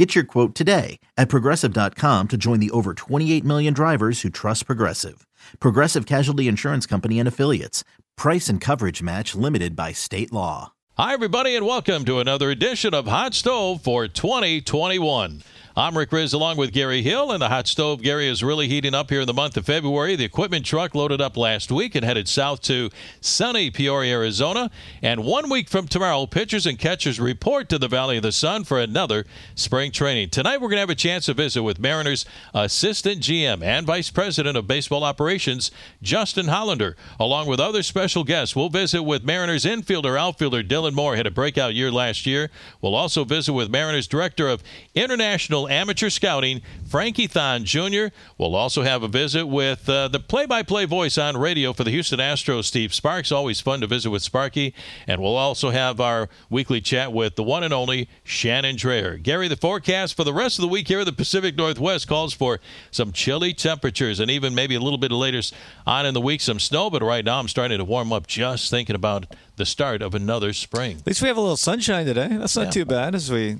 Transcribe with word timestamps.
Get 0.00 0.14
your 0.14 0.24
quote 0.24 0.54
today 0.54 0.98
at 1.18 1.28
progressive.com 1.28 2.28
to 2.28 2.38
join 2.38 2.58
the 2.58 2.70
over 2.70 2.94
28 2.94 3.44
million 3.44 3.74
drivers 3.74 4.22
who 4.22 4.30
trust 4.30 4.64
Progressive. 4.64 5.26
Progressive 5.60 6.06
Casualty 6.06 6.48
Insurance 6.48 6.86
Company 6.86 7.18
and 7.18 7.28
Affiliates. 7.28 7.84
Price 8.16 8.48
and 8.48 8.62
coverage 8.62 9.02
match 9.02 9.34
limited 9.34 9.76
by 9.76 9.92
state 9.92 10.32
law. 10.32 10.72
Hi, 10.96 11.12
everybody, 11.12 11.54
and 11.54 11.66
welcome 11.66 12.06
to 12.06 12.18
another 12.18 12.48
edition 12.48 12.94
of 12.94 13.08
Hot 13.08 13.34
Stove 13.34 13.82
for 13.82 14.08
2021. 14.08 15.42
I'm 15.76 15.96
Rick 15.96 16.10
Rizzs 16.10 16.34
along 16.34 16.56
with 16.56 16.72
Gary 16.72 17.00
Hill, 17.00 17.30
and 17.30 17.40
the 17.40 17.48
hot 17.48 17.68
stove, 17.68 18.02
Gary, 18.02 18.26
is 18.26 18.42
really 18.42 18.66
heating 18.66 18.92
up 18.92 19.08
here 19.08 19.20
in 19.20 19.28
the 19.28 19.32
month 19.32 19.56
of 19.56 19.66
February. 19.66 20.16
The 20.16 20.24
equipment 20.24 20.66
truck 20.66 20.96
loaded 20.96 21.20
up 21.20 21.36
last 21.36 21.70
week 21.70 21.94
and 21.94 22.04
headed 22.04 22.26
south 22.26 22.60
to 22.62 22.90
sunny 23.20 23.70
Peoria, 23.70 24.16
Arizona. 24.16 24.68
And 25.00 25.22
one 25.22 25.48
week 25.48 25.68
from 25.68 25.86
tomorrow, 25.86 26.26
pitchers 26.26 26.66
and 26.66 26.76
catchers 26.76 27.20
report 27.20 27.68
to 27.68 27.78
the 27.78 27.86
Valley 27.86 28.16
of 28.16 28.24
the 28.24 28.32
Sun 28.32 28.64
for 28.64 28.80
another 28.80 29.26
spring 29.54 29.92
training. 29.92 30.30
Tonight, 30.30 30.56
we're 30.56 30.70
going 30.70 30.78
to 30.78 30.80
have 30.80 30.90
a 30.90 30.96
chance 30.96 31.26
to 31.26 31.34
visit 31.34 31.62
with 31.62 31.78
Mariners 31.78 32.26
Assistant 32.52 33.20
GM 33.20 33.62
and 33.62 33.86
Vice 33.86 34.10
President 34.10 34.56
of 34.56 34.66
Baseball 34.66 35.04
Operations, 35.04 35.70
Justin 36.02 36.48
Hollander. 36.48 36.96
Along 37.20 37.46
with 37.46 37.60
other 37.60 37.84
special 37.84 38.24
guests, 38.24 38.56
we'll 38.56 38.70
visit 38.70 39.04
with 39.04 39.22
Mariners 39.22 39.64
infielder, 39.64 40.18
outfielder 40.18 40.64
Dylan 40.64 40.94
Moore, 40.94 41.14
had 41.14 41.28
a 41.28 41.30
breakout 41.30 41.74
year 41.74 41.92
last 41.92 42.26
year. 42.26 42.50
We'll 42.82 42.96
also 42.96 43.22
visit 43.22 43.52
with 43.52 43.70
Mariners 43.70 44.08
Director 44.08 44.48
of 44.48 44.64
International 44.96 45.59
Amateur 45.68 46.10
Scouting, 46.10 46.62
Frankie 46.88 47.26
Thon 47.26 47.64
Jr. 47.64 48.06
We'll 48.38 48.54
also 48.54 48.82
have 48.82 49.02
a 49.02 49.08
visit 49.08 49.46
with 49.46 49.88
uh, 49.88 50.08
the 50.08 50.20
play 50.20 50.46
by 50.46 50.62
play 50.62 50.84
voice 50.84 51.18
on 51.18 51.36
radio 51.36 51.72
for 51.72 51.84
the 51.84 51.90
Houston 51.90 52.18
Astros, 52.18 52.64
Steve 52.64 52.92
Sparks. 52.94 53.30
Always 53.32 53.60
fun 53.60 53.80
to 53.80 53.86
visit 53.86 54.10
with 54.10 54.22
Sparky. 54.22 54.74
And 55.06 55.20
we'll 55.20 55.36
also 55.36 55.70
have 55.70 56.00
our 56.00 56.28
weekly 56.48 56.80
chat 56.80 57.12
with 57.12 57.36
the 57.36 57.42
one 57.42 57.62
and 57.62 57.72
only 57.72 58.08
Shannon 58.24 58.76
Drayer. 58.76 59.22
Gary, 59.22 59.48
the 59.48 59.56
forecast 59.56 60.16
for 60.16 60.24
the 60.24 60.32
rest 60.34 60.58
of 60.58 60.62
the 60.62 60.68
week 60.68 60.88
here 60.88 61.00
in 61.00 61.06
the 61.06 61.12
Pacific 61.12 61.56
Northwest 61.56 62.08
calls 62.08 62.32
for 62.32 62.60
some 62.90 63.12
chilly 63.12 63.52
temperatures 63.52 64.20
and 64.20 64.30
even 64.30 64.54
maybe 64.54 64.74
a 64.74 64.80
little 64.80 64.98
bit 64.98 65.12
later 65.12 65.40
on 65.86 66.06
in 66.06 66.14
the 66.14 66.20
week 66.20 66.40
some 66.40 66.58
snow. 66.58 66.90
But 66.90 67.02
right 67.02 67.24
now 67.24 67.38
I'm 67.38 67.48
starting 67.48 67.78
to 67.78 67.84
warm 67.84 68.12
up 68.12 68.26
just 68.26 68.70
thinking 68.70 68.96
about 68.96 69.26
the 69.56 69.66
start 69.66 70.02
of 70.02 70.14
another 70.14 70.52
spring. 70.52 70.98
At 70.98 71.06
least 71.06 71.22
we 71.22 71.28
have 71.28 71.36
a 71.36 71.40
little 71.40 71.56
sunshine 71.56 72.06
today. 72.06 72.28
That's 72.30 72.56
not 72.56 72.66
Yeah. 72.66 72.70
too 72.70 72.84
bad 72.84 73.14
as 73.14 73.30
we 73.30 73.58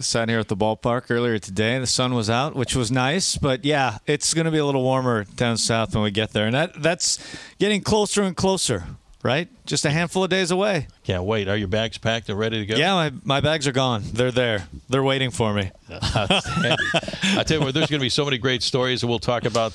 sat 0.00 0.28
here 0.28 0.38
at 0.38 0.48
the 0.48 0.56
ballpark 0.56 1.10
earlier 1.10 1.38
today. 1.38 1.78
The 1.78 1.86
sun 1.86 2.14
was 2.14 2.30
out, 2.30 2.54
which 2.54 2.74
was 2.74 2.90
nice. 2.90 3.36
But 3.36 3.64
yeah, 3.64 3.98
it's 4.06 4.32
going 4.34 4.44
to 4.46 4.50
be 4.50 4.58
a 4.58 4.64
little 4.64 4.82
warmer 4.82 5.24
down 5.24 5.56
south 5.56 5.94
when 5.94 6.04
we 6.04 6.10
get 6.10 6.32
there. 6.32 6.46
And 6.46 6.54
that 6.54 6.80
that's 6.82 7.18
getting 7.58 7.82
closer 7.82 8.22
and 8.22 8.36
closer, 8.36 8.84
right? 9.22 9.48
Just 9.66 9.84
a 9.84 9.90
handful 9.90 10.24
of 10.24 10.30
days 10.30 10.50
away. 10.50 10.88
Can't 11.04 11.24
wait. 11.24 11.48
Are 11.48 11.56
your 11.56 11.68
bags 11.68 11.98
packed 11.98 12.28
and 12.28 12.38
ready 12.38 12.60
to 12.60 12.66
go? 12.66 12.76
Yeah, 12.76 12.94
my, 12.94 13.12
my 13.24 13.40
bags 13.40 13.66
are 13.66 13.72
gone. 13.72 14.02
They're 14.04 14.30
there. 14.30 14.66
They're 14.88 15.02
waiting 15.02 15.30
for 15.30 15.52
me. 15.52 15.70
I 15.90 17.44
tell 17.46 17.58
you 17.58 17.64
what, 17.64 17.74
there's 17.74 17.90
going 17.90 18.00
to 18.00 18.04
be 18.04 18.08
so 18.08 18.24
many 18.24 18.38
great 18.38 18.62
stories, 18.62 19.02
and 19.02 19.10
we'll 19.10 19.18
talk 19.18 19.44
about, 19.44 19.72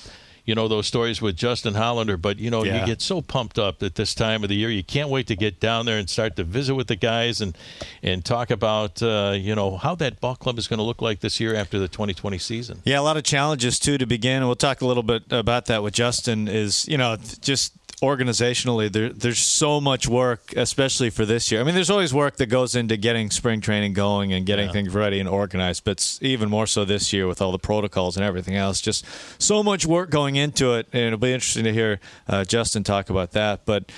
you 0.48 0.56
know, 0.56 0.68
those 0.68 0.88
stories 0.88 1.22
with 1.22 1.36
Justin 1.36 1.76
Hollander. 1.76 2.18
But 2.18 2.40
you 2.40 2.50
know, 2.50 2.64
Yeah. 2.64 2.80
you 2.80 2.86
get 2.88 3.02
so 3.02 3.22
pumped 3.22 3.60
up 3.60 3.84
at 3.84 3.94
this 3.96 4.16
time 4.16 4.42
of 4.44 4.50
the 4.50 4.56
year. 4.56 4.72
You 4.72 4.84
can't 4.84 5.10
wait 5.10 5.28
to 5.28 5.36
get 5.36 5.60
down 5.60 5.86
there 5.86 6.00
and 6.00 6.10
start 6.10 6.36
to 6.38 6.44
visit 6.44 6.74
with 6.74 6.88
the 6.88 6.96
guys 6.96 7.40
and 7.42 7.56
and 8.02 8.26
talk 8.26 8.50
about, 8.50 9.04
uh, 9.04 9.36
you 9.38 9.54
know, 9.54 9.78
how 9.78 9.94
that 9.96 10.20
ball 10.20 10.36
club 10.36 10.58
is 10.58 10.68
going 10.68 10.78
to 10.80 10.84
look 10.84 11.02
like 11.02 11.20
this 11.20 11.40
year 11.40 11.54
after 11.54 11.78
the 11.78 11.88
2020 11.88 12.38
season. 12.40 12.82
Yeah, 12.86 13.00
a 13.00 13.02
lot 13.02 13.18
of 13.18 13.24
challenges 13.24 13.78
too 13.78 13.98
to 14.00 14.06
begin. 14.08 14.46
We'll 14.48 14.56
talk 14.56 14.82
a 14.82 14.88
little 14.88 15.04
bit 15.04 15.24
about 15.30 15.66
that 15.68 15.84
with 15.84 15.94
Justin. 15.94 16.48
Is 16.48 16.88
you 16.88 16.98
know 16.98 17.18
just 17.42 17.74
organizationally 18.02 18.92
there, 18.92 19.10
there's 19.10 19.40
so 19.40 19.82
much 19.82 20.08
work 20.08 20.54
especially 20.56 21.10
for 21.10 21.26
this 21.26 21.52
year. 21.52 21.62
I 21.62 21.64
mean 21.64 21.74
there's 21.74 21.90
always 21.90 22.14
work 22.14 22.38
that 22.38 22.46
goes 22.46 22.76
into 22.76 22.96
getting 22.96 23.32
spring 23.32 23.60
training 23.60 23.94
going 23.94 24.34
and 24.34 24.46
getting 24.46 24.72
things 24.72 24.94
ready 24.94 25.20
and 25.20 25.28
organized 25.28 25.84
but 25.84 25.92
it's 25.92 26.22
even 26.22 26.48
more 26.50 26.68
so 26.68 26.86
this 26.86 27.12
year 27.12 27.26
with 27.28 27.42
all 27.42 27.52
the 27.52 27.58
protocols 27.58 28.16
and 28.16 28.24
everything 28.24 28.56
else 28.56 28.82
just 28.82 29.04
so 29.42 29.64
much 29.64 29.86
work 29.86 30.12
going 30.12 30.36
into 30.36 30.76
it 30.76 30.88
and 30.94 31.02
it'll 31.02 31.18
be 31.18 31.34
interesting 31.34 31.64
to 31.64 31.74
hear 31.74 32.00
uh, 32.28 32.44
justin 32.44 32.84
talk 32.84 33.10
about 33.10 33.32
that 33.32 33.66
but 33.66 33.92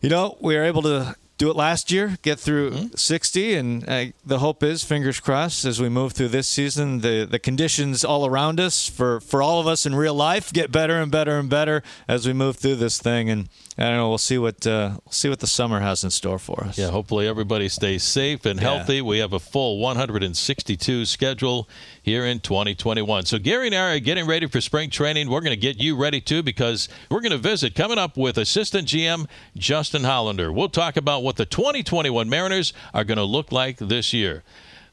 you 0.00 0.08
know, 0.08 0.36
we 0.40 0.56
were 0.56 0.64
able 0.64 0.82
to 0.82 1.14
do 1.40 1.48
it 1.50 1.56
last 1.56 1.90
year, 1.90 2.18
get 2.20 2.38
through 2.38 2.90
60, 2.94 3.54
and 3.54 3.88
uh, 3.88 4.04
the 4.26 4.40
hope 4.40 4.62
is, 4.62 4.84
fingers 4.84 5.20
crossed, 5.20 5.64
as 5.64 5.80
we 5.80 5.88
move 5.88 6.12
through 6.12 6.28
this 6.28 6.46
season, 6.46 7.00
the, 7.00 7.24
the 7.28 7.38
conditions 7.38 8.04
all 8.04 8.26
around 8.26 8.60
us 8.60 8.86
for, 8.86 9.20
for 9.20 9.40
all 9.42 9.58
of 9.58 9.66
us 9.66 9.86
in 9.86 9.94
real 9.94 10.12
life 10.14 10.52
get 10.52 10.70
better 10.70 11.00
and 11.00 11.10
better 11.10 11.38
and 11.38 11.48
better 11.48 11.82
as 12.06 12.26
we 12.26 12.34
move 12.34 12.56
through 12.56 12.76
this 12.76 12.98
thing. 13.00 13.30
And 13.30 13.48
I 13.78 13.84
don't 13.84 13.96
know, 13.96 14.10
we'll 14.10 14.18
see 14.18 14.36
what 14.36 14.66
uh, 14.66 14.98
we'll 15.06 15.12
see 15.12 15.30
what 15.30 15.40
the 15.40 15.46
summer 15.46 15.80
has 15.80 16.04
in 16.04 16.10
store 16.10 16.38
for 16.38 16.62
us. 16.64 16.76
Yeah, 16.76 16.90
hopefully 16.90 17.26
everybody 17.26 17.70
stays 17.70 18.02
safe 18.02 18.44
and 18.44 18.60
Yeah. 18.60 18.76
healthy. 18.76 19.00
We 19.00 19.20
have 19.20 19.32
a 19.32 19.38
full 19.40 19.78
162 19.78 21.06
schedule 21.06 21.66
here 22.02 22.26
in 22.26 22.40
2021. 22.40 23.24
So 23.24 23.38
Gary 23.38 23.68
and 23.68 23.74
I 23.74 23.94
are 23.94 23.98
getting 24.00 24.26
ready 24.26 24.46
for 24.46 24.60
spring 24.60 24.90
training. 24.90 25.30
We're 25.30 25.40
going 25.40 25.52
to 25.52 25.56
get 25.56 25.80
you 25.80 25.96
ready 25.96 26.20
too 26.20 26.42
because 26.42 26.90
we're 27.10 27.20
going 27.22 27.32
to 27.32 27.38
visit 27.38 27.74
coming 27.74 27.96
up 27.96 28.18
with 28.18 28.36
assistant 28.36 28.86
GM 28.88 29.26
Justin 29.56 30.04
Hollander. 30.04 30.52
We'll 30.52 30.68
talk 30.68 30.98
about 30.98 31.22
what 31.22 31.29
the 31.36 31.46
2021 31.46 32.28
Mariners 32.28 32.72
are 32.94 33.04
going 33.04 33.18
to 33.18 33.24
look 33.24 33.52
like 33.52 33.78
this 33.78 34.12
year. 34.12 34.42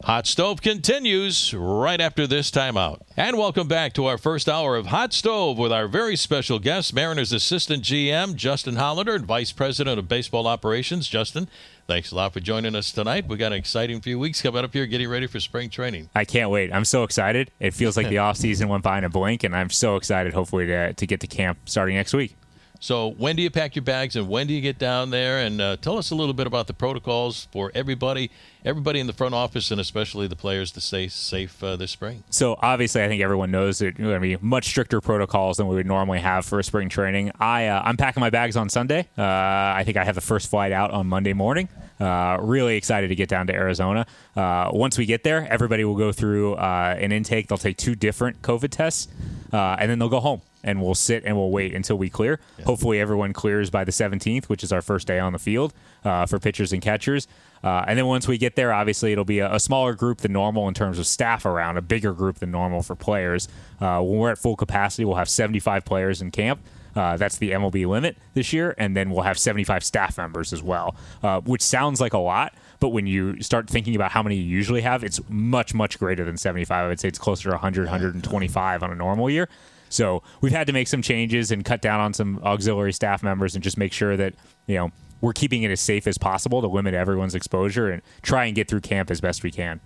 Hot 0.04 0.28
Stove 0.28 0.62
continues 0.62 1.56
right 1.56 2.00
after 2.00 2.28
this 2.28 2.52
timeout. 2.52 3.02
And 3.18 3.36
welcome 3.36 3.68
back 3.68 3.94
to 3.94 4.06
our 4.06 4.20
first 4.20 4.48
hour 4.48 4.76
of 4.76 4.86
Hot 4.88 5.12
Stove 5.12 5.58
with 5.58 5.72
our 5.72 5.88
very 5.88 6.16
special 6.16 6.60
guest, 6.60 6.94
Mariners 6.94 7.34
Assistant 7.34 7.84
GM 7.84 8.36
Justin 8.36 8.76
Hollander 8.76 9.16
and 9.16 9.26
Vice 9.26 9.52
President 9.52 9.98
of 9.98 10.08
Baseball 10.08 10.46
Operations. 10.46 11.08
Justin, 11.08 11.50
thanks 11.88 12.12
a 12.12 12.16
lot 12.16 12.32
for 12.32 12.40
joining 12.40 12.76
us 12.76 12.92
tonight. 12.92 13.28
We 13.28 13.38
got 13.38 13.54
an 13.54 13.58
exciting 13.58 14.00
few 14.02 14.20
weeks 14.20 14.40
coming 14.40 14.64
up 14.64 14.72
here 14.72 14.86
getting 14.86 15.10
ready 15.10 15.26
for 15.26 15.40
spring 15.40 15.72
training. 15.72 16.12
I 16.14 16.26
can't 16.26 16.52
wait. 16.52 16.72
I'm 16.72 16.86
so 16.86 17.02
excited. 17.02 17.50
It 17.60 17.74
feels 17.74 17.98
like 17.98 18.10
the 18.10 18.18
off 18.20 18.38
season 18.38 18.70
went 18.70 18.84
by 18.84 19.00
in 19.00 19.04
a 19.04 19.10
blink, 19.10 19.44
and 19.44 19.56
I'm 19.56 19.72
so 19.72 19.96
excited. 19.96 20.34
Hopefully 20.34 20.68
to, 20.68 20.94
to 20.94 21.08
get 21.08 21.22
to 21.22 21.28
camp 21.28 21.58
starting 21.66 21.96
next 21.96 22.14
week. 22.14 22.36
So, 22.80 23.12
when 23.12 23.36
do 23.36 23.42
you 23.42 23.50
pack 23.50 23.76
your 23.76 23.84
bags 23.84 24.16
and 24.16 24.30
when 24.30 24.48
do 24.48 24.54
you 24.54 24.62
get 24.62 24.78
down 24.78 25.10
there? 25.10 25.40
And 25.40 25.60
uh, 25.60 25.78
tell 25.78 25.98
us 25.98 26.12
a 26.12 26.16
little 26.16 26.34
bit 26.34 26.48
about 26.48 26.68
the 26.68 26.74
protocols 26.74 27.48
for 27.52 27.72
everybody, 27.74 28.30
everybody 28.64 29.00
in 29.00 29.08
the 29.08 29.14
front 29.14 29.34
office, 29.34 29.72
and 29.72 29.82
especially 29.82 30.28
the 30.28 30.36
players 30.36 30.72
to 30.74 30.82
stay 30.82 31.08
safe 31.08 31.64
uh, 31.64 31.76
this 31.76 31.92
spring. 31.92 32.24
So 32.30 32.58
obviously, 32.62 33.04
I 33.04 33.08
think 33.08 33.22
everyone 33.22 33.52
knows 33.52 33.80
that 33.80 33.98
going 33.98 34.14
to 34.14 34.20
be 34.20 34.38
much 34.42 34.66
stricter 34.66 35.02
protocols 35.02 35.58
than 35.58 35.68
we 35.68 35.76
would 35.76 35.88
normally 35.88 36.20
have 36.20 36.46
for 36.46 36.60
a 36.60 36.64
spring 36.64 36.90
training. 36.90 37.32
I 37.40 37.68
uh, 37.68 37.82
I'm 37.84 37.98
packing 37.98 38.22
my 38.22 38.30
bags 38.30 38.56
on 38.56 38.70
Sunday. 38.70 39.08
Uh, 39.18 39.24
I 39.24 39.84
think 39.84 39.98
I 39.98 40.06
have 40.06 40.16
the 40.16 40.22
first 40.22 40.50
flight 40.50 40.72
out 40.72 40.92
on 40.92 41.08
Monday 41.08 41.34
morning. 41.34 41.70
Uh, 42.00 42.38
really 42.40 42.78
excited 42.78 43.08
to 43.08 43.16
get 43.16 43.28
down 43.28 43.48
to 43.48 43.54
Arizona. 43.54 44.06
Uh, 44.36 44.70
once 44.72 45.00
we 45.00 45.08
get 45.08 45.24
there, 45.24 45.48
everybody 45.50 45.84
will 45.84 45.96
go 45.96 46.12
through 46.12 46.56
an 46.58 47.12
intake. 47.12 47.48
They'll 47.48 47.58
take 47.58 47.78
two 47.78 47.96
different 47.96 48.44
COVID 48.44 48.70
tests, 48.70 49.08
and 49.52 49.90
then 49.90 49.98
they'll 49.98 50.10
go 50.10 50.20
home. 50.20 50.42
And 50.68 50.82
we'll 50.82 50.96
sit 50.96 51.24
and 51.26 51.38
we'll 51.38 51.50
wait 51.50 51.74
until 51.74 51.98
we 51.98 52.10
clear. 52.10 52.40
Hopefully, 52.66 53.00
everyone 53.00 53.32
clears 53.32 53.70
by 53.70 53.86
the 53.86 53.92
17th, 53.92 54.46
which 54.46 54.64
is 54.64 54.74
our 54.74 54.82
first 54.82 55.08
day 55.08 55.18
on 55.18 55.32
the 55.32 55.40
field 55.40 55.74
uh, 56.04 56.26
for 56.26 56.40
pitchers 56.40 56.74
and 56.74 56.82
catchers. 56.82 57.26
Uh, 57.64 57.86
and 57.88 57.98
then 57.98 58.06
once 58.06 58.28
we 58.28 58.38
get 58.38 58.56
there, 58.56 58.74
obviously 58.74 59.12
it'll 59.12 59.26
be 59.26 59.40
a, 59.40 59.54
a 59.54 59.60
smaller 59.60 59.94
group 59.94 60.20
than 60.20 60.34
normal 60.34 60.68
in 60.68 60.74
terms 60.74 61.00
of 61.00 61.08
staff 61.08 61.46
around, 61.46 61.78
a 61.78 61.82
bigger 61.82 62.14
group 62.14 62.40
than 62.40 62.52
normal 62.52 62.84
for 62.84 62.96
players. 62.96 63.48
Uh, 63.80 64.02
when 64.02 64.20
we're 64.20 64.32
at 64.32 64.38
full 64.38 64.56
capacity, 64.56 65.06
we'll 65.06 65.16
have 65.16 65.30
75 65.30 65.86
players 65.86 66.22
in 66.22 66.32
camp. 66.32 66.60
Uh, 66.96 67.16
that's 67.16 67.38
the 67.38 67.52
MLB 67.52 67.88
limit 67.88 68.18
this 68.34 68.52
year, 68.52 68.74
and 68.78 68.98
then 68.98 69.12
we'll 69.12 69.22
have 69.22 69.38
75 69.38 69.84
staff 69.84 70.18
members 70.18 70.52
as 70.52 70.64
well, 70.64 70.96
uh, 71.22 71.40
which 71.42 71.62
sounds 71.62 72.02
like 72.02 72.14
a 72.14 72.18
lot. 72.18 72.54
But 72.80 72.90
when 72.90 73.06
you 73.06 73.42
start 73.42 73.70
thinking 73.70 73.96
about 73.96 74.12
how 74.12 74.24
many 74.24 74.36
you 74.36 74.44
usually 74.44 74.82
have, 74.82 75.04
it's 75.04 75.20
much, 75.30 75.76
much 75.76 76.00
greater 76.00 76.26
than 76.26 76.38
75. 76.38 76.86
I 76.86 76.88
would 76.88 77.00
say 77.00 77.08
it's 77.08 77.20
closer 77.20 77.50
to 77.50 77.56
100, 77.56 77.84
125 77.86 78.84
on 78.84 78.92
a 78.92 78.96
normal 78.96 79.30
year. 79.30 79.48
So 79.90 80.24
we've 80.42 80.52
had 80.52 80.68
to 80.68 80.74
make 80.74 80.88
some 80.88 81.02
changes 81.02 81.52
and 81.52 81.64
cut 81.64 81.82
down 81.82 82.00
on 82.00 82.14
some 82.14 82.40
auxiliary 82.44 82.94
staff 82.94 83.24
members 83.24 83.56
and 83.56 83.64
just 83.64 83.78
make 83.78 83.94
sure 83.94 84.18
that, 84.18 84.34
you 84.66 84.76
know, 84.76 84.92
we're 85.22 85.34
keeping 85.34 85.64
it 85.64 85.72
as 85.72 85.82
safe 85.82 86.08
as 86.08 86.18
possible 86.18 86.62
to 86.62 86.68
limit 86.68 86.94
everyone's 86.94 87.36
exposure 87.36 87.90
and 87.90 88.02
try 88.22 88.46
and 88.46 88.56
get 88.56 88.68
through 88.68 88.82
camp 88.82 89.10
as 89.10 89.22
best 89.22 89.44
we 89.44 89.52
can. 89.52 89.80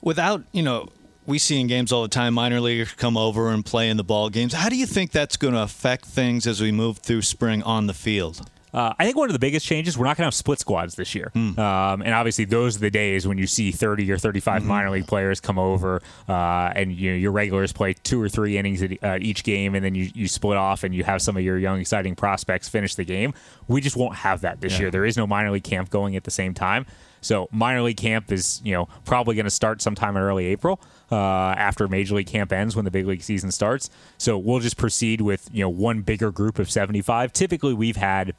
Without, 0.00 0.44
you 0.52 0.62
know, 0.62 0.88
we 1.26 1.38
see 1.38 1.60
in 1.60 1.66
games 1.66 1.92
all 1.92 2.02
the 2.02 2.08
time 2.08 2.34
minor 2.34 2.60
leaguers 2.60 2.92
come 2.92 3.16
over 3.16 3.50
and 3.50 3.64
play 3.64 3.90
in 3.90 3.96
the 3.96 4.04
ball 4.04 4.30
games. 4.30 4.52
How 4.52 4.68
do 4.68 4.76
you 4.76 4.86
think 4.86 5.10
that's 5.10 5.36
going 5.36 5.54
to 5.54 5.60
affect 5.60 6.06
things 6.06 6.46
as 6.46 6.60
we 6.60 6.72
move 6.72 6.98
through 6.98 7.22
spring 7.22 7.62
on 7.64 7.86
the 7.86 7.94
field? 7.94 8.48
Uh, 8.72 8.92
I 8.98 9.04
think 9.04 9.16
one 9.16 9.28
of 9.28 9.32
the 9.32 9.38
biggest 9.38 9.64
changes, 9.66 9.96
we're 9.96 10.04
not 10.04 10.16
going 10.16 10.22
to 10.22 10.26
have 10.26 10.34
split 10.34 10.58
squads 10.60 10.94
this 10.94 11.14
year. 11.14 11.30
Mm. 11.34 11.58
Um, 11.58 12.02
and 12.02 12.12
obviously, 12.14 12.44
those 12.44 12.76
are 12.76 12.80
the 12.80 12.90
days 12.90 13.26
when 13.26 13.38
you 13.38 13.46
see 13.46 13.72
30 13.72 14.10
or 14.12 14.18
35 14.18 14.58
Mm-hmm. 14.60 14.68
minor 14.68 14.90
league 14.90 15.06
players 15.06 15.40
come 15.40 15.58
over 15.58 16.02
uh, 16.28 16.72
and 16.74 16.92
you 16.92 17.10
know, 17.10 17.16
your 17.16 17.32
regulars 17.32 17.72
play 17.72 17.92
two 17.94 18.20
or 18.20 18.28
three 18.28 18.58
innings 18.58 18.82
at 18.82 18.92
uh, 19.02 19.18
each 19.20 19.44
game, 19.44 19.74
and 19.74 19.84
then 19.84 19.94
you, 19.94 20.10
you 20.14 20.26
split 20.28 20.56
off 20.56 20.84
and 20.84 20.94
you 20.94 21.04
have 21.04 21.22
some 21.22 21.36
of 21.36 21.42
your 21.42 21.58
young, 21.58 21.80
exciting 21.80 22.14
prospects 22.14 22.68
finish 22.68 22.94
the 22.94 23.04
game. 23.04 23.34
We 23.68 23.80
just 23.80 23.96
won't 23.96 24.16
have 24.16 24.40
that 24.42 24.60
this 24.60 24.78
year. 24.80 24.90
There 24.90 25.04
is 25.04 25.16
no 25.16 25.26
minor 25.26 25.50
league 25.50 25.64
camp 25.64 25.90
going 25.90 26.16
at 26.16 26.24
the 26.24 26.30
same 26.30 26.54
time. 26.54 26.86
So 27.20 27.48
minor 27.50 27.82
league 27.82 27.96
camp 27.96 28.30
is 28.30 28.60
you 28.64 28.72
know 28.72 28.88
probably 29.04 29.34
going 29.34 29.44
to 29.44 29.50
start 29.50 29.82
sometime 29.82 30.16
in 30.16 30.22
early 30.22 30.46
April 30.46 30.80
uh, 31.10 31.16
after 31.16 31.88
major 31.88 32.14
league 32.14 32.28
camp 32.28 32.52
ends 32.52 32.76
when 32.76 32.84
the 32.84 32.92
big 32.92 33.06
league 33.06 33.22
season 33.22 33.50
starts. 33.50 33.90
So 34.18 34.38
we'll 34.38 34.60
just 34.60 34.76
proceed 34.76 35.20
with 35.20 35.48
you 35.52 35.62
know 35.62 35.68
one 35.68 36.02
bigger 36.02 36.30
group 36.30 36.58
of 36.60 36.70
75. 36.70 37.32
Typically 37.32 37.74
we've 37.74 37.96
had 37.96 38.34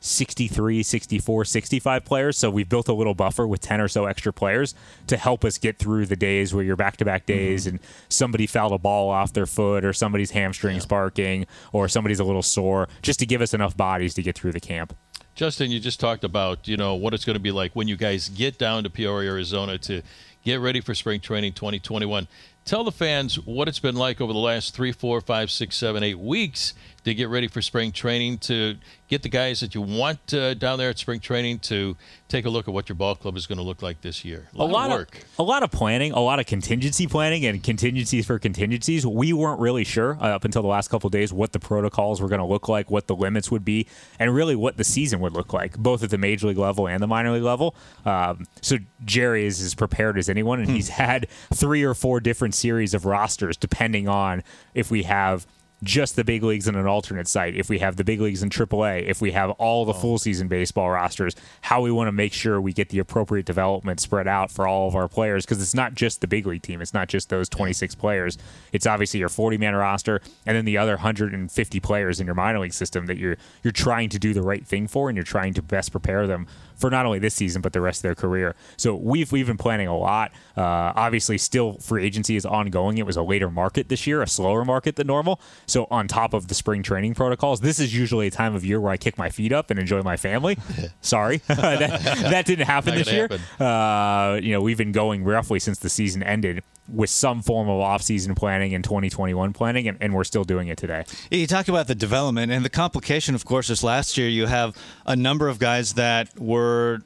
63, 0.00 0.82
64, 0.82 1.44
65 1.44 2.04
players. 2.04 2.38
So 2.38 2.50
we've 2.50 2.68
built 2.68 2.88
a 2.88 2.92
little 2.92 3.14
buffer 3.14 3.46
with 3.46 3.60
10 3.60 3.80
or 3.80 3.88
so 3.88 4.06
extra 4.06 4.32
players 4.32 4.74
to 5.06 5.16
help 5.16 5.44
us 5.44 5.58
get 5.58 5.78
through 5.78 6.06
the 6.06 6.16
days 6.16 6.54
where 6.54 6.64
you're 6.64 6.76
back 6.76 6.96
to 6.98 7.04
back 7.04 7.22
mm-hmm. 7.22 7.38
days 7.38 7.66
and 7.66 7.80
somebody 8.08 8.46
fouled 8.46 8.72
a 8.72 8.78
ball 8.78 9.10
off 9.10 9.32
their 9.32 9.46
foot 9.46 9.84
or 9.84 9.92
somebody's 9.92 10.30
hamstring 10.30 10.80
sparking 10.80 11.46
or 11.72 11.88
somebody's 11.88 12.20
a 12.20 12.24
little 12.24 12.42
sore, 12.42 12.88
just 13.02 13.18
to 13.20 13.26
give 13.26 13.40
us 13.40 13.54
enough 13.54 13.76
bodies 13.76 14.14
to 14.14 14.22
get 14.22 14.36
through 14.36 14.52
the 14.52 14.60
camp. 14.60 14.96
Justin, 15.34 15.70
you 15.70 15.78
just 15.78 16.00
talked 16.00 16.24
about 16.24 16.66
you 16.66 16.76
know 16.76 16.96
what 16.96 17.14
it's 17.14 17.24
going 17.24 17.34
to 17.34 17.40
be 17.40 17.52
like 17.52 17.76
when 17.76 17.86
you 17.86 17.96
guys 17.96 18.28
get 18.28 18.58
down 18.58 18.82
to 18.82 18.90
Peoria, 18.90 19.30
Arizona, 19.30 19.78
to 19.78 20.02
get 20.44 20.58
ready 20.58 20.80
for 20.80 20.94
spring 20.94 21.20
training 21.20 21.52
2021. 21.52 22.26
Tell 22.64 22.82
the 22.82 22.90
fans 22.90 23.36
what 23.46 23.68
it's 23.68 23.78
been 23.78 23.94
like 23.94 24.20
over 24.20 24.32
the 24.32 24.38
last 24.38 24.74
three, 24.74 24.90
four, 24.90 25.20
five, 25.20 25.50
six, 25.50 25.76
seven, 25.76 26.02
eight 26.02 26.18
weeks 26.18 26.74
to 27.08 27.14
get 27.14 27.28
ready 27.28 27.48
for 27.48 27.62
spring 27.62 27.92
training. 27.92 28.38
To 28.38 28.76
get 29.08 29.22
the 29.22 29.28
guys 29.28 29.60
that 29.60 29.74
you 29.74 29.80
want 29.80 30.34
uh, 30.34 30.54
down 30.54 30.78
there 30.78 30.90
at 30.90 30.98
spring 30.98 31.18
training 31.18 31.58
to 31.60 31.96
take 32.28 32.44
a 32.44 32.50
look 32.50 32.68
at 32.68 32.74
what 32.74 32.88
your 32.88 32.96
ball 32.96 33.14
club 33.14 33.36
is 33.36 33.46
going 33.46 33.56
to 33.56 33.64
look 33.64 33.80
like 33.80 34.02
this 34.02 34.24
year. 34.24 34.48
A 34.54 34.64
lot, 34.64 34.90
of 34.90 34.98
work. 34.98 35.18
a 35.38 35.42
lot 35.42 35.62
of 35.62 35.70
planning, 35.70 36.12
a 36.12 36.20
lot 36.20 36.38
of 36.38 36.46
contingency 36.46 37.06
planning, 37.06 37.46
and 37.46 37.62
contingencies 37.64 38.26
for 38.26 38.38
contingencies. 38.38 39.06
We 39.06 39.32
weren't 39.32 39.60
really 39.60 39.84
sure 39.84 40.18
uh, 40.20 40.26
up 40.26 40.44
until 40.44 40.60
the 40.60 40.68
last 40.68 40.88
couple 40.88 41.08
of 41.08 41.12
days 41.12 41.32
what 41.32 41.52
the 41.52 41.58
protocols 41.58 42.20
were 42.20 42.28
going 42.28 42.40
to 42.40 42.46
look 42.46 42.68
like, 42.68 42.90
what 42.90 43.06
the 43.06 43.16
limits 43.16 43.50
would 43.50 43.64
be, 43.64 43.86
and 44.18 44.34
really 44.34 44.54
what 44.54 44.76
the 44.76 44.84
season 44.84 45.20
would 45.20 45.32
look 45.32 45.54
like, 45.54 45.78
both 45.78 46.02
at 46.02 46.10
the 46.10 46.18
major 46.18 46.48
league 46.48 46.58
level 46.58 46.86
and 46.86 47.02
the 47.02 47.06
minor 47.06 47.32
league 47.32 47.42
level. 47.42 47.74
Um, 48.04 48.46
so 48.60 48.76
Jerry 49.04 49.46
is 49.46 49.62
as 49.62 49.74
prepared 49.74 50.18
as 50.18 50.28
anyone, 50.28 50.60
and 50.60 50.68
he's 50.70 50.90
had 50.90 51.28
three 51.54 51.82
or 51.82 51.94
four 51.94 52.20
different 52.20 52.54
series 52.54 52.92
of 52.92 53.06
rosters 53.06 53.56
depending 53.56 54.06
on 54.06 54.42
if 54.74 54.90
we 54.90 55.04
have 55.04 55.46
just 55.82 56.16
the 56.16 56.24
big 56.24 56.42
leagues 56.42 56.66
in 56.66 56.74
an 56.74 56.86
alternate 56.86 57.28
site, 57.28 57.54
if 57.54 57.68
we 57.68 57.78
have 57.78 57.96
the 57.96 58.04
big 58.04 58.20
leagues 58.20 58.42
in 58.42 58.50
AAA, 58.50 59.06
if 59.06 59.20
we 59.20 59.32
have 59.32 59.50
all 59.52 59.84
the 59.84 59.92
oh. 59.92 59.96
full 59.96 60.18
season 60.18 60.48
baseball 60.48 60.90
rosters, 60.90 61.36
how 61.62 61.80
we 61.80 61.92
want 61.92 62.08
to 62.08 62.12
make 62.12 62.32
sure 62.32 62.60
we 62.60 62.72
get 62.72 62.88
the 62.88 62.98
appropriate 62.98 63.46
development 63.46 64.00
spread 64.00 64.26
out 64.26 64.50
for 64.50 64.66
all 64.66 64.88
of 64.88 64.96
our 64.96 65.08
players 65.08 65.44
because 65.44 65.62
it's 65.62 65.74
not 65.74 65.94
just 65.94 66.20
the 66.20 66.26
big 66.26 66.46
league 66.46 66.62
team, 66.62 66.82
it's 66.82 66.94
not 66.94 67.08
just 67.08 67.28
those 67.28 67.48
26 67.48 67.94
players. 67.94 68.38
It's 68.72 68.86
obviously 68.86 69.20
your 69.20 69.28
40 69.28 69.58
man 69.58 69.74
roster 69.74 70.20
and 70.46 70.56
then 70.56 70.64
the 70.64 70.78
other 70.78 70.94
150 70.94 71.80
players 71.80 72.20
in 72.20 72.26
your 72.26 72.34
minor 72.34 72.58
league 72.58 72.72
system 72.72 73.06
that 73.06 73.18
you're 73.18 73.36
you're 73.62 73.72
trying 73.72 74.08
to 74.08 74.18
do 74.18 74.34
the 74.34 74.42
right 74.42 74.66
thing 74.66 74.88
for 74.88 75.08
and 75.08 75.16
you're 75.16 75.24
trying 75.24 75.54
to 75.54 75.62
best 75.62 75.92
prepare 75.92 76.26
them 76.26 76.46
for 76.78 76.90
not 76.90 77.04
only 77.06 77.18
this 77.18 77.34
season 77.34 77.60
but 77.60 77.72
the 77.72 77.80
rest 77.80 77.98
of 77.98 78.02
their 78.02 78.14
career. 78.14 78.54
So 78.76 78.94
we've 78.94 79.30
we've 79.30 79.46
been 79.46 79.58
planning 79.58 79.88
a 79.88 79.96
lot. 79.96 80.32
Uh, 80.56 80.92
obviously, 80.96 81.38
still 81.38 81.74
free 81.74 82.04
agency 82.04 82.36
is 82.36 82.46
ongoing. 82.46 82.98
It 82.98 83.06
was 83.06 83.16
a 83.16 83.22
later 83.22 83.50
market 83.50 83.88
this 83.88 84.06
year, 84.06 84.22
a 84.22 84.26
slower 84.26 84.64
market 84.64 84.96
than 84.96 85.06
normal. 85.06 85.40
So 85.66 85.86
on 85.90 86.08
top 86.08 86.32
of 86.32 86.48
the 86.48 86.54
spring 86.54 86.82
training 86.82 87.14
protocols, 87.14 87.60
this 87.60 87.78
is 87.78 87.94
usually 87.94 88.28
a 88.28 88.30
time 88.30 88.54
of 88.54 88.64
year 88.64 88.80
where 88.80 88.92
I 88.92 88.96
kick 88.96 89.18
my 89.18 89.30
feet 89.30 89.52
up 89.52 89.70
and 89.70 89.78
enjoy 89.78 90.02
my 90.02 90.16
family. 90.16 90.56
Sorry, 91.00 91.38
that, 91.48 91.80
that 92.00 92.46
didn't 92.46 92.66
happen 92.66 92.94
this 92.94 93.10
year. 93.10 93.28
happen. 93.28 93.64
Uh, 93.66 94.40
you 94.42 94.52
know, 94.52 94.60
we've 94.60 94.78
been 94.78 94.92
going 94.92 95.24
roughly 95.24 95.58
since 95.58 95.78
the 95.78 95.88
season 95.88 96.22
ended 96.22 96.62
with 96.88 97.10
some 97.10 97.42
form 97.42 97.68
of 97.68 97.78
off-season 97.80 98.34
planning 98.34 98.74
and 98.74 98.82
2021 98.82 99.52
planning, 99.52 99.88
and, 99.88 99.98
and 100.00 100.14
we're 100.14 100.24
still 100.24 100.44
doing 100.44 100.68
it 100.68 100.78
today. 100.78 101.04
You 101.30 101.46
talk 101.46 101.68
about 101.68 101.86
the 101.86 101.94
development 101.94 102.50
and 102.50 102.64
the 102.64 102.70
complication. 102.70 103.34
Of 103.34 103.44
course, 103.44 103.70
is 103.70 103.84
last 103.84 104.16
year 104.16 104.28
you 104.28 104.46
have 104.46 104.76
a 105.06 105.14
number 105.16 105.48
of 105.48 105.58
guys 105.58 105.94
that 105.94 106.38
were 106.38 107.00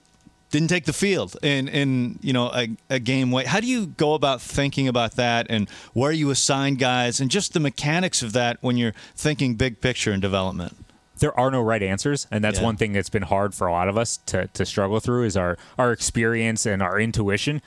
didn't 0.50 0.68
take 0.68 0.84
the 0.84 0.92
field 0.92 1.34
in 1.42 1.66
in 1.66 2.18
you 2.22 2.32
know 2.32 2.50
a, 2.52 2.68
a 2.90 2.98
game 2.98 3.30
way. 3.30 3.44
How 3.44 3.58
do 3.58 3.66
you 3.66 3.86
go 3.86 4.14
about 4.14 4.40
thinking 4.42 4.86
about 4.86 5.12
that 5.16 5.46
and 5.48 5.68
where 5.94 6.12
you 6.12 6.30
assign 6.30 6.74
guys 6.74 7.20
and 7.20 7.30
just 7.30 7.54
the 7.54 7.60
mechanics 7.60 8.22
of 8.22 8.34
that 8.34 8.58
when 8.60 8.76
you're 8.76 8.92
thinking 9.16 9.54
big 9.54 9.80
picture 9.80 10.12
and 10.12 10.20
development? 10.22 10.76
there 11.18 11.38
are 11.38 11.52
no 11.52 11.60
right 11.60 11.84
answers 11.84 12.26
and 12.32 12.42
that's 12.42 12.58
Yeah. 12.58 12.64
one 12.64 12.76
thing 12.76 12.94
that's 12.94 13.10
been 13.10 13.22
hard 13.22 13.54
for 13.54 13.68
a 13.68 13.72
lot 13.72 13.86
of 13.86 13.96
us 13.96 14.16
to, 14.26 14.48
to 14.48 14.66
struggle 14.66 14.98
through 14.98 15.22
is 15.24 15.36
our 15.36 15.56
our 15.78 15.92
experience 15.92 16.66
and 16.66 16.82
our 16.82 16.98
intuition 16.98 17.62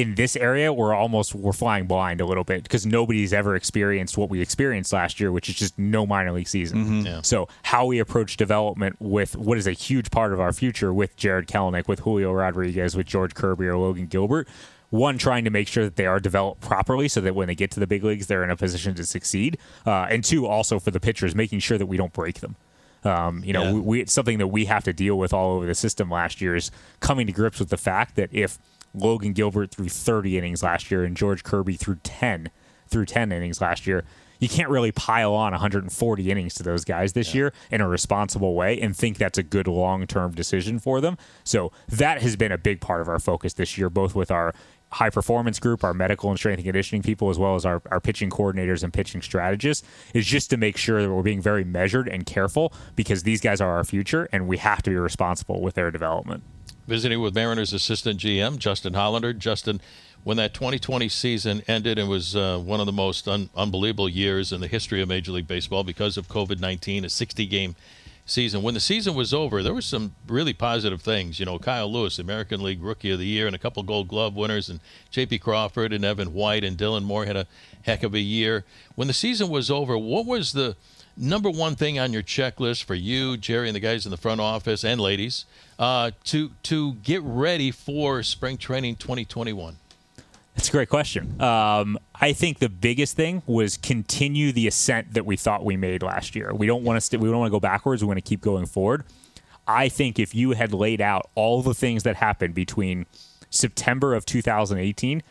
in 0.00 0.14
this 0.14 0.36
area 0.36 0.72
we're 0.72 0.94
almost 0.94 1.34
we're 1.34 1.52
flying 1.52 1.86
blind 1.86 2.20
a 2.20 2.24
little 2.26 2.44
bit 2.44 2.62
because 2.62 2.86
nobody's 2.86 3.32
ever 3.32 3.54
experienced 3.54 4.16
what 4.16 4.30
we 4.30 4.40
experienced 4.40 4.92
last 4.92 5.20
year 5.20 5.30
which 5.32 5.48
is 5.48 5.54
just 5.56 5.78
no 5.78 6.06
minor 6.06 6.32
league 6.32 6.48
season 6.48 7.04
Yeah. 7.04 7.20
so 7.22 7.48
how 7.64 7.86
we 7.86 7.98
approach 7.98 8.36
development 8.36 8.96
with 9.00 9.36
what 9.36 9.58
is 9.58 9.66
a 9.66 9.72
huge 9.72 10.10
part 10.10 10.32
of 10.32 10.40
our 10.40 10.52
future 10.52 10.92
with 10.94 11.16
Jarred 11.16 11.46
Kelenic, 11.48 11.88
with 11.88 12.00
julio 12.00 12.32
rodriguez 12.32 12.96
with 12.96 13.06
george 13.06 13.34
kirby 13.34 13.66
or 13.66 13.76
logan 13.76 14.06
gilbert 14.06 14.48
one 14.90 15.18
trying 15.18 15.44
to 15.44 15.50
make 15.50 15.68
sure 15.68 15.84
that 15.84 15.96
they 15.96 16.06
are 16.06 16.18
developed 16.18 16.60
properly 16.62 17.06
so 17.06 17.20
that 17.20 17.34
when 17.34 17.46
they 17.46 17.54
get 17.54 17.70
to 17.72 17.80
the 17.80 17.86
big 17.86 18.02
leagues 18.02 18.26
they're 18.26 18.42
in 18.44 18.50
a 18.50 18.56
position 18.56 18.94
to 18.94 19.04
succeed 19.04 19.58
uh, 19.86 20.06
and 20.10 20.24
two 20.24 20.46
also 20.46 20.78
for 20.78 20.90
the 20.90 21.00
pitchers 21.00 21.34
making 21.34 21.58
sure 21.60 21.78
that 21.78 21.86
we 21.86 21.96
don't 21.96 22.12
break 22.12 22.40
them 22.40 22.56
um, 23.02 23.42
you 23.44 23.54
know, 23.54 23.62
Yeah. 23.62 23.72
we, 23.72 23.80
we, 23.80 24.00
it's 24.02 24.12
something 24.12 24.36
that 24.38 24.48
we 24.48 24.66
have 24.66 24.84
to 24.84 24.92
deal 24.92 25.16
with 25.18 25.32
all 25.32 25.52
over 25.56 25.64
the 25.64 25.74
system 25.74 26.10
last 26.10 26.42
year 26.42 26.54
is 26.54 26.70
coming 27.00 27.26
to 27.28 27.32
grips 27.32 27.58
with 27.58 27.70
the 27.70 27.78
fact 27.78 28.16
that 28.16 28.28
if 28.30 28.58
Logan 28.94 29.32
Gilbert 29.32 29.70
threw 29.70 29.88
30 29.88 30.38
innings 30.38 30.62
last 30.62 30.90
year 30.90 31.04
and 31.04 31.16
George 31.16 31.44
Kirby 31.44 31.74
threw 31.74 31.96
10 32.02 32.50
through 32.88 33.06
10 33.06 33.32
innings 33.32 33.60
last 33.60 33.86
year, 33.86 34.04
you 34.40 34.48
can't 34.48 34.70
really 34.70 34.90
pile 34.90 35.34
on 35.34 35.52
140 35.52 36.30
innings 36.30 36.54
to 36.54 36.62
those 36.62 36.84
guys 36.84 37.12
this 37.12 37.34
year 37.34 37.52
in 37.70 37.80
a 37.80 37.88
responsible 37.88 38.54
way 38.54 38.80
and 38.80 38.96
think 38.96 39.18
that's 39.18 39.38
a 39.38 39.42
good 39.42 39.68
long-term 39.68 40.32
decision 40.32 40.78
for 40.78 41.00
them. 41.00 41.16
So 41.44 41.72
that 41.88 42.22
has 42.22 42.36
been 42.36 42.50
a 42.50 42.58
big 42.58 42.80
part 42.80 43.00
of 43.00 43.08
our 43.08 43.18
focus 43.18 43.52
this 43.52 43.76
year, 43.78 43.90
both 43.90 44.14
with 44.14 44.30
our 44.30 44.54
high 44.92 45.10
performance 45.10 45.60
group, 45.60 45.84
our 45.84 45.94
medical 45.94 46.30
and 46.30 46.38
strength 46.38 46.58
and 46.58 46.64
conditioning 46.64 47.02
people, 47.02 47.30
as 47.30 47.38
well 47.38 47.54
as 47.54 47.64
our, 47.64 47.80
our 47.90 48.00
pitching 48.00 48.30
coordinators 48.30 48.82
and 48.82 48.92
pitching 48.92 49.22
strategists, 49.22 49.86
is 50.14 50.26
just 50.26 50.50
to 50.50 50.56
make 50.56 50.76
sure 50.76 51.02
that 51.02 51.10
we're 51.10 51.22
being 51.22 51.40
very 51.40 51.62
measured 51.62 52.08
and 52.08 52.26
careful 52.26 52.72
because 52.96 53.22
these 53.22 53.40
guys 53.40 53.60
are 53.60 53.76
our 53.76 53.84
future 53.84 54.28
and 54.32 54.48
we 54.48 54.56
have 54.56 54.82
to 54.82 54.90
be 54.90 54.96
responsible 54.96 55.60
with 55.60 55.74
their 55.74 55.90
development. 55.90 56.42
Visiting 56.90 57.20
with 57.20 57.36
Mariners 57.36 57.72
assistant 57.72 58.18
GM 58.18 58.58
Justin 58.58 58.94
Hollander. 58.94 59.32
Justin, 59.32 59.80
when 60.24 60.38
that 60.38 60.52
2020 60.52 61.08
season 61.08 61.62
ended, 61.68 62.00
it 62.00 62.08
was 62.08 62.34
uh, 62.34 62.58
one 62.58 62.80
of 62.80 62.86
the 62.86 62.90
most 62.92 63.28
un- 63.28 63.48
unbelievable 63.54 64.08
years 64.08 64.52
in 64.52 64.60
the 64.60 64.66
history 64.66 65.00
of 65.00 65.08
Major 65.08 65.30
League 65.30 65.46
Baseball 65.46 65.84
because 65.84 66.16
of 66.16 66.26
COVID 66.26 66.58
19, 66.58 67.04
a 67.04 67.08
60 67.08 67.46
game 67.46 67.76
season. 68.26 68.62
When 68.62 68.74
the 68.74 68.80
season 68.80 69.14
was 69.14 69.32
over, 69.32 69.62
there 69.62 69.72
were 69.72 69.80
some 69.80 70.16
really 70.26 70.52
positive 70.52 71.00
things. 71.00 71.38
You 71.38 71.46
know, 71.46 71.60
Kyle 71.60 71.92
Lewis, 71.92 72.18
American 72.18 72.60
League 72.60 72.82
Rookie 72.82 73.12
of 73.12 73.20
the 73.20 73.24
Year, 73.24 73.46
and 73.46 73.54
a 73.54 73.60
couple 73.60 73.84
Gold 73.84 74.08
Glove 74.08 74.34
winners, 74.34 74.68
and 74.68 74.80
J.P. 75.12 75.38
Crawford 75.38 75.92
and 75.92 76.04
Evan 76.04 76.32
White 76.32 76.64
and 76.64 76.76
Dylan 76.76 77.04
Moore 77.04 77.24
had 77.24 77.36
a 77.36 77.46
heck 77.82 78.02
of 78.02 78.14
a 78.14 78.20
year. 78.20 78.64
When 78.96 79.06
the 79.06 79.14
season 79.14 79.48
was 79.48 79.70
over, 79.70 79.96
what 79.96 80.26
was 80.26 80.54
the 80.54 80.74
number 81.16 81.50
one 81.50 81.76
thing 81.76 81.98
on 81.98 82.12
your 82.12 82.22
checklist 82.22 82.84
for 82.84 82.94
you, 82.94 83.36
Jerry, 83.36 83.68
and 83.68 83.76
the 83.76 83.80
guys 83.80 84.04
in 84.04 84.10
the 84.10 84.16
front 84.16 84.40
office 84.40 84.84
and 84.84 85.00
ladies 85.00 85.44
uh, 85.78 86.10
to 86.24 86.50
to 86.64 86.94
get 86.94 87.22
ready 87.22 87.70
for 87.70 88.22
spring 88.22 88.56
training 88.56 88.96
2021? 88.96 89.76
That's 90.56 90.68
a 90.68 90.72
great 90.72 90.88
question. 90.88 91.40
Um, 91.40 91.98
I 92.14 92.32
think 92.32 92.58
the 92.58 92.68
biggest 92.68 93.16
thing 93.16 93.42
was 93.46 93.76
continue 93.76 94.52
the 94.52 94.66
ascent 94.66 95.14
that 95.14 95.24
we 95.24 95.36
thought 95.36 95.64
we 95.64 95.76
made 95.76 96.02
last 96.02 96.34
year. 96.34 96.52
We 96.52 96.66
don't 96.66 96.84
want 96.84 96.96
to 96.96 97.00
st- 97.00 97.22
we 97.22 97.28
don't 97.30 97.38
want 97.38 97.50
to 97.50 97.56
go 97.56 97.60
backwards. 97.60 98.02
We 98.02 98.08
want 98.08 98.18
to 98.18 98.28
keep 98.28 98.40
going 98.40 98.66
forward. 98.66 99.04
I 99.66 99.88
think 99.88 100.18
if 100.18 100.34
you 100.34 100.52
had 100.52 100.72
laid 100.72 101.00
out 101.00 101.30
all 101.34 101.62
the 101.62 101.74
things 101.74 102.02
that 102.02 102.16
happened 102.16 102.54
between 102.54 103.06
September 103.50 104.14
of 104.14 104.26
2018 104.26 105.22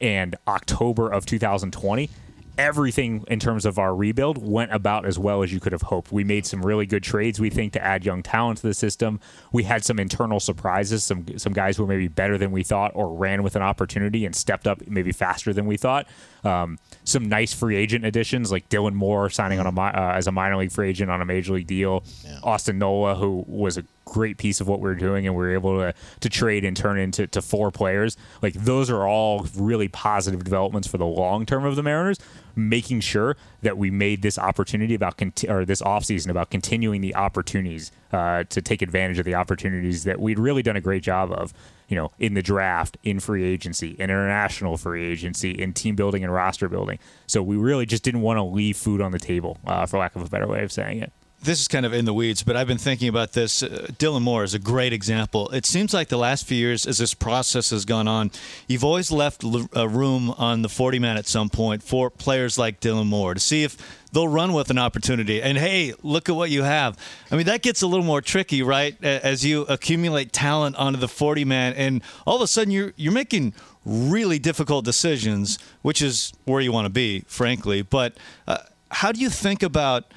and 0.00 0.36
October 0.46 1.08
of 1.08 1.24
2020, 1.24 2.10
everything 2.58 3.24
in 3.28 3.38
terms 3.38 3.66
of 3.66 3.78
our 3.78 3.94
rebuild 3.94 4.38
went 4.38 4.72
about 4.72 5.06
as 5.06 5.18
well 5.18 5.42
as 5.42 5.52
you 5.52 5.60
could 5.60 5.72
have 5.72 5.82
hoped. 5.82 6.12
We 6.12 6.24
made 6.24 6.46
some 6.46 6.64
really 6.64 6.86
good 6.86 7.02
trades, 7.02 7.40
we 7.40 7.50
think, 7.50 7.72
to 7.74 7.84
add 7.84 8.04
young 8.04 8.22
talent 8.22 8.58
to 8.58 8.66
the 8.66 8.74
system. 8.74 9.20
We 9.52 9.64
had 9.64 9.84
some 9.84 9.98
internal 9.98 10.40
surprises, 10.40 11.04
some 11.04 11.26
some 11.38 11.52
guys 11.52 11.76
who 11.76 11.84
were 11.84 11.88
maybe 11.88 12.08
better 12.08 12.38
than 12.38 12.52
we 12.52 12.62
thought 12.62 12.92
or 12.94 13.14
ran 13.14 13.42
with 13.42 13.56
an 13.56 13.62
opportunity 13.62 14.24
and 14.26 14.34
stepped 14.34 14.66
up 14.66 14.86
maybe 14.86 15.12
faster 15.12 15.52
than 15.52 15.66
we 15.66 15.76
thought. 15.76 16.06
Um, 16.44 16.78
some 17.04 17.28
nice 17.28 17.52
free 17.52 17.76
agent 17.76 18.04
additions 18.04 18.52
like 18.52 18.68
Dylan 18.68 18.94
Moore 18.94 19.30
signing 19.30 19.60
on 19.60 19.66
a 19.66 19.80
uh, 19.80 20.12
as 20.14 20.26
a 20.26 20.32
minor 20.32 20.56
league 20.56 20.72
free 20.72 20.88
agent 20.88 21.10
on 21.10 21.20
a 21.20 21.24
major 21.24 21.54
league 21.54 21.66
deal. 21.66 22.04
Austin 22.42 22.78
Nola, 22.78 23.14
who 23.14 23.44
was 23.46 23.78
a 23.78 23.84
great 24.06 24.38
piece 24.38 24.60
of 24.60 24.68
what 24.68 24.80
we 24.80 24.88
are 24.88 24.94
doing, 24.94 25.26
and 25.26 25.36
we 25.36 25.44
are 25.44 25.52
able 25.52 25.78
to 25.78 25.92
to 26.20 26.28
trade 26.30 26.64
and 26.64 26.74
turn 26.76 26.98
into 26.98 27.26
to 27.26 27.42
four 27.42 27.70
players. 27.70 28.16
Like 28.40 28.54
those 28.54 28.88
are 28.88 29.06
all 29.06 29.46
really 29.56 29.88
positive 29.88 30.42
developments 30.42 30.88
for 30.88 30.96
the 30.96 31.04
long 31.04 31.44
term 31.44 31.66
of 31.66 31.76
the 31.76 31.82
Mariners. 31.82 32.18
Making 32.58 33.00
sure 33.00 33.36
that 33.60 33.76
we 33.76 33.90
made 33.90 34.22
this 34.22 34.38
opportunity 34.38 34.94
about 34.94 35.18
conti- 35.18 35.46
or 35.46 35.66
this 35.66 35.82
offseason 35.82 36.30
about 36.30 36.48
continuing 36.48 37.02
the 37.02 37.14
opportunities 37.14 37.92
uh, 38.12 38.44
to 38.44 38.62
take 38.62 38.80
advantage 38.80 39.18
of 39.18 39.26
the 39.26 39.34
opportunities 39.34 40.04
that 40.04 40.18
we'd 40.18 40.38
really 40.38 40.62
done 40.62 40.76
a 40.76 40.80
great 40.80 41.02
job 41.02 41.30
of 41.32 41.52
you 41.88 41.96
know, 41.96 42.10
in 42.18 42.34
the 42.34 42.42
draft, 42.42 42.96
in 43.04 43.20
free 43.20 43.44
agency, 43.44 43.90
in 43.90 44.04
international 44.04 44.76
free 44.76 45.04
agency, 45.04 45.50
in 45.50 45.72
team 45.72 45.94
building 45.94 46.24
and 46.24 46.32
roster 46.32 46.68
building. 46.68 46.98
So 47.26 47.42
we 47.42 47.56
really 47.56 47.86
just 47.86 48.02
didn't 48.02 48.22
want 48.22 48.38
to 48.38 48.42
leave 48.42 48.76
food 48.76 49.00
on 49.00 49.12
the 49.12 49.20
table, 49.20 49.58
uh, 49.64 49.86
for 49.86 49.98
lack 49.98 50.16
of 50.16 50.22
a 50.22 50.28
better 50.28 50.48
way 50.48 50.64
of 50.64 50.72
saying 50.72 50.98
it 50.98 51.12
this 51.42 51.60
is 51.60 51.68
kind 51.68 51.86
of 51.86 51.92
in 51.92 52.04
the 52.04 52.14
weeds, 52.14 52.42
but 52.42 52.56
I've 52.56 52.66
been 52.66 52.78
thinking 52.78 53.08
about 53.08 53.32
this. 53.32 53.62
Uh, 53.62 53.86
Dylan 53.98 54.22
Moore 54.22 54.42
is 54.42 54.54
a 54.54 54.58
great 54.58 54.92
example. 54.92 55.48
It 55.50 55.64
seems 55.64 55.94
like 55.94 56.08
the 56.08 56.16
last 56.16 56.46
few 56.46 56.56
years, 56.56 56.86
as 56.86 56.98
this 56.98 57.14
process 57.14 57.70
has 57.70 57.84
gone 57.84 58.08
on, 58.08 58.30
you've 58.66 58.84
always 58.84 59.12
left 59.12 59.44
a 59.72 59.88
room 59.88 60.30
on 60.30 60.62
the 60.62 60.68
40 60.68 60.98
man 60.98 61.16
at 61.16 61.26
some 61.26 61.48
point 61.48 61.82
for 61.82 62.10
players 62.10 62.58
like 62.58 62.80
Dylan 62.80 63.06
Moore 63.06 63.34
to 63.34 63.40
see 63.40 63.62
if 63.64 63.76
they'll 64.12 64.28
run 64.28 64.52
with 64.52 64.70
an 64.70 64.78
opportunity. 64.78 65.42
And 65.42 65.58
hey, 65.58 65.94
look 66.02 66.28
at 66.28 66.34
what 66.34 66.50
you 66.50 66.62
have. 66.62 66.98
I 67.30 67.36
mean, 67.36 67.46
that 67.46 67.62
gets 67.62 67.82
a 67.82 67.86
little 67.86 68.04
more 68.04 68.20
tricky, 68.20 68.62
right? 68.62 69.02
As 69.04 69.44
you 69.44 69.62
accumulate 69.62 70.32
talent 70.32 70.76
onto 70.76 70.98
the 70.98 71.08
40 71.08 71.44
man, 71.44 71.74
and 71.74 72.02
all 72.26 72.36
of 72.36 72.42
a 72.42 72.46
sudden 72.46 72.72
you're 72.72 72.92
you're 72.96 73.12
making 73.12 73.54
really 73.84 74.38
difficult 74.38 74.84
decisions, 74.84 75.58
which 75.82 76.02
is 76.02 76.32
where 76.44 76.60
you 76.60 76.72
want 76.72 76.86
to 76.86 76.90
be, 76.90 77.20
frankly. 77.28 77.82
But 77.82 78.16
uh, 78.48 78.58
how 78.90 79.12
do 79.12 79.20
you 79.20 79.30
think 79.30 79.62
about 79.62 80.12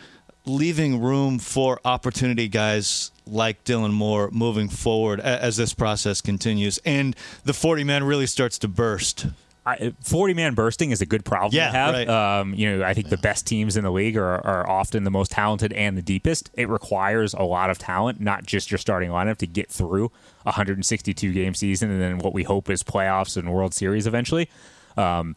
leaving 0.50 1.02
room 1.02 1.40
for 1.40 1.80
opportunity 1.86 2.48
guys 2.48 3.12
like 3.26 3.64
Dylan 3.64 3.94
Moore 3.94 4.30
moving 4.32 4.70
forward 4.70 5.20
as 5.20 5.58
this 5.58 5.74
process 5.74 6.22
continues 6.22 6.80
and 6.80 7.16
the 7.44 7.54
40 7.54 7.84
man 7.84 8.04
really 8.04 8.26
starts 8.26 8.58
to 8.60 8.68
burst? 8.68 9.28
40 10.04 10.34
man 10.34 10.56
bursting 10.56 10.92
is 10.92 11.02
a 11.02 11.06
good 11.06 11.24
problem 11.24 11.56
yeah, 11.56 11.68
to 11.68 11.78
have. 11.78 11.94
Right. 11.94 12.10
Um, 12.10 12.54
you 12.54 12.78
know, 12.78 12.84
I 12.84 12.94
think 12.94 13.10
the 13.10 13.18
best 13.18 13.46
teams 13.46 13.78
in 13.78 13.84
the 13.84 13.92
league 13.92 14.18
are, 14.18 14.46
are 14.46 14.68
often 14.68 15.04
the 15.04 15.12
most 15.12 15.32
talented 15.32 15.74
and 15.74 15.98
the 15.98 16.02
deepest. 16.02 16.50
It 16.54 16.70
requires 16.70 17.34
a 17.34 17.44
lot 17.44 17.70
of 17.70 17.78
talent, 17.78 18.20
not 18.20 18.46
just 18.46 18.72
your 18.72 18.78
starting 18.78 19.12
lineup, 19.12 19.38
to 19.38 19.48
get 19.48 19.70
through 19.70 20.06
a 20.42 20.50
162 20.50 21.34
game 21.34 21.54
season 21.54 21.92
and 21.92 22.02
then 22.02 22.18
what 22.18 22.34
we 22.34 22.44
hope 22.44 22.70
is 22.70 22.84
playoffs 22.84 23.38
and 23.38 23.54
World 23.54 23.74
Series 23.74 24.08
eventually. 24.08 24.50
Um, 24.98 25.36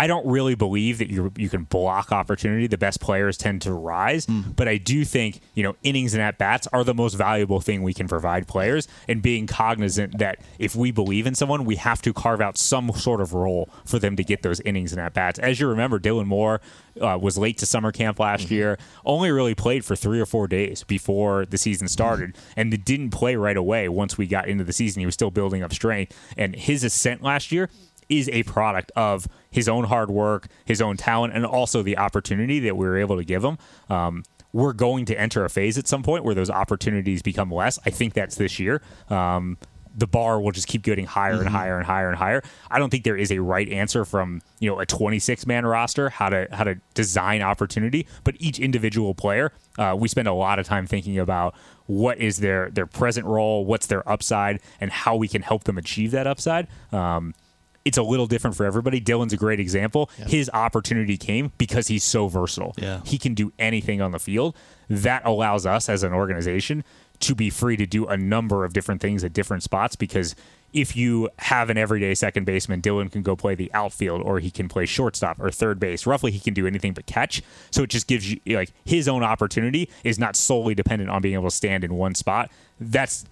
I 0.00 0.06
don't 0.06 0.26
really 0.26 0.54
believe 0.54 0.96
that 0.96 1.10
you 1.10 1.30
you 1.36 1.50
can 1.50 1.64
block 1.64 2.10
opportunity. 2.10 2.66
The 2.66 2.78
best 2.78 3.02
players 3.02 3.36
tend 3.36 3.60
to 3.62 3.74
rise, 3.74 4.24
mm. 4.24 4.56
but 4.56 4.66
I 4.66 4.78
do 4.78 5.04
think 5.04 5.40
you 5.52 5.62
know 5.62 5.76
innings 5.82 6.14
and 6.14 6.22
at 6.22 6.38
bats 6.38 6.66
are 6.72 6.84
the 6.84 6.94
most 6.94 7.12
valuable 7.16 7.60
thing 7.60 7.82
we 7.82 7.92
can 7.92 8.08
provide 8.08 8.48
players. 8.48 8.88
And 9.08 9.20
being 9.20 9.46
cognizant 9.46 10.16
that 10.16 10.38
if 10.58 10.74
we 10.74 10.90
believe 10.90 11.26
in 11.26 11.34
someone, 11.34 11.66
we 11.66 11.76
have 11.76 12.00
to 12.00 12.14
carve 12.14 12.40
out 12.40 12.56
some 12.56 12.90
sort 12.92 13.20
of 13.20 13.34
role 13.34 13.68
for 13.84 13.98
them 13.98 14.16
to 14.16 14.24
get 14.24 14.40
those 14.40 14.58
innings 14.60 14.92
and 14.92 15.02
at 15.02 15.12
bats. 15.12 15.38
As 15.38 15.60
you 15.60 15.68
remember, 15.68 16.00
Dylan 16.00 16.24
Moore 16.24 16.62
uh, 16.98 17.18
was 17.20 17.36
late 17.36 17.58
to 17.58 17.66
summer 17.66 17.92
camp 17.92 18.18
last 18.18 18.46
mm-hmm. 18.46 18.54
year, 18.54 18.78
only 19.04 19.30
really 19.30 19.54
played 19.54 19.84
for 19.84 19.94
three 19.94 20.18
or 20.18 20.24
four 20.24 20.48
days 20.48 20.82
before 20.82 21.44
the 21.44 21.58
season 21.58 21.88
started, 21.88 22.32
mm-hmm. 22.32 22.60
and 22.60 22.84
didn't 22.86 23.10
play 23.10 23.36
right 23.36 23.56
away 23.56 23.86
once 23.86 24.16
we 24.16 24.26
got 24.26 24.48
into 24.48 24.64
the 24.64 24.72
season. 24.72 25.00
He 25.00 25.06
was 25.06 25.14
still 25.14 25.30
building 25.30 25.62
up 25.62 25.74
strength, 25.74 26.16
and 26.38 26.56
his 26.56 26.84
ascent 26.84 27.22
last 27.22 27.52
year 27.52 27.68
is 28.10 28.28
a 28.30 28.42
product 28.42 28.92
of 28.96 29.26
his 29.50 29.68
own 29.68 29.84
hard 29.84 30.10
work, 30.10 30.48
his 30.64 30.82
own 30.82 30.96
talent, 30.96 31.34
and 31.34 31.46
also 31.46 31.82
the 31.82 31.96
opportunity 31.96 32.60
that 32.60 32.76
we 32.76 32.86
were 32.86 32.98
able 32.98 33.16
to 33.16 33.24
give 33.24 33.44
him. 33.44 33.56
Um, 33.88 34.24
we're 34.52 34.72
going 34.72 35.04
to 35.06 35.18
enter 35.18 35.44
a 35.44 35.48
phase 35.48 35.78
at 35.78 35.86
some 35.86 36.02
point 36.02 36.24
where 36.24 36.34
those 36.34 36.50
opportunities 36.50 37.22
become 37.22 37.50
less. 37.50 37.78
I 37.86 37.90
think 37.90 38.14
that's 38.14 38.34
this 38.34 38.58
year. 38.58 38.82
Um, 39.08 39.56
the 39.96 40.06
bar 40.06 40.40
will 40.40 40.52
just 40.52 40.68
keep 40.68 40.82
getting 40.82 41.06
higher 41.06 41.32
mm-hmm. 41.32 41.42
and 41.42 41.50
higher 41.50 41.76
and 41.76 41.86
higher 41.86 42.08
and 42.08 42.16
higher. 42.16 42.42
I 42.70 42.78
don't 42.78 42.90
think 42.90 43.04
there 43.04 43.16
is 43.16 43.32
a 43.32 43.40
right 43.40 43.68
answer 43.68 44.04
from 44.04 44.40
you 44.58 44.70
know 44.70 44.78
a 44.78 44.86
26 44.86 45.46
man 45.46 45.66
roster 45.66 46.10
how 46.10 46.28
to 46.28 46.48
how 46.52 46.64
to 46.64 46.76
design 46.94 47.42
opportunity, 47.42 48.06
but 48.24 48.34
each 48.38 48.58
individual 48.58 49.14
player, 49.14 49.52
uh, 49.78 49.96
we 49.98 50.08
spend 50.08 50.28
a 50.28 50.32
lot 50.32 50.58
of 50.58 50.66
time 50.66 50.86
thinking 50.86 51.18
about 51.18 51.54
what 51.86 52.18
is 52.18 52.38
their 52.38 52.70
their 52.70 52.86
present 52.86 53.26
role, 53.26 53.64
what's 53.64 53.86
their 53.86 54.08
upside, 54.08 54.60
and 54.80 54.90
how 54.90 55.16
we 55.16 55.28
can 55.28 55.42
help 55.42 55.64
them 55.64 55.76
achieve 55.76 56.12
that 56.12 56.26
upside. 56.26 56.68
Um, 56.92 57.34
it's 57.84 57.98
a 57.98 58.02
little 58.02 58.26
different 58.26 58.56
for 58.56 58.64
everybody. 58.66 59.00
Dylan's 59.00 59.32
a 59.32 59.36
great 59.36 59.60
example. 59.60 60.10
Yeah. 60.18 60.26
His 60.26 60.50
opportunity 60.52 61.16
came 61.16 61.52
because 61.58 61.88
he's 61.88 62.04
so 62.04 62.28
versatile. 62.28 62.74
Yeah. 62.76 63.00
He 63.04 63.18
can 63.18 63.34
do 63.34 63.52
anything 63.58 64.00
on 64.00 64.12
the 64.12 64.18
field. 64.18 64.54
That 64.88 65.24
allows 65.24 65.66
us 65.66 65.88
as 65.88 66.02
an 66.02 66.12
organization 66.12 66.84
to 67.20 67.34
be 67.34 67.50
free 67.50 67.76
to 67.76 67.86
do 67.86 68.06
a 68.06 68.16
number 68.16 68.64
of 68.64 68.72
different 68.72 69.00
things 69.00 69.22
at 69.24 69.32
different 69.32 69.62
spots 69.62 69.94
because 69.94 70.34
if 70.72 70.96
you 70.96 71.28
have 71.38 71.68
an 71.68 71.76
everyday 71.76 72.14
second 72.14 72.44
baseman, 72.44 72.80
Dylan 72.80 73.10
can 73.10 73.22
go 73.22 73.34
play 73.34 73.54
the 73.54 73.70
outfield 73.74 74.22
or 74.22 74.38
he 74.38 74.50
can 74.50 74.68
play 74.68 74.86
shortstop 74.86 75.40
or 75.40 75.50
third 75.50 75.80
base. 75.80 76.06
Roughly, 76.06 76.30
he 76.30 76.38
can 76.38 76.54
do 76.54 76.66
anything 76.66 76.92
but 76.92 77.06
catch. 77.06 77.42
So 77.70 77.82
it 77.82 77.90
just 77.90 78.06
gives 78.06 78.30
you 78.30 78.38
like 78.46 78.72
his 78.84 79.08
own 79.08 79.22
opportunity 79.22 79.88
is 80.04 80.18
not 80.18 80.36
solely 80.36 80.74
dependent 80.74 81.10
on 81.10 81.22
being 81.22 81.34
able 81.34 81.50
to 81.50 81.54
stand 81.54 81.84
in 81.84 81.94
one 81.94 82.14
spot. 82.14 82.50
That's 82.78 83.24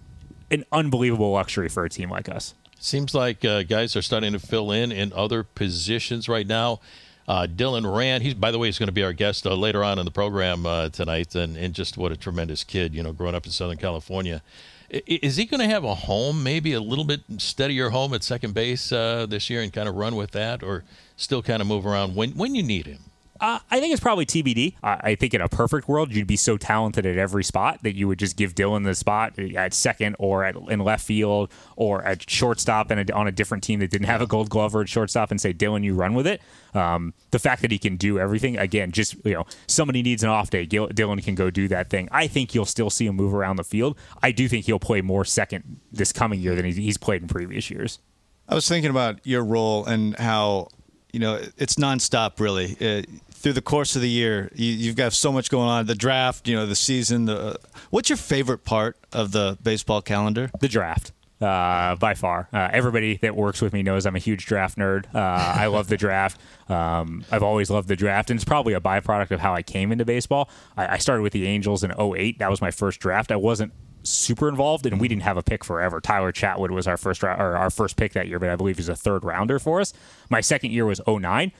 an 0.51 0.65
unbelievable 0.71 1.31
luxury 1.31 1.69
for 1.69 1.85
a 1.85 1.89
team 1.89 2.09
like 2.09 2.27
us. 2.27 2.55
Seems 2.81 3.13
like 3.13 3.43
uh, 3.43 3.63
guys 3.63 3.97
are 3.97 4.01
starting 4.01 4.31
to 4.31 4.39
fill 4.39 4.71
in 4.71 4.91
in 4.91 5.11
other 5.11 5.43
positions 5.43 6.29
right 6.29 6.47
now. 6.47 6.79
Uh, 7.27 7.45
Dylan 7.45 7.95
Rand, 7.95 8.23
he's 8.23 8.33
by 8.33 8.51
the 8.51 8.57
way, 8.57 8.69
he's 8.69 8.79
going 8.79 8.87
to 8.87 8.93
be 8.93 9.03
our 9.03 9.11
guest 9.11 9.45
uh, 9.45 9.53
later 9.53 9.83
on 9.83 9.99
in 9.99 10.05
the 10.05 10.11
program 10.11 10.65
uh, 10.65 10.87
tonight, 10.89 11.35
and, 11.35 11.57
and 11.57 11.73
just 11.75 11.97
what 11.97 12.11
a 12.13 12.17
tremendous 12.17 12.63
kid, 12.63 12.95
you 12.95 13.03
know, 13.03 13.11
growing 13.11 13.35
up 13.35 13.45
in 13.45 13.51
Southern 13.51 13.77
California. 13.77 14.41
I, 14.91 15.03
is 15.05 15.35
he 15.35 15.45
going 15.45 15.59
to 15.59 15.67
have 15.67 15.83
a 15.83 15.93
home, 15.93 16.41
maybe 16.41 16.73
a 16.73 16.79
little 16.79 17.03
bit 17.03 17.21
steadier 17.37 17.89
home 17.89 18.13
at 18.13 18.23
second 18.23 18.53
base 18.53 18.91
uh, 18.91 19.25
this 19.27 19.49
year, 19.49 19.61
and 19.61 19.71
kind 19.71 19.89
of 19.89 19.95
run 19.95 20.15
with 20.15 20.31
that, 20.31 20.63
or 20.63 20.85
still 21.17 21.43
kind 21.43 21.61
of 21.61 21.67
move 21.67 21.85
around 21.85 22.15
when 22.15 22.31
when 22.31 22.55
you 22.55 22.63
need 22.63 22.87
him? 22.87 23.08
Uh, 23.39 23.59
I 23.71 23.79
think 23.79 23.93
it's 23.93 24.01
probably 24.01 24.25
TBD. 24.25 24.75
I 24.83 25.15
think 25.15 25.33
in 25.33 25.41
a 25.41 25.47
perfect 25.47 25.87
world, 25.87 26.13
you'd 26.13 26.27
be 26.27 26.35
so 26.35 26.57
talented 26.57 27.05
at 27.05 27.17
every 27.17 27.43
spot 27.43 27.79
that 27.83 27.95
you 27.95 28.07
would 28.07 28.19
just 28.19 28.35
give 28.35 28.53
Dylan 28.53 28.83
the 28.83 28.95
spot 28.95 29.39
at 29.39 29.73
second 29.73 30.15
or 30.19 30.43
at 30.43 30.55
in 30.55 30.79
left 30.79 31.05
field 31.05 31.49
or 31.75 32.03
at 32.03 32.29
shortstop 32.29 32.91
and 32.91 33.09
on 33.11 33.27
a 33.27 33.31
different 33.31 33.63
team 33.63 33.79
that 33.79 33.91
didn't 33.91 34.07
have 34.07 34.21
a 34.21 34.27
Gold 34.27 34.49
Glover 34.49 34.81
at 34.81 34.89
shortstop 34.89 35.31
and 35.31 35.39
say, 35.39 35.53
Dylan, 35.53 35.83
you 35.83 35.93
run 35.93 36.13
with 36.13 36.27
it. 36.27 36.41
Um, 36.73 37.13
the 37.31 37.39
fact 37.39 37.61
that 37.61 37.71
he 37.71 37.77
can 37.77 37.95
do 37.95 38.19
everything 38.19 38.57
again, 38.57 38.91
just 38.91 39.15
you 39.25 39.33
know, 39.33 39.45
somebody 39.67 40.01
needs 40.01 40.23
an 40.23 40.29
off 40.29 40.49
day. 40.49 40.67
Dylan 40.67 41.23
can 41.23 41.35
go 41.35 41.49
do 41.49 41.67
that 41.69 41.89
thing. 41.89 42.09
I 42.11 42.27
think 42.27 42.53
you'll 42.53 42.65
still 42.65 42.89
see 42.89 43.05
him 43.05 43.15
move 43.15 43.33
around 43.33 43.55
the 43.55 43.63
field. 43.63 43.97
I 44.21 44.31
do 44.31 44.47
think 44.47 44.65
he'll 44.65 44.79
play 44.79 45.01
more 45.01 45.25
second 45.25 45.79
this 45.91 46.11
coming 46.11 46.39
year 46.39 46.55
than 46.55 46.65
he's 46.65 46.97
played 46.97 47.21
in 47.21 47.27
previous 47.27 47.71
years. 47.71 47.99
I 48.47 48.55
was 48.55 48.67
thinking 48.67 48.89
about 48.89 49.25
your 49.25 49.43
role 49.43 49.85
and 49.85 50.17
how 50.17 50.69
you 51.13 51.19
know 51.19 51.39
it's 51.57 51.75
nonstop 51.75 52.39
really. 52.39 52.75
Uh, 52.81 53.03
through 53.39 53.53
the 53.53 53.61
course 53.61 53.95
of 53.95 54.01
the 54.01 54.09
year, 54.09 54.51
you, 54.53 54.87
have 54.87 54.97
got 54.97 55.13
so 55.13 55.31
much 55.31 55.49
going 55.49 55.69
on. 55.69 55.85
The 55.85 55.95
draft, 55.95 56.47
you 56.47 56.55
know, 56.55 56.65
the 56.65 56.75
season. 56.75 57.25
The 57.25 57.37
uh, 57.37 57.53
what's 57.89 58.09
your 58.09 58.17
favorite 58.17 58.65
part 58.65 58.97
of 59.13 59.31
the 59.31 59.57
baseball 59.63 60.01
calendar? 60.01 60.51
The 60.59 60.67
draft. 60.67 61.13
Uh, 61.39 61.95
by 61.95 62.15
far. 62.15 62.49
Uh, 62.51 62.67
everybody 62.73 63.15
that 63.17 63.33
works 63.33 63.61
with 63.61 63.71
me 63.71 63.81
knows 63.81 64.05
I'm 64.05 64.17
a 64.17 64.19
huge 64.19 64.45
draft 64.45 64.77
nerd. 64.77 65.05
Uh, 65.15 65.19
I 65.19 65.67
love 65.67 65.87
the 65.87 65.95
draft. 65.95 66.37
Um, 66.67 67.23
I've 67.31 67.43
always 67.43 67.69
loved 67.69 67.87
the 67.87 67.95
draft, 67.95 68.29
and 68.29 68.37
it's 68.37 68.43
probably 68.43 68.73
a 68.73 68.81
byproduct 68.81 69.31
of 69.31 69.39
how 69.39 69.53
I 69.53 69.61
came 69.61 69.93
into 69.93 70.03
baseball. 70.03 70.49
I, 70.75 70.95
I, 70.95 70.97
started 70.97 71.21
with 71.21 71.31
the 71.31 71.47
Angels 71.47 71.81
in 71.81 71.93
08. 71.97 72.39
That 72.39 72.49
was 72.49 72.59
my 72.59 72.71
first 72.71 72.99
draft. 72.99 73.31
I 73.31 73.37
wasn't 73.37 73.71
super 74.03 74.49
involved, 74.49 74.85
and 74.85 74.99
we 74.99 75.07
didn't 75.07 75.21
have 75.21 75.37
a 75.37 75.43
pick 75.43 75.63
forever. 75.63 76.01
Tyler 76.01 76.33
Chatwood 76.33 76.71
was 76.71 76.87
our 76.87 76.97
first 76.97 77.23
or 77.23 77.29
our 77.29 77.69
first 77.69 77.95
pick 77.95 78.13
that 78.13 78.27
year, 78.27 78.39
but 78.39 78.49
I 78.49 78.57
believe 78.57 78.77
he's 78.77 78.89
a 78.89 78.95
third 78.95 79.23
rounder 79.23 79.59
for 79.59 79.79
us. 79.79 79.93
My 80.29 80.41
second 80.41 80.71
year 80.71 80.85
was 80.85 80.99
09. 81.07 81.51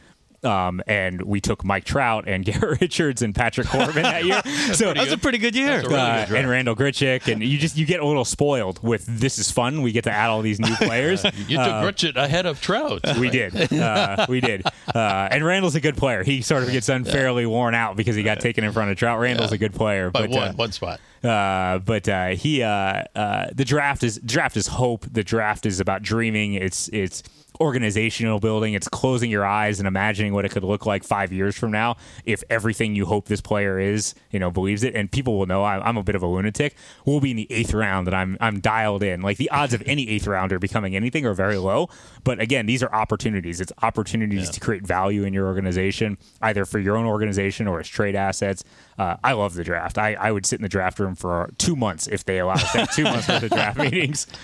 Um, 0.43 0.81
and 0.87 1.21
we 1.21 1.41
took 1.41 1.63
Mike 1.63 1.83
Trout 1.83 2.25
and 2.27 2.45
Garrett 2.49 2.81
Richards 2.81 3.21
and 3.21 3.35
Patrick 3.35 3.67
Corbin 3.67 4.03
that 4.03 4.25
year. 4.25 4.41
So 4.69 4.93
that 4.93 5.03
was 5.03 5.11
a 5.11 5.17
pretty 5.17 5.37
good 5.37 5.55
year. 5.55 5.81
Really 5.81 5.95
uh, 5.95 6.25
good 6.25 6.37
and 6.37 6.49
Randall 6.49 6.75
Grichuk, 6.75 7.31
and 7.31 7.43
you 7.43 7.57
just 7.57 7.75
you 7.75 7.85
get 7.85 7.99
a 7.99 8.05
little 8.05 8.25
spoiled 8.25 8.81
with 8.83 9.05
this 9.05 9.39
is 9.39 9.49
fun. 9.49 9.81
We 9.81 9.91
get 9.91 10.03
to 10.03 10.11
add 10.11 10.29
all 10.29 10.41
these 10.41 10.59
new 10.59 10.75
players. 10.77 11.23
you 11.23 11.57
took 11.57 11.67
uh, 11.67 11.83
Grichuk 11.83 12.15
ahead 12.15 12.45
of 12.45 12.61
Trout. 12.61 13.01
We 13.17 13.29
did. 13.29 13.73
Uh, 13.73 14.25
we 14.29 14.41
did. 14.41 14.65
Uh, 14.93 15.27
and 15.31 15.43
Randall's 15.43 15.75
a 15.75 15.81
good 15.81 15.97
player. 15.97 16.23
He 16.23 16.41
sort 16.41 16.63
of 16.63 16.71
gets 16.71 16.89
unfairly 16.89 17.43
yeah. 17.43 17.49
worn 17.49 17.73
out 17.73 17.95
because 17.95 18.15
he 18.15 18.23
got 18.23 18.39
taken 18.39 18.63
in 18.63 18.71
front 18.71 18.91
of 18.91 18.97
Trout. 18.97 19.19
Randall's 19.19 19.51
yeah. 19.51 19.55
a 19.55 19.59
good 19.59 19.73
player, 19.73 20.11
but 20.11 20.29
one 20.29 20.39
uh, 20.39 20.53
one 20.53 20.71
spot. 20.71 20.99
Uh, 21.23 21.79
but 21.79 22.07
uh, 22.07 22.29
he 22.29 22.63
uh, 22.63 23.03
uh, 23.15 23.47
the 23.53 23.65
draft 23.65 24.03
is 24.03 24.19
draft 24.19 24.55
is 24.55 24.67
hope. 24.67 25.05
The 25.11 25.23
draft 25.23 25.65
is 25.65 25.79
about 25.79 26.01
dreaming. 26.01 26.53
It's 26.53 26.87
it's 26.89 27.23
organizational 27.59 28.39
building. 28.39 28.73
It's 28.73 28.87
closing 28.87 29.29
your 29.29 29.45
eyes 29.45 29.79
and 29.79 29.87
imagining 29.87 30.33
what 30.33 30.45
it 30.45 30.49
could 30.49 30.63
look 30.63 30.85
like 30.85 31.03
five 31.03 31.31
years 31.31 31.57
from 31.57 31.71
now 31.71 31.97
if 32.25 32.43
everything 32.49 32.95
you 32.95 33.05
hope 33.05 33.27
this 33.27 33.41
player 33.41 33.79
is, 33.79 34.15
you 34.31 34.39
know, 34.39 34.49
believes 34.49 34.83
it. 34.83 34.95
And 34.95 35.11
people 35.11 35.37
will 35.37 35.45
know 35.45 35.63
I, 35.63 35.87
am 35.87 35.97
a 35.97 36.03
bit 36.03 36.15
of 36.15 36.23
a 36.23 36.27
lunatic. 36.27 36.75
We'll 37.05 37.19
be 37.19 37.31
in 37.31 37.37
the 37.37 37.51
eighth 37.51 37.73
round 37.73 38.07
and 38.07 38.15
I'm 38.15 38.37
I'm 38.39 38.59
dialed 38.59 39.03
in. 39.03 39.21
Like 39.21 39.37
the 39.37 39.49
odds 39.49 39.73
of 39.73 39.83
any 39.85 40.09
eighth 40.09 40.27
rounder 40.27 40.59
becoming 40.59 40.95
anything 40.95 41.25
are 41.25 41.33
very 41.33 41.57
low. 41.57 41.89
But 42.23 42.39
again, 42.39 42.65
these 42.65 42.83
are 42.83 42.93
opportunities. 42.93 43.59
It's 43.59 43.73
opportunities 43.81 44.45
yeah. 44.45 44.51
to 44.51 44.59
create 44.59 44.85
value 44.85 45.23
in 45.23 45.33
your 45.33 45.47
organization, 45.47 46.17
either 46.41 46.65
for 46.65 46.79
your 46.79 46.95
own 46.95 47.05
organization 47.05 47.67
or 47.67 47.79
as 47.79 47.87
trade 47.87 48.15
assets. 48.15 48.63
uh, 48.97 49.17
I 49.23 49.33
love 49.33 49.53
the 49.53 49.63
draft. 49.63 49.97
I, 49.97 50.13
I 50.13 50.31
would 50.31 50.45
sit 50.45 50.59
in 50.59 50.63
the 50.63 50.69
draft 50.69 50.99
room 50.99 51.15
for 51.15 51.51
two 51.57 51.75
months 51.75 52.07
if 52.07 52.25
they 52.25 52.39
allowed 52.39 52.63
us 52.63 52.71
to 52.71 52.79
have 52.79 52.95
two 52.95 53.03
months 53.03 53.27
worth 53.27 53.43
of 53.43 53.49
draft 53.49 53.77
meetings. 53.77 54.27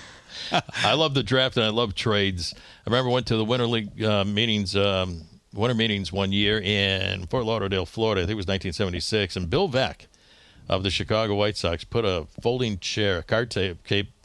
I 0.83 0.93
love 0.93 1.13
the 1.13 1.23
draft 1.23 1.57
and 1.57 1.65
I 1.65 1.69
love 1.69 1.95
trades. 1.95 2.53
I 2.85 2.89
remember 2.89 3.09
went 3.09 3.27
to 3.27 3.37
the 3.37 3.45
Winter 3.45 3.67
League 3.67 4.03
uh, 4.03 4.23
meetings, 4.25 4.75
um, 4.75 5.23
winter 5.53 5.75
meetings 5.75 6.11
one 6.11 6.31
year 6.31 6.59
in 6.59 7.25
Fort 7.27 7.45
Lauderdale, 7.45 7.85
Florida. 7.85 8.21
I 8.21 8.23
think 8.25 8.33
it 8.33 8.35
was 8.35 8.47
1976, 8.47 9.35
and 9.35 9.49
Bill 9.49 9.69
Veeck 9.69 10.07
of 10.67 10.83
the 10.83 10.89
Chicago 10.89 11.35
White 11.35 11.57
Sox 11.57 11.83
put 11.83 12.05
a 12.05 12.27
folding 12.41 12.79
chair, 12.79 13.19
a 13.19 13.23
card 13.23 13.51
ta- 13.51 13.73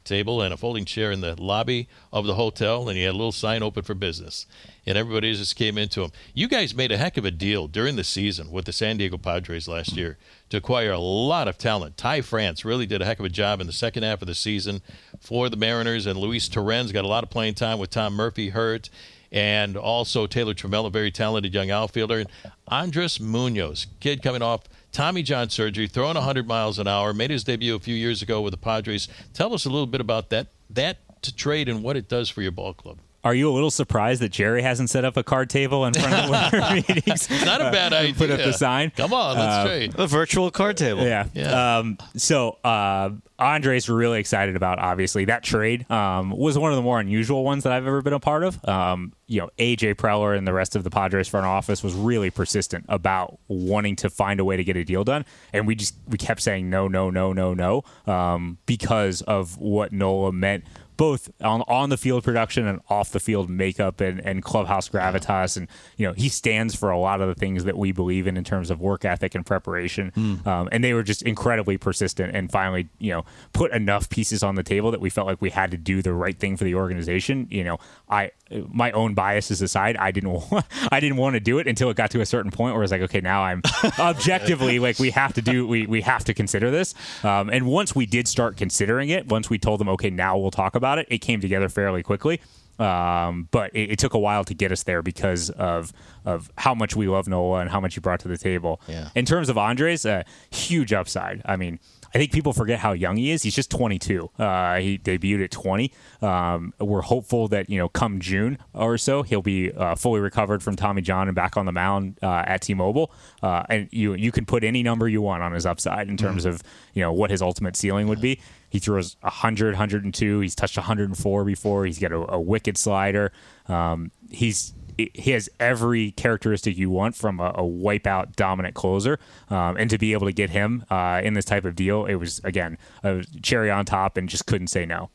table, 0.04 0.42
and 0.42 0.52
a 0.52 0.56
folding 0.56 0.84
chair 0.84 1.10
in 1.12 1.20
the 1.20 1.40
lobby 1.40 1.88
of 2.12 2.26
the 2.26 2.34
hotel, 2.34 2.88
and 2.88 2.96
he 2.96 3.04
had 3.04 3.10
a 3.10 3.16
little 3.16 3.32
sign 3.32 3.62
open 3.62 3.82
for 3.82 3.94
business. 3.94 4.46
And 4.90 4.99
everybody 4.99 5.32
just 5.32 5.54
came 5.54 5.78
into 5.78 6.02
him. 6.02 6.11
You 6.35 6.49
guys 6.49 6.75
made 6.75 6.90
a 6.90 6.97
heck 6.97 7.16
of 7.16 7.25
a 7.25 7.30
deal 7.30 7.68
during 7.68 7.94
the 7.94 8.02
season 8.02 8.50
with 8.50 8.64
the 8.64 8.73
San 8.73 8.97
Diego 8.97 9.18
Padres 9.18 9.68
last 9.68 9.97
year 9.97 10.18
to 10.49 10.56
acquire 10.56 10.90
a 10.90 10.99
lot 10.99 11.47
of 11.47 11.56
talent. 11.56 11.97
Ty 11.97 12.23
France 12.23 12.64
really 12.64 12.87
did 12.87 13.00
a 13.00 13.04
heck 13.04 13.20
of 13.20 13.25
a 13.25 13.28
job 13.28 13.61
in 13.61 13.68
the 13.68 13.73
second 13.73 14.02
half 14.02 14.20
of 14.20 14.26
the 14.26 14.35
season 14.35 14.82
for 15.20 15.49
the 15.49 15.56
Mariners, 15.56 16.06
and 16.06 16.18
Luis 16.18 16.49
Torrens 16.49 16.90
got 16.90 17.04
a 17.04 17.09
lot 17.09 17.23
of 17.23 17.30
playing 17.30 17.54
time 17.54 17.78
with 17.78 17.90
Tom 17.90 18.14
Murphy 18.14 18.49
hurt 18.49 18.90
and 19.30 19.76
also 19.76 20.26
Taylor 20.26 20.54
Trammell, 20.54 20.90
very 20.90 21.12
talented 21.12 21.54
young 21.54 21.70
outfielder, 21.70 22.18
and 22.18 22.28
Andres 22.66 23.20
Munoz, 23.20 23.87
kid 24.00 24.25
coming 24.25 24.42
off 24.42 24.62
Tommy 24.90 25.23
John 25.23 25.50
surgery, 25.50 25.87
throwing 25.87 26.16
100 26.16 26.49
miles 26.49 26.80
an 26.80 26.88
hour, 26.88 27.14
made 27.14 27.30
his 27.30 27.44
debut 27.44 27.76
a 27.76 27.78
few 27.78 27.94
years 27.94 28.23
ago 28.23 28.40
with 28.40 28.50
the 28.50 28.59
Padres. 28.59 29.06
Tell 29.32 29.54
us 29.54 29.64
a 29.64 29.70
little 29.70 29.87
bit 29.87 30.00
about 30.00 30.30
that 30.30 30.49
that 30.68 30.99
trade 31.37 31.68
and 31.68 31.85
what 31.85 31.97
it 31.97 32.09
does 32.09 32.28
for 32.28 32.42
your 32.42 32.50
ball 32.50 32.75
club. 32.75 32.99
Are 33.22 33.34
you 33.34 33.50
a 33.50 33.52
little 33.52 33.70
surprised 33.70 34.22
that 34.22 34.30
Jerry 34.30 34.62
hasn't 34.62 34.88
set 34.88 35.04
up 35.04 35.16
a 35.16 35.22
card 35.22 35.50
table 35.50 35.84
in 35.84 35.92
front 35.92 36.14
of 36.14 36.26
the 36.26 36.30
winter 36.30 36.74
meetings? 36.94 37.44
Not 37.44 37.60
a 37.60 37.70
bad 37.70 37.92
idea. 37.92 38.14
Put 38.14 38.30
up 38.30 38.38
the 38.38 38.52
sign. 38.52 38.90
Come 38.96 39.12
on, 39.12 39.36
let's 39.36 39.54
uh, 39.54 39.66
trade. 39.66 39.92
The 39.92 40.06
virtual 40.06 40.50
card 40.50 40.78
table. 40.78 41.02
Yeah. 41.02 41.26
yeah. 41.34 41.78
Um, 41.78 41.98
so 42.16 42.58
uh, 42.64 43.10
Andres, 43.40 43.88
we're 43.88 43.96
really 43.96 44.20
excited 44.20 44.54
about. 44.54 44.78
Obviously, 44.78 45.24
that 45.26 45.42
trade 45.42 45.90
um, 45.90 46.30
was 46.30 46.58
one 46.58 46.72
of 46.72 46.76
the 46.76 46.82
more 46.82 47.00
unusual 47.00 47.42
ones 47.42 47.64
that 47.64 47.72
I've 47.72 47.86
ever 47.86 48.02
been 48.02 48.12
a 48.12 48.20
part 48.20 48.44
of. 48.44 48.62
Um, 48.68 49.12
you 49.26 49.40
know, 49.40 49.50
AJ 49.58 49.94
Preller 49.94 50.36
and 50.36 50.46
the 50.46 50.52
rest 50.52 50.76
of 50.76 50.84
the 50.84 50.90
Padres 50.90 51.28
front 51.28 51.46
office 51.46 51.82
was 51.82 51.94
really 51.94 52.30
persistent 52.30 52.84
about 52.88 53.38
wanting 53.48 53.96
to 53.96 54.10
find 54.10 54.40
a 54.40 54.44
way 54.44 54.56
to 54.56 54.64
get 54.64 54.76
a 54.76 54.84
deal 54.84 55.04
done, 55.04 55.24
and 55.52 55.66
we 55.66 55.74
just 55.74 55.94
we 56.06 56.18
kept 56.18 56.42
saying 56.42 56.68
no, 56.68 56.86
no, 56.86 57.10
no, 57.10 57.32
no, 57.32 57.54
no, 57.54 57.82
um, 58.06 58.58
because 58.66 59.22
of 59.22 59.56
what 59.58 59.92
Nola 59.92 60.32
meant 60.32 60.64
both 61.00 61.30
on, 61.40 61.62
on 61.66 61.88
the 61.88 61.97
field 61.97 62.23
production 62.23 62.66
and 62.66 62.78
off 62.90 63.11
the 63.11 63.19
field 63.19 63.49
makeup 63.49 64.02
and, 64.02 64.21
and 64.21 64.42
clubhouse 64.42 64.87
gravitas. 64.87 65.57
And, 65.57 65.66
you 65.97 66.07
know, 66.07 66.12
he 66.12 66.28
stands 66.28 66.75
for 66.75 66.90
a 66.90 66.99
lot 66.99 67.23
of 67.23 67.28
the 67.28 67.35
things 67.35 67.64
that 67.64 67.78
we 67.78 67.90
believe 67.90 68.26
in 68.26 68.37
in 68.37 68.45
terms 68.45 68.69
of 68.69 68.83
work 68.83 69.07
ethic 69.07 69.35
and 69.35 69.47
preparation. 69.47 70.12
Mm. 70.14 70.47
Um, 70.47 70.69
and 70.71 70.85
they 70.85 70.92
were 70.92 71.02
just 71.02 71.23
incredibly 71.23 71.78
persistent 71.78 72.37
and 72.37 72.52
finally, 72.52 72.90
you 72.99 73.12
know, 73.12 73.25
put 73.54 73.73
enough 73.73 74.11
pieces 74.11 74.42
on 74.42 74.57
the 74.57 74.62
table 74.62 74.90
that 74.90 75.00
we 75.00 75.09
felt 75.09 75.26
like 75.26 75.40
we 75.40 75.49
had 75.49 75.71
to 75.71 75.78
do 75.78 76.02
the 76.02 76.12
right 76.12 76.38
thing 76.38 76.59
for 76.59 76.64
the 76.64 76.75
organization. 76.75 77.49
You 77.50 77.64
know, 77.64 77.78
I, 78.11 78.33
my 78.69 78.90
own 78.92 79.14
biases 79.14 79.62
aside, 79.62 79.97
I 79.97 80.11
didn't, 80.11 80.33
want, 80.50 80.66
I 80.92 81.00
didn't 81.00 81.16
want 81.16 81.33
to 81.33 81.40
do 81.40 81.59
it 81.59 81.66
until 81.66 81.88
it 81.88 81.97
got 81.97 82.11
to 82.11 82.21
a 82.21 82.26
certain 82.26 82.50
point 82.50 82.75
where 82.75 82.83
it's 82.83 82.92
like, 82.92 83.00
okay, 83.00 83.23
now 83.23 83.42
I'm 83.42 83.62
objectively 83.99 84.78
like, 84.78 84.99
we 84.99 85.12
have 85.12 85.33
to 85.33 85.40
do, 85.40 85.66
we, 85.66 85.87
we 85.87 86.02
have 86.02 86.25
to 86.25 86.35
consider 86.35 86.71
this. 86.71 86.95
Um, 87.25 87.49
and 87.49 87.64
once 87.64 87.95
we 87.95 88.04
did 88.04 88.28
start 88.28 88.59
considering 88.59 89.09
it, 89.09 89.28
once 89.28 89.49
we 89.49 89.59
told 89.59 89.80
them, 89.80 89.88
okay, 89.88 90.11
now 90.11 90.37
we'll 90.37 90.50
talk 90.50 90.75
about 90.75 90.89
about 90.90 90.99
it. 90.99 91.06
It 91.11 91.18
came 91.18 91.40
together 91.40 91.68
fairly 91.68 92.02
quickly. 92.02 92.40
Um, 92.78 93.47
but 93.50 93.76
it, 93.76 93.90
it, 93.90 93.99
took 93.99 94.14
a 94.14 94.18
while 94.18 94.42
to 94.44 94.54
get 94.54 94.73
us 94.73 94.85
there 94.85 95.02
because 95.02 95.50
of 95.50 95.92
of 96.25 96.50
how 96.56 96.75
much 96.75 96.97
we 96.97 97.09
love 97.09 97.28
Nola 97.28 97.59
and 97.59 97.68
how 97.68 97.78
much 97.78 97.92
he 97.92 98.00
brought 98.00 98.20
to 98.20 98.28
the 98.28 98.38
table. 98.38 98.80
Yeah. 98.88 99.11
In 99.14 99.26
terms 99.26 99.50
of 99.50 99.59
Andres, 99.59 100.06
a 100.06 100.25
huge 100.50 100.94
upside. 100.94 101.42
I 101.44 101.56
mean, 101.56 101.78
I 102.14 102.18
think 102.18 102.32
people 102.32 102.54
forget 102.54 102.78
how 102.78 102.92
young 102.92 103.16
he 103.16 103.32
is. 103.32 103.42
He's 103.42 103.54
just 103.54 103.70
22. 103.70 104.30
Uh, 104.38 104.78
he 104.78 104.99
debuted 104.99 105.44
at 105.44 105.50
20. 105.50 105.92
Um, 106.23 106.73
we're 106.80 107.02
hopeful 107.02 107.49
that 107.49 107.68
you 107.68 107.76
know, 107.76 107.90
come 107.90 108.18
June 108.18 108.56
or 108.73 108.97
so, 108.97 109.23
he'll 109.25 109.42
be 109.42 109.70
uh, 109.73 109.94
fully 109.94 110.20
recovered 110.20 110.62
from 110.62 110.75
Tommy 110.75 111.02
John 111.02 111.28
and 111.28 111.35
back 111.35 111.59
on 111.59 111.66
the 111.66 111.73
mound 111.73 112.18
uh, 112.23 112.44
at 112.47 112.62
T-Mobile. 112.62 113.12
Uh, 113.42 113.64
and 113.68 113.88
you 113.92 114.14
you 114.14 114.32
can 114.32 114.47
put 114.47 114.64
any 114.64 114.82
number 114.82 115.06
you 115.06 115.20
want 115.20 115.42
on 115.42 115.52
his 115.52 115.66
upside 115.66 116.09
in 116.09 116.16
terms 116.16 116.47
mm. 116.47 116.49
of 116.49 116.62
you 116.94 117.02
know 117.02 117.12
what 117.12 117.30
his 117.30 117.42
ultimate 117.42 117.76
ceiling 117.76 118.09
would 118.09 118.23
be. 118.23 118.40
He 118.70 118.78
throws 118.78 119.16
100, 119.20 119.74
102. 119.74 120.40
He's 120.40 120.54
touched 120.54 120.78
104 120.78 121.44
before. 121.44 121.84
He's 121.84 121.98
got 121.98 122.12
a, 122.12 122.34
a 122.34 122.40
wicked 122.40 122.78
slider. 122.78 123.32
Um, 123.68 124.12
he's 124.30 124.72
he 125.14 125.30
has 125.30 125.48
every 125.58 126.10
characteristic 126.12 126.76
you 126.76 126.90
want 126.90 127.14
from 127.14 127.40
a, 127.40 127.50
a 127.50 127.62
wipeout 127.62 128.36
dominant 128.36 128.74
closer. 128.74 129.18
Um, 129.48 129.76
and 129.76 129.88
to 129.90 129.98
be 129.98 130.12
able 130.12 130.26
to 130.26 130.32
get 130.32 130.50
him 130.50 130.84
uh, 130.90 131.20
in 131.24 131.34
this 131.34 131.44
type 131.44 131.64
of 131.64 131.74
deal, 131.74 132.06
it 132.06 132.14
was 132.16 132.40
again 132.44 132.78
a 133.02 133.24
cherry 133.42 133.70
on 133.70 133.84
top, 133.84 134.16
and 134.16 134.28
just 134.28 134.46
couldn't 134.46 134.68
say 134.68 134.86
no. 134.86 135.10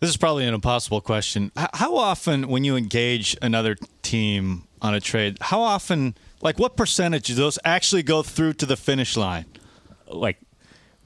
This 0.00 0.08
is 0.08 0.16
probably 0.16 0.46
an 0.46 0.54
impossible 0.54 1.02
question. 1.02 1.52
How 1.56 1.96
often, 1.96 2.48
when 2.48 2.64
you 2.64 2.76
engage 2.76 3.36
another 3.42 3.76
team 4.02 4.64
on 4.80 4.94
a 4.94 5.00
trade, 5.00 5.36
how 5.42 5.60
often, 5.60 6.14
like, 6.40 6.58
what 6.58 6.74
percentage 6.74 7.26
do 7.26 7.34
those 7.34 7.58
actually 7.66 8.02
go 8.02 8.22
through 8.22 8.54
to 8.54 8.66
the 8.66 8.76
finish 8.76 9.16
line? 9.16 9.44
Like 10.06 10.38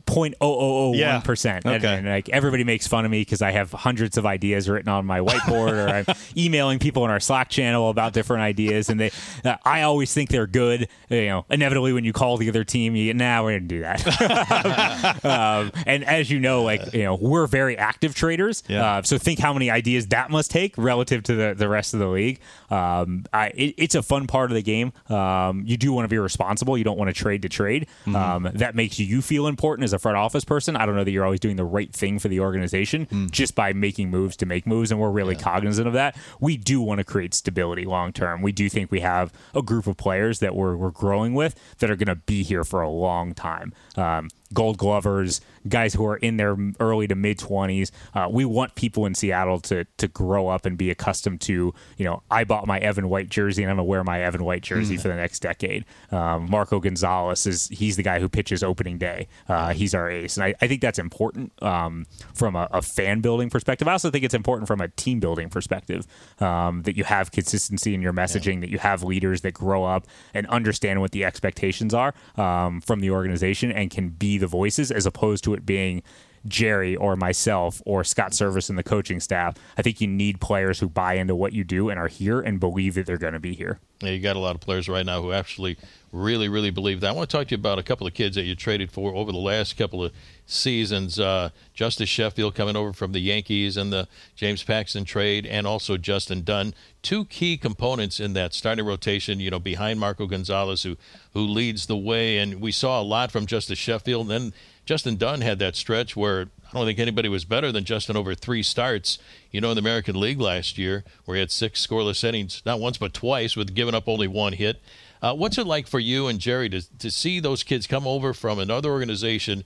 0.0001 0.06 1.24
percent. 1.24 1.66
Okay. 1.66 1.76
And, 1.76 1.84
and, 1.84 2.08
like 2.08 2.28
everybody 2.28 2.64
makes 2.64 2.86
fun 2.86 3.04
of 3.04 3.10
me 3.10 3.20
because 3.20 3.42
I 3.42 3.50
have 3.50 3.72
hundreds 3.72 4.16
of 4.16 4.26
ideas 4.26 4.68
written 4.68 4.88
on 4.88 5.06
my 5.06 5.20
whiteboard, 5.20 5.72
or 5.72 5.88
I'm 5.88 6.16
emailing 6.36 6.78
people 6.78 7.04
in 7.04 7.10
our 7.10 7.20
Slack 7.20 7.48
channel 7.48 7.90
about 7.90 8.12
different 8.12 8.42
ideas, 8.42 8.90
and 8.90 9.00
they, 9.00 9.10
uh, 9.44 9.56
I 9.64 9.82
always 9.82 10.12
think 10.12 10.30
they're 10.30 10.46
good. 10.46 10.88
You 11.08 11.26
know, 11.26 11.46
inevitably 11.50 11.92
when 11.92 12.04
you 12.04 12.12
call 12.12 12.36
the 12.36 12.48
other 12.48 12.64
team, 12.64 12.94
you 12.94 13.14
now 13.14 13.40
nah, 13.40 13.44
we're 13.44 13.58
gonna 13.58 13.68
do 13.68 13.80
that. 13.80 15.24
um, 15.24 15.72
and 15.86 16.04
as 16.04 16.30
you 16.30 16.38
know, 16.38 16.62
like 16.62 16.92
you 16.92 17.04
know, 17.04 17.14
we're 17.14 17.46
very 17.46 17.76
active 17.78 18.14
traders. 18.14 18.62
Yeah. 18.68 18.84
Uh, 18.96 19.02
so 19.02 19.18
think 19.18 19.38
how 19.38 19.52
many 19.52 19.70
ideas 19.70 20.08
that 20.08 20.30
must 20.30 20.50
take 20.50 20.74
relative 20.76 21.22
to 21.24 21.34
the, 21.34 21.54
the 21.54 21.68
rest 21.68 21.94
of 21.94 22.00
the 22.00 22.08
league. 22.08 22.40
Um, 22.70 23.24
I, 23.32 23.48
it, 23.48 23.74
it's 23.78 23.94
a 23.94 24.02
fun 24.02 24.26
part 24.26 24.50
of 24.50 24.54
the 24.54 24.62
game. 24.62 24.92
Um, 25.08 25.64
you 25.66 25.76
do 25.76 25.92
want 25.92 26.04
to 26.04 26.08
be 26.08 26.18
responsible. 26.18 26.76
You 26.76 26.84
don't 26.84 26.98
want 26.98 27.08
to 27.08 27.14
trade 27.14 27.42
to 27.42 27.48
trade. 27.48 27.86
Mm-hmm. 28.06 28.16
Um, 28.16 28.50
that 28.54 28.74
makes 28.74 28.98
you 28.98 29.22
feel 29.22 29.46
important 29.46 29.84
as 29.84 29.93
a 29.94 29.98
front 29.98 30.16
office 30.16 30.44
person, 30.44 30.76
I 30.76 30.87
don't 30.87 30.96
know 30.96 31.04
that 31.04 31.11
you're 31.11 31.24
always 31.24 31.40
doing 31.40 31.57
the 31.57 31.64
right 31.64 31.92
thing 31.92 32.18
for 32.18 32.28
the 32.28 32.40
organization 32.40 33.07
mm. 33.07 33.30
just 33.30 33.54
by 33.54 33.72
making 33.72 34.11
moves 34.11 34.37
to 34.38 34.46
make 34.46 34.66
moves. 34.66 34.90
And 34.90 35.00
we're 35.00 35.11
really 35.11 35.35
yeah. 35.35 35.42
cognizant 35.42 35.87
of 35.87 35.94
that. 35.94 36.16
We 36.40 36.57
do 36.57 36.80
want 36.80 36.98
to 36.98 37.04
create 37.04 37.35
stability 37.35 37.85
long 37.85 38.12
term. 38.12 38.42
We 38.42 38.52
do 38.52 38.68
think 38.68 38.90
we 38.90 39.00
have 39.00 39.33
a 39.54 39.62
group 39.62 39.87
of 39.87 39.96
players 39.96 40.40
that 40.40 40.54
we're, 40.54 40.76
we're 40.76 40.90
growing 40.90 41.35
with 41.35 41.59
that 41.78 41.90
are 41.90 41.96
going 41.96 42.09
to 42.09 42.16
be 42.16 42.42
here 42.42 42.64
for 42.64 42.83
a 42.83 42.90
long 42.90 43.35
time. 43.35 43.72
Um, 43.96 44.28
gold 44.54 44.78
glovers, 44.78 45.40
guys 45.68 45.94
who 45.94 46.06
are 46.06 46.16
in 46.16 46.36
their 46.36 46.56
early 46.80 47.06
to 47.08 47.14
mid 47.14 47.38
20s. 47.38 47.90
Uh, 48.14 48.28
we 48.30 48.44
want 48.44 48.74
people 48.74 49.06
in 49.06 49.14
Seattle 49.14 49.60
to 49.60 49.84
to 49.98 50.08
grow 50.08 50.48
up 50.48 50.64
and 50.64 50.78
be 50.78 50.90
accustomed 50.90 51.40
to, 51.42 51.74
you 51.96 52.04
know, 52.04 52.22
I 52.30 52.44
bought 52.44 52.66
my 52.66 52.78
Evan 52.78 53.08
White 53.08 53.28
jersey 53.28 53.62
and 53.62 53.70
I'm 53.70 53.76
going 53.76 53.86
to 53.86 53.90
wear 53.90 54.04
my 54.04 54.22
Evan 54.22 54.44
White 54.44 54.62
jersey 54.62 54.96
mm. 54.96 55.02
for 55.02 55.08
the 55.08 55.16
next 55.16 55.40
decade. 55.40 55.84
Um, 56.10 56.48
Marco 56.50 56.80
Gonzalez 56.80 57.46
is 57.46 57.68
he's 57.68 57.96
the 57.96 58.02
guy 58.02 58.20
who 58.20 58.28
pitches 58.28 58.62
opening 58.62 58.98
day. 58.98 59.28
Uh, 59.48 59.72
he's 59.72 59.94
our 59.94 60.10
ace. 60.10 60.36
And 60.36 60.44
I, 60.44 60.54
I 60.60 60.68
think 60.68 60.80
that's 60.80 60.98
important 60.98 61.52
um, 61.62 62.06
from 62.32 62.56
a, 62.56 62.68
a, 62.70 62.82
fan 62.82 63.20
building 63.20 63.50
perspective. 63.50 63.88
I 63.88 63.92
also 63.92 64.10
think 64.10 64.24
it's 64.24 64.34
important 64.34 64.68
from 64.68 64.80
a 64.80 64.88
team 64.88 65.18
building 65.20 65.48
perspective 65.48 66.06
um, 66.38 66.82
that 66.82 66.96
you 66.96 67.04
have 67.04 67.32
consistency 67.32 67.94
in 67.94 68.02
your 68.02 68.12
messaging, 68.12 68.54
yeah. 68.54 68.60
that 68.60 68.70
you 68.70 68.78
have 68.78 69.02
leaders 69.02 69.40
that 69.40 69.52
grow 69.52 69.84
up 69.84 70.06
and 70.32 70.46
understand 70.48 71.00
what 71.00 71.12
the 71.12 71.24
expectations 71.24 71.94
are 71.94 72.14
um, 72.36 72.80
from 72.80 73.00
the 73.00 73.10
organization 73.10 73.72
and 73.72 73.90
can 73.90 74.10
be 74.10 74.38
the 74.38 74.43
voices 74.46 74.90
as 74.90 75.07
opposed 75.07 75.44
to 75.44 75.54
it 75.54 75.64
being 75.66 76.02
Jerry 76.46 76.96
or 76.96 77.16
myself 77.16 77.80
or 77.87 78.04
Scott 78.04 78.33
Servais 78.33 78.68
and 78.68 78.78
the 78.78 78.83
coaching 78.83 79.20
staff. 79.20 79.57
I 79.76 79.83
think 79.83 80.00
you 80.00 80.07
need 80.07 80.40
players 80.40 80.80
who 80.80 80.88
buy 80.88 81.14
into 81.14 81.35
what 81.35 81.52
you 81.52 81.64
do 81.64 81.88
and 81.88 81.98
are 81.98 82.09
here 82.09 82.40
and 82.40 82.61
believe 82.61 82.94
that 82.94 83.07
they're 83.07 83.16
going 83.16 83.33
to 83.33 83.40
be 83.40 83.54
here. 83.54 83.78
Yeah, 84.00 84.11
you 84.11 84.20
got 84.20 84.37
a 84.37 84.40
lot 84.40 84.54
of 84.54 84.61
players 84.61 84.88
right 84.88 85.07
now 85.07 85.22
who 85.22 85.33
actually 85.33 85.78
really, 86.12 86.48
really 86.48 86.70
believe 86.70 87.00
that. 87.00 87.09
I 87.09 87.12
want 87.12 87.30
to 87.30 87.37
talk 87.37 87.48
to 87.48 87.50
you 87.52 87.59
about 87.59 87.78
a 87.78 87.83
couple 87.83 88.07
of 88.07 88.14
kids 88.14 88.37
that 88.37 88.42
you 88.42 88.54
traded 88.54 88.90
for 88.90 89.14
over 89.14 89.33
the 89.33 89.38
last 89.38 89.76
couple 89.76 90.04
of 90.04 90.12
seasons. 90.46 91.18
Uh, 91.18 91.50
Justice 91.72 92.09
Sheffield 92.09 92.54
coming 92.54 92.76
over 92.76 92.92
from 92.92 93.12
the 93.12 93.20
Yankees 93.20 93.76
and 93.76 93.92
the 93.92 94.07
James 94.37 94.62
Paxton 94.62 95.04
trade, 95.04 95.46
and 95.46 95.66
also 95.66 95.96
Justin 95.96 96.42
Dunn. 96.42 96.74
Two 97.02 97.24
key 97.24 97.57
components 97.57 98.20
in 98.20 98.33
that 98.35 98.52
starting 98.54 98.85
rotation, 98.85 99.40
you 99.40 99.50
know, 99.50 99.59
behind 99.59 99.98
Marco 99.98 100.26
Gonzalez, 100.26 100.83
who, 100.83 100.96
who 101.33 101.40
leads 101.40 101.87
the 101.87 101.96
way. 101.96 102.38
And 102.38 102.61
we 102.61 102.72
saw 102.72 103.00
a 103.00 103.02
lot 103.02 103.33
from 103.33 103.46
Justice 103.46 103.78
Sheffield. 103.78 104.30
And 104.30 104.30
then 104.30 104.52
Justin 104.84 105.16
Dunn 105.16 105.40
had 105.40 105.58
that 105.60 105.76
stretch 105.76 106.16
where 106.16 106.48
I 106.74 106.78
don't 106.78 106.86
think 106.86 106.98
anybody 106.98 107.28
was 107.28 107.44
better 107.44 107.72
than 107.72 107.84
Justin 107.84 108.16
over 108.16 108.34
three 108.34 108.62
starts, 108.62 109.18
you 109.50 109.60
know, 109.60 109.70
in 109.70 109.76
the 109.76 109.80
American 109.80 110.18
League 110.18 110.40
last 110.40 110.76
year, 110.76 111.04
where 111.24 111.36
he 111.36 111.40
had 111.40 111.50
six 111.50 111.84
scoreless 111.86 112.24
innings, 112.24 112.62
not 112.66 112.80
once 112.80 112.98
but 112.98 113.14
twice, 113.14 113.56
with 113.56 113.74
giving 113.74 113.94
up 113.94 114.08
only 114.08 114.26
one 114.26 114.52
hit. 114.52 114.82
Uh, 115.22 115.34
what's 115.34 115.56
it 115.56 115.66
like 115.66 115.86
for 115.86 116.00
you 116.00 116.26
and 116.26 116.38
Jerry 116.38 116.68
to, 116.68 116.98
to 116.98 117.10
see 117.10 117.40
those 117.40 117.62
kids 117.62 117.86
come 117.86 118.06
over 118.06 118.34
from 118.34 118.58
another 118.58 118.90
organization? 118.90 119.64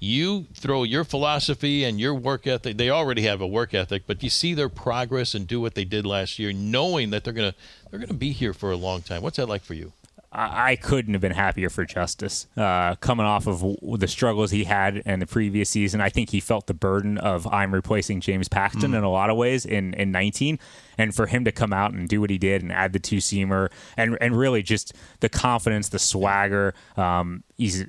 You 0.00 0.46
throw 0.52 0.82
your 0.82 1.04
philosophy 1.04 1.84
and 1.84 2.00
your 2.00 2.14
work 2.14 2.46
ethic. 2.46 2.76
They 2.76 2.90
already 2.90 3.22
have 3.22 3.40
a 3.40 3.46
work 3.46 3.72
ethic, 3.72 4.02
but 4.06 4.22
you 4.22 4.28
see 4.28 4.52
their 4.52 4.68
progress 4.68 5.34
and 5.34 5.46
do 5.46 5.60
what 5.60 5.74
they 5.74 5.84
did 5.84 6.04
last 6.04 6.38
year, 6.38 6.52
knowing 6.52 7.10
that 7.10 7.24
they're 7.24 7.32
gonna 7.32 7.54
they're 7.90 8.00
gonna 8.00 8.14
be 8.14 8.32
here 8.32 8.52
for 8.52 8.70
a 8.72 8.76
long 8.76 9.02
time. 9.02 9.22
What's 9.22 9.36
that 9.36 9.46
like 9.46 9.62
for 9.62 9.74
you? 9.74 9.92
I, 10.36 10.72
I 10.72 10.76
couldn't 10.76 11.14
have 11.14 11.20
been 11.20 11.32
happier 11.32 11.70
for 11.70 11.84
Justice. 11.84 12.46
Uh, 12.56 12.94
coming 12.96 13.26
off 13.26 13.46
of 13.46 13.60
w- 13.60 13.96
the 13.96 14.06
struggles 14.06 14.50
he 14.50 14.64
had 14.64 14.98
in 14.98 15.18
the 15.18 15.26
previous 15.26 15.70
season, 15.70 16.00
I 16.00 16.10
think 16.10 16.30
he 16.30 16.40
felt 16.40 16.66
the 16.66 16.74
burden 16.74 17.18
of 17.18 17.46
I'm 17.46 17.72
replacing 17.72 18.20
James 18.20 18.46
Paxton 18.46 18.94
in 18.94 19.02
a 19.02 19.10
lot 19.10 19.30
of 19.30 19.36
ways 19.36 19.64
in, 19.64 19.94
in 19.94 20.12
19. 20.12 20.58
And 20.98 21.14
for 21.14 21.26
him 21.26 21.44
to 21.44 21.52
come 21.52 21.72
out 21.72 21.92
and 21.92 22.08
do 22.08 22.20
what 22.20 22.30
he 22.30 22.38
did 22.38 22.62
and 22.62 22.70
add 22.70 22.92
the 22.92 22.98
two 22.98 23.16
seamer 23.16 23.70
and, 23.96 24.16
and 24.20 24.36
really 24.36 24.62
just 24.62 24.92
the 25.20 25.28
confidence, 25.28 25.88
the 25.88 25.98
swagger, 25.98 26.74
um, 26.96 27.42
he's 27.56 27.86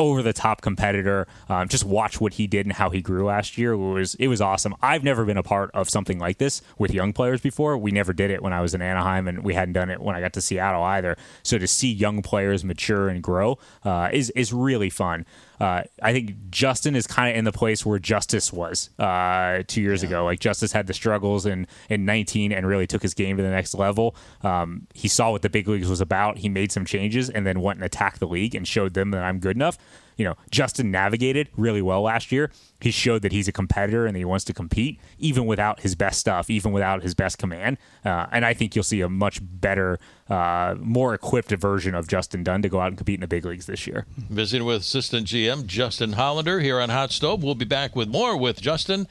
over 0.00 0.22
the 0.22 0.32
top 0.32 0.62
competitor. 0.62 1.26
Um, 1.48 1.68
just 1.68 1.84
watch 1.84 2.20
what 2.20 2.34
he 2.34 2.46
did 2.46 2.64
and 2.64 2.72
how 2.72 2.88
he 2.88 3.02
grew 3.02 3.26
last 3.26 3.58
year. 3.58 3.72
It 3.72 3.76
was 3.76 4.14
it 4.16 4.28
was 4.28 4.40
awesome. 4.40 4.74
I've 4.80 5.04
never 5.04 5.24
been 5.26 5.36
a 5.36 5.42
part 5.42 5.70
of 5.74 5.90
something 5.90 6.18
like 6.18 6.38
this 6.38 6.62
with 6.78 6.92
young 6.92 7.12
players 7.12 7.40
before. 7.40 7.76
We 7.76 7.90
never 7.90 8.12
did 8.12 8.30
it 8.30 8.42
when 8.42 8.54
I 8.54 8.62
was 8.62 8.74
in 8.74 8.80
Anaheim, 8.80 9.28
and 9.28 9.44
we 9.44 9.54
hadn't 9.54 9.74
done 9.74 9.90
it 9.90 10.00
when 10.00 10.16
I 10.16 10.20
got 10.20 10.32
to 10.32 10.40
Seattle 10.40 10.82
either. 10.82 11.16
So 11.42 11.58
to 11.58 11.66
see 11.66 11.92
young 11.92 12.22
players 12.22 12.64
mature 12.64 13.08
and 13.08 13.22
grow 13.22 13.58
uh, 13.84 14.08
is 14.12 14.30
is 14.30 14.52
really 14.52 14.90
fun. 14.90 15.26
Uh, 15.60 15.82
I 16.02 16.12
think 16.12 16.34
Justin 16.50 16.96
is 16.96 17.06
kind 17.06 17.30
of 17.30 17.36
in 17.36 17.44
the 17.44 17.52
place 17.52 17.84
where 17.84 17.98
Justice 17.98 18.52
was 18.52 18.88
uh, 18.98 19.62
two 19.66 19.82
years 19.82 20.02
ago. 20.02 20.24
Like 20.24 20.40
Justice 20.40 20.72
had 20.72 20.86
the 20.86 20.94
struggles 20.94 21.44
in 21.44 21.66
in 21.88 22.04
19 22.04 22.50
and 22.52 22.66
really 22.66 22.86
took 22.86 23.02
his 23.02 23.12
game 23.14 23.36
to 23.36 23.42
the 23.42 23.50
next 23.50 23.74
level. 23.74 24.16
Um, 24.42 24.86
he 24.94 25.06
saw 25.06 25.30
what 25.30 25.42
the 25.42 25.50
big 25.50 25.68
leagues 25.68 25.88
was 25.88 26.00
about. 26.00 26.38
He 26.38 26.48
made 26.48 26.72
some 26.72 26.84
changes 26.84 27.28
and 27.28 27.46
then 27.46 27.60
went 27.60 27.78
and 27.78 27.84
attacked 27.84 28.20
the 28.20 28.26
league 28.26 28.54
and 28.54 28.66
showed 28.66 28.94
them 28.94 29.10
that 29.10 29.22
I'm 29.22 29.38
good 29.38 29.56
enough. 29.56 29.76
You 30.16 30.24
know, 30.24 30.36
Justin 30.50 30.90
navigated 30.90 31.48
really 31.56 31.82
well 31.82 32.02
last 32.02 32.32
year. 32.32 32.50
He 32.80 32.90
showed 32.90 33.22
that 33.22 33.32
he's 33.32 33.46
a 33.46 33.52
competitor 33.52 34.06
and 34.06 34.14
that 34.14 34.18
he 34.18 34.24
wants 34.24 34.44
to 34.46 34.52
compete, 34.52 34.98
even 35.18 35.46
without 35.46 35.80
his 35.80 35.94
best 35.94 36.18
stuff, 36.18 36.48
even 36.50 36.72
without 36.72 37.02
his 37.02 37.14
best 37.14 37.38
command. 37.38 37.78
Uh, 38.04 38.26
and 38.32 38.44
I 38.44 38.54
think 38.54 38.74
you'll 38.74 38.84
see 38.84 39.02
a 39.02 39.08
much 39.08 39.40
better, 39.42 39.98
uh, 40.28 40.74
more 40.78 41.14
equipped 41.14 41.50
version 41.50 41.94
of 41.94 42.08
Justin 42.08 42.42
Dunn 42.42 42.62
to 42.62 42.68
go 42.68 42.80
out 42.80 42.88
and 42.88 42.96
compete 42.96 43.16
in 43.16 43.20
the 43.20 43.28
big 43.28 43.44
leagues 43.44 43.66
this 43.66 43.86
year. 43.86 44.06
Visiting 44.16 44.66
with 44.66 44.82
assistant 44.82 45.26
GM 45.26 45.66
Justin 45.66 46.14
Hollander 46.14 46.60
here 46.60 46.80
on 46.80 46.88
Hot 46.88 47.12
Stove. 47.12 47.42
We'll 47.42 47.54
be 47.54 47.64
back 47.64 47.94
with 47.94 48.08
more 48.08 48.36
with 48.36 48.60
Justin 48.60 49.06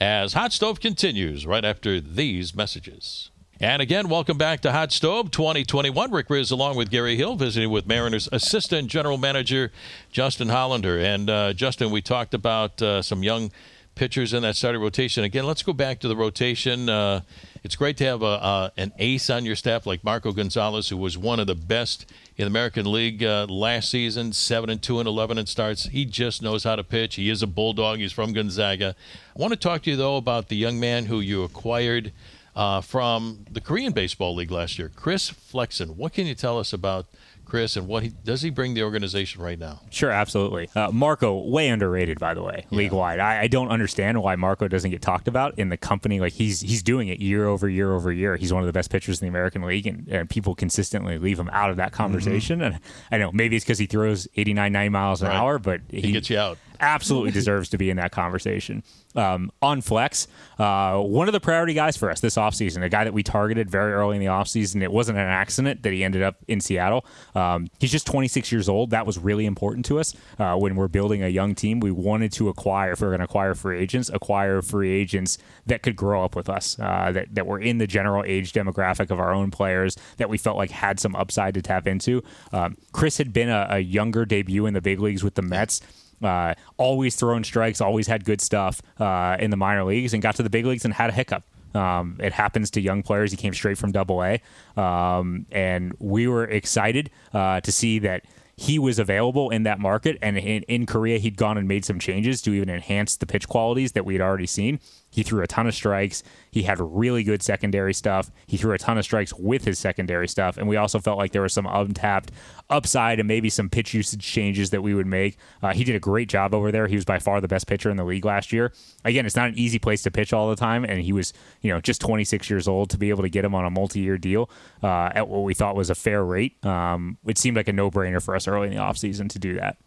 as 0.00 0.34
Hot 0.34 0.52
Stove 0.52 0.80
continues 0.80 1.46
right 1.46 1.64
after 1.64 2.00
these 2.00 2.54
messages. 2.54 3.30
And 3.60 3.82
again, 3.82 4.08
welcome 4.08 4.38
back 4.38 4.60
to 4.60 4.70
Hot 4.70 4.92
Stove 4.92 5.32
2021. 5.32 6.12
Rick 6.12 6.28
Rizzs 6.28 6.52
along 6.52 6.76
with 6.76 6.90
Gary 6.90 7.16
Hill 7.16 7.34
visiting 7.34 7.70
with 7.70 7.88
Mariners 7.88 8.28
assistant 8.30 8.86
general 8.86 9.18
manager 9.18 9.72
Justin 10.12 10.48
Hollander. 10.48 10.96
And 10.96 11.28
uh, 11.28 11.52
Justin, 11.54 11.90
we 11.90 12.00
talked 12.00 12.34
about 12.34 12.80
uh, 12.80 13.02
some 13.02 13.24
young 13.24 13.50
pitchers 13.96 14.32
in 14.32 14.44
that 14.44 14.54
starting 14.54 14.80
rotation. 14.80 15.24
Again, 15.24 15.44
let's 15.44 15.64
go 15.64 15.72
back 15.72 15.98
to 15.98 16.06
the 16.06 16.14
rotation. 16.14 16.88
Uh, 16.88 17.22
it's 17.64 17.74
great 17.74 17.96
to 17.96 18.04
have 18.04 18.22
a, 18.22 18.70
an 18.76 18.92
ace 19.00 19.28
on 19.28 19.44
your 19.44 19.56
staff 19.56 19.86
like 19.86 20.04
Marco 20.04 20.30
Gonzalez, 20.30 20.88
who 20.88 20.96
was 20.96 21.18
one 21.18 21.40
of 21.40 21.48
the 21.48 21.56
best 21.56 22.08
in 22.36 22.44
the 22.44 22.50
American 22.50 22.92
League 22.92 23.24
uh, 23.24 23.46
last 23.48 23.90
season, 23.90 24.32
seven 24.32 24.70
and 24.70 24.80
two 24.80 25.00
and 25.00 25.08
eleven 25.08 25.36
in 25.36 25.46
starts. 25.46 25.86
He 25.86 26.04
just 26.04 26.42
knows 26.42 26.62
how 26.62 26.76
to 26.76 26.84
pitch. 26.84 27.16
He 27.16 27.28
is 27.28 27.42
a 27.42 27.48
bulldog. 27.48 27.98
He's 27.98 28.12
from 28.12 28.32
Gonzaga. 28.32 28.94
I 29.36 29.42
want 29.42 29.52
to 29.52 29.58
talk 29.58 29.82
to 29.82 29.90
you 29.90 29.96
though 29.96 30.16
about 30.16 30.46
the 30.46 30.56
young 30.56 30.78
man 30.78 31.06
who 31.06 31.18
you 31.18 31.42
acquired 31.42 32.12
uh, 32.58 32.80
from 32.80 33.44
the 33.48 33.60
Korean 33.60 33.92
Baseball 33.92 34.34
League 34.34 34.50
last 34.50 34.80
year, 34.80 34.90
Chris 34.94 35.30
Flexen. 35.30 35.96
What 35.96 36.12
can 36.12 36.26
you 36.26 36.34
tell 36.34 36.58
us 36.58 36.72
about 36.72 37.06
Chris 37.44 37.76
and 37.76 37.86
what 37.86 38.02
he 38.02 38.08
does 38.08 38.42
he 38.42 38.50
bring 38.50 38.74
the 38.74 38.82
organization 38.82 39.40
right 39.40 39.58
now? 39.58 39.80
Sure, 39.90 40.10
absolutely. 40.10 40.68
Uh, 40.74 40.90
Marco, 40.90 41.38
way 41.38 41.68
underrated, 41.68 42.18
by 42.18 42.34
the 42.34 42.42
way, 42.42 42.66
yeah. 42.68 42.76
league 42.76 42.92
wide. 42.92 43.20
I, 43.20 43.42
I, 43.42 43.46
don't 43.46 43.68
understand 43.68 44.20
why 44.20 44.34
Marco 44.34 44.66
doesn't 44.66 44.90
get 44.90 45.00
talked 45.00 45.28
about 45.28 45.56
in 45.56 45.68
the 45.68 45.76
company. 45.76 46.18
Like 46.18 46.32
he's 46.32 46.60
he's 46.60 46.82
doing 46.82 47.06
it 47.06 47.20
year 47.20 47.46
over 47.46 47.68
year 47.68 47.94
over 47.94 48.10
year. 48.10 48.34
He's 48.34 48.52
one 48.52 48.64
of 48.64 48.66
the 48.66 48.72
best 48.72 48.90
pitchers 48.90 49.22
in 49.22 49.26
the 49.26 49.30
American 49.30 49.62
League, 49.62 49.86
and, 49.86 50.08
and 50.08 50.28
people 50.28 50.56
consistently 50.56 51.16
leave 51.16 51.38
him 51.38 51.48
out 51.52 51.70
of 51.70 51.76
that 51.76 51.92
conversation. 51.92 52.58
Mm-hmm. 52.58 52.74
And 52.74 52.80
I 53.12 53.18
know 53.18 53.30
maybe 53.30 53.54
it's 53.54 53.64
because 53.64 53.78
he 53.78 53.86
throws 53.86 54.26
89, 54.34 54.72
90 54.72 54.88
miles 54.88 55.22
an 55.22 55.28
right. 55.28 55.36
hour, 55.36 55.60
but 55.60 55.80
he, 55.88 56.00
he 56.00 56.12
gets 56.12 56.28
you 56.28 56.38
out 56.38 56.58
absolutely 56.80 57.30
deserves 57.30 57.68
to 57.70 57.78
be 57.78 57.90
in 57.90 57.96
that 57.96 58.12
conversation. 58.12 58.82
Um, 59.16 59.50
on 59.62 59.80
Flex, 59.80 60.28
uh, 60.58 61.00
one 61.00 61.28
of 61.28 61.32
the 61.32 61.40
priority 61.40 61.74
guys 61.74 61.96
for 61.96 62.10
us 62.10 62.20
this 62.20 62.36
offseason, 62.36 62.82
a 62.82 62.88
guy 62.88 63.04
that 63.04 63.12
we 63.12 63.22
targeted 63.22 63.70
very 63.70 63.92
early 63.92 64.16
in 64.16 64.20
the 64.20 64.28
offseason. 64.28 64.82
It 64.82 64.92
wasn't 64.92 65.18
an 65.18 65.26
accident 65.26 65.82
that 65.82 65.92
he 65.92 66.04
ended 66.04 66.22
up 66.22 66.36
in 66.46 66.60
Seattle. 66.60 67.04
Um, 67.34 67.68
he's 67.80 67.90
just 67.90 68.06
26 68.06 68.52
years 68.52 68.68
old. 68.68 68.90
That 68.90 69.06
was 69.06 69.18
really 69.18 69.46
important 69.46 69.86
to 69.86 69.98
us 69.98 70.14
uh, 70.38 70.56
when 70.56 70.76
we're 70.76 70.88
building 70.88 71.22
a 71.22 71.28
young 71.28 71.54
team. 71.54 71.80
We 71.80 71.90
wanted 71.90 72.32
to 72.32 72.48
acquire, 72.48 72.92
if 72.92 73.00
we 73.00 73.06
are 73.06 73.10
going 73.10 73.20
to 73.20 73.24
acquire 73.24 73.54
free 73.54 73.78
agents, 73.78 74.10
acquire 74.10 74.62
free 74.62 74.92
agents 74.92 75.38
that 75.66 75.82
could 75.82 75.96
grow 75.96 76.24
up 76.24 76.36
with 76.36 76.48
us, 76.48 76.78
uh, 76.78 77.10
that, 77.12 77.34
that 77.34 77.46
were 77.46 77.58
in 77.58 77.78
the 77.78 77.86
general 77.86 78.24
age 78.24 78.52
demographic 78.52 79.10
of 79.10 79.18
our 79.18 79.32
own 79.32 79.50
players, 79.50 79.96
that 80.18 80.28
we 80.28 80.38
felt 80.38 80.56
like 80.56 80.70
had 80.70 81.00
some 81.00 81.16
upside 81.16 81.54
to 81.54 81.62
tap 81.62 81.86
into. 81.86 82.22
Um, 82.52 82.76
Chris 82.92 83.18
had 83.18 83.32
been 83.32 83.48
a, 83.48 83.66
a 83.70 83.78
younger 83.78 84.24
debut 84.24 84.66
in 84.66 84.74
the 84.74 84.80
big 84.80 85.00
leagues 85.00 85.24
with 85.24 85.34
the 85.34 85.42
Mets. 85.42 85.80
Uh, 86.22 86.54
always 86.76 87.16
throwing 87.16 87.44
strikes, 87.44 87.80
always 87.80 88.06
had 88.06 88.24
good 88.24 88.40
stuff 88.40 88.82
uh, 88.98 89.36
in 89.38 89.50
the 89.50 89.56
minor 89.56 89.84
leagues, 89.84 90.12
and 90.14 90.22
got 90.22 90.34
to 90.36 90.42
the 90.42 90.50
big 90.50 90.66
leagues 90.66 90.84
and 90.84 90.94
had 90.94 91.10
a 91.10 91.12
hiccup. 91.12 91.44
Um, 91.74 92.16
it 92.18 92.32
happens 92.32 92.70
to 92.72 92.80
young 92.80 93.02
players. 93.02 93.30
He 93.30 93.36
came 93.36 93.54
straight 93.54 93.78
from 93.78 93.92
Double 93.92 94.24
A, 94.24 94.40
um, 94.80 95.46
and 95.52 95.94
we 95.98 96.26
were 96.26 96.44
excited 96.44 97.10
uh, 97.32 97.60
to 97.60 97.70
see 97.70 97.98
that 98.00 98.24
he 98.56 98.76
was 98.78 98.98
available 98.98 99.50
in 99.50 99.62
that 99.62 99.78
market. 99.78 100.18
And 100.20 100.36
in, 100.36 100.62
in 100.64 100.84
Korea, 100.84 101.18
he'd 101.18 101.36
gone 101.36 101.56
and 101.56 101.68
made 101.68 101.84
some 101.84 102.00
changes 102.00 102.42
to 102.42 102.52
even 102.52 102.68
enhance 102.68 103.16
the 103.16 103.26
pitch 103.26 103.48
qualities 103.48 103.92
that 103.92 104.04
we 104.04 104.14
had 104.14 104.20
already 104.20 104.46
seen. 104.46 104.80
He 105.18 105.24
threw 105.24 105.42
a 105.42 105.48
ton 105.48 105.66
of 105.66 105.74
strikes. 105.74 106.22
He 106.52 106.62
had 106.62 106.78
really 106.78 107.24
good 107.24 107.42
secondary 107.42 107.92
stuff. 107.92 108.30
He 108.46 108.56
threw 108.56 108.72
a 108.72 108.78
ton 108.78 108.98
of 108.98 109.04
strikes 109.04 109.34
with 109.34 109.64
his 109.64 109.76
secondary 109.76 110.28
stuff. 110.28 110.56
And 110.56 110.68
we 110.68 110.76
also 110.76 111.00
felt 111.00 111.18
like 111.18 111.32
there 111.32 111.42
was 111.42 111.52
some 111.52 111.66
untapped 111.66 112.30
upside 112.70 113.18
and 113.18 113.26
maybe 113.26 113.50
some 113.50 113.68
pitch 113.68 113.92
usage 113.94 114.24
changes 114.24 114.70
that 114.70 114.80
we 114.80 114.94
would 114.94 115.08
make. 115.08 115.36
Uh, 115.60 115.74
he 115.74 115.82
did 115.82 115.96
a 115.96 115.98
great 115.98 116.28
job 116.28 116.54
over 116.54 116.70
there. 116.70 116.86
He 116.86 116.94
was 116.94 117.04
by 117.04 117.18
far 117.18 117.40
the 117.40 117.48
best 117.48 117.66
pitcher 117.66 117.90
in 117.90 117.96
the 117.96 118.04
league 118.04 118.24
last 118.24 118.52
year. 118.52 118.72
Again, 119.04 119.26
it's 119.26 119.34
not 119.34 119.48
an 119.48 119.58
easy 119.58 119.80
place 119.80 120.04
to 120.04 120.12
pitch 120.12 120.32
all 120.32 120.50
the 120.50 120.54
time. 120.54 120.84
And 120.84 121.00
he 121.00 121.12
was, 121.12 121.32
you 121.62 121.72
know, 121.72 121.80
just 121.80 122.00
26 122.00 122.48
years 122.48 122.68
old 122.68 122.88
to 122.90 122.96
be 122.96 123.10
able 123.10 123.24
to 123.24 123.28
get 123.28 123.44
him 123.44 123.56
on 123.56 123.64
a 123.64 123.70
multi 123.70 123.98
year 123.98 124.18
deal 124.18 124.48
uh, 124.84 125.10
at 125.16 125.26
what 125.26 125.42
we 125.42 125.52
thought 125.52 125.74
was 125.74 125.90
a 125.90 125.96
fair 125.96 126.24
rate. 126.24 126.64
Um, 126.64 127.18
it 127.26 127.38
seemed 127.38 127.56
like 127.56 127.66
a 127.66 127.72
no 127.72 127.90
brainer 127.90 128.22
for 128.22 128.36
us 128.36 128.46
early 128.46 128.68
in 128.68 128.74
the 128.74 128.80
offseason 128.80 129.28
to 129.30 129.40
do 129.40 129.54
that. 129.54 129.78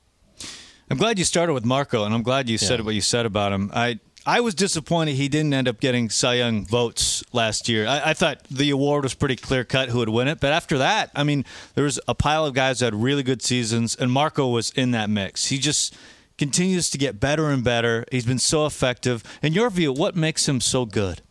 I'm 0.90 0.98
glad 0.98 1.18
you 1.18 1.24
started 1.24 1.54
with 1.54 1.64
Marco, 1.64 2.04
and 2.04 2.14
I'm 2.14 2.22
glad 2.22 2.50
you 2.50 2.58
yeah. 2.62 2.68
said 2.68 2.84
what 2.84 2.94
you 2.94 3.00
said 3.00 3.26
about 3.26 3.54
him. 3.54 3.72
I 3.74 4.02
I 4.26 4.40
was 4.40 4.54
disappointed 4.54 5.16
he 5.16 5.30
didn't 5.30 5.54
end 5.54 5.68
up 5.68 5.80
getting 5.80 6.12
Cy 6.12 6.36
Young 6.36 6.64
votes 6.64 7.24
last 7.34 7.68
year. 7.68 7.88
I, 7.88 8.12
I 8.12 8.14
thought 8.14 8.44
the 8.52 8.70
award 8.70 9.04
was 9.04 9.16
pretty 9.16 9.36
clear 9.36 9.64
cut 9.64 9.90
who 9.90 9.98
would 9.98 10.10
win 10.10 10.28
it. 10.28 10.40
But 10.40 10.52
after 10.52 10.78
that, 10.78 11.10
I 11.16 11.24
mean, 11.24 11.44
there 11.74 11.86
was 11.86 12.00
a 12.08 12.14
pile 12.14 12.46
of 12.46 12.54
guys 12.54 12.80
that 12.80 12.94
had 12.94 12.96
really 12.96 13.24
good 13.24 13.42
seasons, 13.42 13.96
and 13.96 14.12
Marco 14.12 14.48
was 14.48 14.70
in 14.72 14.92
that 14.92 15.10
mix. 15.10 15.48
He 15.48 15.58
just 15.58 15.96
continues 16.38 16.92
to 16.92 17.00
get 17.00 17.20
better 17.20 17.50
and 17.50 17.64
better. 17.64 18.06
He's 18.12 18.26
been 18.26 18.38
so 18.40 18.68
effective. 18.68 19.24
In 19.42 19.54
your 19.54 19.72
view, 19.72 19.92
what 19.92 20.16
makes 20.16 20.48
him 20.48 20.62
so 20.62 20.86
good? 20.86 21.22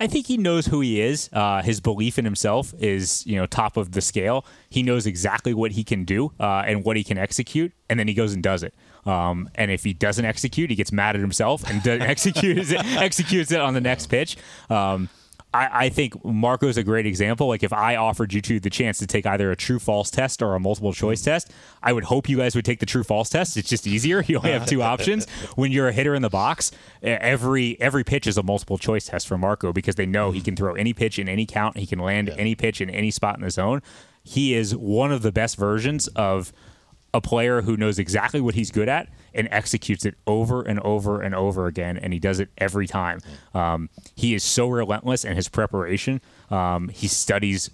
I 0.00 0.06
think 0.06 0.26
he 0.26 0.36
knows 0.36 0.66
who 0.66 0.80
he 0.80 1.00
is. 1.00 1.28
Uh, 1.32 1.60
his 1.62 1.80
belief 1.80 2.20
in 2.20 2.24
himself 2.24 2.72
is, 2.78 3.26
you 3.26 3.34
know, 3.34 3.46
top 3.46 3.76
of 3.76 3.92
the 3.92 4.00
scale. 4.00 4.46
He 4.70 4.84
knows 4.84 5.06
exactly 5.08 5.54
what 5.54 5.72
he 5.72 5.82
can 5.82 6.04
do 6.04 6.32
uh, 6.38 6.62
and 6.66 6.84
what 6.84 6.96
he 6.96 7.02
can 7.02 7.18
execute, 7.18 7.72
and 7.90 7.98
then 7.98 8.06
he 8.06 8.14
goes 8.14 8.32
and 8.32 8.44
does 8.44 8.62
it. 8.62 8.74
Um, 9.08 9.48
and 9.54 9.70
if 9.70 9.84
he 9.84 9.94
doesn't 9.94 10.24
execute, 10.26 10.68
he 10.68 10.76
gets 10.76 10.92
mad 10.92 11.16
at 11.16 11.22
himself 11.22 11.68
and 11.68 11.86
executes 12.02 12.70
it, 12.70 12.84
executes 12.84 13.50
it 13.50 13.60
on 13.60 13.72
the 13.72 13.80
next 13.80 14.08
pitch. 14.08 14.36
Um, 14.68 15.08
I, 15.54 15.86
I, 15.86 15.88
think 15.88 16.22
Marco's 16.26 16.76
a 16.76 16.82
great 16.82 17.06
example. 17.06 17.48
Like 17.48 17.62
if 17.62 17.72
I 17.72 17.96
offered 17.96 18.34
you 18.34 18.42
two 18.42 18.60
the 18.60 18.68
chance 18.68 18.98
to 18.98 19.06
take 19.06 19.24
either 19.24 19.50
a 19.50 19.56
true 19.56 19.78
false 19.78 20.10
test 20.10 20.42
or 20.42 20.54
a 20.54 20.60
multiple 20.60 20.92
choice 20.92 21.22
test, 21.22 21.50
I 21.82 21.94
would 21.94 22.04
hope 22.04 22.28
you 22.28 22.36
guys 22.36 22.54
would 22.54 22.66
take 22.66 22.80
the 22.80 22.86
true 22.86 23.02
false 23.02 23.30
test. 23.30 23.56
It's 23.56 23.68
just 23.68 23.86
easier. 23.86 24.22
You 24.28 24.36
only 24.36 24.52
have 24.52 24.66
two 24.66 24.82
options. 24.82 25.26
When 25.54 25.72
you're 25.72 25.88
a 25.88 25.92
hitter 25.92 26.14
in 26.14 26.20
the 26.20 26.28
box, 26.28 26.70
every 27.02 27.80
every 27.80 28.04
pitch 28.04 28.26
is 28.26 28.36
a 28.36 28.42
multiple 28.42 28.76
choice 28.76 29.06
test 29.06 29.26
for 29.26 29.38
Marco 29.38 29.72
because 29.72 29.94
they 29.94 30.04
know 30.04 30.32
he 30.32 30.42
can 30.42 30.54
throw 30.54 30.74
any 30.74 30.92
pitch 30.92 31.18
in 31.18 31.30
any 31.30 31.46
count. 31.46 31.78
He 31.78 31.86
can 31.86 31.98
land 31.98 32.28
yeah. 32.28 32.34
any 32.34 32.54
pitch 32.54 32.82
in 32.82 32.90
any 32.90 33.10
spot 33.10 33.36
in 33.36 33.42
the 33.42 33.50
zone. 33.50 33.80
He 34.22 34.54
is 34.54 34.76
one 34.76 35.12
of 35.12 35.22
the 35.22 35.32
best 35.32 35.56
versions 35.56 36.08
of 36.08 36.52
a 37.14 37.20
player 37.20 37.62
who 37.62 37.76
knows 37.76 37.98
exactly 37.98 38.40
what 38.40 38.54
he's 38.54 38.70
good 38.70 38.88
at 38.88 39.08
and 39.34 39.48
executes 39.50 40.04
it 40.04 40.14
over 40.26 40.62
and 40.62 40.78
over 40.80 41.20
and 41.20 41.34
over 41.34 41.66
again, 41.66 41.96
and 41.96 42.12
he 42.12 42.18
does 42.18 42.40
it 42.40 42.50
every 42.58 42.86
time. 42.86 43.20
Um, 43.54 43.88
he 44.14 44.34
is 44.34 44.42
so 44.42 44.68
relentless 44.68 45.24
in 45.24 45.36
his 45.36 45.48
preparation. 45.48 46.20
Um, 46.50 46.88
he 46.88 47.08
studies 47.08 47.70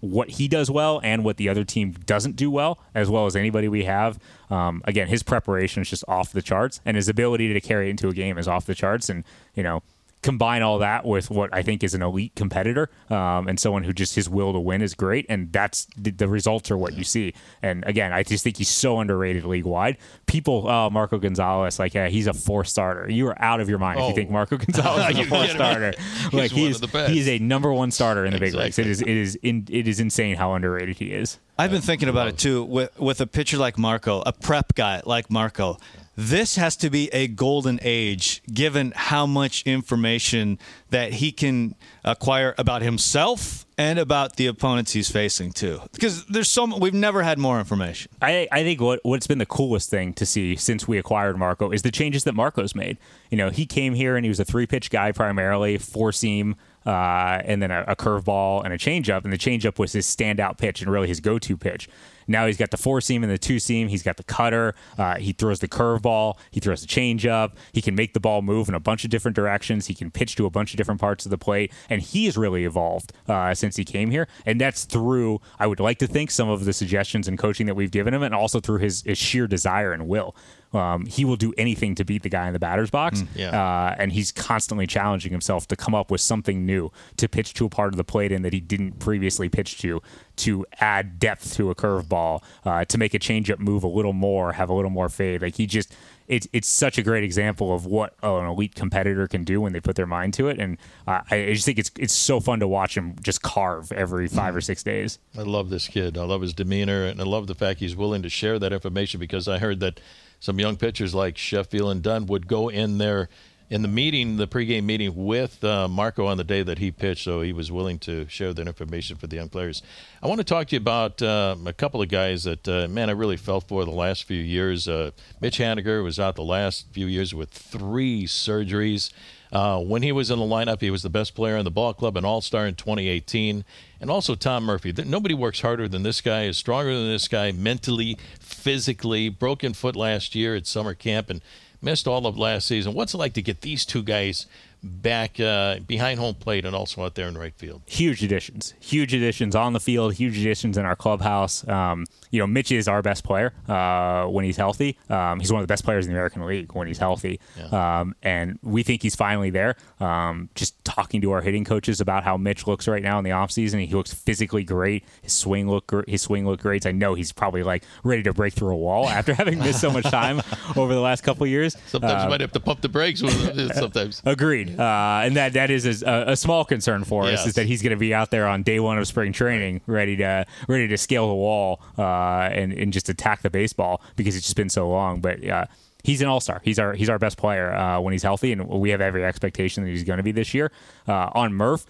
what 0.00 0.30
he 0.30 0.48
does 0.48 0.70
well 0.70 1.00
and 1.02 1.24
what 1.24 1.36
the 1.36 1.48
other 1.48 1.64
team 1.64 1.92
doesn't 2.06 2.36
do 2.36 2.50
well, 2.50 2.78
as 2.94 3.08
well 3.08 3.26
as 3.26 3.34
anybody 3.34 3.68
we 3.68 3.84
have. 3.84 4.18
Um, 4.50 4.82
again, 4.84 5.08
his 5.08 5.22
preparation 5.22 5.82
is 5.82 5.90
just 5.90 6.04
off 6.08 6.32
the 6.32 6.42
charts, 6.42 6.80
and 6.84 6.96
his 6.96 7.08
ability 7.08 7.52
to 7.52 7.60
carry 7.60 7.88
it 7.88 7.90
into 7.90 8.08
a 8.08 8.12
game 8.12 8.38
is 8.38 8.48
off 8.48 8.66
the 8.66 8.74
charts. 8.74 9.08
And 9.08 9.24
you 9.54 9.62
know, 9.62 9.82
combine 10.22 10.62
all 10.62 10.78
that 10.78 11.04
with 11.04 11.30
what 11.30 11.50
I 11.52 11.62
think 11.62 11.84
is 11.84 11.94
an 11.94 12.02
elite 12.02 12.34
competitor 12.34 12.90
um, 13.10 13.48
and 13.48 13.60
someone 13.60 13.84
who 13.84 13.92
just 13.92 14.14
his 14.14 14.28
will 14.28 14.52
to 14.52 14.58
win 14.58 14.82
is 14.82 14.94
great, 14.94 15.26
and 15.28 15.52
that's 15.52 15.86
the, 15.96 16.10
the, 16.10 16.26
results 16.28 16.70
are 16.70 16.76
what 16.76 16.94
you 16.94 17.04
see. 17.04 17.32
And 17.62 17.84
again, 17.86 18.12
I 18.12 18.22
just 18.22 18.42
think 18.42 18.56
he's 18.56 18.68
so 18.68 18.98
underrated 18.98 19.44
league 19.44 19.64
wide. 19.64 19.96
People, 20.26 20.68
oh, 20.68 20.90
Marco 20.90 21.18
Gonzalez, 21.18 21.78
like 21.78 21.94
yeah, 21.94 22.08
he's 22.08 22.26
a 22.26 22.34
four 22.34 22.64
starter. 22.64 23.08
You 23.08 23.28
are 23.28 23.40
out 23.40 23.60
of 23.60 23.68
your 23.68 23.78
mind 23.78 24.00
oh. 24.00 24.04
if 24.04 24.08
you 24.10 24.14
think 24.16 24.30
Marco 24.30 24.56
Gonzalez 24.58 25.16
is 25.16 25.26
a 25.26 25.28
four 25.28 25.46
starter. 25.46 25.94
like 26.32 26.50
he's 26.50 26.80
he 26.80 27.18
is 27.18 27.28
a 27.28 27.38
number 27.38 27.72
one 27.72 27.90
starter 27.90 28.24
in 28.24 28.32
the 28.32 28.38
exactly. 28.38 28.58
big 28.58 28.64
leagues. 28.64 28.78
It 28.78 28.86
is 28.86 29.00
it 29.02 29.08
is 29.08 29.34
in, 29.42 29.66
it 29.70 29.86
is 29.86 30.00
insane 30.00 30.36
how 30.36 30.54
underrated 30.54 30.96
he 30.96 31.12
is. 31.12 31.38
I've 31.58 31.70
been 31.70 31.82
thinking 31.82 32.08
about 32.08 32.28
it 32.28 32.38
too 32.38 32.64
with 32.64 32.98
with 32.98 33.20
a 33.20 33.26
pitcher 33.26 33.58
like 33.58 33.78
Marco, 33.78 34.22
a 34.26 34.32
prep 34.32 34.74
guy 34.74 35.02
like 35.04 35.30
Marco 35.30 35.78
this 36.16 36.56
has 36.56 36.76
to 36.76 36.90
be 36.90 37.12
a 37.12 37.28
golden 37.28 37.78
age 37.82 38.42
given 38.52 38.92
how 38.96 39.26
much 39.26 39.62
information 39.64 40.58
that 40.90 41.14
he 41.14 41.30
can 41.30 41.74
acquire 42.04 42.54
about 42.56 42.80
himself 42.82 43.66
and 43.78 43.98
about 43.98 44.36
the 44.36 44.46
opponents 44.46 44.92
he's 44.92 45.10
facing 45.10 45.52
too. 45.52 45.80
Because 45.92 46.24
there's 46.26 46.48
so 46.48 46.78
we've 46.78 46.94
never 46.94 47.22
had 47.22 47.38
more 47.38 47.58
information. 47.58 48.10
I, 48.22 48.48
I 48.50 48.62
think 48.62 48.80
what, 48.80 49.00
what's 49.02 49.26
been 49.26 49.38
the 49.38 49.46
coolest 49.46 49.90
thing 49.90 50.14
to 50.14 50.24
see 50.24 50.56
since 50.56 50.88
we 50.88 50.96
acquired 50.96 51.36
marco 51.36 51.70
is 51.70 51.82
the 51.82 51.90
changes 51.90 52.24
that 52.24 52.34
marco's 52.34 52.74
made. 52.74 52.96
You 53.30 53.36
know 53.36 53.50
he 53.50 53.66
came 53.66 53.94
here 53.94 54.16
and 54.16 54.24
he 54.24 54.30
was 54.30 54.40
a 54.40 54.44
three 54.44 54.66
pitch 54.66 54.90
guy 54.90 55.12
primarily 55.12 55.76
four 55.76 56.12
seam 56.12 56.56
uh, 56.86 57.42
and 57.44 57.60
then 57.60 57.70
a, 57.70 57.84
a 57.88 57.96
curveball 57.96 58.64
and 58.64 58.72
a 58.72 58.78
changeup 58.78 59.24
and 59.24 59.32
the 59.32 59.38
changeup 59.38 59.78
was 59.78 59.92
his 59.92 60.06
standout 60.06 60.56
pitch 60.56 60.80
and 60.80 60.90
really 60.90 61.08
his 61.08 61.20
go-to 61.20 61.56
pitch 61.56 61.88
now 62.26 62.46
he's 62.46 62.56
got 62.56 62.70
the 62.70 62.76
four 62.76 63.00
seam 63.00 63.22
and 63.22 63.32
the 63.32 63.38
two 63.38 63.58
seam. 63.58 63.88
He's 63.88 64.02
got 64.02 64.16
the 64.16 64.24
cutter. 64.24 64.74
Uh, 64.98 65.16
he 65.16 65.32
throws 65.32 65.60
the 65.60 65.68
curveball. 65.68 66.38
He 66.50 66.60
throws 66.60 66.80
the 66.80 66.86
changeup. 66.86 67.52
He 67.72 67.82
can 67.82 67.94
make 67.94 68.14
the 68.14 68.20
ball 68.20 68.42
move 68.42 68.68
in 68.68 68.74
a 68.74 68.80
bunch 68.80 69.04
of 69.04 69.10
different 69.10 69.34
directions. 69.34 69.86
He 69.86 69.94
can 69.94 70.10
pitch 70.10 70.36
to 70.36 70.46
a 70.46 70.50
bunch 70.50 70.72
of 70.72 70.78
different 70.78 71.00
parts 71.00 71.24
of 71.24 71.30
the 71.30 71.38
plate. 71.38 71.72
And 71.88 72.02
he's 72.02 72.36
really 72.36 72.64
evolved 72.64 73.12
uh, 73.28 73.54
since 73.54 73.76
he 73.76 73.84
came 73.84 74.10
here. 74.10 74.28
And 74.44 74.60
that's 74.60 74.84
through, 74.84 75.40
I 75.58 75.66
would 75.66 75.80
like 75.80 75.98
to 75.98 76.06
think, 76.06 76.30
some 76.30 76.48
of 76.48 76.64
the 76.64 76.72
suggestions 76.72 77.28
and 77.28 77.38
coaching 77.38 77.66
that 77.66 77.74
we've 77.74 77.90
given 77.90 78.12
him, 78.12 78.22
and 78.22 78.34
also 78.34 78.60
through 78.60 78.78
his, 78.78 79.02
his 79.02 79.18
sheer 79.18 79.46
desire 79.46 79.92
and 79.92 80.08
will. 80.08 80.34
Um, 80.72 81.06
he 81.06 81.24
will 81.24 81.36
do 81.36 81.54
anything 81.56 81.94
to 81.94 82.04
beat 82.04 82.22
the 82.22 82.28
guy 82.28 82.46
in 82.46 82.52
the 82.52 82.58
batter's 82.58 82.90
box. 82.90 83.22
Mm, 83.22 83.28
yeah. 83.34 83.60
uh, 83.60 83.96
and 83.98 84.12
he's 84.12 84.32
constantly 84.32 84.86
challenging 84.86 85.32
himself 85.32 85.66
to 85.68 85.76
come 85.76 85.94
up 85.94 86.10
with 86.10 86.20
something 86.20 86.66
new 86.66 86.90
to 87.16 87.28
pitch 87.28 87.54
to 87.54 87.66
a 87.66 87.68
part 87.68 87.92
of 87.92 87.96
the 87.96 88.04
plate 88.04 88.32
in 88.32 88.42
that 88.42 88.52
he 88.52 88.60
didn't 88.60 88.98
previously 88.98 89.48
pitch 89.48 89.78
to, 89.78 90.02
to 90.36 90.66
add 90.80 91.18
depth 91.18 91.54
to 91.54 91.70
a 91.70 91.74
curveball, 91.74 92.42
uh, 92.64 92.84
to 92.84 92.98
make 92.98 93.14
a 93.14 93.18
changeup 93.18 93.58
move 93.58 93.84
a 93.84 93.88
little 93.88 94.12
more, 94.12 94.52
have 94.52 94.68
a 94.68 94.74
little 94.74 94.90
more 94.90 95.08
fade. 95.08 95.42
Like 95.42 95.56
he 95.56 95.66
just, 95.66 95.94
it's 96.28 96.48
it's 96.52 96.68
such 96.68 96.98
a 96.98 97.02
great 97.02 97.24
example 97.24 97.72
of 97.74 97.86
what 97.86 98.14
an 98.22 98.46
elite 98.46 98.74
competitor 98.74 99.28
can 99.28 99.44
do 99.44 99.60
when 99.60 99.72
they 99.72 99.80
put 99.80 99.96
their 99.96 100.06
mind 100.06 100.34
to 100.34 100.48
it, 100.48 100.58
and 100.58 100.76
uh, 101.06 101.20
I 101.30 101.52
just 101.52 101.64
think 101.64 101.78
it's 101.78 101.90
it's 101.98 102.14
so 102.14 102.40
fun 102.40 102.60
to 102.60 102.68
watch 102.68 102.96
him 102.96 103.14
just 103.22 103.42
carve 103.42 103.92
every 103.92 104.26
five 104.26 104.56
or 104.56 104.60
six 104.60 104.82
days. 104.82 105.18
I 105.38 105.42
love 105.42 105.70
this 105.70 105.88
kid. 105.88 106.18
I 106.18 106.24
love 106.24 106.42
his 106.42 106.52
demeanor, 106.52 107.06
and 107.06 107.20
I 107.20 107.24
love 107.24 107.46
the 107.46 107.54
fact 107.54 107.80
he's 107.80 107.96
willing 107.96 108.22
to 108.22 108.28
share 108.28 108.58
that 108.58 108.72
information 108.72 109.20
because 109.20 109.46
I 109.46 109.58
heard 109.58 109.80
that 109.80 110.00
some 110.40 110.58
young 110.58 110.76
pitchers 110.76 111.14
like 111.14 111.36
Sheffield 111.36 111.90
and 111.90 112.02
Dunn 112.02 112.26
would 112.26 112.46
go 112.46 112.68
in 112.68 112.98
there 112.98 113.28
in 113.68 113.82
the 113.82 113.88
meeting, 113.88 114.36
the 114.36 114.46
pregame 114.46 114.84
meeting 114.84 115.12
with 115.26 115.62
uh, 115.64 115.88
Marco 115.88 116.26
on 116.26 116.36
the 116.36 116.44
day 116.44 116.62
that 116.62 116.78
he 116.78 116.92
pitched, 116.92 117.24
so 117.24 117.40
he 117.40 117.52
was 117.52 117.72
willing 117.72 117.98
to 117.98 118.28
share 118.28 118.54
that 118.54 118.66
information 118.66 119.16
for 119.16 119.26
the 119.26 119.36
young 119.36 119.48
players. 119.48 119.82
I 120.22 120.28
want 120.28 120.38
to 120.38 120.44
talk 120.44 120.68
to 120.68 120.76
you 120.76 120.80
about 120.80 121.20
uh, 121.20 121.56
a 121.66 121.72
couple 121.72 122.00
of 122.00 122.08
guys 122.08 122.44
that, 122.44 122.68
uh, 122.68 122.86
man, 122.88 123.08
I 123.08 123.12
really 123.12 123.36
felt 123.36 123.66
for 123.66 123.84
the 123.84 123.90
last 123.90 124.24
few 124.24 124.40
years. 124.40 124.86
Uh, 124.86 125.10
Mitch 125.40 125.58
Haniger 125.58 126.04
was 126.04 126.20
out 126.20 126.36
the 126.36 126.44
last 126.44 126.92
few 126.92 127.06
years 127.06 127.34
with 127.34 127.50
three 127.50 128.24
surgeries. 128.24 129.12
Uh, 129.52 129.80
when 129.80 130.02
he 130.02 130.12
was 130.12 130.30
in 130.30 130.38
the 130.38 130.44
lineup, 130.44 130.80
he 130.80 130.90
was 130.90 131.02
the 131.02 131.10
best 131.10 131.34
player 131.34 131.56
in 131.56 131.64
the 131.64 131.70
ball 131.70 131.94
club, 131.94 132.16
an 132.16 132.24
All 132.24 132.40
Star 132.40 132.66
in 132.66 132.74
2018, 132.74 133.64
and 134.00 134.10
also 134.10 134.34
Tom 134.34 134.64
Murphy. 134.64 134.92
Nobody 135.04 135.34
works 135.34 135.60
harder 135.60 135.88
than 135.88 136.02
this 136.02 136.20
guy, 136.20 136.44
is 136.44 136.58
stronger 136.58 136.94
than 136.94 137.08
this 137.08 137.28
guy 137.28 137.52
mentally, 137.52 138.18
physically. 138.40 139.28
Broken 139.28 139.72
foot 139.72 139.96
last 139.96 140.34
year 140.34 140.54
at 140.54 140.66
summer 140.66 140.94
camp 140.94 141.30
and 141.30 141.40
missed 141.80 142.08
all 142.08 142.26
of 142.26 142.36
last 142.36 142.66
season. 142.66 142.94
What's 142.94 143.14
it 143.14 143.18
like 143.18 143.34
to 143.34 143.42
get 143.42 143.60
these 143.60 143.86
two 143.86 144.02
guys 144.02 144.46
back 144.86 145.38
uh, 145.40 145.78
behind 145.86 146.18
home 146.18 146.34
plate 146.34 146.64
and 146.64 146.74
also 146.74 147.04
out 147.04 147.14
there 147.14 147.28
in 147.28 147.36
right 147.36 147.54
field. 147.54 147.82
Huge 147.86 148.22
additions, 148.22 148.74
huge 148.80 149.14
additions 149.14 149.54
on 149.54 149.72
the 149.72 149.80
field, 149.80 150.14
huge 150.14 150.38
additions 150.38 150.78
in 150.78 150.84
our 150.84 150.96
clubhouse. 150.96 151.66
Um, 151.68 152.06
you 152.30 152.40
know, 152.40 152.46
Mitch 152.46 152.72
is 152.72 152.88
our 152.88 153.02
best 153.02 153.24
player 153.24 153.52
uh, 153.68 154.26
when 154.26 154.44
he's 154.44 154.56
healthy. 154.56 154.98
Um, 155.08 155.40
he's 155.40 155.52
one 155.52 155.60
of 155.60 155.66
the 155.66 155.72
best 155.72 155.84
players 155.84 156.06
in 156.06 156.12
the 156.12 156.18
American 156.18 156.44
League 156.46 156.72
when 156.72 156.86
he's 156.86 156.98
healthy, 156.98 157.40
yeah. 157.58 158.00
um, 158.00 158.14
and 158.22 158.58
we 158.62 158.82
think 158.82 159.02
he's 159.02 159.14
finally 159.14 159.50
there. 159.50 159.76
Um, 160.00 160.48
just 160.54 160.82
talking 160.84 161.20
to 161.22 161.32
our 161.32 161.40
hitting 161.40 161.64
coaches 161.64 162.00
about 162.00 162.24
how 162.24 162.36
Mitch 162.36 162.66
looks 162.66 162.88
right 162.88 163.02
now 163.02 163.18
in 163.18 163.24
the 163.24 163.30
offseason, 163.30 163.84
he 163.86 163.94
looks 163.94 164.12
physically 164.12 164.64
great. 164.64 165.04
His 165.22 165.32
swing 165.32 165.68
look 165.68 165.92
his 166.06 166.22
swing 166.22 166.46
look 166.46 166.60
great. 166.60 166.86
I 166.86 166.92
know 166.92 167.14
he's 167.14 167.32
probably 167.32 167.62
like 167.62 167.84
ready 168.04 168.22
to 168.24 168.32
break 168.32 168.54
through 168.54 168.72
a 168.72 168.76
wall 168.76 169.08
after 169.08 169.34
having 169.34 169.58
missed 169.58 169.80
so 169.80 169.90
much 169.90 170.04
time 170.04 170.40
over 170.76 170.94
the 170.94 171.00
last 171.00 171.22
couple 171.22 171.46
years. 171.46 171.76
Sometimes 171.86 172.24
you 172.24 172.30
might 172.30 172.40
have 172.40 172.52
to 172.52 172.60
pump 172.60 172.80
the 172.80 172.88
brakes. 172.88 173.20
Sometimes 173.20 174.22
agreed. 174.24 174.75
Uh, 174.78 175.22
and 175.24 175.36
that 175.36 175.52
that 175.54 175.70
is 175.70 176.02
a, 176.02 176.24
a 176.28 176.36
small 176.36 176.64
concern 176.64 177.04
for 177.04 177.24
yes. 177.24 177.40
us 177.40 177.46
is 177.48 177.54
that 177.54 177.66
he's 177.66 177.82
going 177.82 177.90
to 177.90 177.96
be 177.96 178.12
out 178.12 178.30
there 178.30 178.46
on 178.46 178.62
day 178.62 178.80
one 178.80 178.98
of 178.98 179.06
spring 179.06 179.32
training, 179.32 179.80
ready 179.86 180.16
to 180.16 180.44
ready 180.68 180.88
to 180.88 180.98
scale 180.98 181.28
the 181.28 181.34
wall 181.34 181.80
uh, 181.98 182.48
and 182.52 182.72
and 182.72 182.92
just 182.92 183.08
attack 183.08 183.42
the 183.42 183.50
baseball 183.50 184.00
because 184.16 184.36
it's 184.36 184.46
just 184.46 184.56
been 184.56 184.70
so 184.70 184.88
long. 184.88 185.20
But 185.20 185.46
uh, 185.46 185.66
he's 186.02 186.22
an 186.22 186.28
all 186.28 186.40
star. 186.40 186.60
He's 186.64 186.78
our 186.78 186.94
he's 186.94 187.08
our 187.08 187.18
best 187.18 187.36
player 187.36 187.72
uh, 187.72 188.00
when 188.00 188.12
he's 188.12 188.22
healthy, 188.22 188.52
and 188.52 188.66
we 188.68 188.90
have 188.90 189.00
every 189.00 189.24
expectation 189.24 189.84
that 189.84 189.90
he's 189.90 190.04
going 190.04 190.18
to 190.18 190.22
be 190.22 190.32
this 190.32 190.54
year. 190.54 190.70
Uh, 191.06 191.30
on 191.34 191.52
Murph, 191.52 191.84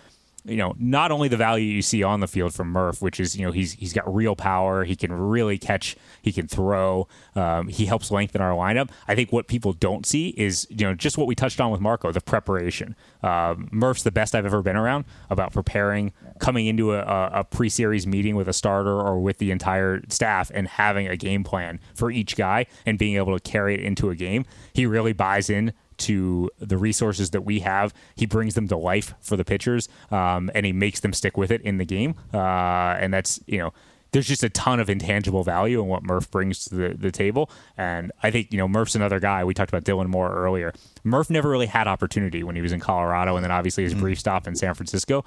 you 0.46 0.56
know, 0.56 0.74
not 0.78 1.10
only 1.10 1.28
the 1.28 1.36
value 1.36 1.66
you 1.66 1.82
see 1.82 2.02
on 2.02 2.20
the 2.20 2.28
field 2.28 2.54
from 2.54 2.68
Murph, 2.68 3.02
which 3.02 3.18
is, 3.18 3.36
you 3.36 3.44
know, 3.44 3.52
he's 3.52 3.72
he's 3.72 3.92
got 3.92 4.12
real 4.12 4.36
power. 4.36 4.84
He 4.84 4.94
can 4.96 5.12
really 5.12 5.58
catch. 5.58 5.96
He 6.22 6.32
can 6.32 6.46
throw. 6.46 7.08
Um, 7.34 7.68
he 7.68 7.86
helps 7.86 8.10
lengthen 8.10 8.40
our 8.40 8.52
lineup. 8.52 8.90
I 9.08 9.14
think 9.14 9.32
what 9.32 9.48
people 9.48 9.72
don't 9.72 10.06
see 10.06 10.28
is, 10.30 10.66
you 10.70 10.86
know, 10.86 10.94
just 10.94 11.18
what 11.18 11.26
we 11.26 11.34
touched 11.34 11.60
on 11.60 11.70
with 11.70 11.80
Marco, 11.80 12.12
the 12.12 12.20
preparation. 12.20 12.94
Um, 13.22 13.68
Murph's 13.72 14.02
the 14.02 14.12
best 14.12 14.34
I've 14.34 14.46
ever 14.46 14.62
been 14.62 14.76
around 14.76 15.04
about 15.30 15.52
preparing, 15.52 16.12
coming 16.38 16.66
into 16.66 16.94
a, 16.94 17.00
a 17.00 17.44
pre-series 17.44 18.06
meeting 18.06 18.36
with 18.36 18.48
a 18.48 18.52
starter 18.52 19.00
or 19.00 19.20
with 19.20 19.38
the 19.38 19.50
entire 19.50 20.02
staff 20.08 20.50
and 20.54 20.68
having 20.68 21.08
a 21.08 21.16
game 21.16 21.44
plan 21.44 21.80
for 21.94 22.10
each 22.10 22.36
guy 22.36 22.66
and 22.84 22.98
being 22.98 23.16
able 23.16 23.36
to 23.36 23.40
carry 23.40 23.74
it 23.74 23.80
into 23.80 24.10
a 24.10 24.14
game. 24.14 24.44
He 24.72 24.86
really 24.86 25.12
buys 25.12 25.50
in 25.50 25.72
to 25.98 26.50
the 26.58 26.78
resources 26.78 27.30
that 27.30 27.42
we 27.42 27.60
have. 27.60 27.92
He 28.14 28.26
brings 28.26 28.54
them 28.54 28.68
to 28.68 28.76
life 28.76 29.14
for 29.20 29.36
the 29.36 29.44
pitchers, 29.44 29.88
um, 30.10 30.50
and 30.54 30.66
he 30.66 30.72
makes 30.72 31.00
them 31.00 31.12
stick 31.12 31.36
with 31.36 31.50
it 31.50 31.60
in 31.62 31.78
the 31.78 31.84
game. 31.84 32.14
Uh, 32.32 32.96
and 32.98 33.12
that's 33.12 33.40
you 33.46 33.58
know. 33.58 33.72
There's 34.12 34.28
just 34.28 34.44
a 34.44 34.48
ton 34.48 34.80
of 34.80 34.88
intangible 34.88 35.42
value 35.42 35.82
in 35.82 35.88
what 35.88 36.02
Murph 36.02 36.30
brings 36.30 36.64
to 36.66 36.74
the, 36.74 36.88
the 36.94 37.10
table. 37.10 37.50
And 37.76 38.12
I 38.22 38.30
think, 38.30 38.50
you 38.50 38.56
know, 38.56 38.66
Murph's 38.66 38.94
another 38.94 39.20
guy. 39.20 39.44
We 39.44 39.52
talked 39.52 39.68
about 39.68 39.84
Dylan 39.84 40.06
Moore 40.06 40.32
earlier. 40.32 40.72
Murph 41.04 41.28
never 41.28 41.50
really 41.50 41.66
had 41.66 41.86
opportunity 41.86 42.42
when 42.42 42.56
he 42.56 42.62
was 42.62 42.72
in 42.72 42.80
Colorado 42.80 43.34
and 43.36 43.44
then 43.44 43.50
obviously 43.50 43.82
his 43.82 43.92
mm-hmm. 43.92 44.02
brief 44.02 44.18
stop 44.18 44.46
in 44.46 44.54
San 44.54 44.72
Francisco. 44.72 45.22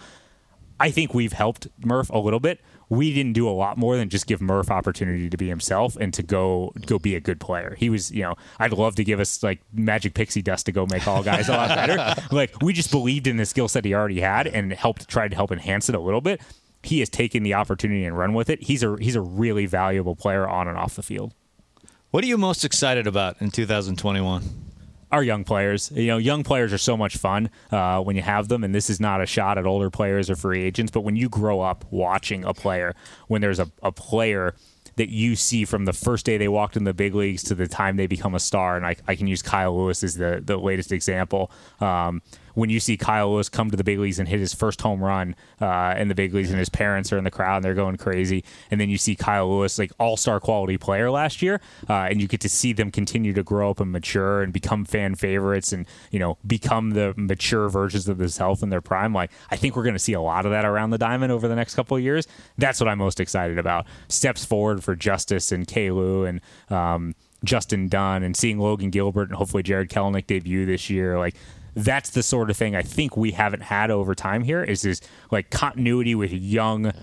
I 0.79 0.91
think 0.91 1.13
we've 1.13 1.33
helped 1.33 1.67
Murph 1.83 2.09
a 2.09 2.17
little 2.17 2.39
bit 2.39 2.61
we 2.89 3.13
didn't 3.13 3.33
do 3.33 3.47
a 3.47 3.51
lot 3.51 3.77
more 3.77 3.95
than 3.95 4.09
just 4.09 4.25
give 4.25 4.41
Murph 4.41 4.71
opportunity 4.71 5.29
to 5.29 5.37
be 5.37 5.47
himself 5.47 5.95
and 5.95 6.13
to 6.15 6.23
go 6.23 6.73
go 6.85 6.97
be 6.97 7.15
a 7.15 7.19
good 7.19 7.39
player. 7.39 7.75
He 7.77 7.89
was, 7.89 8.11
you 8.11 8.23
know, 8.23 8.35
I'd 8.59 8.73
love 8.73 8.95
to 8.95 9.03
give 9.03 9.19
us 9.19 9.43
like 9.43 9.61
magic 9.71 10.15
pixie 10.15 10.41
dust 10.41 10.65
to 10.65 10.71
go 10.71 10.87
make 10.89 11.07
all 11.07 11.23
guys 11.23 11.47
a 11.49 11.53
lot 11.53 11.69
better. 11.69 12.15
like 12.35 12.61
we 12.61 12.73
just 12.73 12.91
believed 12.91 13.27
in 13.27 13.37
the 13.37 13.45
skill 13.45 13.67
set 13.67 13.85
he 13.85 13.93
already 13.93 14.21
had 14.21 14.47
and 14.47 14.73
helped 14.73 15.07
tried 15.07 15.29
to 15.29 15.35
help 15.35 15.51
enhance 15.51 15.87
it 15.87 15.95
a 15.95 15.99
little 15.99 16.21
bit. 16.21 16.41
He 16.81 16.99
has 16.99 17.09
taken 17.09 17.43
the 17.43 17.53
opportunity 17.53 18.05
and 18.05 18.17
run 18.17 18.33
with 18.33 18.49
it. 18.49 18.63
He's 18.63 18.81
a 18.81 18.97
he's 18.99 19.15
a 19.15 19.21
really 19.21 19.67
valuable 19.67 20.15
player 20.15 20.47
on 20.47 20.67
and 20.67 20.77
off 20.77 20.95
the 20.95 21.03
field. 21.03 21.33
What 22.11 22.23
are 22.23 22.27
you 22.27 22.37
most 22.39 22.65
excited 22.65 23.05
about 23.05 23.39
in 23.39 23.51
2021? 23.51 24.68
Our 25.11 25.23
young 25.23 25.43
players. 25.43 25.91
You 25.93 26.07
know, 26.07 26.17
young 26.17 26.43
players 26.43 26.73
are 26.73 26.77
so 26.77 26.95
much 26.95 27.17
fun 27.17 27.49
uh, 27.71 28.01
when 28.01 28.15
you 28.15 28.21
have 28.21 28.47
them, 28.47 28.63
and 28.63 28.73
this 28.73 28.89
is 28.89 28.99
not 28.99 29.21
a 29.21 29.25
shot 29.25 29.57
at 29.57 29.65
older 29.65 29.89
players 29.89 30.29
or 30.29 30.35
free 30.35 30.63
agents, 30.63 30.91
but 30.91 31.01
when 31.01 31.15
you 31.15 31.29
grow 31.29 31.61
up 31.61 31.85
watching 31.89 32.43
a 32.43 32.53
player, 32.53 32.95
when 33.27 33.41
there's 33.41 33.59
a, 33.59 33.71
a 33.81 33.91
player 33.91 34.55
that 34.95 35.09
you 35.09 35.35
see 35.35 35.63
from 35.63 35.85
the 35.85 35.93
first 35.93 36.25
day 36.25 36.37
they 36.37 36.49
walked 36.49 36.75
in 36.75 36.83
the 36.83 36.93
big 36.93 37.15
leagues 37.15 37.41
to 37.43 37.55
the 37.55 37.67
time 37.67 37.95
they 37.95 38.07
become 38.07 38.35
a 38.35 38.39
star, 38.39 38.75
and 38.75 38.85
I, 38.85 38.95
I 39.07 39.15
can 39.15 39.27
use 39.27 39.41
Kyle 39.41 39.77
Lewis 39.77 40.03
as 40.03 40.15
the, 40.15 40.41
the 40.43 40.57
latest 40.57 40.91
example. 40.91 41.51
Um, 41.79 42.21
when 42.53 42.69
you 42.69 42.79
see 42.79 42.97
Kyle 42.97 43.31
Lewis 43.31 43.49
come 43.49 43.71
to 43.71 43.77
the 43.77 43.83
big 43.83 43.99
leagues 43.99 44.19
and 44.19 44.27
hit 44.27 44.39
his 44.39 44.53
first 44.53 44.81
home 44.81 45.03
run 45.03 45.35
uh, 45.61 45.95
in 45.97 46.07
the 46.07 46.15
big 46.15 46.33
leagues, 46.33 46.49
and 46.49 46.59
his 46.59 46.69
parents 46.69 47.11
are 47.11 47.17
in 47.17 47.23
the 47.23 47.31
crowd 47.31 47.57
and 47.57 47.65
they're 47.65 47.73
going 47.73 47.97
crazy, 47.97 48.43
and 48.71 48.79
then 48.79 48.89
you 48.89 48.97
see 48.97 49.15
Kyle 49.15 49.49
Lewis, 49.49 49.79
like 49.79 49.91
all 49.99 50.17
star 50.17 50.39
quality 50.39 50.77
player 50.77 51.11
last 51.11 51.41
year, 51.41 51.61
uh, 51.89 52.07
and 52.09 52.21
you 52.21 52.27
get 52.27 52.41
to 52.41 52.49
see 52.49 52.73
them 52.73 52.91
continue 52.91 53.33
to 53.33 53.43
grow 53.43 53.69
up 53.71 53.79
and 53.79 53.91
mature 53.91 54.41
and 54.41 54.53
become 54.53 54.85
fan 54.85 55.15
favorites, 55.15 55.71
and 55.73 55.85
you 56.11 56.19
know 56.19 56.37
become 56.45 56.91
the 56.91 57.13
mature 57.17 57.69
versions 57.69 58.07
of 58.07 58.17
themselves 58.17 58.63
in 58.63 58.69
their 58.69 58.81
prime. 58.81 59.13
Like 59.13 59.31
I 59.51 59.55
think 59.55 59.75
we're 59.75 59.83
going 59.83 59.95
to 59.95 59.99
see 59.99 60.13
a 60.13 60.21
lot 60.21 60.45
of 60.45 60.51
that 60.51 60.65
around 60.65 60.91
the 60.91 60.97
diamond 60.97 61.31
over 61.31 61.47
the 61.47 61.55
next 61.55 61.75
couple 61.75 61.97
of 61.97 62.03
years. 62.03 62.27
That's 62.57 62.79
what 62.79 62.87
I'm 62.87 62.97
most 62.97 63.19
excited 63.19 63.57
about. 63.57 63.85
Steps 64.07 64.45
forward 64.45 64.83
for 64.83 64.95
Justice 64.95 65.51
and 65.51 65.67
Kalu 65.67 66.27
and. 66.27 66.41
Um, 66.69 67.15
Justin 67.43 67.87
Dunn 67.87 68.23
and 68.23 68.35
seeing 68.35 68.59
Logan 68.59 68.89
Gilbert 68.89 69.29
and 69.29 69.35
hopefully 69.37 69.63
Jarred 69.63 69.89
Kelenic 69.89 70.27
debut 70.27 70.65
this 70.65 70.89
year, 70.89 71.17
like 71.17 71.35
that's 71.83 72.09
the 72.11 72.23
sort 72.23 72.49
of 72.49 72.57
thing 72.57 72.75
I 72.75 72.81
think 72.81 73.15
we 73.17 73.31
haven't 73.31 73.63
had 73.63 73.91
over 73.91 74.15
time 74.15 74.43
here 74.43 74.63
is 74.63 74.81
this 74.81 75.01
like 75.31 75.49
continuity 75.49 76.15
with 76.15 76.31
young 76.31 76.93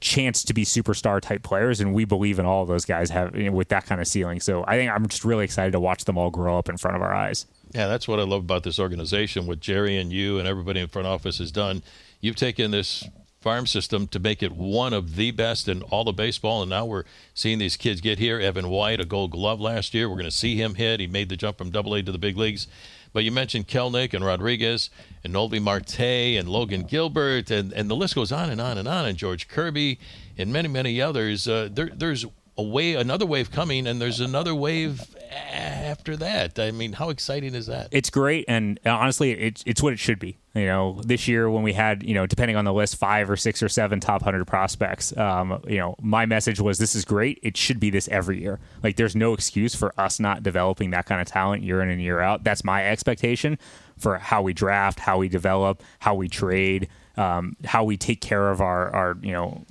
chance 0.00 0.42
to 0.44 0.54
be 0.54 0.64
superstar 0.64 1.20
type 1.20 1.42
players 1.42 1.80
and 1.80 1.92
we 1.92 2.04
believe 2.04 2.38
in 2.38 2.46
all 2.46 2.64
those 2.64 2.86
guys 2.86 3.10
have 3.10 3.36
you 3.36 3.44
know, 3.44 3.52
with 3.52 3.68
that 3.68 3.84
kind 3.86 4.00
of 4.00 4.06
ceiling. 4.06 4.40
So 4.40 4.64
I 4.66 4.76
think 4.76 4.90
I'm 4.90 5.06
just 5.06 5.24
really 5.24 5.44
excited 5.44 5.72
to 5.72 5.80
watch 5.80 6.04
them 6.04 6.16
all 6.16 6.30
grow 6.30 6.58
up 6.58 6.68
in 6.68 6.76
front 6.78 6.96
of 6.96 7.02
our 7.02 7.14
eyes. 7.14 7.46
Yeah, 7.72 7.86
that's 7.86 8.08
what 8.08 8.18
I 8.18 8.22
love 8.22 8.40
about 8.40 8.64
this 8.64 8.78
organization. 8.78 9.46
What 9.46 9.60
Jerry 9.60 9.96
and 9.96 10.10
you 10.12 10.38
and 10.38 10.48
everybody 10.48 10.80
in 10.80 10.88
front 10.88 11.06
office 11.06 11.38
has 11.38 11.52
done. 11.52 11.82
You've 12.20 12.36
taken 12.36 12.70
this 12.70 13.06
farm 13.40 13.66
system 13.66 14.06
to 14.08 14.18
make 14.18 14.42
it 14.42 14.52
one 14.52 14.92
of 14.92 15.16
the 15.16 15.30
best 15.30 15.68
in 15.68 15.82
all 15.84 16.08
of 16.08 16.16
baseball. 16.16 16.62
And 16.62 16.70
now 16.70 16.84
we're 16.84 17.04
seeing 17.32 17.58
these 17.58 17.76
kids 17.76 18.00
get 18.00 18.18
here. 18.18 18.38
Evan 18.38 18.68
White, 18.68 19.00
a 19.00 19.04
gold 19.04 19.30
glove 19.30 19.60
last 19.60 19.94
year. 19.94 20.08
We're 20.08 20.16
going 20.16 20.24
to 20.26 20.30
see 20.30 20.56
him 20.56 20.74
hit. 20.74 21.00
He 21.00 21.06
made 21.06 21.28
the 21.30 21.36
jump 21.36 21.58
from 21.58 21.70
double 21.70 21.94
A 21.94 22.02
to 22.02 22.12
the 22.12 22.18
big 22.18 22.36
leagues. 22.36 22.66
But 23.12 23.24
you 23.24 23.32
mentioned 23.32 23.66
Kelenic 23.66 24.14
and 24.14 24.24
Rodriguez 24.24 24.90
and 25.24 25.32
Noelvi 25.32 25.60
Marte 25.60 26.00
and 26.00 26.48
Logan 26.48 26.84
Gilbert, 26.84 27.50
and, 27.50 27.72
and 27.72 27.90
the 27.90 27.96
list 27.96 28.14
goes 28.14 28.30
on 28.30 28.50
and 28.50 28.60
on 28.60 28.78
and 28.78 28.86
on, 28.86 29.06
and 29.06 29.18
George 29.18 29.48
Kirby 29.48 29.98
and 30.38 30.52
many, 30.52 30.68
many 30.68 31.00
others. 31.00 31.48
Uh, 31.48 31.68
there, 31.70 31.90
there's 31.94 32.24
a 32.60 32.62
way, 32.62 32.94
another 32.94 33.26
wave 33.26 33.50
coming, 33.50 33.86
and 33.86 34.00
there's 34.00 34.20
another 34.20 34.54
wave 34.54 35.02
after 35.32 36.16
that. 36.16 36.58
I 36.58 36.70
mean, 36.70 36.92
how 36.92 37.10
exciting 37.10 37.54
is 37.54 37.66
that? 37.66 37.88
It's 37.90 38.10
great, 38.10 38.44
and 38.48 38.78
uh, 38.84 38.90
honestly, 38.90 39.32
it's 39.32 39.62
it's 39.66 39.82
what 39.82 39.92
it 39.92 39.98
should 39.98 40.18
be. 40.18 40.38
You 40.54 40.66
know, 40.66 41.00
this 41.04 41.28
year 41.28 41.48
when 41.48 41.62
we 41.62 41.72
had, 41.72 42.02
you 42.02 42.12
know, 42.12 42.26
depending 42.26 42.56
on 42.56 42.64
the 42.64 42.72
list, 42.72 42.96
five 42.96 43.30
or 43.30 43.36
six 43.36 43.62
or 43.62 43.68
seven 43.68 44.00
top 44.00 44.22
hundred 44.22 44.46
prospects. 44.46 45.16
Um, 45.16 45.62
you 45.66 45.78
know, 45.78 45.94
my 46.02 46.26
message 46.26 46.60
was 46.60 46.78
this 46.78 46.94
is 46.94 47.04
great. 47.04 47.38
It 47.42 47.56
should 47.56 47.80
be 47.80 47.90
this 47.90 48.08
every 48.08 48.40
year. 48.40 48.58
Like, 48.82 48.96
there's 48.96 49.16
no 49.16 49.32
excuse 49.32 49.74
for 49.74 49.98
us 49.98 50.20
not 50.20 50.42
developing 50.42 50.90
that 50.90 51.06
kind 51.06 51.20
of 51.20 51.26
talent 51.28 51.62
year 51.62 51.80
in 51.82 51.88
and 51.88 52.02
year 52.02 52.20
out. 52.20 52.44
That's 52.44 52.64
my 52.64 52.86
expectation 52.86 53.58
for 54.00 54.18
how 54.18 54.42
we 54.42 54.52
draft, 54.52 54.98
how 54.98 55.18
we 55.18 55.28
develop, 55.28 55.82
how 55.98 56.14
we 56.14 56.28
trade. 56.28 56.88
Um, 57.16 57.56
how 57.64 57.84
we 57.84 57.98
take 57.98 58.22
care 58.22 58.50
of 58.50 58.62
our, 58.62 58.88
our 58.94 59.16
you 59.20 59.32
know 59.32 59.66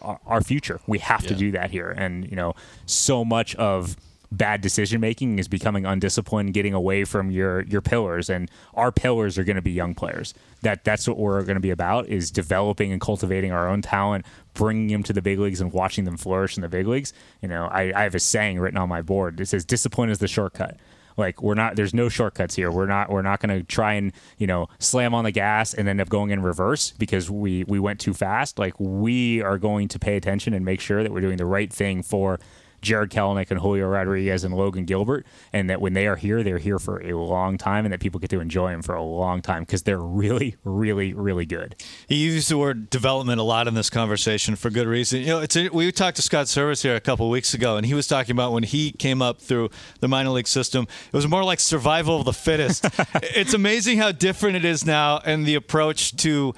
our, 0.00 0.18
our 0.26 0.40
future. 0.40 0.80
We 0.88 0.98
have 0.98 1.22
yeah. 1.22 1.28
to 1.28 1.34
do 1.34 1.50
that 1.52 1.70
here, 1.70 1.90
and 1.90 2.28
you 2.28 2.34
know 2.34 2.54
so 2.86 3.24
much 3.24 3.54
of 3.54 3.96
bad 4.30 4.60
decision 4.60 5.00
making 5.00 5.38
is 5.38 5.48
becoming 5.48 5.86
undisciplined, 5.86 6.52
getting 6.52 6.74
away 6.74 7.04
from 7.04 7.30
your 7.30 7.62
your 7.62 7.80
pillars, 7.80 8.28
and 8.28 8.50
our 8.74 8.92
pillars 8.92 9.38
are 9.38 9.44
going 9.44 9.56
to 9.56 9.62
be 9.62 9.70
young 9.70 9.94
players. 9.94 10.34
That 10.62 10.84
that's 10.84 11.08
what 11.08 11.18
we're 11.18 11.42
going 11.42 11.56
to 11.56 11.60
be 11.60 11.70
about 11.70 12.08
is 12.08 12.30
developing 12.30 12.92
and 12.92 13.00
cultivating 13.00 13.52
our 13.52 13.68
own 13.68 13.82
talent, 13.82 14.26
bringing 14.54 14.88
them 14.88 15.02
to 15.04 15.12
the 15.12 15.22
big 15.22 15.38
leagues 15.38 15.60
and 15.60 15.72
watching 15.72 16.04
them 16.04 16.16
flourish 16.16 16.56
in 16.56 16.62
the 16.62 16.68
big 16.68 16.86
leagues. 16.86 17.12
You 17.42 17.48
know, 17.48 17.66
I, 17.66 17.92
I 17.94 18.02
have 18.02 18.14
a 18.14 18.20
saying 18.20 18.58
written 18.58 18.78
on 18.78 18.88
my 18.88 19.02
board. 19.02 19.40
It 19.40 19.46
says, 19.46 19.64
"Discipline 19.64 20.10
is 20.10 20.18
the 20.18 20.28
shortcut." 20.28 20.76
Like 21.18 21.42
we're 21.42 21.54
not 21.54 21.76
there's 21.76 21.92
no 21.92 22.08
shortcuts 22.08 22.54
here. 22.54 22.70
We're 22.70 22.86
not 22.86 23.10
we're 23.10 23.22
not 23.22 23.40
going 23.40 23.58
to 23.58 23.64
try 23.64 23.94
and, 23.94 24.12
you 24.38 24.46
know, 24.46 24.68
slam 24.78 25.14
on 25.14 25.24
the 25.24 25.32
gas 25.32 25.74
and 25.74 25.88
end 25.88 26.00
up 26.00 26.08
going 26.08 26.30
in 26.30 26.42
reverse 26.42 26.92
because 26.92 27.30
we 27.30 27.64
we 27.64 27.78
went 27.78 28.00
too 28.00 28.14
fast. 28.14 28.58
Like 28.58 28.74
we 28.78 29.42
are 29.42 29.58
going 29.58 29.88
to 29.88 29.98
pay 29.98 30.16
attention 30.16 30.54
and 30.54 30.64
make 30.64 30.80
sure 30.80 31.02
that 31.02 31.12
we're 31.12 31.20
doing 31.20 31.36
the 31.36 31.46
right 31.46 31.72
thing 31.72 32.02
for 32.02 32.38
Jarred 32.80 33.10
Kelenic 33.10 33.50
and 33.50 33.60
Julio 33.60 33.86
Rodriguez 33.86 34.44
and 34.44 34.54
Logan 34.54 34.84
Gilbert, 34.84 35.26
and 35.52 35.68
that 35.70 35.80
when 35.80 35.92
they 35.92 36.06
are 36.06 36.16
here, 36.16 36.42
they're 36.42 36.58
here 36.58 36.78
for 36.78 37.00
a 37.00 37.16
long 37.16 37.58
time, 37.58 37.84
and 37.84 37.92
that 37.92 38.00
people 38.00 38.20
get 38.20 38.30
to 38.30 38.40
enjoy 38.40 38.70
them 38.70 38.82
for 38.82 38.94
a 38.94 39.02
long 39.02 39.42
time 39.42 39.62
because 39.62 39.82
they're 39.82 39.98
really, 39.98 40.56
really, 40.64 41.12
really 41.12 41.46
good. 41.46 41.74
He 42.08 42.16
used 42.16 42.50
the 42.50 42.58
word 42.58 42.90
development 42.90 43.40
a 43.40 43.42
lot 43.42 43.68
in 43.68 43.74
this 43.74 43.90
conversation 43.90 44.56
for 44.56 44.70
good 44.70 44.86
reason. 44.86 45.20
You 45.20 45.26
know, 45.26 45.40
it's 45.40 45.56
a, 45.56 45.68
we 45.68 45.90
talked 45.92 46.16
to 46.16 46.22
Scott 46.22 46.46
Servais 46.46 46.82
here 46.82 46.94
a 46.94 47.00
couple 47.00 47.28
weeks 47.30 47.54
ago, 47.54 47.76
and 47.76 47.84
he 47.84 47.94
was 47.94 48.06
talking 48.06 48.32
about 48.32 48.52
when 48.52 48.62
he 48.62 48.92
came 48.92 49.22
up 49.22 49.40
through 49.40 49.70
the 50.00 50.08
minor 50.08 50.30
league 50.30 50.48
system, 50.48 50.86
it 51.06 51.16
was 51.16 51.26
more 51.26 51.44
like 51.44 51.60
survival 51.60 52.18
of 52.18 52.24
the 52.24 52.32
fittest. 52.32 52.84
it's 53.22 53.54
amazing 53.54 53.98
how 53.98 54.12
different 54.12 54.56
it 54.56 54.64
is 54.64 54.84
now, 54.84 55.20
and 55.24 55.46
the 55.46 55.54
approach 55.54 56.16
to 56.16 56.54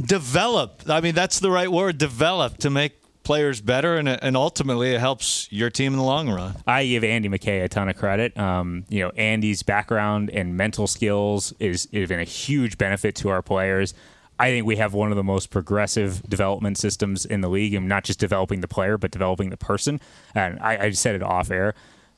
develop. 0.00 0.82
I 0.88 1.00
mean, 1.00 1.14
that's 1.14 1.38
the 1.38 1.50
right 1.50 1.70
word, 1.70 1.98
develop, 1.98 2.58
to 2.58 2.70
make 2.70 3.00
players 3.24 3.60
better, 3.60 3.96
and, 3.96 4.08
and 4.08 4.36
ultimately 4.36 4.94
it 4.94 5.00
helps 5.00 5.50
your 5.50 5.70
team 5.70 5.92
in 5.92 5.98
the 5.98 6.04
long 6.04 6.30
run. 6.30 6.54
I 6.66 6.86
give 6.86 7.02
Andy 7.02 7.28
McKay 7.28 7.64
a 7.64 7.68
ton 7.68 7.88
of 7.88 7.96
credit. 7.96 8.36
Um, 8.38 8.84
you 8.88 9.00
know, 9.00 9.10
Andy's 9.16 9.62
background 9.62 10.30
and 10.30 10.56
mental 10.56 10.86
skills 10.86 11.52
is, 11.58 11.86
been 11.86 12.20
a 12.20 12.24
huge 12.24 12.78
benefit 12.78 13.16
to 13.16 13.30
our 13.30 13.42
players. 13.42 13.94
I 14.38 14.50
think 14.50 14.66
we 14.66 14.76
have 14.76 14.94
one 14.94 15.10
of 15.10 15.16
the 15.16 15.24
most 15.24 15.50
progressive 15.50 16.22
development 16.28 16.76
systems 16.76 17.24
in 17.24 17.40
the 17.40 17.48
league, 17.48 17.74
and 17.74 17.88
not 17.88 18.04
just 18.04 18.18
developing 18.18 18.60
the 18.60 18.68
player, 18.68 18.98
but 18.98 19.10
developing 19.10 19.50
the 19.50 19.56
person. 19.56 20.00
And 20.34 20.58
I, 20.60 20.84
I 20.84 20.90
said 20.90 21.14
it 21.14 21.22
off 21.22 21.50
air 21.50 21.74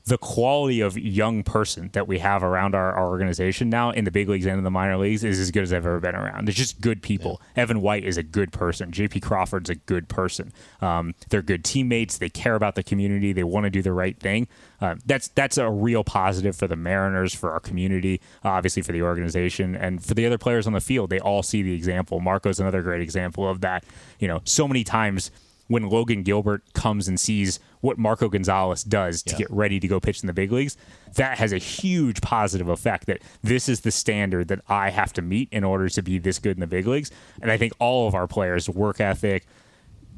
the 0.07 0.17
quality 0.17 0.79
of 0.79 0.97
young 0.97 1.43
person 1.43 1.89
that 1.91 2.07
we 2.07 2.19
have 2.19 2.41
around 2.41 2.73
our, 2.73 2.93
our, 2.93 3.07
organization 3.09 3.69
now 3.69 3.91
in 3.91 4.05
the 4.05 4.11
big 4.11 4.29
leagues 4.29 4.45
and 4.45 4.57
in 4.57 4.63
the 4.63 4.71
minor 4.71 4.97
leagues 4.97 5.21
is 5.23 5.37
as 5.37 5.51
good 5.51 5.63
as 5.63 5.73
I've 5.73 5.85
ever 5.85 5.99
been 5.99 6.15
around. 6.15 6.45
There's 6.45 6.55
just 6.55 6.79
good 6.79 7.01
people. 7.01 7.41
Yeah. 7.55 7.63
Evan 7.63 7.81
White 7.81 8.05
is 8.05 8.15
a 8.15 8.23
good 8.23 8.53
person. 8.53 8.91
JP 8.91 9.21
Crawford's 9.21 9.69
a 9.69 9.75
good 9.75 10.07
person. 10.07 10.53
Um, 10.81 11.13
they're 11.29 11.41
good 11.41 11.65
teammates. 11.65 12.19
They 12.19 12.29
care 12.29 12.55
about 12.55 12.75
the 12.75 12.83
community. 12.83 13.33
They 13.33 13.43
want 13.43 13.65
to 13.65 13.69
do 13.69 13.81
the 13.81 13.91
right 13.91 14.17
thing. 14.17 14.47
Uh, 14.79 14.95
that's 15.05 15.27
that's 15.29 15.57
a 15.57 15.69
real 15.69 16.05
positive 16.05 16.55
for 16.55 16.67
the 16.67 16.77
Mariners, 16.77 17.33
for 17.33 17.51
our 17.51 17.59
community, 17.59 18.21
obviously 18.45 18.81
for 18.81 18.93
the 18.93 19.01
organization, 19.01 19.75
and 19.75 20.03
for 20.03 20.13
the 20.13 20.25
other 20.25 20.37
players 20.37 20.67
on 20.67 20.73
the 20.73 20.81
field. 20.81 21.09
They 21.09 21.19
all 21.19 21.43
see 21.43 21.61
the 21.63 21.73
example. 21.73 22.21
Marco's 22.21 22.61
another 22.61 22.81
great 22.81 23.01
example 23.01 23.47
of 23.49 23.59
that. 23.61 23.83
You 24.19 24.29
know, 24.29 24.41
so 24.45 24.67
many 24.67 24.85
times 24.85 25.31
when 25.67 25.89
Logan 25.89 26.23
Gilbert 26.23 26.73
comes 26.73 27.07
and 27.07 27.19
sees 27.19 27.59
what 27.81 27.97
Marco 27.97 28.29
Gonzalez 28.29 28.83
does 28.83 29.21
to 29.23 29.31
yeah. 29.31 29.39
get 29.39 29.51
ready 29.51 29.79
to 29.79 29.87
go 29.87 29.99
pitch 29.99 30.21
in 30.21 30.27
the 30.27 30.33
big 30.33 30.51
leagues, 30.51 30.77
that 31.15 31.37
has 31.37 31.51
a 31.51 31.57
huge 31.57 32.21
positive 32.21 32.69
effect 32.69 33.05
that 33.07 33.21
this 33.43 33.69
is 33.69 33.81
the 33.81 33.91
standard 33.91 34.47
that 34.47 34.61
I 34.67 34.89
have 34.89 35.13
to 35.13 35.21
meet 35.21 35.49
in 35.51 35.63
order 35.63 35.89
to 35.89 36.01
be 36.01 36.19
this 36.19 36.39
good 36.39 36.57
in 36.57 36.61
the 36.61 36.67
big 36.67 36.87
leagues. 36.87 37.11
And 37.41 37.51
I 37.51 37.57
think 37.57 37.73
all 37.79 38.07
of 38.07 38.15
our 38.15 38.27
players, 38.27 38.69
work 38.69 38.99
ethic, 38.99 39.45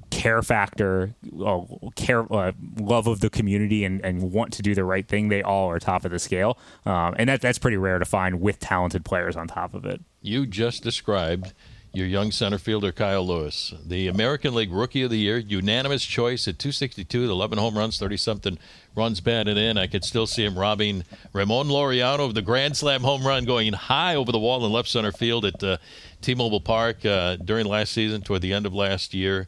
care 0.09 0.41
factor, 0.41 1.13
uh, 1.45 1.61
care, 1.95 2.31
uh, 2.33 2.51
love 2.79 3.07
of 3.07 3.19
the 3.19 3.29
community, 3.29 3.83
and, 3.83 4.03
and 4.03 4.31
want 4.31 4.53
to 4.53 4.61
do 4.61 4.73
the 4.73 4.83
right 4.83 5.07
thing, 5.07 5.29
they 5.29 5.43
all 5.43 5.69
are 5.69 5.79
top 5.79 6.05
of 6.05 6.11
the 6.11 6.19
scale. 6.19 6.57
Um, 6.85 7.15
and 7.17 7.29
that, 7.29 7.41
that's 7.41 7.59
pretty 7.59 7.77
rare 7.77 7.99
to 7.99 8.05
find 8.05 8.41
with 8.41 8.59
talented 8.59 9.05
players 9.05 9.35
on 9.35 9.47
top 9.47 9.73
of 9.73 9.85
it. 9.85 10.01
You 10.21 10.45
just 10.45 10.83
described 10.83 11.53
your 11.91 12.05
young 12.05 12.31
center 12.31 12.57
fielder 12.57 12.91
Kyle 12.91 13.25
Lewis, 13.25 13.73
the 13.83 14.07
American 14.07 14.53
League 14.53 14.71
Rookie 14.71 15.01
of 15.01 15.09
the 15.09 15.17
Year, 15.17 15.37
unanimous 15.37 16.05
choice 16.05 16.47
at 16.47 16.59
262, 16.59 17.29
11 17.29 17.57
home 17.57 17.77
runs, 17.77 17.97
30 17.97 18.17
something 18.17 18.59
runs 18.95 19.21
batted 19.21 19.57
in. 19.57 19.77
I 19.77 19.87
could 19.87 20.03
still 20.03 20.27
see 20.27 20.45
him 20.45 20.57
robbing 20.57 21.03
Ramon 21.33 21.67
Laureano 21.67 22.25
of 22.25 22.35
the 22.35 22.41
grand 22.43 22.77
slam 22.77 23.01
home 23.01 23.25
run, 23.25 23.45
going 23.45 23.73
high 23.73 24.15
over 24.15 24.31
the 24.31 24.39
wall 24.39 24.63
in 24.65 24.71
left 24.71 24.89
center 24.89 25.11
field 25.11 25.45
at 25.45 25.63
uh, 25.63 25.77
T-Mobile 26.21 26.61
Park 26.61 27.05
uh, 27.05 27.37
during 27.37 27.65
last 27.65 27.91
season, 27.91 28.21
toward 28.21 28.41
the 28.41 28.53
end 28.53 28.65
of 28.65 28.73
last 28.73 29.13
year. 29.13 29.47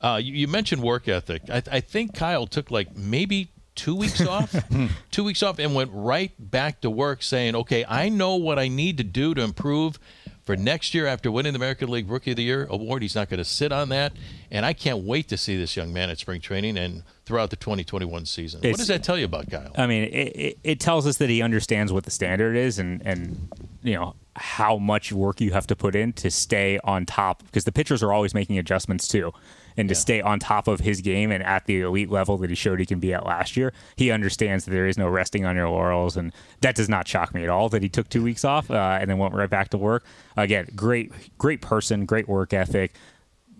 Uh, 0.00 0.20
you, 0.22 0.32
you, 0.32 0.48
mentioned 0.48 0.82
work 0.82 1.08
ethic. 1.08 1.42
I, 1.50 1.62
I 1.70 1.80
think 1.80 2.14
Kyle 2.14 2.46
took 2.46 2.70
like 2.70 2.96
maybe 2.96 3.50
two 3.74 3.94
weeks 3.94 4.20
off, 4.20 4.54
two 5.10 5.24
weeks 5.24 5.42
off, 5.42 5.58
and 5.58 5.74
went 5.74 5.90
right 5.92 6.32
back 6.38 6.80
to 6.82 6.90
work, 6.90 7.22
saying, 7.22 7.54
"Okay, 7.54 7.84
I 7.86 8.08
know 8.08 8.36
what 8.36 8.58
I 8.58 8.68
need 8.68 8.96
to 8.98 9.04
do 9.04 9.34
to 9.34 9.42
improve." 9.42 9.98
For 10.50 10.56
next 10.56 10.94
year 10.94 11.06
after 11.06 11.30
winning 11.30 11.52
the 11.52 11.58
American 11.58 11.88
League 11.88 12.10
Rookie 12.10 12.32
of 12.32 12.36
the 12.36 12.42
Year 12.42 12.66
award. 12.68 13.02
He's 13.02 13.14
not 13.14 13.28
going 13.28 13.38
to 13.38 13.44
sit 13.44 13.70
on 13.70 13.88
that. 13.90 14.12
And 14.50 14.66
I 14.66 14.72
can't 14.72 15.04
wait 15.04 15.28
to 15.28 15.36
see 15.36 15.56
this 15.56 15.76
young 15.76 15.92
man 15.92 16.10
at 16.10 16.18
spring 16.18 16.40
training 16.40 16.76
and 16.76 17.04
throughout 17.24 17.50
the 17.50 17.56
2021 17.56 18.26
season. 18.26 18.58
It's, 18.64 18.72
what 18.72 18.78
does 18.78 18.88
that 18.88 19.04
tell 19.04 19.16
you 19.16 19.26
about 19.26 19.48
Kyle? 19.48 19.70
I 19.76 19.86
mean, 19.86 20.02
it, 20.02 20.08
it, 20.08 20.58
it, 20.64 20.80
tells 20.80 21.06
us 21.06 21.18
that 21.18 21.30
he 21.30 21.40
understands 21.40 21.92
what 21.92 22.02
the 22.02 22.10
standard 22.10 22.56
is 22.56 22.80
and, 22.80 23.00
and, 23.06 23.48
you 23.84 23.94
know, 23.94 24.16
how 24.34 24.76
much 24.76 25.12
work 25.12 25.40
you 25.40 25.52
have 25.52 25.68
to 25.68 25.76
put 25.76 25.94
in 25.94 26.12
to 26.14 26.32
stay 26.32 26.80
on 26.82 27.06
top 27.06 27.44
because 27.44 27.62
the 27.62 27.70
pitchers 27.70 28.02
are 28.02 28.12
always 28.12 28.34
making 28.34 28.58
adjustments 28.58 29.06
too 29.06 29.32
and 29.80 29.88
to 29.88 29.94
yeah. 29.94 30.00
stay 30.00 30.20
on 30.20 30.38
top 30.38 30.68
of 30.68 30.80
his 30.80 31.00
game 31.00 31.32
and 31.32 31.42
at 31.42 31.64
the 31.64 31.80
elite 31.80 32.10
level 32.10 32.36
that 32.38 32.50
he 32.50 32.56
showed 32.56 32.78
he 32.78 32.86
can 32.86 33.00
be 33.00 33.14
at 33.14 33.24
last 33.24 33.56
year, 33.56 33.72
he 33.96 34.10
understands 34.10 34.66
that 34.66 34.70
there 34.70 34.86
is 34.86 34.98
no 34.98 35.08
resting 35.08 35.46
on 35.46 35.56
your 35.56 35.68
laurels, 35.68 36.16
and 36.16 36.32
that 36.60 36.74
does 36.74 36.88
not 36.88 37.08
shock 37.08 37.34
me 37.34 37.42
at 37.42 37.48
all 37.48 37.68
that 37.70 37.82
he 37.82 37.88
took 37.88 38.08
two 38.08 38.22
weeks 38.22 38.44
off 38.44 38.70
uh, 38.70 38.98
and 39.00 39.10
then 39.10 39.18
went 39.18 39.34
right 39.34 39.50
back 39.50 39.70
to 39.70 39.78
work. 39.78 40.04
Again, 40.36 40.68
great, 40.76 41.10
great 41.38 41.62
person, 41.62 42.04
great 42.04 42.28
work 42.28 42.52
ethic. 42.52 42.94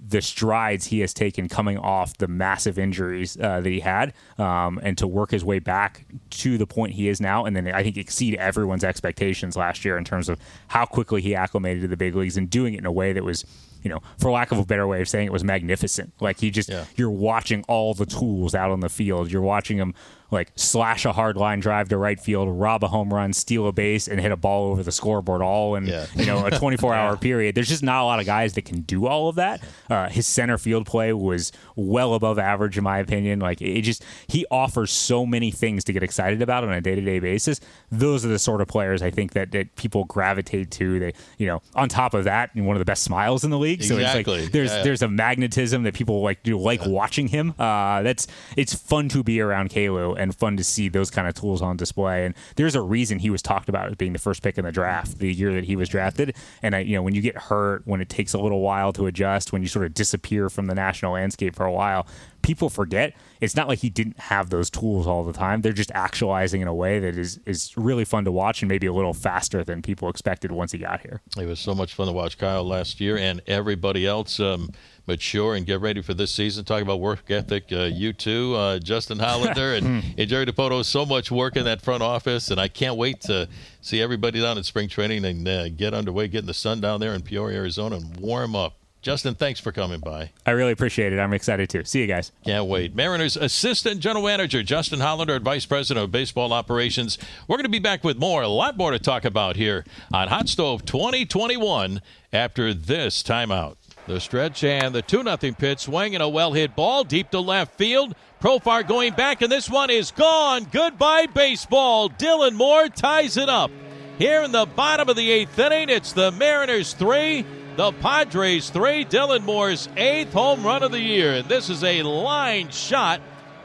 The 0.06 0.20
strides 0.20 0.86
he 0.86 1.00
has 1.00 1.14
taken 1.14 1.48
coming 1.48 1.78
off 1.78 2.16
the 2.18 2.28
massive 2.28 2.78
injuries 2.78 3.36
uh, 3.38 3.60
that 3.60 3.68
he 3.68 3.80
had, 3.80 4.12
um, 4.38 4.80
and 4.82 4.98
to 4.98 5.06
work 5.06 5.30
his 5.30 5.44
way 5.44 5.58
back 5.58 6.04
to 6.30 6.58
the 6.58 6.66
point 6.66 6.92
he 6.92 7.08
is 7.08 7.20
now, 7.20 7.44
and 7.46 7.54
then 7.56 7.68
I 7.68 7.82
think 7.82 7.96
exceed 7.96 8.34
everyone's 8.34 8.84
expectations 8.84 9.56
last 9.56 9.84
year 9.84 9.96
in 9.96 10.04
terms 10.04 10.28
of 10.28 10.38
how 10.68 10.84
quickly 10.84 11.22
he 11.22 11.34
acclimated 11.34 11.82
to 11.82 11.88
the 11.88 11.96
big 11.96 12.14
leagues 12.14 12.36
and 12.36 12.50
doing 12.50 12.74
it 12.74 12.78
in 12.78 12.86
a 12.86 12.92
way 12.92 13.12
that 13.12 13.24
was 13.24 13.44
you 13.82 13.90
know, 13.90 14.00
for 14.18 14.30
lack 14.30 14.52
of 14.52 14.58
a 14.58 14.64
better 14.64 14.86
way 14.86 15.00
of 15.00 15.08
saying 15.08 15.26
it, 15.26 15.32
was 15.32 15.44
magnificent. 15.44 16.12
Like 16.20 16.40
he 16.40 16.50
just, 16.50 16.68
yeah. 16.68 16.84
you're 16.96 17.10
watching 17.10 17.64
all 17.68 17.94
the 17.94 18.06
tools 18.06 18.54
out 18.54 18.70
on 18.70 18.80
the 18.80 18.88
field. 18.88 19.30
You're 19.30 19.42
watching 19.42 19.78
him 19.78 19.94
like 20.30 20.52
slash 20.56 21.04
a 21.04 21.12
hard 21.12 21.36
line 21.36 21.60
drive 21.60 21.88
to 21.88 21.96
right 21.98 22.20
field, 22.20 22.48
rob 22.48 22.84
a 22.84 22.88
home 22.88 23.12
run, 23.12 23.32
steal 23.32 23.66
a 23.66 23.72
base, 23.72 24.08
and 24.08 24.20
hit 24.20 24.32
a 24.32 24.36
ball 24.36 24.70
over 24.70 24.82
the 24.82 24.92
scoreboard 24.92 25.42
all 25.42 25.74
in 25.76 25.86
Yeah. 25.86 26.06
you 26.14 26.26
know 26.26 26.44
a 26.46 26.50
24 26.58 26.94
hour 26.94 27.16
period. 27.16 27.54
There's 27.54 27.68
just 27.68 27.82
not 27.82 28.02
a 28.02 28.04
lot 28.04 28.20
of 28.20 28.26
guys 28.26 28.54
that 28.54 28.64
can 28.64 28.82
do 28.82 29.06
all 29.06 29.28
of 29.28 29.36
that. 29.36 29.62
Uh, 29.88 30.08
his 30.08 30.26
center 30.26 30.58
field 30.58 30.86
play 30.86 31.12
was 31.12 31.52
well 31.76 32.14
above 32.14 32.38
average 32.38 32.78
in 32.78 32.84
my 32.84 32.98
opinion. 32.98 33.40
Like 33.40 33.60
it 33.60 33.82
just 33.82 34.04
he 34.28 34.46
offers 34.50 34.90
so 34.90 35.26
many 35.26 35.50
things 35.50 35.84
to 35.84 35.92
get 35.92 36.02
excited 36.02 36.42
about 36.42 36.64
on 36.64 36.72
a 36.72 36.80
day 36.80 36.94
to 36.94 37.00
day 37.00 37.18
basis. 37.18 37.60
Those 37.90 38.24
are 38.24 38.28
the 38.28 38.38
sort 38.38 38.60
of 38.60 38.68
players 38.68 39.02
I 39.02 39.10
think 39.10 39.32
that, 39.32 39.50
that 39.52 39.74
people 39.76 40.04
gravitate 40.04 40.70
to. 40.72 40.98
They 41.00 41.12
you 41.38 41.46
know 41.46 41.62
on 41.74 41.88
top 41.88 42.14
of 42.14 42.24
that, 42.24 42.54
one 42.54 42.76
of 42.76 42.78
the 42.78 42.84
best 42.84 43.02
smiles 43.02 43.44
in 43.44 43.50
the 43.50 43.58
league. 43.58 43.82
So 43.82 43.96
Exactly. 43.96 44.34
it's 44.34 44.42
like 44.44 44.52
there's 44.52 44.70
Yeah. 44.72 44.82
there's 44.82 45.02
a 45.02 45.08
magnetism 45.08 45.82
that 45.84 45.94
people 45.94 46.22
like 46.22 46.42
do 46.42 46.58
like 46.58 46.84
watching 46.86 47.28
him. 47.28 47.54
Uh, 47.58 48.02
that's 48.02 48.26
it's 48.56 48.74
fun 48.74 49.08
to 49.10 49.22
be 49.22 49.40
around 49.40 49.70
Kalu 49.70 50.19
and 50.20 50.34
fun 50.34 50.56
to 50.56 50.64
see 50.64 50.88
those 50.88 51.10
kind 51.10 51.26
of 51.26 51.34
tools 51.34 51.62
on 51.62 51.76
display. 51.76 52.24
And 52.24 52.34
there's 52.56 52.74
a 52.74 52.82
reason 52.82 53.18
he 53.18 53.30
was 53.30 53.42
talked 53.42 53.68
about 53.68 53.88
as 53.88 53.96
being 53.96 54.12
the 54.12 54.18
first 54.18 54.42
pick 54.42 54.58
in 54.58 54.64
the 54.64 54.72
draft 54.72 55.18
the 55.18 55.32
year 55.32 55.52
that 55.54 55.64
he 55.64 55.76
was 55.76 55.88
drafted. 55.88 56.36
And 56.62 56.76
I, 56.76 56.80
you 56.80 56.94
know 56.94 57.02
when 57.02 57.14
you 57.14 57.22
get 57.22 57.36
hurt, 57.36 57.82
when 57.86 58.00
it 58.00 58.08
takes 58.08 58.34
a 58.34 58.38
little 58.38 58.60
while 58.60 58.92
to 58.94 59.06
adjust, 59.06 59.52
when 59.52 59.62
you 59.62 59.68
sort 59.68 59.86
of 59.86 59.94
disappear 59.94 60.50
from 60.50 60.66
the 60.66 60.74
national 60.74 61.14
landscape 61.14 61.56
for 61.56 61.64
a 61.64 61.72
while, 61.72 62.06
people 62.42 62.68
forget. 62.68 63.14
It's 63.40 63.56
not 63.56 63.68
like 63.68 63.78
he 63.78 63.90
didn't 63.90 64.18
have 64.18 64.50
those 64.50 64.70
tools 64.70 65.06
all 65.06 65.24
the 65.24 65.32
time. 65.32 65.62
They're 65.62 65.72
just 65.72 65.90
actualizing 65.92 66.60
in 66.60 66.68
a 66.68 66.74
way 66.74 66.98
that 66.98 67.16
is 67.16 67.40
is 67.46 67.76
really 67.76 68.04
fun 68.04 68.24
to 68.24 68.32
watch 68.32 68.62
and 68.62 68.68
maybe 68.68 68.86
a 68.86 68.92
little 68.92 69.14
faster 69.14 69.64
than 69.64 69.82
people 69.82 70.08
expected 70.08 70.52
once 70.52 70.72
he 70.72 70.78
got 70.78 71.00
here. 71.00 71.20
It 71.38 71.46
was 71.46 71.60
so 71.60 71.74
much 71.74 71.94
fun 71.94 72.06
to 72.06 72.12
watch 72.12 72.38
Kyle 72.38 72.64
last 72.64 73.00
year 73.00 73.16
and 73.16 73.40
everybody 73.46 74.06
else 74.06 74.40
um, 74.40 74.70
mature 75.10 75.56
and 75.56 75.66
get 75.66 75.80
ready 75.80 76.00
for 76.00 76.14
this 76.14 76.30
season. 76.30 76.64
Talk 76.64 76.82
about 76.82 77.00
work 77.00 77.28
ethic. 77.30 77.64
Uh, 77.72 77.90
you 77.92 78.12
too, 78.12 78.54
uh, 78.54 78.78
Justin 78.78 79.18
Hollander 79.18 79.74
and, 79.74 80.04
and 80.18 80.28
Jerry 80.28 80.46
Dipoto. 80.46 80.84
So 80.84 81.04
much 81.04 81.32
work 81.32 81.56
in 81.56 81.64
that 81.64 81.82
front 81.82 82.02
office, 82.02 82.50
and 82.50 82.60
I 82.60 82.68
can't 82.68 82.96
wait 82.96 83.20
to 83.22 83.48
see 83.80 84.00
everybody 84.00 84.40
down 84.40 84.56
in 84.56 84.62
spring 84.62 84.88
training 84.88 85.24
and 85.24 85.46
uh, 85.48 85.68
get 85.70 85.94
underway, 85.94 86.28
get 86.28 86.40
in 86.40 86.46
the 86.46 86.54
sun 86.54 86.80
down 86.80 87.00
there 87.00 87.12
in 87.12 87.22
Peoria, 87.22 87.58
Arizona, 87.58 87.96
and 87.96 88.16
warm 88.20 88.54
up. 88.54 88.74
Justin, 89.02 89.34
thanks 89.34 89.58
for 89.58 89.72
coming 89.72 89.98
by. 89.98 90.30
I 90.44 90.50
really 90.50 90.72
appreciate 90.72 91.14
it. 91.14 91.18
I'm 91.18 91.32
excited 91.32 91.70
too. 91.70 91.84
See 91.84 92.02
you 92.02 92.06
guys. 92.06 92.32
Can't 92.44 92.66
wait. 92.66 92.94
Mariners 92.94 93.34
Assistant 93.34 94.00
General 94.00 94.26
Manager 94.26 94.62
Justin 94.62 95.00
Hollander 95.00 95.36
and 95.36 95.44
Vice 95.44 95.64
President 95.64 96.04
of 96.04 96.12
Baseball 96.12 96.52
Operations. 96.52 97.16
We're 97.48 97.56
going 97.56 97.64
to 97.64 97.70
be 97.70 97.78
back 97.78 98.04
with 98.04 98.18
more, 98.18 98.42
a 98.42 98.48
lot 98.48 98.76
more 98.76 98.90
to 98.90 98.98
talk 98.98 99.24
about 99.24 99.56
here 99.56 99.86
on 100.12 100.28
Hot 100.28 100.50
Stove 100.50 100.84
2021 100.84 102.02
after 102.30 102.74
this 102.74 103.22
timeout. 103.22 103.76
The 104.06 104.20
stretch 104.20 104.64
and 104.64 104.94
the 104.94 105.02
2 105.02 105.22
0 105.22 105.36
pitch 105.36 105.80
swing 105.80 106.14
and 106.14 106.22
a 106.22 106.28
well 106.28 106.52
hit 106.52 106.74
ball 106.74 107.04
deep 107.04 107.30
to 107.30 107.40
left 107.40 107.76
field. 107.76 108.14
Profar 108.40 108.86
going 108.86 109.12
back, 109.12 109.42
and 109.42 109.52
this 109.52 109.68
one 109.68 109.90
is 109.90 110.10
gone. 110.10 110.66
Goodbye, 110.72 111.26
baseball. 111.26 112.08
Dylan 112.08 112.54
Moore 112.54 112.88
ties 112.88 113.36
it 113.36 113.48
up. 113.48 113.70
Here 114.18 114.42
in 114.42 114.52
the 114.52 114.66
bottom 114.66 115.08
of 115.08 115.16
the 115.16 115.30
eighth 115.30 115.58
inning, 115.58 115.88
it's 115.88 116.12
the 116.12 116.32
Mariners 116.32 116.94
three, 116.94 117.44
the 117.76 117.92
Padres 117.92 118.70
three. 118.70 119.04
Dylan 119.04 119.44
Moore's 119.44 119.88
eighth 119.96 120.32
home 120.32 120.64
run 120.64 120.82
of 120.82 120.92
the 120.92 121.00
year. 121.00 121.34
And 121.34 121.48
this 121.48 121.70
is 121.70 121.84
a 121.84 122.02
line 122.02 122.70
shot 122.70 123.20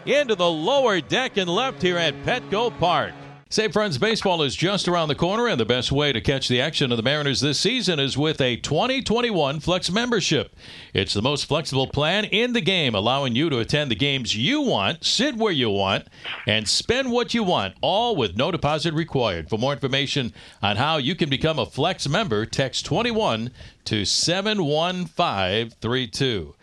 into 0.06 0.36
the 0.36 0.50
lower 0.50 1.02
deck 1.02 1.38
and 1.38 1.50
left 1.50 1.82
here 1.82 1.98
at 1.98 2.14
Petco 2.24 2.78
Park. 2.80 3.14
Say 3.56 3.70
Friends 3.70 3.98
Baseball 3.98 4.42
is 4.42 4.54
just 4.54 4.90
around 4.90 5.08
the 5.08 5.16
corner, 5.16 5.48
and 5.48 5.58
the 5.58 5.64
best 5.64 5.90
way 5.90 6.12
to 6.12 6.20
catch 6.20 6.50
the 6.50 6.60
action 6.60 6.92
of 6.92 6.98
the 6.98 7.04
Mariners 7.04 7.40
this 7.40 7.58
season 7.58 8.02
is 8.02 8.18
with 8.18 8.42
a 8.42 8.58
2021 8.58 9.62
Flex 9.62 9.90
membership. 9.90 10.54
It's 10.94 11.14
the 11.14 11.22
most 11.22 11.46
flexible 11.46 11.88
plan 11.88 12.26
in 12.26 12.52
the 12.52 12.60
game, 12.60 12.94
allowing 12.94 13.34
you 13.34 13.50
to 13.50 13.60
attend 13.60 13.90
the 13.90 13.96
games 13.96 14.36
you 14.36 14.60
want, 14.60 15.06
sit 15.06 15.38
where 15.38 15.54
you 15.54 15.70
want, 15.70 16.10
and 16.46 16.68
spend 16.68 17.14
what 17.14 17.34
you 17.34 17.44
want, 17.44 17.76
all 17.80 18.18
with 18.18 18.36
no 18.36 18.52
deposit 18.52 18.94
required. 18.94 19.50
For 19.50 19.58
more 19.58 19.72
information 19.72 20.34
on 20.62 20.76
how 20.76 20.98
you 20.98 21.16
can 21.16 21.30
become 21.30 21.58
a 21.58 21.66
Flex 21.66 22.10
member, 22.10 22.46
text 22.46 22.86
21 22.86 23.52
to 23.86 24.04
71532. 24.04 26.56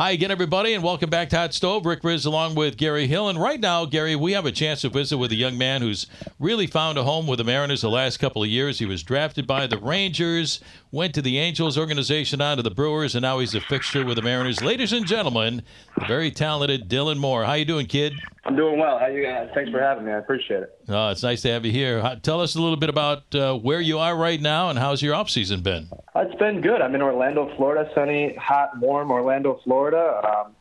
Hi 0.00 0.12
again, 0.12 0.30
everybody, 0.30 0.72
and 0.72 0.82
welcome 0.82 1.10
back 1.10 1.28
to 1.28 1.36
Hot 1.36 1.52
Stove. 1.52 1.84
Rick 1.84 2.00
Rizzs 2.00 2.24
along 2.24 2.54
with 2.54 2.78
Gary 2.78 3.06
Hill. 3.06 3.28
And 3.28 3.38
right 3.38 3.60
now, 3.60 3.84
Gary, 3.84 4.16
we 4.16 4.32
have 4.32 4.46
a 4.46 4.50
chance 4.50 4.80
to 4.80 4.88
visit 4.88 5.18
with 5.18 5.30
a 5.30 5.34
young 5.34 5.58
man 5.58 5.82
who's 5.82 6.06
really 6.38 6.66
found 6.66 6.96
a 6.96 7.02
home 7.04 7.26
with 7.26 7.36
the 7.36 7.44
Mariners 7.44 7.82
the 7.82 7.90
last 7.90 8.16
couple 8.16 8.42
of 8.42 8.48
years. 8.48 8.78
He 8.78 8.86
was 8.86 9.02
drafted 9.02 9.46
by 9.46 9.66
the 9.66 9.76
Rangers, 9.76 10.60
went 10.92 11.14
to 11.14 11.22
the 11.22 11.38
Angels 11.38 11.78
organization, 11.78 12.40
on 12.40 12.56
to 12.56 12.62
the 12.62 12.70
Brewers, 12.70 13.14
and 13.14 13.22
now 13.22 13.38
he's 13.38 13.54
a 13.54 13.60
fixture 13.60 14.04
with 14.04 14.16
the 14.16 14.22
Mariners. 14.22 14.62
Ladies 14.62 14.92
and 14.92 15.06
gentlemen, 15.06 15.62
the 15.96 16.04
very 16.06 16.30
talented 16.30 16.88
Dylan 16.88 17.18
Moore. 17.18 17.44
How 17.44 17.52
you 17.54 17.64
doing, 17.64 17.86
kid? 17.86 18.14
I'm 18.44 18.56
doing 18.56 18.78
well. 18.78 18.98
How 18.98 19.06
you 19.06 19.22
guys? 19.22 19.48
Thanks 19.54 19.70
for 19.70 19.80
having 19.80 20.04
me. 20.04 20.12
I 20.12 20.18
appreciate 20.18 20.62
it. 20.62 20.78
Uh, 20.88 21.10
it's 21.12 21.22
nice 21.22 21.42
to 21.42 21.50
have 21.50 21.64
you 21.64 21.72
here. 21.72 22.18
Tell 22.22 22.40
us 22.40 22.56
a 22.56 22.60
little 22.60 22.76
bit 22.76 22.88
about 22.88 23.32
uh, 23.34 23.56
where 23.56 23.80
you 23.80 23.98
are 23.98 24.16
right 24.16 24.40
now 24.40 24.70
and 24.70 24.78
how's 24.78 25.02
your 25.02 25.14
offseason 25.14 25.62
been? 25.62 25.88
It's 26.16 26.34
been 26.36 26.60
good. 26.60 26.80
I'm 26.80 26.94
in 26.94 27.02
Orlando, 27.02 27.54
Florida. 27.56 27.88
Sunny, 27.94 28.34
hot, 28.34 28.78
warm 28.80 29.10
Orlando, 29.10 29.60
Florida. 29.62 30.20
Um, 30.24 30.56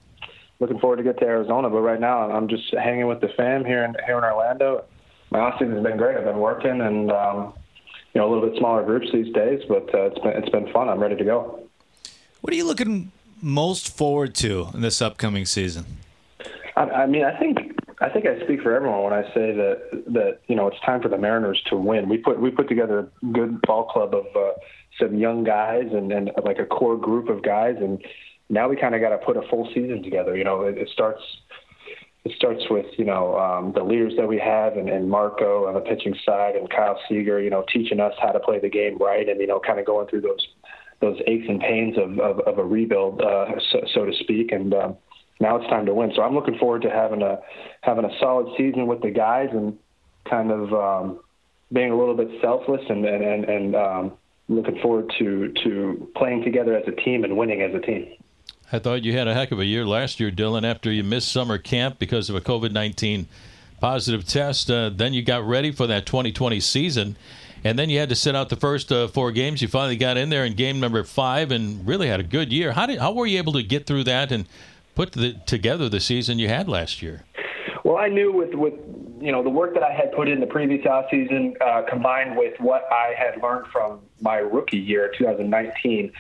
looking 0.60 0.80
forward 0.80 0.98
to 0.98 1.04
get 1.04 1.18
to 1.20 1.26
Arizona, 1.26 1.70
but 1.70 1.82
right 1.82 2.00
now 2.00 2.30
I'm 2.30 2.48
just 2.48 2.72
hanging 2.74 3.08
with 3.08 3.22
the 3.22 3.30
fam 3.30 3.66
here 3.66 3.84
in 3.84 3.96
here 4.06 4.18
in 4.18 4.24
Orlando. 4.24 4.84
My 5.32 5.40
off 5.40 5.60
season's 5.60 5.84
been 5.84 5.98
great. 5.98 6.18
I've 6.18 6.26
been 6.26 6.40
working 6.40 6.82
and 6.82 7.12
um, 7.12 7.54
you 8.14 8.22
know 8.22 8.28
a 8.28 8.30
little 8.32 8.50
bit 8.50 8.58
smaller 8.60 8.84
groups 8.84 9.08
these 9.14 9.34
days, 9.34 9.62
but 9.68 9.94
uh, 9.94 10.06
it's 10.06 10.20
been 10.20 10.32
it's 10.32 10.50
been 10.50 10.72
fun. 10.72 10.90
I'm 10.90 11.00
ready 11.00 11.16
to 11.16 11.24
go. 11.24 11.68
What 12.42 12.54
are 12.54 12.56
you 12.56 12.66
looking 12.66 13.12
most 13.42 13.96
forward 13.96 14.36
to 14.36 14.70
in 14.74 14.82
this 14.82 15.02
upcoming 15.02 15.46
season? 15.46 15.86
I, 16.76 16.82
I 16.82 17.06
mean, 17.06 17.24
I 17.26 17.38
think 17.38 17.78
I 18.02 18.10
think 18.10 18.26
I 18.26 18.42
speak 18.44 18.62
for 18.62 18.74
everyone 18.74 19.04
when 19.04 19.14
I 19.14 19.24
say 19.34 19.52
that 19.54 20.04
that 20.08 20.40
you 20.48 20.56
know 20.56 20.68
it's 20.68 20.80
time 20.86 21.02
for 21.02 21.10
the 21.10 21.18
Mariners 21.18 21.62
to 21.68 21.76
win. 21.76 22.10
We 22.10 22.18
put 22.18 22.40
we 22.40 22.50
put 22.50 22.70
together 22.70 23.00
a 23.00 23.26
good 23.28 23.62
ball 23.64 23.86
club 23.86 24.16
of 24.16 24.26
uh, 24.36 24.52
some 25.00 25.16
young 25.16 25.44
guys 25.44 25.90
and, 25.92 26.12
and 26.12 26.32
like 26.44 26.60
a 26.60 26.66
core 26.66 26.98
group 26.98 27.30
of 27.30 27.44
guys, 27.44 27.76
and 27.80 28.04
now 28.50 28.70
we 28.70 28.76
kind 28.76 28.96
of 28.96 29.02
got 29.02 29.10
to 29.10 29.18
put 29.18 29.38
a 29.38 29.48
full 29.50 29.68
season 29.74 30.02
together. 30.02 30.36
You 30.36 30.44
know, 30.44 30.64
it, 30.64 30.78
it 30.78 30.90
starts 30.90 31.22
it 32.30 32.36
starts 32.36 32.64
with 32.70 32.86
you 32.98 33.06
know 33.06 33.38
um, 33.38 33.74
the 33.74 33.84
leaders 33.84 34.14
that 34.18 34.28
we 34.28 34.40
have 34.40 34.78
and, 34.78 34.90
and 34.90 35.10
Marco 35.10 35.68
on 35.68 35.74
the 35.74 35.82
pitching 35.82 36.16
side 36.26 36.56
and 36.56 36.70
Kyle 36.70 37.00
Seager, 37.08 37.42
you 37.42 37.50
know, 37.50 37.66
teaching 37.72 38.00
us 38.00 38.14
how 38.22 38.32
to 38.32 38.40
play 38.40 38.60
the 38.60 38.70
game 38.70 38.98
right, 38.98 39.28
and 39.28 39.40
you 39.40 39.48
know, 39.48 39.60
kind 39.60 39.80
of 39.80 39.86
going 39.86 40.08
through 40.08 40.22
those 40.22 40.48
those 41.02 41.18
aches 41.28 41.46
and 41.48 41.60
pains 41.60 41.98
of 41.98 42.20
of, 42.20 42.40
of 42.42 42.58
a 42.58 42.64
rebuild, 42.64 43.22
uh, 43.22 43.46
so, 43.72 43.82
so 43.94 44.06
to 44.06 44.14
speak, 44.20 44.52
and. 44.52 44.74
Um, 44.74 44.98
now 45.42 45.56
it's 45.56 45.70
time 45.70 45.86
to 45.86 45.94
win. 45.94 46.12
So 46.18 46.22
I'm 46.22 46.36
looking 46.36 46.58
forward 46.58 46.82
to 46.82 46.90
having 46.90 47.22
a 47.22 47.40
having 47.80 48.04
a 48.04 48.10
solid 48.20 48.54
season 48.58 48.88
with 48.88 49.02
the 49.02 49.10
guys 49.10 49.48
and 49.54 49.78
kind 50.30 50.52
of 50.52 50.74
um, 50.74 51.22
being 51.72 51.92
a 51.92 51.98
little 51.98 52.14
bit 52.14 52.28
selfless 52.42 52.82
and 52.90 53.06
and 53.06 53.24
and, 53.24 53.46
and 53.46 53.76
um, 53.76 54.12
looking 54.50 54.80
forward 54.82 55.14
to 55.20 55.54
to 55.64 56.12
playing 56.18 56.44
together 56.44 56.76
as 56.76 56.84
a 56.88 56.92
team 56.92 57.24
and 57.24 57.38
winning 57.38 57.62
as 57.62 57.74
a 57.74 57.80
team. 57.80 58.08
I 58.72 58.80
thought 58.80 59.04
you 59.04 59.18
had 59.18 59.28
a 59.28 59.34
heck 59.34 59.52
of 59.52 59.60
a 59.60 59.66
year 59.66 59.86
last 59.86 60.20
year, 60.20 60.30
Dylan, 60.30 60.64
after 60.64 60.92
you 60.92 61.04
missed 61.04 61.32
summer 61.32 61.58
camp 61.58 61.98
because 61.98 62.30
of 62.30 62.36
a 62.36 62.42
COVID 62.42 62.72
19 62.72 63.28
positive 63.80 64.28
test. 64.28 64.70
Uh, 64.70 64.90
then 64.90 65.14
you 65.14 65.24
got 65.24 65.48
ready 65.48 65.72
for 65.72 65.88
that 65.88 66.06
2020 66.06 66.60
season. 66.60 67.16
And 67.64 67.78
then 67.78 67.90
you 67.90 68.00
had 68.00 68.10
to 68.10 68.16
sit 68.16 68.36
out 68.36 68.50
the 68.50 68.56
first 68.56 68.92
uh, 68.92 69.08
four 69.08 69.32
games. 69.32 69.62
You 69.62 69.68
finally 69.68 69.98
got 69.98 70.18
in 70.18 70.30
there 70.30 70.46
in 70.46 70.54
game 70.54 70.80
number 70.80 71.04
five 71.04 71.52
and 71.52 71.86
really 71.86 72.08
had 72.08 72.20
a 72.20 72.24
good 72.24 72.54
year. 72.54 72.72
How, 72.72 72.86
did, 72.86 73.00
how 73.00 73.12
were 73.12 73.26
you 73.26 73.38
able 73.38 73.54
to 73.54 73.64
get 73.64 73.86
through 73.86 74.06
that 74.06 74.32
and 74.32 74.48
put 74.96 75.14
the, 75.14 75.34
together 75.46 75.90
the 75.90 76.00
season 76.00 76.40
you 76.40 76.48
had 76.48 76.70
last 76.70 77.02
year? 77.02 77.24
Well, 77.84 77.98
I 77.98 78.08
knew 78.08 78.32
with 78.32 78.54
with 78.54 78.74
you 79.20 79.32
know 79.32 79.42
the 79.42 79.50
work 79.50 79.74
that 79.74 79.84
I 79.84 79.92
had 79.92 80.12
put 80.12 80.30
in 80.30 80.40
the 80.40 80.46
previous 80.46 80.86
offseason 80.86 81.60
uh, 81.62 81.84
combined 81.90 82.38
with 82.38 82.60
what 82.60 82.84
I 82.92 83.14
had 83.18 83.42
learned 83.42 83.68
from 83.68 84.02
my 84.22 84.38
rookie 84.38 84.78
year, 84.78 85.12
2019, 85.18 86.12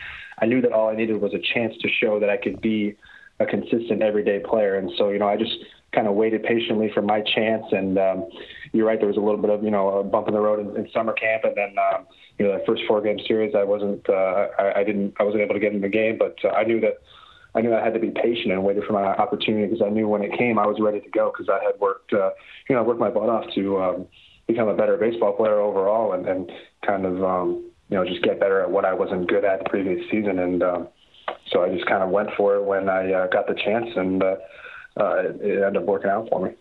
I 0.41 0.45
knew 0.45 0.61
that 0.61 0.71
all 0.71 0.89
I 0.89 0.95
needed 0.95 1.21
was 1.21 1.33
a 1.33 1.53
chance 1.53 1.75
to 1.81 1.89
show 1.89 2.19
that 2.19 2.29
I 2.29 2.37
could 2.37 2.61
be 2.61 2.95
a 3.39 3.45
consistent 3.45 4.01
everyday 4.01 4.39
player. 4.39 4.75
And 4.75 4.91
so, 4.97 5.09
you 5.09 5.19
know, 5.19 5.27
I 5.27 5.37
just 5.37 5.53
kind 5.93 6.07
of 6.07 6.13
waited 6.13 6.43
patiently 6.43 6.91
for 6.93 7.01
my 7.01 7.21
chance. 7.21 7.65
And 7.71 7.97
um, 7.97 8.29
you're 8.73 8.85
right, 8.85 8.99
there 8.99 9.07
was 9.07 9.17
a 9.17 9.21
little 9.21 9.41
bit 9.41 9.49
of 9.49 9.63
you 9.63 9.71
know 9.71 9.99
a 9.99 10.03
bump 10.03 10.27
in 10.27 10.33
the 10.33 10.39
road 10.39 10.59
in, 10.59 10.75
in 10.75 10.91
summer 10.91 11.13
camp, 11.13 11.43
and 11.43 11.55
then 11.55 11.75
um, 11.77 12.05
you 12.37 12.45
know 12.45 12.53
that 12.53 12.65
first 12.65 12.83
four 12.87 13.01
game 13.01 13.19
series, 13.27 13.55
I 13.55 13.63
wasn't 13.63 14.07
uh, 14.09 14.47
I, 14.57 14.79
I 14.79 14.83
didn't 14.83 15.15
I 15.19 15.23
wasn't 15.23 15.43
able 15.43 15.55
to 15.55 15.59
get 15.59 15.73
in 15.73 15.81
the 15.81 15.89
game, 15.89 16.17
but 16.17 16.37
uh, 16.43 16.49
I 16.49 16.63
knew 16.63 16.79
that. 16.81 16.99
I 17.55 17.61
knew 17.61 17.73
I 17.73 17.83
had 17.83 17.95
to 17.95 17.99
be 17.99 18.11
patient 18.11 18.51
and 18.51 18.63
waited 18.63 18.83
for 18.83 18.93
my 18.93 19.03
opportunity 19.03 19.65
because 19.65 19.81
I 19.83 19.89
knew 19.89 20.07
when 20.07 20.21
it 20.21 20.37
came, 20.37 20.59
I 20.59 20.67
was 20.67 20.77
ready 20.79 21.01
to 21.01 21.09
go 21.09 21.31
because 21.31 21.49
I 21.49 21.63
had 21.63 21.79
worked, 21.79 22.13
uh, 22.13 22.29
you 22.69 22.75
know, 22.75 22.83
I 22.83 22.85
worked 22.85 22.99
my 22.99 23.09
butt 23.09 23.27
off 23.27 23.45
to 23.55 23.81
um, 23.81 24.07
become 24.45 24.67
a 24.67 24.75
better 24.75 24.97
baseball 24.97 25.33
player 25.33 25.59
overall 25.59 26.13
and, 26.13 26.27
and 26.27 26.51
kind 26.85 27.07
of, 27.07 27.23
um, 27.23 27.68
you 27.89 27.97
know, 27.97 28.05
just 28.05 28.23
get 28.23 28.39
better 28.39 28.61
at 28.61 28.69
what 28.69 28.85
I 28.85 28.93
wasn't 28.93 29.27
good 29.27 29.43
at 29.43 29.63
the 29.63 29.69
previous 29.69 30.09
season. 30.09 30.39
And 30.39 30.63
um, 30.63 30.87
so 31.51 31.63
I 31.63 31.69
just 31.73 31.85
kind 31.87 32.03
of 32.03 32.09
went 32.09 32.29
for 32.37 32.55
it 32.55 32.63
when 32.63 32.89
I 32.89 33.11
uh, 33.11 33.27
got 33.27 33.47
the 33.47 33.55
chance, 33.55 33.89
and 33.95 34.21
uh, 34.21 34.35
uh, 34.99 35.15
it, 35.17 35.41
it 35.41 35.63
ended 35.63 35.77
up 35.77 35.83
working 35.83 36.11
out 36.11 36.29
for 36.29 36.45
me. 36.45 36.51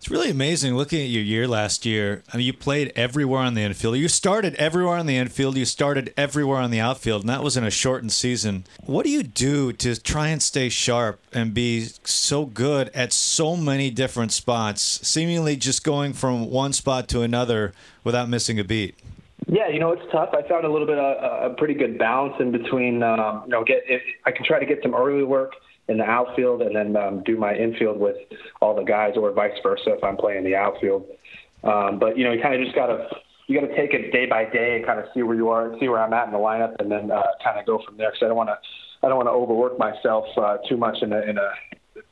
It's 0.00 0.10
really 0.10 0.30
amazing 0.30 0.78
looking 0.78 1.02
at 1.02 1.10
your 1.10 1.22
year 1.22 1.46
last 1.46 1.84
year. 1.84 2.22
I 2.32 2.38
mean, 2.38 2.46
you 2.46 2.54
played 2.54 2.90
everywhere 2.96 3.40
on 3.40 3.52
the 3.52 3.60
infield. 3.60 3.98
You 3.98 4.08
started 4.08 4.54
everywhere 4.54 4.96
on 4.96 5.04
the 5.04 5.18
infield. 5.18 5.58
You 5.58 5.66
started 5.66 6.14
everywhere 6.16 6.58
on 6.58 6.70
the 6.70 6.80
outfield, 6.80 7.20
and 7.20 7.28
that 7.28 7.42
was 7.42 7.58
in 7.58 7.64
a 7.64 7.70
shortened 7.70 8.12
season. 8.12 8.64
What 8.86 9.04
do 9.04 9.10
you 9.10 9.22
do 9.22 9.74
to 9.74 10.00
try 10.00 10.28
and 10.28 10.42
stay 10.42 10.70
sharp 10.70 11.20
and 11.34 11.52
be 11.52 11.88
so 12.04 12.46
good 12.46 12.88
at 12.94 13.12
so 13.12 13.58
many 13.58 13.90
different 13.90 14.32
spots, 14.32 15.06
seemingly 15.06 15.56
just 15.56 15.84
going 15.84 16.14
from 16.14 16.48
one 16.48 16.72
spot 16.72 17.06
to 17.08 17.20
another 17.20 17.74
without 18.02 18.26
missing 18.26 18.58
a 18.58 18.64
beat? 18.64 18.98
Yeah, 19.50 19.68
you 19.68 19.80
know 19.80 19.90
it's 19.90 20.12
tough. 20.12 20.30
I 20.32 20.46
found 20.48 20.64
a 20.64 20.70
little 20.70 20.86
bit 20.86 20.96
of 20.96 21.50
a 21.50 21.54
pretty 21.56 21.74
good 21.74 21.98
balance 21.98 22.34
in 22.38 22.52
between. 22.52 23.02
Um, 23.02 23.42
you 23.46 23.50
know, 23.50 23.64
get 23.64 23.82
if 23.88 24.00
I 24.24 24.30
can 24.30 24.46
try 24.46 24.60
to 24.60 24.66
get 24.66 24.78
some 24.80 24.94
early 24.94 25.24
work 25.24 25.54
in 25.88 25.98
the 25.98 26.04
outfield 26.04 26.62
and 26.62 26.76
then 26.76 26.96
um, 26.96 27.24
do 27.24 27.36
my 27.36 27.52
infield 27.52 27.98
with 27.98 28.14
all 28.60 28.76
the 28.76 28.84
guys, 28.84 29.14
or 29.16 29.32
vice 29.32 29.58
versa 29.60 29.94
if 29.98 30.04
I'm 30.04 30.16
playing 30.16 30.44
the 30.44 30.54
outfield. 30.54 31.04
Um, 31.64 31.98
but 31.98 32.16
you 32.16 32.22
know, 32.22 32.30
you 32.30 32.40
kind 32.40 32.54
of 32.54 32.60
just 32.60 32.76
gotta 32.76 33.08
you 33.48 33.60
gotta 33.60 33.74
take 33.74 33.92
it 33.92 34.12
day 34.12 34.26
by 34.26 34.44
day 34.44 34.76
and 34.76 34.86
kind 34.86 35.00
of 35.00 35.06
see 35.12 35.24
where 35.24 35.34
you 35.34 35.48
are, 35.48 35.74
see 35.80 35.88
where 35.88 36.00
I'm 36.00 36.12
at 36.12 36.26
in 36.26 36.32
the 36.32 36.38
lineup, 36.38 36.76
and 36.78 36.88
then 36.88 37.10
uh, 37.10 37.22
kind 37.42 37.58
of 37.58 37.66
go 37.66 37.82
from 37.84 37.96
there. 37.96 38.10
Because 38.10 38.26
I 38.26 38.28
don't 38.28 38.36
want 38.36 38.50
to 38.50 38.58
I 39.02 39.08
don't 39.08 39.16
want 39.16 39.26
to 39.26 39.32
overwork 39.32 39.80
myself 39.80 40.26
uh, 40.36 40.58
too 40.68 40.76
much 40.76 40.98
in 41.02 41.12
a 41.12 41.22
in 41.22 41.38
a 41.38 41.50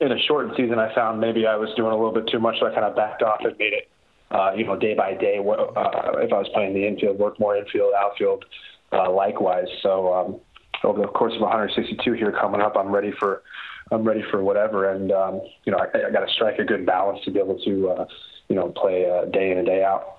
in 0.01 0.11
a 0.11 0.18
shortened 0.26 0.55
season. 0.57 0.80
I 0.80 0.93
found 0.93 1.20
maybe 1.20 1.47
I 1.47 1.55
was 1.55 1.68
doing 1.76 1.93
a 1.93 1.97
little 1.97 2.12
bit 2.12 2.26
too 2.32 2.41
much, 2.41 2.57
so 2.59 2.66
I 2.66 2.74
kind 2.74 2.84
of 2.84 2.97
backed 2.97 3.22
off 3.22 3.39
and 3.45 3.57
made 3.59 3.74
it. 3.74 3.89
Uh, 4.30 4.52
you 4.54 4.64
know, 4.64 4.76
day 4.76 4.94
by 4.94 5.14
day, 5.14 5.38
uh, 5.38 6.12
if 6.18 6.32
I 6.32 6.38
was 6.38 6.48
playing 6.52 6.74
the 6.74 6.86
infield, 6.86 7.18
work 7.18 7.40
more 7.40 7.56
infield, 7.56 7.92
outfield, 7.96 8.44
uh, 8.92 9.10
likewise. 9.10 9.68
So 9.82 10.12
um, 10.12 10.40
over 10.84 11.00
the 11.00 11.08
course 11.08 11.34
of 11.34 11.40
162 11.40 12.12
here 12.12 12.32
coming 12.32 12.60
up, 12.60 12.76
I'm 12.76 12.92
ready 12.92 13.12
for 13.18 13.42
I'm 13.90 14.04
ready 14.04 14.22
for 14.30 14.42
whatever. 14.42 14.90
And 14.90 15.10
um, 15.12 15.40
you 15.64 15.72
know, 15.72 15.78
I, 15.78 16.08
I 16.08 16.10
got 16.10 16.26
to 16.26 16.32
strike 16.32 16.58
a 16.58 16.64
good 16.64 16.84
balance 16.84 17.24
to 17.24 17.30
be 17.30 17.38
able 17.38 17.58
to 17.60 17.88
uh, 17.88 18.06
you 18.48 18.56
know 18.56 18.68
play 18.70 19.10
uh, 19.10 19.24
day 19.26 19.50
in 19.50 19.58
and 19.58 19.66
day 19.66 19.82
out. 19.82 20.18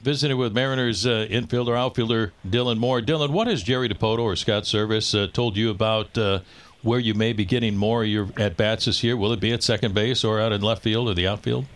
Visiting 0.00 0.38
with 0.38 0.54
Mariners 0.54 1.04
uh, 1.04 1.26
infielder 1.30 1.76
outfielder 1.76 2.32
Dylan 2.48 2.78
Moore. 2.78 3.02
Dylan, 3.02 3.30
what 3.30 3.48
has 3.48 3.62
Jerry 3.62 3.86
Dipoto 3.88 4.20
or 4.20 4.34
Scott 4.34 4.62
Servais 4.62 5.14
uh, 5.14 5.30
told 5.30 5.58
you 5.58 5.68
about 5.68 6.16
uh, 6.16 6.40
where 6.82 6.98
you 6.98 7.12
may 7.12 7.34
be 7.34 7.44
getting 7.44 7.76
more 7.76 8.02
of 8.02 8.08
your 8.08 8.28
at 8.38 8.56
bats 8.56 8.86
this 8.86 9.04
year? 9.04 9.14
Will 9.14 9.32
it 9.32 9.40
be 9.40 9.52
at 9.52 9.62
second 9.62 9.94
base 9.94 10.24
or 10.24 10.40
out 10.40 10.52
in 10.52 10.62
left 10.62 10.82
field 10.82 11.08
or 11.08 11.14
the 11.14 11.26
outfield? 11.26 11.66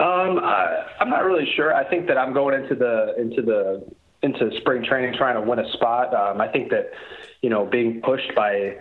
Um, 0.00 0.38
I, 0.38 0.86
I'm 0.98 1.10
not 1.10 1.24
really 1.24 1.46
sure. 1.56 1.74
I 1.74 1.88
think 1.88 2.06
that 2.06 2.16
I'm 2.16 2.32
going 2.32 2.62
into 2.62 2.74
the 2.74 3.14
into 3.18 3.42
the 3.42 3.86
into 4.22 4.50
spring 4.58 4.82
training 4.82 5.14
trying 5.16 5.34
to 5.34 5.42
win 5.42 5.58
a 5.58 5.72
spot. 5.72 6.14
Um, 6.14 6.40
I 6.40 6.48
think 6.48 6.70
that 6.70 6.90
you 7.42 7.50
know 7.50 7.66
being 7.66 8.00
pushed 8.00 8.34
by 8.34 8.76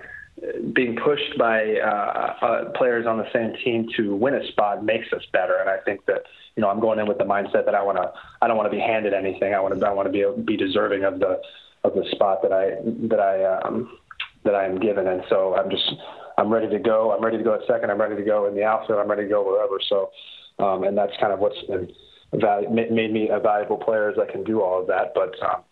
being 0.73 0.95
pushed 0.95 1.37
by 1.37 1.75
uh, 1.75 2.35
uh, 2.41 2.71
players 2.71 3.05
on 3.05 3.17
the 3.17 3.27
same 3.33 3.53
team 3.63 3.89
to 3.97 4.15
win 4.15 4.33
a 4.33 4.47
spot 4.47 4.85
makes 4.85 5.11
us 5.11 5.23
better. 5.33 5.57
And 5.57 5.69
I 5.69 5.77
think 5.83 6.05
that 6.05 6.23
you 6.55 6.61
know 6.61 6.69
I'm 6.69 6.79
going 6.79 6.99
in 6.99 7.07
with 7.07 7.17
the 7.17 7.25
mindset 7.25 7.65
that 7.65 7.75
I 7.75 7.83
want 7.83 7.97
to 7.97 8.13
I 8.41 8.47
don't 8.47 8.55
want 8.55 8.71
to 8.71 8.75
be 8.75 8.81
handed 8.81 9.13
anything. 9.13 9.53
I 9.53 9.59
want 9.59 9.77
to 9.77 9.85
I 9.85 9.91
want 9.91 10.11
to 10.11 10.13
be 10.13 10.41
be 10.43 10.55
deserving 10.55 11.03
of 11.03 11.19
the 11.19 11.41
of 11.83 11.95
the 11.95 12.05
spot 12.11 12.41
that 12.43 12.53
I 12.53 12.77
that 13.09 13.19
I 13.19 13.43
um, 13.43 13.97
that 14.45 14.55
I 14.55 14.65
am 14.65 14.79
given. 14.79 15.07
And 15.07 15.23
so 15.27 15.55
I'm 15.55 15.69
just 15.69 15.91
I'm 16.37 16.49
ready 16.49 16.69
to 16.69 16.79
go. 16.79 17.11
I'm 17.11 17.23
ready 17.23 17.37
to 17.37 17.43
go 17.43 17.55
at 17.55 17.67
second. 17.67 17.91
I'm 17.91 17.99
ready 17.99 18.15
to 18.15 18.23
go 18.23 18.47
in 18.47 18.55
the 18.55 18.63
outfield. 18.63 18.99
I'm 18.99 19.09
ready 19.09 19.23
to 19.23 19.29
go 19.29 19.43
wherever. 19.43 19.79
So 19.89 20.11
um, 20.59 20.83
and 20.83 20.97
that's 20.97 21.13
kind 21.19 21.33
of 21.33 21.39
what's 21.39 21.61
been 21.63 21.91
made 22.31 23.11
me 23.11 23.29
a 23.29 23.39
valuable 23.39 23.77
player 23.77 24.09
as 24.09 24.17
I 24.19 24.31
can 24.31 24.43
do 24.43 24.61
all 24.61 24.81
of 24.81 24.87
that. 24.87 25.13
But 25.15 25.33
um, 25.43 25.63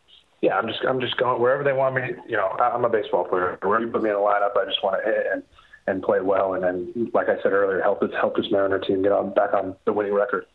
yeah, 0.42 0.58
I'm 0.58 0.68
just 0.68 0.80
I'm 0.88 1.00
just 1.00 1.18
going 1.18 1.42
wherever 1.42 1.64
they 1.64 1.74
want 1.74 1.96
me. 1.96 2.02
You 2.28 2.38
know, 2.38 2.48
I'm 2.48 2.86
a 2.86 2.90
baseball 2.90 3.26
player. 3.26 3.58
Wherever 3.62 3.86
you 3.86 3.92
put 3.92 4.04
me 4.04 4.10
in 4.10 4.16
a 4.16 4.20
lineup, 4.20 4.58
I 4.58 4.66
just 4.66 4.84
want 4.84 5.04
to 5.04 5.12
hit 5.12 5.26
and 5.32 5.44
and 5.88 6.04
play 6.04 6.20
well, 6.20 6.54
and 6.54 6.64
then 6.64 7.12
like 7.14 7.30
I 7.30 7.42
said 7.42 7.54
earlier, 7.54 7.82
help 7.82 8.02
this 8.02 8.12
help 8.20 8.36
this 8.36 8.48
Mariner 8.52 8.80
team 8.80 9.02
get 9.04 9.12
on 9.12 9.34
back 9.34 9.54
on 9.54 9.76
the 9.86 9.94
winning 9.94 10.14
record. 10.14 10.46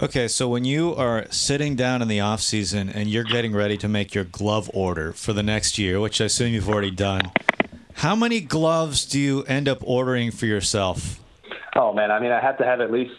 Okay, 0.00 0.26
so 0.26 0.48
when 0.48 0.64
you 0.64 0.94
are 0.96 1.26
sitting 1.30 1.76
down 1.76 2.02
in 2.02 2.08
the 2.08 2.18
off 2.18 2.40
season 2.40 2.88
and 2.88 3.08
you're 3.08 3.24
getting 3.24 3.54
ready 3.54 3.76
to 3.76 3.88
make 3.88 4.14
your 4.14 4.24
glove 4.24 4.70
order 4.72 5.12
for 5.12 5.32
the 5.32 5.42
next 5.42 5.78
year, 5.78 6.00
which 6.00 6.20
I 6.20 6.24
assume 6.24 6.52
you've 6.52 6.68
already 6.68 6.90
done, 6.90 7.30
how 7.96 8.16
many 8.16 8.40
gloves 8.40 9.04
do 9.04 9.20
you 9.20 9.44
end 9.44 9.68
up 9.68 9.78
ordering 9.82 10.30
for 10.30 10.46
yourself? 10.46 11.20
Oh 11.76 11.92
man, 11.92 12.10
I 12.10 12.20
mean, 12.20 12.32
I 12.32 12.40
have 12.40 12.58
to 12.58 12.64
have 12.64 12.80
at 12.80 12.90
least 12.90 13.12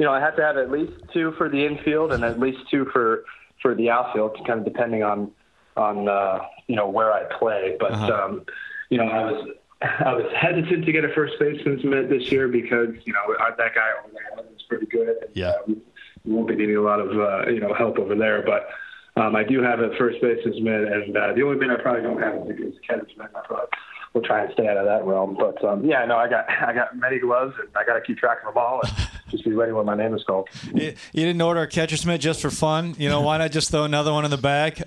you 0.00 0.06
know, 0.06 0.14
I 0.14 0.20
have 0.20 0.34
to 0.36 0.42
have 0.42 0.56
at 0.56 0.70
least 0.70 0.92
two 1.12 1.32
for 1.32 1.50
the 1.50 1.66
infield 1.66 2.12
and 2.12 2.24
at 2.24 2.40
least 2.40 2.60
two 2.70 2.86
for 2.86 3.24
for 3.60 3.74
the 3.74 3.90
outfield, 3.90 4.34
kind 4.46 4.60
of 4.60 4.64
depending 4.64 5.02
on 5.02 5.30
on 5.76 6.08
uh, 6.08 6.38
you 6.68 6.74
know 6.74 6.88
where 6.88 7.12
I 7.12 7.24
play. 7.38 7.76
But 7.78 7.92
uh-huh. 7.92 8.24
um, 8.24 8.46
you 8.88 8.96
know, 8.96 9.04
I 9.04 9.30
was 9.30 9.48
I 9.82 10.14
was 10.14 10.32
hesitant 10.34 10.86
to 10.86 10.92
get 10.92 11.04
a 11.04 11.12
first 11.12 11.34
baseman's 11.38 11.84
mitt 11.84 12.08
this 12.08 12.32
year 12.32 12.48
because 12.48 12.94
you 13.04 13.12
know 13.12 13.36
that 13.38 13.74
guy 13.74 13.90
over 14.02 14.10
there 14.14 14.46
is 14.56 14.62
pretty 14.70 14.86
good. 14.86 15.16
And, 15.20 15.36
yeah, 15.36 15.48
uh, 15.50 15.74
we 16.24 16.32
won't 16.32 16.48
be 16.48 16.56
needing 16.56 16.78
a 16.78 16.80
lot 16.80 17.00
of 17.00 17.10
uh, 17.10 17.50
you 17.50 17.60
know 17.60 17.74
help 17.74 17.98
over 17.98 18.16
there, 18.16 18.42
but. 18.42 18.70
Um, 19.16 19.34
I 19.34 19.42
do 19.42 19.60
have 19.60 19.80
a 19.80 19.90
first 19.98 20.22
baseman's 20.22 20.62
mitt, 20.62 20.84
and 20.84 21.16
uh, 21.16 21.32
the 21.34 21.42
only 21.42 21.56
mitt 21.58 21.68
I 21.68 21.82
probably 21.82 22.02
don't 22.02 22.22
have 22.22 22.48
is 22.48 22.74
catcher's 22.86 23.10
mitt. 23.18 23.26
I 23.34 23.40
probably 23.44 23.66
we'll 24.14 24.22
try 24.22 24.44
and 24.44 24.52
stay 24.52 24.68
out 24.68 24.76
of 24.76 24.86
that 24.86 25.04
realm. 25.04 25.36
But 25.38 25.62
um, 25.64 25.84
yeah, 25.84 26.04
no, 26.06 26.16
I 26.16 26.28
got 26.28 26.48
I 26.48 26.72
got 26.72 26.96
many 26.96 27.18
gloves, 27.18 27.54
and 27.58 27.68
I 27.76 27.84
got 27.84 27.94
to 27.94 28.00
keep 28.00 28.18
track 28.18 28.38
of 28.46 28.54
them 28.54 28.62
all 28.62 28.80
and 28.82 28.92
just 29.30 29.44
be 29.44 29.52
ready 29.52 29.72
when 29.72 29.86
my 29.86 29.94
name 29.94 30.14
is 30.14 30.24
called. 30.24 30.48
You, 30.74 30.94
you 31.12 31.24
didn't 31.26 31.42
order 31.42 31.62
a 31.62 31.66
catcher's 31.66 32.04
mitt 32.04 32.20
just 32.20 32.40
for 32.40 32.50
fun? 32.50 32.94
You 32.98 33.08
know, 33.08 33.20
why 33.20 33.38
not 33.38 33.52
just 33.52 33.70
throw 33.70 33.84
another 33.84 34.12
one 34.12 34.24
in 34.24 34.30
the 34.30 34.38
bag? 34.38 34.82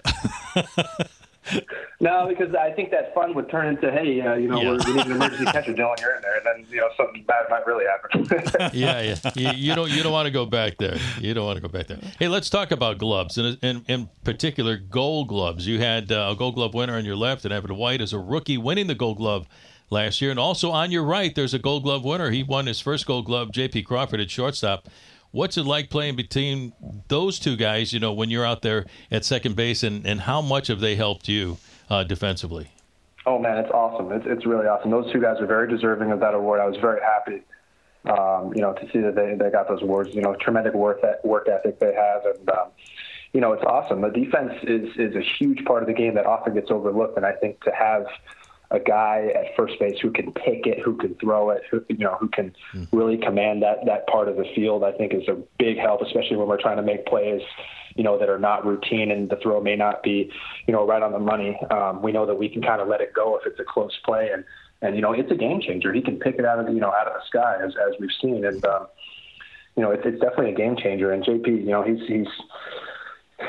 no, 2.00 2.28
because 2.28 2.54
I 2.56 2.72
think 2.72 2.92
that 2.92 3.14
fun 3.14 3.34
would 3.36 3.50
turn 3.50 3.68
into, 3.68 3.92
hey, 3.92 4.22
uh, 4.22 4.36
you 4.36 4.48
know, 4.48 4.62
yeah. 4.62 4.86
we 4.86 4.94
need 4.94 5.06
an 5.06 5.12
emergency 5.14 5.46
catcher, 5.46 5.74
Dylan, 5.74 6.00
you're 6.00 6.16
in 6.16 6.22
there, 6.22 6.38
and 6.38 6.46
then 6.46 6.66
you 6.70 6.78
know 6.78 6.90
something 6.98 7.24
bad 7.24 7.46
might 7.50 7.66
really 7.66 7.86
happen. 7.86 8.72
yeah, 8.78 9.02
yeah. 9.02 9.32
You, 9.36 9.52
you, 9.52 9.76
don't 9.76 9.90
you 9.90 10.04
don't 10.04 10.12
want 10.12 10.26
to 10.26 10.32
go 10.32 10.46
back 10.46 10.78
there. 10.78 10.98
You 11.20 11.34
don't 11.34 11.46
want 11.46 11.58
to 11.58 11.62
go 11.62 11.68
back 11.68 11.88
there. 11.88 12.00
Hey, 12.20 12.28
let's 12.28 12.50
talk 12.50 12.72
about 12.72 12.98
gloves, 12.98 13.38
and 13.38 13.58
in, 13.62 13.84
in, 13.88 14.10
particular, 14.24 14.78
Gold 14.78 15.28
Gloves. 15.28 15.68
You 15.68 15.80
had 15.80 16.12
uh, 16.12 16.30
a 16.32 16.36
Gold 16.36 16.56
Glove 16.56 16.74
winner 16.74 16.96
on 16.96 17.06
your 17.06 17.16
left, 17.16 17.46
and 17.46 17.54
Evan 17.54 17.76
White 17.76 18.02
as 18.02 18.14
a 18.14 18.20
rookie 18.20 18.58
winning 18.58 18.88
the 18.88 18.96
Gold 18.96 19.18
Glove 19.18 19.48
last 19.94 20.22
year, 20.22 20.32
and 20.32 20.40
also 20.40 20.72
on 20.72 20.92
your 20.92 21.04
right, 21.04 21.34
there's 21.34 21.54
a 21.54 21.60
Gold 21.60 21.84
Glove 21.84 22.04
winner. 22.04 22.32
He 22.32 22.44
won 22.44 22.66
his 22.66 22.82
first 22.82 23.06
Gold 23.06 23.26
Glove, 23.26 23.52
J.P. 23.52 23.84
Crawford 23.84 24.20
at 24.20 24.30
shortstop. 24.30 24.90
What's 25.32 25.58
it 25.58 25.64
like 25.64 25.90
playing 25.90 26.16
between 26.18 26.74
those 27.08 27.40
two 27.40 27.56
guys? 27.56 27.94
You 27.94 28.00
know, 28.00 28.12
when 28.12 28.30
you're 28.30 28.46
out 28.46 28.62
there 28.62 28.86
at 29.10 29.24
second 29.24 29.56
base, 29.56 29.84
and, 29.84 30.06
and 30.06 30.22
how 30.22 30.42
much 30.42 30.68
have 30.68 30.82
they 30.82 30.96
helped 30.96 31.30
you 31.30 31.58
uh, 31.90 32.04
defensively? 32.04 32.70
Oh 33.26 33.40
man, 33.40 33.58
it's 33.58 33.72
awesome! 33.72 34.12
It's 34.12 34.26
it's 34.28 34.46
really 34.46 34.68
awesome. 34.68 34.92
Those 34.92 35.12
two 35.12 35.22
guys 35.22 35.40
are 35.40 35.46
very 35.46 35.70
deserving 35.70 36.12
of 36.12 36.20
that 36.20 36.34
award. 36.34 36.60
I 36.60 36.68
was 36.68 36.78
very 36.78 37.00
happy, 37.02 37.42
um, 38.06 38.54
you 38.54 38.62
know, 38.62 38.74
to 38.74 38.92
see 38.92 39.00
that 39.00 39.16
they 39.16 39.36
they 39.36 39.50
got 39.50 39.70
those 39.70 39.82
awards. 39.82 40.14
You 40.14 40.22
know, 40.22 40.36
tremendous 40.36 40.74
work 40.74 41.00
work 41.24 41.48
ethic 41.48 41.80
they 41.80 41.94
have, 41.94 42.26
and 42.26 42.50
um, 42.50 42.68
you 43.32 43.40
know, 43.40 43.54
it's 43.54 43.64
awesome. 43.64 44.02
The 44.02 44.10
defense 44.10 44.54
is 44.64 44.90
is 44.98 45.16
a 45.16 45.22
huge 45.22 45.64
part 45.64 45.82
of 45.84 45.88
the 45.88 45.94
game 45.94 46.16
that 46.16 46.26
often 46.26 46.54
gets 46.54 46.70
overlooked, 46.70 47.16
and 47.16 47.26
I 47.26 47.32
think 47.32 47.64
to 47.64 47.72
have 47.72 48.06
a 48.74 48.80
guy 48.80 49.32
at 49.36 49.56
first 49.56 49.80
base 49.80 50.00
who 50.02 50.12
can 50.12 50.34
pick 50.34 50.66
it, 50.66 50.80
who 50.80 50.98
can 50.98 51.14
throw 51.16 51.52
it, 51.52 51.62
who 51.70 51.86
you 51.90 51.98
know, 51.98 52.18
who 52.20 52.28
can 52.28 52.54
mm-hmm. 52.74 52.98
really 52.98 53.18
command 53.18 53.62
that 53.62 53.86
that 53.86 54.08
part 54.08 54.28
of 54.28 54.36
the 54.36 54.46
field. 54.56 54.84
I 54.84 54.92
think 54.92 55.14
is 55.14 55.28
a 55.28 55.38
big 55.60 55.78
help, 55.78 56.02
especially 56.02 56.38
when 56.38 56.48
we're 56.48 56.62
trying 56.62 56.78
to 56.78 56.84
make 56.84 57.06
plays, 57.06 57.42
you 57.96 58.04
know, 58.04 58.18
that 58.18 58.30
are 58.30 58.40
not 58.40 58.66
routine 58.66 59.12
and 59.12 59.30
the 59.30 59.36
throw 59.38 59.62
may 59.62 59.76
not 59.76 60.02
be, 60.02 60.32
you 60.68 60.74
know, 60.74 60.86
right 60.86 61.04
on 61.04 61.12
the 61.12 61.20
money. 61.20 61.58
Um, 61.70 62.02
we 62.02 62.12
know 62.12 62.26
that 62.26 62.36
we 62.36 62.50
can 62.50 62.64
kind 62.64 62.82
of 62.82 62.88
let 62.88 63.00
it 63.00 63.14
go 63.14 63.38
if 63.38 63.46
it's 63.46 63.60
a 63.60 63.64
close 63.64 63.98
play, 64.04 64.32
and 64.34 64.44
and 64.82 64.96
you 64.96 65.02
know, 65.02 65.14
it's 65.14 65.32
a 65.32 65.36
game 65.36 65.62
changer. 65.62 65.94
He 65.94 66.02
can 66.02 66.18
pick 66.18 66.36
it 66.40 66.46
out 66.46 66.60
of 66.60 66.74
you 66.74 66.82
know 66.82 66.92
out 66.92 67.08
of 67.08 67.14
the 67.14 67.26
sky 67.28 67.58
as 67.64 67.76
as 67.76 67.94
we've 68.00 68.10
seen, 68.20 68.44
and 68.44 68.66
um, 68.66 68.88
you 69.76 69.82
know, 69.84 69.92
it's, 69.92 70.04
it's 70.06 70.20
definitely 70.20 70.52
a 70.52 70.56
game 70.56 70.76
changer. 70.76 71.12
And 71.12 71.24
JP, 71.24 71.48
you 71.48 71.72
know, 71.72 71.84
he's 71.84 72.00
he's 72.08 72.28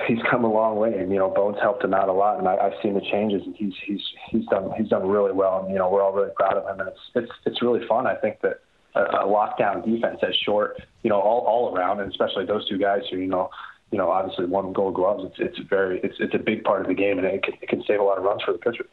he's 0.07 0.19
come 0.31 0.45
a 0.45 0.53
long 0.53 0.77
way, 0.77 0.97
and 0.99 1.11
you 1.11 1.19
know 1.19 1.31
Bones 1.31 1.57
helped 1.61 1.83
him 1.85 1.95
out 1.95 2.09
a 2.09 2.13
lot, 2.13 2.39
and 2.39 2.49
I, 2.49 2.57
I've 2.57 2.75
seen 2.83 2.95
the 2.95 3.01
changes, 3.01 3.43
and 3.45 3.55
he's 3.57 3.75
he's 3.87 4.01
he's 4.31 4.47
done 4.47 4.71
he's 4.77 4.89
done 4.89 5.07
really 5.07 5.33
well, 5.33 5.61
and 5.61 5.71
you 5.71 5.79
know 5.79 5.91
we're 5.91 6.03
all 6.03 6.13
really 6.13 6.33
proud 6.37 6.57
of 6.57 6.65
him, 6.65 6.81
and 6.81 6.89
it's 6.89 7.01
it's 7.15 7.33
it's 7.47 7.63
really 7.63 7.87
fun. 7.87 8.07
I 8.07 8.15
think 8.15 8.41
that 8.43 8.61
a, 8.95 9.01
a 9.01 9.27
lockdown 9.27 9.85
defense 9.85 10.21
as 10.23 10.35
short, 10.45 10.81
you 11.03 11.11
know, 11.11 11.21
all 11.21 11.41
all 11.41 11.77
around, 11.77 12.01
and 12.01 12.11
especially 12.11 12.47
those 12.47 12.69
two 12.69 12.79
guys 12.79 13.03
who 13.11 13.19
you 13.19 13.27
know 13.27 13.51
you 13.91 13.99
know 13.99 14.11
obviously 14.11 14.47
won 14.47 14.73
Gold 14.73 14.95
Gloves. 14.95 15.25
It's 15.25 15.59
it's 15.59 15.69
very 15.69 16.01
it's 16.03 16.17
it's 16.19 16.35
a 16.35 16.39
big 16.39 16.65
part 16.65 16.83
of 16.83 16.89
the 16.89 16.95
game, 16.95 17.19
and 17.19 17.27
it 17.27 17.43
can, 17.43 17.55
it 17.61 17.69
can 17.69 17.83
save 17.87 18.01
a 18.01 18.03
lot 18.03 18.19
of 18.19 18.25
runs 18.25 18.43
for 18.43 18.53
the 18.53 18.59
pitchers. 18.59 18.87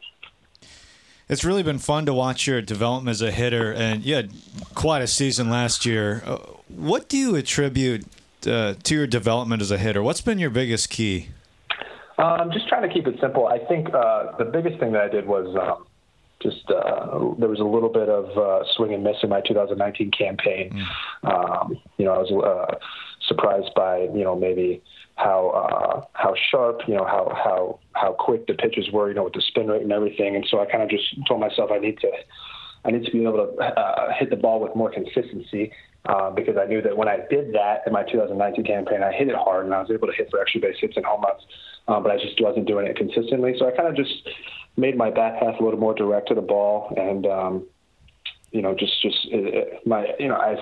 It's 1.28 1.44
really 1.44 1.62
been 1.62 1.78
fun 1.78 2.04
to 2.06 2.12
watch 2.12 2.46
your 2.46 2.60
development 2.60 3.14
as 3.14 3.22
a 3.22 3.30
hitter, 3.30 3.72
and 3.72 4.04
you 4.04 4.14
had 4.14 4.32
quite 4.74 5.02
a 5.02 5.06
season 5.06 5.48
last 5.48 5.86
year. 5.86 6.22
Uh, 6.26 6.36
what 6.68 7.08
do 7.08 7.16
you 7.16 7.36
attribute 7.36 8.04
uh, 8.46 8.74
to 8.82 8.94
your 8.94 9.06
development 9.06 9.62
as 9.62 9.70
a 9.70 9.78
hitter? 9.78 10.02
What's 10.02 10.20
been 10.20 10.38
your 10.38 10.50
biggest 10.50 10.90
key? 10.90 11.28
Um, 12.18 12.50
just 12.52 12.68
trying 12.68 12.86
to 12.88 12.92
keep 12.92 13.06
it 13.06 13.16
simple. 13.20 13.46
I 13.46 13.58
think 13.58 13.88
uh, 13.92 14.36
the 14.36 14.44
biggest 14.44 14.78
thing 14.78 14.92
that 14.92 15.02
I 15.02 15.08
did 15.08 15.26
was 15.26 15.56
um, 15.56 15.86
just 16.42 16.70
uh, 16.70 17.34
there 17.38 17.48
was 17.48 17.60
a 17.60 17.64
little 17.64 17.88
bit 17.88 18.08
of 18.08 18.36
uh, 18.36 18.64
swing 18.76 18.94
and 18.94 19.02
miss 19.02 19.16
in 19.22 19.28
my 19.28 19.40
2019 19.40 20.10
campaign. 20.10 20.84
Mm. 21.24 21.30
Um, 21.32 21.80
you 21.96 22.04
know, 22.04 22.12
I 22.12 22.18
was 22.18 22.30
uh, 22.32 22.78
surprised 23.26 23.70
by 23.74 24.08
you 24.14 24.24
know 24.24 24.36
maybe 24.36 24.82
how 25.16 25.50
uh, 25.50 26.06
how 26.12 26.34
sharp, 26.50 26.82
you 26.86 26.94
know 26.94 27.04
how 27.04 27.32
how 27.34 27.78
how 27.94 28.12
quick 28.12 28.46
the 28.46 28.54
pitches 28.54 28.90
were, 28.92 29.08
you 29.08 29.14
know, 29.14 29.24
with 29.24 29.34
the 29.34 29.42
spin 29.42 29.68
rate 29.68 29.82
and 29.82 29.92
everything. 29.92 30.36
And 30.36 30.46
so 30.50 30.60
I 30.60 30.66
kind 30.66 30.82
of 30.82 30.90
just 30.90 31.04
told 31.26 31.40
myself 31.40 31.70
I 31.72 31.78
need 31.78 31.98
to 32.00 32.10
I 32.84 32.90
need 32.90 33.04
to 33.04 33.10
be 33.12 33.22
able 33.22 33.46
to 33.46 33.62
uh, 33.62 34.12
hit 34.18 34.30
the 34.30 34.36
ball 34.36 34.60
with 34.60 34.74
more 34.74 34.90
consistency. 34.90 35.72
Uh, 36.04 36.30
because 36.30 36.56
I 36.56 36.66
knew 36.66 36.82
that 36.82 36.96
when 36.96 37.06
I 37.06 37.18
did 37.30 37.52
that 37.52 37.82
in 37.86 37.92
my 37.92 38.02
2019 38.02 38.64
campaign, 38.64 39.04
I 39.04 39.12
hit 39.12 39.28
it 39.28 39.36
hard 39.36 39.66
and 39.66 39.74
I 39.74 39.80
was 39.80 39.90
able 39.90 40.08
to 40.08 40.12
hit 40.12 40.30
for 40.30 40.40
extra 40.40 40.60
base 40.60 40.74
hits 40.80 40.96
and 40.96 41.06
home 41.06 41.22
runs, 41.22 41.42
uh, 41.86 42.00
but 42.00 42.10
I 42.10 42.16
just 42.16 42.40
wasn't 42.40 42.66
doing 42.66 42.88
it 42.88 42.96
consistently. 42.96 43.54
So 43.56 43.68
I 43.68 43.70
kind 43.70 43.88
of 43.88 43.94
just 43.94 44.28
made 44.76 44.96
my 44.96 45.10
bat 45.10 45.38
path 45.38 45.54
a 45.60 45.62
little 45.62 45.78
more 45.78 45.94
direct 45.94 46.28
to 46.28 46.34
the 46.34 46.42
ball, 46.42 46.92
and 46.96 47.26
um, 47.26 47.66
you 48.50 48.62
know, 48.62 48.74
just 48.74 49.00
just 49.00 49.28
uh, 49.32 49.78
my 49.86 50.06
you 50.18 50.28
know, 50.28 50.34
I 50.34 50.56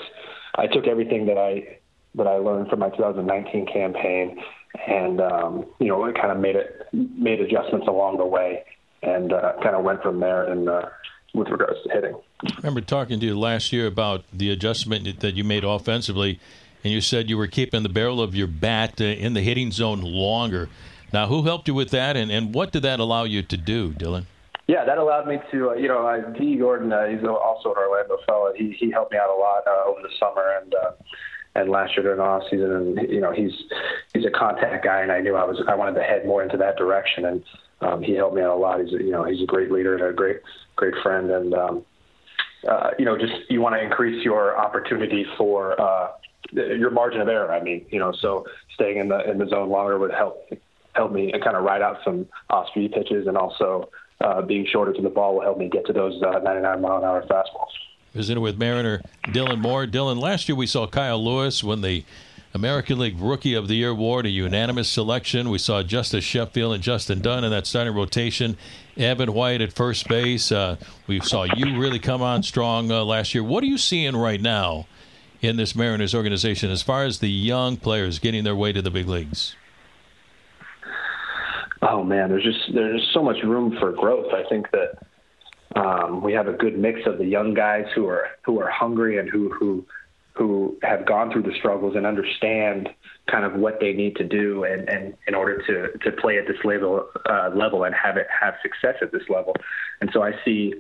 I 0.56 0.66
took 0.66 0.86
everything 0.86 1.26
that 1.26 1.38
I 1.38 1.78
that 2.16 2.26
I 2.26 2.36
learned 2.36 2.68
from 2.68 2.80
my 2.80 2.90
2019 2.90 3.66
campaign, 3.66 4.38
and 4.86 5.20
um, 5.20 5.66
you 5.78 5.88
know, 5.88 6.04
it 6.04 6.16
kind 6.16 6.32
of 6.32 6.38
made 6.38 6.56
it 6.56 6.86
made 6.92 7.40
adjustments 7.40 7.86
along 7.88 8.18
the 8.18 8.26
way, 8.26 8.64
and 9.02 9.32
uh, 9.32 9.54
kind 9.62 9.76
of 9.76 9.84
went 9.84 10.02
from 10.02 10.20
there. 10.20 10.44
And 10.44 10.68
uh, 10.68 10.86
with 11.34 11.48
regards 11.48 11.82
to 11.84 11.92
hitting. 11.92 12.16
I 12.44 12.56
remember 12.58 12.80
talking 12.80 13.20
to 13.20 13.26
you 13.26 13.38
last 13.38 13.72
year 13.72 13.86
about 13.86 14.24
the 14.32 14.50
adjustment 14.50 15.20
that 15.20 15.34
you 15.34 15.44
made 15.44 15.64
offensively, 15.64 16.40
and 16.82 16.92
you 16.92 17.00
said 17.00 17.28
you 17.28 17.36
were 17.36 17.46
keeping 17.46 17.82
the 17.82 17.88
barrel 17.88 18.20
of 18.20 18.34
your 18.34 18.46
bat 18.46 19.00
uh, 19.00 19.04
in 19.04 19.34
the 19.34 19.42
hitting 19.42 19.70
zone 19.70 20.00
longer. 20.00 20.68
Now, 21.12 21.26
who 21.26 21.42
helped 21.42 21.68
you 21.68 21.74
with 21.74 21.90
that, 21.90 22.16
and, 22.16 22.30
and 22.30 22.54
what 22.54 22.72
did 22.72 22.82
that 22.82 23.00
allow 23.00 23.24
you 23.24 23.42
to 23.42 23.56
do, 23.56 23.92
Dylan? 23.92 24.24
Yeah, 24.70 24.84
that 24.84 24.98
allowed 24.98 25.26
me 25.26 25.38
to, 25.50 25.70
uh, 25.70 25.74
you 25.74 25.88
know, 25.88 26.06
uh, 26.06 26.30
Dee 26.38 26.56
Gordon, 26.56 26.92
uh, 26.92 27.06
he's 27.06 27.24
also 27.24 27.72
an 27.72 27.78
Orlando 27.78 28.18
fellow. 28.24 28.52
He 28.54 28.70
he 28.78 28.88
helped 28.92 29.10
me 29.10 29.18
out 29.18 29.28
a 29.28 29.34
lot 29.34 29.66
uh, 29.66 29.90
over 29.90 30.00
the 30.00 30.10
summer 30.20 30.60
and 30.62 30.72
uh, 30.72 30.92
and 31.56 31.68
last 31.70 31.96
year 31.96 32.04
during 32.04 32.18
the 32.18 32.24
off 32.24 32.44
season. 32.48 32.70
And 32.70 33.10
you 33.10 33.20
know, 33.20 33.32
he's 33.32 33.50
he's 34.14 34.24
a 34.24 34.30
contact 34.30 34.84
guy, 34.84 35.00
and 35.00 35.10
I 35.10 35.20
knew 35.20 35.34
I 35.34 35.42
was 35.42 35.60
I 35.66 35.74
wanted 35.74 35.94
to 35.94 36.04
head 36.04 36.24
more 36.24 36.44
into 36.44 36.56
that 36.58 36.76
direction. 36.76 37.24
And 37.24 37.44
um, 37.80 38.02
he 38.02 38.14
helped 38.14 38.36
me 38.36 38.42
out 38.42 38.56
a 38.56 38.60
lot. 38.60 38.80
He's 38.80 38.92
you 38.92 39.10
know 39.10 39.24
he's 39.24 39.42
a 39.42 39.46
great 39.46 39.72
leader 39.72 39.94
and 39.94 40.04
a 40.04 40.12
great 40.12 40.36
great 40.80 40.94
friend, 41.02 41.30
and 41.30 41.54
um, 41.54 41.84
uh, 42.68 42.90
you 42.98 43.04
know 43.04 43.16
just 43.16 43.32
you 43.48 43.60
want 43.60 43.74
to 43.76 43.82
increase 43.82 44.24
your 44.24 44.58
opportunity 44.58 45.24
for 45.36 45.80
uh, 45.80 46.08
your 46.52 46.90
margin 46.90 47.20
of 47.20 47.28
error. 47.28 47.52
I 47.52 47.62
mean, 47.62 47.84
you 47.90 47.98
know, 47.98 48.12
so 48.20 48.46
staying 48.74 48.96
in 48.96 49.08
the 49.08 49.30
in 49.30 49.38
the 49.38 49.46
zone 49.46 49.68
longer 49.68 49.98
would 49.98 50.12
help 50.12 50.50
help 50.94 51.12
me 51.12 51.32
kind 51.44 51.56
of 51.56 51.62
ride 51.62 51.82
out 51.82 51.98
some 52.04 52.26
off 52.48 52.68
speed 52.68 52.92
pitches, 52.92 53.26
and 53.26 53.36
also 53.36 53.90
uh, 54.20 54.42
being 54.42 54.66
shorter 54.66 54.92
to 54.92 55.02
the 55.02 55.10
ball 55.10 55.34
will 55.34 55.42
help 55.42 55.58
me 55.58 55.68
get 55.68 55.86
to 55.86 55.92
those 55.92 56.20
uh, 56.22 56.40
99 56.40 56.80
mile 56.80 56.98
an 56.98 57.04
hour 57.04 57.22
fastballs. 57.22 57.70
Visiting 58.14 58.42
with 58.42 58.58
Mariner 58.58 59.02
Dylan 59.26 59.60
Moore. 59.60 59.86
Dylan, 59.86 60.18
last 60.18 60.48
year 60.48 60.56
we 60.56 60.66
saw 60.66 60.86
Kyle 60.86 61.22
Lewis 61.22 61.62
win 61.62 61.82
the 61.82 62.04
American 62.52 62.98
League 62.98 63.20
Rookie 63.20 63.54
of 63.54 63.68
the 63.68 63.76
Year 63.76 63.90
award, 63.90 64.26
a 64.26 64.28
unanimous 64.28 64.88
selection. 64.88 65.50
We 65.50 65.58
saw 65.58 65.84
Justus 65.84 66.24
Sheffield 66.24 66.74
and 66.74 66.82
Justin 66.82 67.20
Dunn 67.20 67.44
in 67.44 67.50
that 67.52 67.66
starting 67.66 67.94
rotation. 67.94 68.56
Evan 69.00 69.32
White 69.32 69.60
at 69.60 69.72
first 69.72 70.08
base. 70.08 70.52
Uh, 70.52 70.76
we 71.06 71.20
saw 71.20 71.44
you 71.44 71.78
really 71.78 71.98
come 71.98 72.22
on 72.22 72.42
strong 72.42 72.90
uh, 72.90 73.04
last 73.04 73.34
year. 73.34 73.42
What 73.42 73.62
are 73.64 73.66
you 73.66 73.78
seeing 73.78 74.16
right 74.16 74.40
now 74.40 74.86
in 75.40 75.56
this 75.56 75.74
Mariners 75.74 76.14
organization 76.14 76.70
as 76.70 76.82
far 76.82 77.04
as 77.04 77.18
the 77.18 77.30
young 77.30 77.76
players 77.76 78.18
getting 78.18 78.44
their 78.44 78.56
way 78.56 78.72
to 78.72 78.82
the 78.82 78.90
big 78.90 79.08
leagues? 79.08 79.56
Oh 81.82 82.04
man, 82.04 82.28
there's 82.28 82.44
just 82.44 82.74
there's 82.74 83.08
so 83.14 83.22
much 83.22 83.42
room 83.42 83.76
for 83.78 83.92
growth. 83.92 84.32
I 84.34 84.46
think 84.48 84.66
that 84.72 85.80
um, 85.80 86.22
we 86.22 86.32
have 86.34 86.46
a 86.46 86.52
good 86.52 86.78
mix 86.78 87.00
of 87.06 87.18
the 87.18 87.24
young 87.24 87.54
guys 87.54 87.86
who 87.94 88.06
are 88.06 88.28
who 88.44 88.60
are 88.60 88.68
hungry 88.68 89.18
and 89.18 89.28
who 89.28 89.50
who 89.50 89.86
who 90.34 90.78
have 90.82 91.06
gone 91.06 91.32
through 91.32 91.42
the 91.42 91.54
struggles 91.58 91.96
and 91.96 92.06
understand 92.06 92.88
kind 93.30 93.44
of 93.44 93.54
what 93.54 93.80
they 93.80 93.92
need 93.92 94.16
to 94.16 94.24
do 94.24 94.64
and, 94.64 94.88
and 94.88 95.14
in 95.26 95.34
order 95.34 95.62
to, 95.66 95.98
to 95.98 96.16
play 96.20 96.38
at 96.38 96.46
this 96.46 96.56
level 96.64 97.06
uh, 97.28 97.50
level 97.54 97.84
and 97.84 97.94
have 97.94 98.16
it 98.16 98.26
have 98.28 98.54
success 98.62 98.96
at 99.02 99.12
this 99.12 99.22
level. 99.28 99.54
And 100.00 100.10
so 100.12 100.22
I 100.22 100.32
see, 100.44 100.74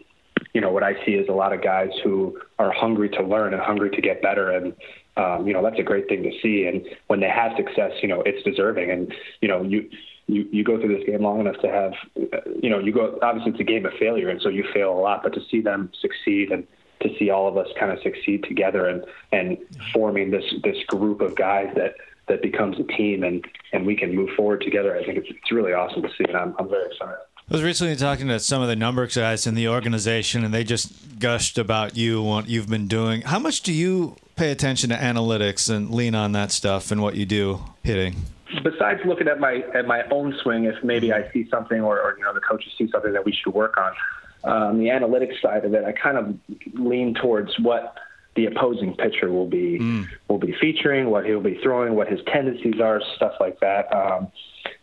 you 0.52 0.60
know, 0.60 0.72
what 0.72 0.82
I 0.82 0.94
see 1.04 1.12
is 1.12 1.28
a 1.28 1.32
lot 1.32 1.52
of 1.52 1.62
guys 1.62 1.90
who 2.02 2.38
are 2.58 2.72
hungry 2.72 3.08
to 3.10 3.22
learn 3.22 3.54
and 3.54 3.62
hungry 3.62 3.90
to 3.90 4.00
get 4.00 4.22
better. 4.22 4.50
And, 4.50 4.74
um, 5.16 5.46
you 5.46 5.52
know, 5.52 5.62
that's 5.62 5.78
a 5.78 5.82
great 5.82 6.08
thing 6.08 6.22
to 6.22 6.32
see. 6.42 6.66
And 6.66 6.86
when 7.08 7.20
they 7.20 7.28
have 7.28 7.52
success, 7.56 7.92
you 8.02 8.08
know, 8.08 8.22
it's 8.22 8.42
deserving. 8.42 8.90
And, 8.90 9.14
you 9.40 9.48
know, 9.48 9.62
you, 9.62 9.88
you, 10.26 10.48
you 10.50 10.64
go 10.64 10.78
through 10.80 10.96
this 10.96 11.06
game 11.06 11.22
long 11.22 11.40
enough 11.40 11.60
to 11.60 11.68
have, 11.68 11.92
you 12.62 12.70
know, 12.70 12.78
you 12.78 12.92
go, 12.92 13.18
obviously 13.22 13.52
it's 13.52 13.60
a 13.60 13.64
game 13.64 13.84
of 13.86 13.92
failure. 13.94 14.28
And 14.28 14.40
so 14.40 14.48
you 14.48 14.64
fail 14.72 14.92
a 14.92 15.00
lot, 15.00 15.22
but 15.22 15.34
to 15.34 15.40
see 15.50 15.60
them 15.60 15.90
succeed 16.00 16.50
and, 16.50 16.66
to 17.00 17.08
see 17.18 17.30
all 17.30 17.48
of 17.48 17.56
us 17.56 17.66
kind 17.78 17.90
of 17.90 17.98
succeed 18.02 18.44
together 18.44 18.86
and 18.86 19.04
and 19.32 19.56
forming 19.92 20.30
this 20.30 20.44
this 20.62 20.76
group 20.86 21.20
of 21.20 21.34
guys 21.34 21.72
that 21.74 21.94
that 22.30 22.40
becomes 22.42 22.78
a 22.78 22.84
team 22.84 23.22
and 23.22 23.44
and 23.72 23.84
we 23.84 23.94
can 23.94 24.14
move 24.14 24.30
forward 24.36 24.62
together. 24.62 24.96
I 24.96 25.04
think 25.04 25.18
it's 25.18 25.28
it's 25.28 25.52
really 25.52 25.72
awesome 25.72 26.02
to 26.02 26.08
see, 26.08 26.24
and 26.26 26.36
I'm 26.36 26.54
I'm 26.58 26.68
very 26.68 26.86
excited. 26.86 27.16
I 27.50 27.54
was 27.54 27.64
recently 27.64 27.96
talking 27.96 28.28
to 28.28 28.38
some 28.38 28.62
of 28.62 28.68
the 28.68 28.76
number 28.76 29.04
guys 29.08 29.46
in 29.46 29.56
the 29.56 29.68
organization, 29.68 30.44
and 30.44 30.54
they 30.54 30.62
just 30.62 31.18
gushed 31.18 31.58
about 31.58 31.96
you, 31.96 32.22
what 32.22 32.48
you've 32.48 32.68
been 32.68 32.86
doing. 32.86 33.22
How 33.22 33.40
much 33.40 33.62
do 33.62 33.72
you 33.72 34.14
pay 34.36 34.52
attention 34.52 34.90
to 34.90 34.96
analytics 34.96 35.68
and 35.68 35.90
lean 35.90 36.14
on 36.14 36.30
that 36.32 36.52
stuff 36.52 36.92
and 36.92 37.02
what 37.02 37.16
you 37.16 37.26
do 37.26 37.60
hitting? 37.82 38.14
Besides 38.62 39.00
looking 39.04 39.26
at 39.26 39.40
my 39.40 39.64
at 39.74 39.86
my 39.86 40.02
own 40.10 40.36
swing, 40.42 40.64
if 40.64 40.82
maybe 40.84 41.12
I 41.12 41.30
see 41.32 41.48
something 41.50 41.80
or, 41.80 42.00
or 42.00 42.16
you 42.16 42.24
know 42.24 42.32
the 42.32 42.40
coaches 42.40 42.72
see 42.78 42.88
something 42.90 43.12
that 43.12 43.24
we 43.24 43.32
should 43.32 43.52
work 43.52 43.76
on, 43.76 43.92
um, 44.44 44.78
the 44.78 44.86
analytics 44.86 45.40
side 45.42 45.64
of 45.64 45.74
it, 45.74 45.84
I 45.84 45.92
kind 45.92 46.18
of 46.18 46.34
lean 46.74 47.14
towards 47.14 47.58
what 47.58 47.96
the 48.36 48.46
opposing 48.46 48.94
pitcher 48.94 49.30
will 49.30 49.48
be 49.48 49.78
mm. 49.80 50.06
will 50.28 50.38
be 50.38 50.54
featuring, 50.60 51.10
what 51.10 51.26
he'll 51.26 51.40
be 51.40 51.58
throwing, 51.62 51.94
what 51.94 52.08
his 52.08 52.20
tendencies 52.32 52.80
are, 52.80 53.00
stuff 53.16 53.32
like 53.40 53.58
that. 53.60 53.92
Um, 53.92 54.28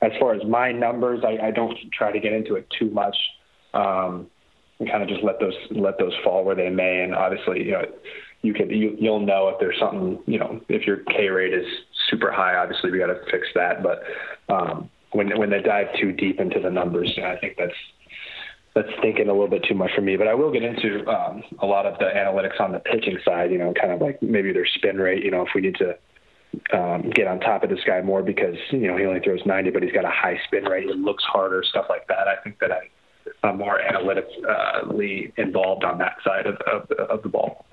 as 0.02 0.12
far 0.20 0.34
as 0.34 0.44
my 0.46 0.72
numbers, 0.72 1.24
I, 1.24 1.48
I 1.48 1.52
don't 1.52 1.78
try 1.92 2.12
to 2.12 2.20
get 2.20 2.34
into 2.34 2.56
it 2.56 2.68
too 2.78 2.90
much. 2.90 3.16
Um, 3.74 4.28
and 4.80 4.90
kind 4.90 5.02
of 5.02 5.10
just 5.10 5.24
let 5.24 5.40
those 5.40 5.56
let 5.72 5.98
those 5.98 6.14
fall 6.24 6.44
where 6.44 6.56
they 6.56 6.70
may. 6.70 7.02
And 7.02 7.16
obviously, 7.16 7.64
you 7.64 7.72
know, 7.72 7.86
you 8.42 8.54
can 8.54 8.70
you, 8.70 8.96
you'll 9.00 9.20
know 9.20 9.50
if 9.50 9.60
there's 9.60 9.80
something, 9.80 10.20
you 10.26 10.40
know, 10.40 10.62
if 10.70 10.86
your 10.86 10.98
K 10.98 11.30
rate 11.30 11.54
is 11.54 11.66
super 12.10 12.32
high. 12.32 12.56
Obviously, 12.56 12.92
we 12.92 13.00
got 13.00 13.08
to 13.08 13.20
fix 13.32 13.48
that. 13.56 13.82
But 13.82 14.04
um, 14.50 14.90
when 15.12 15.38
when 15.38 15.50
they 15.50 15.62
dive 15.62 15.88
too 16.00 16.12
deep 16.12 16.40
into 16.40 16.60
the 16.60 16.70
numbers, 16.70 17.18
I 17.24 17.38
think 17.38 17.56
that's 17.58 17.74
that's 18.78 18.94
thinking 19.02 19.28
a 19.28 19.32
little 19.32 19.48
bit 19.48 19.64
too 19.68 19.74
much 19.74 19.92
for 19.96 20.02
me. 20.02 20.18
But 20.18 20.28
I 20.28 20.36
will 20.36 20.52
get 20.52 20.64
into 20.64 21.08
um, 21.10 21.44
a 21.60 21.66
lot 21.66 21.86
of 21.88 21.98
the 21.98 22.06
analytics 22.06 22.62
on 22.62 22.72
the 22.72 22.80
pitching 22.80 23.18
side. 23.26 23.52
You 23.52 23.58
know, 23.58 23.74
kind 23.74 23.92
of 23.92 24.02
like 24.02 24.22
maybe 24.22 24.54
their 24.54 24.68
spin 24.68 24.98
rate. 24.98 25.24
You 25.24 25.32
know, 25.32 25.42
if 25.42 25.50
we 25.56 25.62
need 25.62 25.76
to 25.76 25.98
um, 26.78 27.10
get 27.10 27.28
on 27.28 27.40
top 27.40 27.64
of 27.64 27.70
this 27.70 27.80
guy 27.86 28.02
more 28.02 28.22
because 28.22 28.56
you 28.70 28.88
know 28.88 28.96
he 28.96 29.06
only 29.06 29.20
throws 29.20 29.42
90, 29.46 29.72
but 29.72 29.82
he's 29.82 29.92
got 29.92 30.06
a 30.06 30.12
high 30.12 30.40
spin 30.46 30.66
rate. 30.66 30.86
He 30.88 30.94
looks 30.94 31.24
harder, 31.24 31.64
stuff 31.68 31.88
like 31.90 32.08
that. 32.08 32.28
I 32.28 32.36
think 32.44 32.60
that 32.60 32.72
I, 32.72 32.90
I'm 33.44 33.58
more 33.58 33.80
analytically 33.80 35.34
involved 35.38 35.84
on 35.84 35.98
that 35.98 36.18
side 36.24 36.46
of, 36.46 36.58
of, 36.72 36.92
of 36.92 37.24
the 37.24 37.30
ball. 37.30 37.66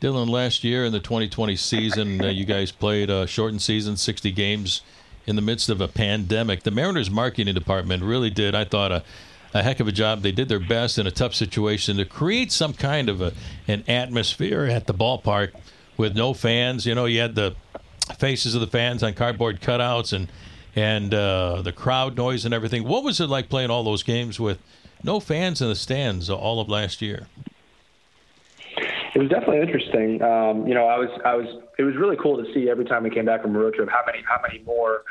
Dylan, 0.00 0.30
last 0.30 0.64
year 0.64 0.84
in 0.84 0.92
the 0.92 1.00
2020 1.00 1.56
season, 1.56 2.22
uh, 2.22 2.28
you 2.28 2.44
guys 2.44 2.72
played 2.72 3.10
a 3.10 3.26
shortened 3.26 3.60
season, 3.60 3.96
60 3.98 4.32
games 4.32 4.80
in 5.26 5.36
the 5.36 5.42
midst 5.42 5.68
of 5.68 5.80
a 5.82 5.88
pandemic. 5.88 6.62
The 6.62 6.70
Mariners 6.70 7.10
marketing 7.10 7.54
department 7.54 8.02
really 8.02 8.30
did, 8.30 8.54
I 8.54 8.64
thought, 8.64 8.92
a 8.92 9.04
a 9.52 9.62
heck 9.62 9.80
of 9.80 9.88
a 9.88 9.92
job. 9.92 10.22
They 10.22 10.32
did 10.32 10.48
their 10.48 10.60
best 10.60 10.98
in 10.98 11.06
a 11.06 11.10
tough 11.10 11.34
situation 11.34 11.96
to 11.96 12.04
create 12.04 12.52
some 12.52 12.72
kind 12.72 13.08
of 13.08 13.20
a, 13.20 13.32
an 13.66 13.84
atmosphere 13.88 14.64
at 14.64 14.86
the 14.86 14.94
ballpark 14.94 15.52
with 15.96 16.16
no 16.16 16.34
fans. 16.34 16.86
You 16.86 16.94
know, 16.94 17.06
you 17.06 17.20
had 17.20 17.34
the 17.34 17.54
faces 18.18 18.54
of 18.54 18.60
the 18.60 18.66
fans 18.66 19.02
on 19.02 19.14
cardboard 19.14 19.60
cutouts 19.60 20.12
and 20.12 20.28
and 20.76 21.12
uh, 21.12 21.62
the 21.62 21.72
crowd 21.72 22.16
noise 22.16 22.44
and 22.44 22.54
everything. 22.54 22.84
What 22.84 23.02
was 23.02 23.20
it 23.20 23.26
like 23.26 23.48
playing 23.48 23.70
all 23.70 23.82
those 23.82 24.04
games 24.04 24.38
with 24.38 24.58
no 25.02 25.18
fans 25.18 25.60
in 25.60 25.68
the 25.68 25.74
stands 25.74 26.30
all 26.30 26.60
of 26.60 26.68
last 26.68 27.02
year? 27.02 27.26
It 29.12 29.18
was 29.18 29.28
definitely 29.28 29.60
interesting. 29.60 30.22
Um, 30.22 30.68
you 30.68 30.74
know, 30.74 30.86
I 30.86 30.96
was 30.98 31.08
I 31.24 31.34
was 31.34 31.46
it 31.78 31.82
was 31.82 31.96
really 31.96 32.16
cool 32.16 32.42
to 32.42 32.52
see 32.54 32.70
every 32.70 32.84
time 32.84 33.02
we 33.02 33.10
came 33.10 33.24
back 33.24 33.42
from 33.42 33.56
a 33.56 33.58
road 33.58 33.74
trip 33.74 33.88
how 33.90 34.02
many 34.06 34.22
how 34.22 34.40
many 34.40 34.62
more 34.62 35.02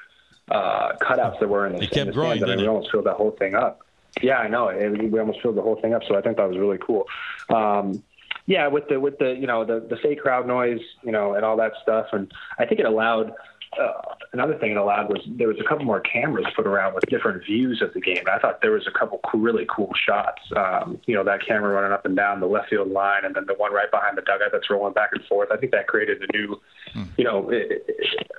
uh, 0.50 0.94
cutouts 1.02 1.40
there 1.40 1.50
were 1.50 1.68
in 1.68 1.74
the, 1.74 1.80
they 1.80 1.88
kept 1.88 1.98
in 1.98 2.08
the 2.08 2.14
growing, 2.14 2.38
stands. 2.38 2.54
I 2.54 2.56
mean, 2.56 2.64
we 2.64 2.68
almost 2.70 2.92
filled 2.92 3.06
that 3.06 3.16
whole 3.16 3.32
thing 3.32 3.56
up. 3.56 3.82
Yeah, 4.22 4.38
I 4.38 4.48
know. 4.48 4.70
It, 4.70 5.12
we 5.12 5.20
almost 5.20 5.42
filled 5.42 5.56
the 5.56 5.62
whole 5.62 5.80
thing 5.82 5.94
up, 5.94 6.04
so 6.08 6.18
I 6.18 6.22
think 6.22 6.38
that 6.38 6.48
was 6.48 6.58
really 6.58 6.78
cool. 6.78 7.06
Um, 7.50 8.04
yeah, 8.46 8.68
with 8.68 8.88
the 8.90 9.00
with 9.00 9.20
the 9.20 9.36
you 9.40 9.46
know 9.46 9.64
the 9.64 9.80
the 9.80 9.98
fake 9.98 10.22
crowd 10.22 10.48
noise, 10.48 10.82
you 11.04 11.12
know, 11.12 11.36
and 11.36 11.46
all 11.46 11.56
that 11.58 11.74
stuff, 11.84 12.08
and 12.12 12.32
I 12.58 12.66
think 12.66 12.80
it 12.80 12.86
allowed. 12.86 13.32
Uh, 13.80 14.16
another 14.34 14.58
thing 14.58 14.72
it 14.72 14.78
allowed 14.78 15.08
was 15.10 15.22
there 15.28 15.48
was 15.48 15.60
a 15.60 15.64
couple 15.64 15.86
more 15.86 16.00
cameras 16.00 16.48
put 16.56 16.66
around 16.66 16.96
with 16.96 17.04
different 17.06 17.46
views 17.46 17.84
of 17.84 17.94
the 17.94 18.02
game. 18.02 18.24
I 18.28 18.40
thought 18.40 18.62
there 18.64 18.72
was 18.72 18.88
a 18.88 18.92
couple 18.98 19.20
cool, 19.24 19.42
really 19.42 19.68
cool 19.70 19.94
shots. 19.94 20.42
Um, 20.56 21.00
you 21.06 21.14
know, 21.14 21.24
that 21.24 21.46
camera 21.46 21.76
running 21.76 21.92
up 21.92 22.04
and 22.04 22.16
down 22.16 22.40
the 22.40 22.48
left 22.48 22.70
field 22.72 22.90
line, 22.90 23.26
and 23.26 23.36
then 23.36 23.46
the 23.46 23.54
one 23.54 23.72
right 23.72 23.92
behind 23.92 24.18
the 24.18 24.24
dugout 24.24 24.50
that's 24.52 24.72
rolling 24.72 24.94
back 24.94 25.12
and 25.14 25.24
forth. 25.26 25.50
I 25.52 25.58
think 25.58 25.72
that 25.74 25.86
created 25.86 26.20
a 26.28 26.36
new, 26.36 26.60
hmm. 26.94 27.04
you 27.18 27.26
know, 27.26 27.52
it, 27.52 27.86
it, 27.88 28.32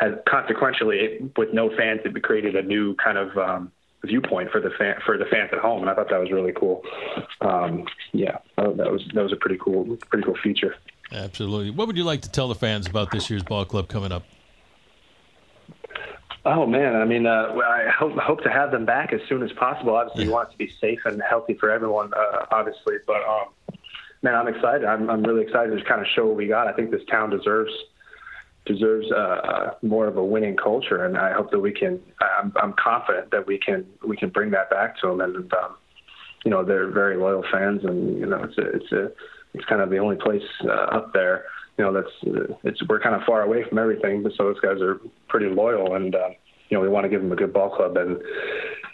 uh, 0.00 0.16
consequentially 0.26 0.98
it, 0.98 1.38
with 1.38 1.52
no 1.52 1.68
fans, 1.76 2.00
it 2.06 2.22
created 2.22 2.56
a 2.56 2.62
new 2.62 2.94
kind 2.94 3.18
of 3.18 3.36
um, 3.36 3.70
viewpoint 4.04 4.50
for 4.50 4.60
the 4.60 4.70
fan, 4.78 4.96
for 5.04 5.16
the 5.16 5.24
fans 5.26 5.50
at 5.52 5.58
home, 5.58 5.82
and 5.82 5.90
I 5.90 5.94
thought 5.94 6.08
that 6.10 6.20
was 6.20 6.30
really 6.30 6.52
cool. 6.52 6.82
Um, 7.40 7.86
yeah, 8.12 8.38
that 8.56 8.90
was 8.90 9.02
that 9.14 9.22
was 9.22 9.32
a 9.32 9.36
pretty 9.36 9.58
cool 9.58 9.96
pretty 10.10 10.24
cool 10.24 10.36
feature. 10.42 10.74
Absolutely. 11.12 11.70
What 11.70 11.86
would 11.86 11.96
you 11.96 12.04
like 12.04 12.22
to 12.22 12.30
tell 12.30 12.48
the 12.48 12.54
fans 12.54 12.86
about 12.86 13.10
this 13.10 13.28
year's 13.28 13.42
ball 13.42 13.64
club 13.64 13.88
coming 13.88 14.12
up? 14.12 14.24
Oh 16.44 16.66
man, 16.66 16.96
I 16.96 17.04
mean, 17.04 17.26
uh, 17.26 17.54
I 17.64 17.88
hope 17.96 18.18
hope 18.18 18.42
to 18.42 18.50
have 18.50 18.72
them 18.72 18.84
back 18.84 19.12
as 19.12 19.20
soon 19.28 19.42
as 19.42 19.52
possible. 19.52 19.94
Obviously, 19.94 20.24
yeah. 20.24 20.28
we 20.28 20.34
want 20.34 20.48
it 20.48 20.52
to 20.52 20.58
be 20.58 20.72
safe 20.80 21.00
and 21.04 21.22
healthy 21.22 21.54
for 21.54 21.70
everyone, 21.70 22.12
uh, 22.14 22.46
obviously, 22.50 22.96
but 23.06 23.22
um, 23.22 23.76
man, 24.22 24.34
I'm 24.34 24.48
excited. 24.48 24.84
I'm, 24.84 25.08
I'm 25.08 25.22
really 25.22 25.42
excited 25.42 25.78
to 25.78 25.84
kind 25.84 26.00
of 26.00 26.06
show 26.08 26.26
what 26.26 26.36
we 26.36 26.48
got. 26.48 26.66
I 26.66 26.72
think 26.72 26.90
this 26.90 27.04
town 27.08 27.30
deserves 27.30 27.72
deserves 28.64 29.06
uh, 29.10 29.18
uh, 29.18 29.74
more 29.82 30.06
of 30.06 30.16
a 30.16 30.24
winning 30.24 30.56
culture, 30.56 31.04
and 31.04 31.16
I 31.16 31.32
hope 31.32 31.50
that 31.50 31.58
we 31.58 31.72
can. 31.72 32.00
I'm, 32.20 32.52
I'm 32.60 32.74
confident 32.82 33.30
that 33.32 33.46
we 33.46 33.58
can 33.58 33.84
we 34.06 34.16
can 34.16 34.30
bring 34.30 34.50
that 34.52 34.70
back 34.70 34.98
to 35.00 35.08
them, 35.08 35.20
and 35.20 35.52
um, 35.54 35.76
you 36.44 36.50
know 36.50 36.64
they're 36.64 36.90
very 36.90 37.16
loyal 37.16 37.44
fans, 37.50 37.80
and 37.84 38.18
you 38.18 38.26
know 38.26 38.44
it's 38.44 38.58
a, 38.58 38.68
it's 38.68 38.92
a 38.92 39.10
it's 39.54 39.64
kind 39.64 39.80
of 39.80 39.90
the 39.90 39.98
only 39.98 40.16
place 40.16 40.42
uh, 40.64 40.96
up 40.96 41.12
there. 41.12 41.44
You 41.78 41.84
know 41.84 41.92
that's 41.92 42.36
uh, 42.36 42.54
it's 42.64 42.80
we're 42.88 43.00
kind 43.00 43.16
of 43.16 43.22
far 43.26 43.42
away 43.42 43.64
from 43.68 43.78
everything, 43.78 44.22
but 44.22 44.32
so 44.36 44.44
those 44.44 44.60
guys 44.60 44.80
are 44.80 45.00
pretty 45.28 45.46
loyal, 45.46 45.96
and 45.96 46.14
uh, 46.14 46.28
you 46.68 46.76
know 46.76 46.80
we 46.80 46.88
want 46.88 47.04
to 47.04 47.08
give 47.08 47.20
them 47.20 47.32
a 47.32 47.36
good 47.36 47.52
ball 47.52 47.74
club 47.74 47.96
and 47.96 48.18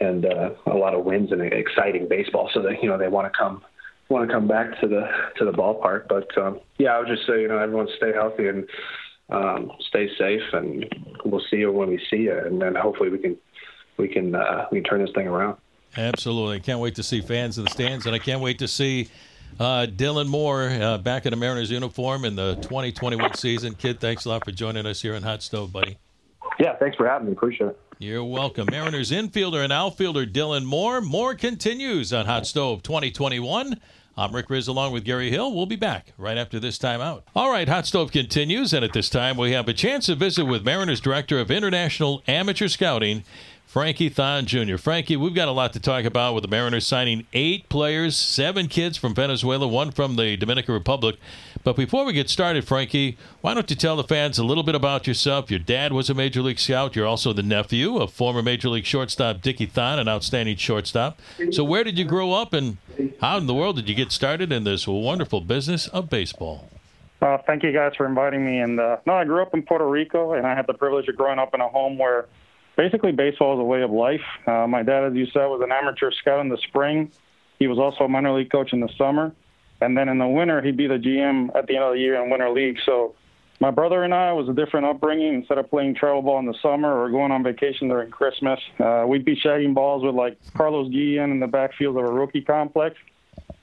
and 0.00 0.24
uh, 0.24 0.50
a 0.66 0.76
lot 0.76 0.94
of 0.94 1.04
wins 1.04 1.30
and 1.30 1.42
exciting 1.42 2.08
baseball, 2.08 2.48
so 2.54 2.62
that 2.62 2.82
you 2.82 2.88
know 2.88 2.96
they 2.96 3.08
want 3.08 3.30
to 3.30 3.38
come 3.38 3.62
want 4.08 4.26
to 4.26 4.32
come 4.32 4.48
back 4.48 4.80
to 4.80 4.88
the 4.88 5.02
to 5.36 5.44
the 5.44 5.52
ballpark. 5.52 6.08
But 6.08 6.28
um, 6.40 6.60
yeah, 6.78 6.90
I 6.90 7.00
would 7.00 7.08
just 7.08 7.26
say 7.26 7.42
you 7.42 7.48
know 7.48 7.58
everyone 7.58 7.88
stay 7.98 8.12
healthy 8.14 8.48
and 8.48 8.66
um, 9.30 9.72
stay 9.88 10.08
safe, 10.16 10.42
and 10.52 10.86
we'll 11.24 11.42
see 11.50 11.56
you 11.56 11.72
when 11.72 11.88
we 11.88 12.00
see 12.10 12.22
you, 12.22 12.38
and 12.38 12.60
then 12.60 12.74
hopefully 12.74 13.10
we 13.10 13.18
can 13.18 13.36
we 13.96 14.08
can 14.08 14.34
uh, 14.34 14.66
we 14.70 14.78
can 14.78 14.84
turn 14.84 15.00
this 15.00 15.14
thing 15.14 15.26
around. 15.26 15.58
Absolutely, 15.96 16.60
can't 16.60 16.80
wait 16.80 16.94
to 16.96 17.02
see 17.02 17.20
fans 17.20 17.58
in 17.58 17.64
the 17.64 17.70
stands, 17.70 18.06
and 18.06 18.14
I 18.14 18.18
can't 18.18 18.40
wait 18.40 18.58
to 18.60 18.68
see. 18.68 19.08
Uh, 19.58 19.86
Dylan 19.86 20.28
Moore 20.28 20.68
uh, 20.68 20.98
back 20.98 21.26
in 21.26 21.32
a 21.32 21.36
Mariners 21.36 21.70
uniform 21.70 22.24
in 22.24 22.36
the 22.36 22.56
2021 22.56 23.34
season. 23.34 23.74
Kid, 23.74 23.98
thanks 23.98 24.24
a 24.24 24.28
lot 24.28 24.44
for 24.44 24.52
joining 24.52 24.86
us 24.86 25.02
here 25.02 25.14
in 25.14 25.22
Hot 25.24 25.42
Stove, 25.42 25.72
buddy. 25.72 25.98
Yeah, 26.60 26.76
thanks 26.76 26.96
for 26.96 27.08
having 27.08 27.26
me. 27.26 27.32
Appreciate 27.32 27.68
it. 27.68 27.80
You're 27.98 28.24
welcome. 28.24 28.68
Mariners 28.70 29.10
infielder 29.10 29.64
and 29.64 29.72
outfielder 29.72 30.26
Dylan 30.26 30.64
Moore. 30.64 31.00
More 31.00 31.34
continues 31.34 32.12
on 32.12 32.26
Hot 32.26 32.46
Stove 32.46 32.84
2021. 32.84 33.80
I'm 34.18 34.34
Rick 34.34 34.48
Rizzs 34.48 34.66
along 34.66 34.92
with 34.92 35.04
Gary 35.04 35.30
Hill. 35.30 35.54
We'll 35.54 35.66
be 35.66 35.76
back 35.76 36.12
right 36.18 36.36
after 36.36 36.58
this 36.58 36.76
time 36.76 37.00
out. 37.00 37.22
All 37.36 37.52
right, 37.52 37.68
Hot 37.68 37.86
Stove 37.86 38.10
continues, 38.10 38.72
and 38.72 38.84
at 38.84 38.92
this 38.92 39.08
time 39.08 39.36
we 39.36 39.52
have 39.52 39.68
a 39.68 39.72
chance 39.72 40.06
to 40.06 40.16
visit 40.16 40.44
with 40.44 40.64
Mariners 40.64 41.00
Director 41.00 41.38
of 41.38 41.52
International 41.52 42.20
Amateur 42.26 42.66
Scouting, 42.66 43.22
Frankie 43.64 44.08
Thon 44.08 44.44
Jr. 44.44 44.76
Frankie, 44.76 45.16
we've 45.16 45.34
got 45.36 45.46
a 45.46 45.52
lot 45.52 45.72
to 45.74 45.78
talk 45.78 46.04
about 46.04 46.34
with 46.34 46.42
the 46.42 46.48
Mariners 46.48 46.84
signing 46.84 47.28
eight 47.32 47.68
players, 47.68 48.16
seven 48.16 48.66
kids 48.66 48.96
from 48.96 49.14
Venezuela, 49.14 49.68
one 49.68 49.92
from 49.92 50.16
the 50.16 50.36
Dominican 50.36 50.74
Republic. 50.74 51.14
But 51.64 51.76
before 51.76 52.04
we 52.04 52.12
get 52.12 52.30
started, 52.30 52.66
Frankie, 52.66 53.18
why 53.40 53.54
don't 53.54 53.68
you 53.68 53.76
tell 53.76 53.96
the 53.96 54.04
fans 54.04 54.38
a 54.38 54.44
little 54.44 54.62
bit 54.62 54.74
about 54.74 55.06
yourself? 55.06 55.50
Your 55.50 55.58
dad 55.58 55.92
was 55.92 56.08
a 56.08 56.14
Major 56.14 56.40
League 56.42 56.58
scout. 56.58 56.96
You're 56.96 57.06
also 57.06 57.32
the 57.32 57.42
nephew 57.42 57.98
of 57.98 58.12
former 58.12 58.42
Major 58.42 58.68
League 58.68 58.86
shortstop 58.86 59.42
Dickie 59.42 59.66
Thon, 59.66 59.98
an 59.98 60.08
outstanding 60.08 60.56
shortstop. 60.56 61.18
So, 61.50 61.64
where 61.64 61.84
did 61.84 61.98
you 61.98 62.04
grow 62.04 62.32
up 62.32 62.52
and 62.52 62.78
how 63.20 63.38
in 63.38 63.46
the 63.46 63.54
world 63.54 63.76
did 63.76 63.88
you 63.88 63.94
get 63.94 64.12
started 64.12 64.52
in 64.52 64.64
this 64.64 64.86
wonderful 64.86 65.40
business 65.40 65.88
of 65.88 66.08
baseball? 66.08 66.68
Uh, 67.20 67.38
thank 67.46 67.62
you 67.64 67.72
guys 67.72 67.92
for 67.96 68.06
inviting 68.06 68.44
me. 68.44 68.60
And 68.60 68.78
uh, 68.78 68.98
no, 69.06 69.14
I 69.14 69.24
grew 69.24 69.42
up 69.42 69.52
in 69.52 69.62
Puerto 69.62 69.86
Rico, 69.86 70.34
and 70.34 70.46
I 70.46 70.54
had 70.54 70.66
the 70.66 70.74
privilege 70.74 71.08
of 71.08 71.16
growing 71.16 71.38
up 71.38 71.52
in 71.54 71.60
a 71.60 71.68
home 71.68 71.98
where 71.98 72.26
basically 72.76 73.12
baseball 73.12 73.54
is 73.54 73.60
a 73.60 73.64
way 73.64 73.82
of 73.82 73.90
life. 73.90 74.22
Uh, 74.46 74.66
my 74.68 74.82
dad, 74.82 75.04
as 75.04 75.14
you 75.14 75.26
said, 75.26 75.46
was 75.46 75.60
an 75.62 75.72
amateur 75.72 76.12
scout 76.12 76.40
in 76.40 76.48
the 76.48 76.58
spring. 76.58 77.10
He 77.58 77.66
was 77.66 77.78
also 77.78 78.04
a 78.04 78.08
minor 78.08 78.32
league 78.32 78.50
coach 78.50 78.72
in 78.72 78.80
the 78.80 78.88
summer. 78.96 79.32
And 79.80 79.96
then 79.96 80.08
in 80.08 80.18
the 80.18 80.26
winter, 80.26 80.60
he'd 80.60 80.76
be 80.76 80.86
the 80.86 80.98
GM 80.98 81.54
at 81.54 81.66
the 81.66 81.76
end 81.76 81.84
of 81.84 81.94
the 81.94 82.00
year 82.00 82.22
in 82.22 82.30
winter 82.30 82.50
league. 82.50 82.78
So 82.84 83.14
my 83.60 83.70
brother 83.70 84.04
and 84.04 84.14
I 84.14 84.32
was 84.32 84.48
a 84.48 84.52
different 84.52 84.86
upbringing. 84.86 85.34
Instead 85.34 85.58
of 85.58 85.70
playing 85.70 85.94
travel 85.94 86.22
ball 86.22 86.38
in 86.38 86.46
the 86.46 86.54
summer 86.62 86.92
or 86.92 87.10
going 87.10 87.32
on 87.32 87.42
vacation 87.42 87.88
during 87.88 88.10
Christmas, 88.10 88.60
uh, 88.78 89.04
we'd 89.06 89.24
be 89.24 89.36
shagging 89.36 89.74
balls 89.74 90.04
with 90.04 90.14
like 90.14 90.38
Carlos 90.54 90.90
Guillen 90.90 91.30
in 91.30 91.40
the 91.40 91.46
backfield 91.46 91.96
of 91.96 92.04
a 92.04 92.12
rookie 92.12 92.42
complex. 92.42 92.96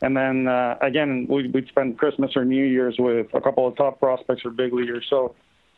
And 0.01 0.15
then 0.15 0.47
uh, 0.47 0.77
again, 0.81 1.27
we'd, 1.29 1.53
we'd 1.53 1.67
spend 1.67 1.97
Christmas 1.97 2.35
or 2.35 2.43
New 2.43 2.65
Year's 2.65 2.95
with 2.99 3.33
a 3.33 3.41
couple 3.41 3.67
of 3.67 3.75
top 3.77 3.99
prospects 3.99 4.43
or 4.45 4.51
big 4.51 4.73
leaguers. 4.73 5.05
So 5.09 5.35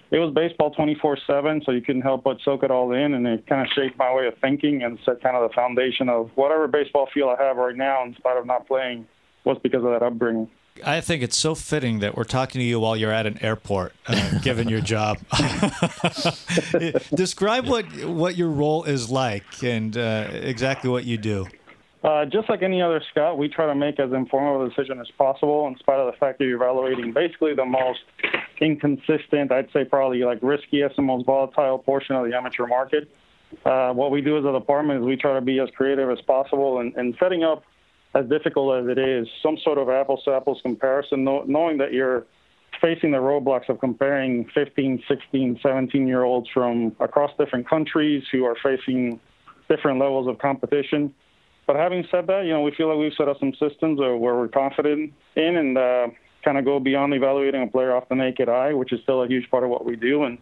it 0.09 0.19
was 0.19 0.33
baseball 0.33 0.73
24/7, 0.73 1.65
so 1.65 1.71
you 1.71 1.81
couldn't 1.81 2.01
help 2.01 2.23
but 2.23 2.37
soak 2.43 2.63
it 2.63 2.71
all 2.71 2.93
in, 2.93 3.13
and 3.13 3.27
it 3.27 3.45
kind 3.45 3.61
of 3.61 3.67
shaped 3.73 3.97
my 3.97 4.13
way 4.13 4.27
of 4.27 4.37
thinking 4.39 4.81
and 4.81 4.97
set 5.05 5.21
kind 5.21 5.35
of 5.35 5.49
the 5.49 5.53
foundation 5.53 6.07
of 6.07 6.31
whatever 6.35 6.67
baseball 6.67 7.09
feel 7.13 7.29
I 7.29 7.43
have 7.43 7.57
right 7.57 7.75
now, 7.75 8.03
in 8.05 8.15
spite 8.15 8.37
of 8.37 8.45
not 8.45 8.67
playing, 8.67 9.05
was 9.47 9.57
because 9.63 9.83
of 9.83 9.91
that 9.91 10.03
upbringing. 10.03 10.49
I 10.85 11.01
think 11.01 11.23
it's 11.23 11.37
so 11.37 11.55
fitting 11.55 11.99
that 11.99 12.15
we're 12.15 12.23
talking 12.23 12.59
to 12.59 12.65
you 12.65 12.79
while 12.79 12.95
you're 12.95 13.11
at 13.11 13.25
an 13.25 13.41
airport, 13.41 13.93
uh, 14.05 14.39
given 14.43 14.69
your 14.69 14.81
job. 14.81 15.17
Describe 17.15 17.67
what 17.67 17.85
what 18.05 18.35
your 18.35 18.49
role 18.49 18.83
is 18.83 19.09
like 19.09 19.63
and 19.63 19.97
uh, 19.97 20.27
exactly 20.31 20.89
what 20.89 21.05
you 21.05 21.17
do. 21.17 21.47
Uh, 22.03 22.25
just 22.25 22.47
like 22.47 22.61
any 22.61 22.81
other 22.81 23.01
scout, 23.09 23.37
we 23.37 23.49
try 23.49 23.65
to 23.65 23.73
make 23.73 23.99
as 23.99 24.13
informed 24.13 24.61
a 24.61 24.69
decision 24.69 24.99
as 24.99 25.07
possible, 25.17 25.67
in 25.67 25.75
spite 25.77 25.99
of 25.99 26.05
the 26.05 26.17
fact 26.17 26.37
that 26.37 26.45
you're 26.45 26.55
evaluating 26.55 27.11
basically 27.11 27.55
the 27.55 27.65
most 27.65 27.99
inconsistent, 28.61 29.51
I'd 29.51 29.69
say 29.73 29.83
probably 29.83 30.19
like 30.19 30.39
riskiest 30.41 30.97
and 30.97 31.07
most 31.07 31.25
volatile 31.25 31.79
portion 31.79 32.15
of 32.15 32.29
the 32.29 32.37
amateur 32.37 32.67
market. 32.67 33.09
Uh, 33.65 33.93
what 33.93 34.11
we 34.11 34.21
do 34.21 34.37
as 34.37 34.45
a 34.45 34.51
department 34.51 35.01
is 35.01 35.05
we 35.05 35.17
try 35.17 35.33
to 35.33 35.41
be 35.41 35.59
as 35.59 35.69
creative 35.75 36.09
as 36.09 36.21
possible 36.21 36.79
and 36.79 37.15
setting 37.19 37.43
up, 37.43 37.63
as 38.17 38.29
difficult 38.29 38.83
as 38.83 38.89
it 38.89 38.97
is, 38.97 39.27
some 39.43 39.57
sort 39.63 39.77
of 39.77 39.89
apples 39.89 40.21
to 40.25 40.31
apples 40.31 40.59
comparison, 40.63 41.23
knowing 41.23 41.77
that 41.77 41.93
you're 41.93 42.25
facing 42.81 43.11
the 43.11 43.17
roadblocks 43.17 43.69
of 43.69 43.79
comparing 43.79 44.45
15, 44.53 45.03
16, 45.07 45.59
17 45.61 46.07
year 46.07 46.23
olds 46.23 46.47
from 46.53 46.95
across 46.99 47.31
different 47.37 47.67
countries 47.67 48.23
who 48.31 48.45
are 48.45 48.55
facing 48.63 49.19
different 49.69 49.99
levels 49.99 50.27
of 50.27 50.37
competition. 50.39 51.13
But 51.65 51.75
having 51.75 52.05
said 52.09 52.27
that, 52.27 52.45
you 52.45 52.53
know, 52.53 52.61
we 52.61 52.71
feel 52.75 52.87
like 52.87 52.97
we've 52.97 53.13
set 53.17 53.27
up 53.27 53.37
some 53.39 53.53
systems 53.53 53.99
where 53.99 54.15
we're 54.15 54.47
confident 54.47 55.13
in 55.35 55.57
and 55.57 55.77
uh, 55.77 56.07
kind 56.43 56.57
of 56.57 56.65
go 56.65 56.79
beyond 56.79 57.13
evaluating 57.13 57.63
a 57.63 57.67
player 57.67 57.95
off 57.95 58.07
the 58.09 58.15
naked 58.15 58.47
eye, 58.47 58.73
which 58.73 58.93
is 58.93 59.01
still 59.03 59.23
a 59.23 59.27
huge 59.27 59.49
part 59.51 59.63
of 59.63 59.69
what 59.69 59.85
we 59.85 59.95
do. 59.95 60.23
And 60.23 60.37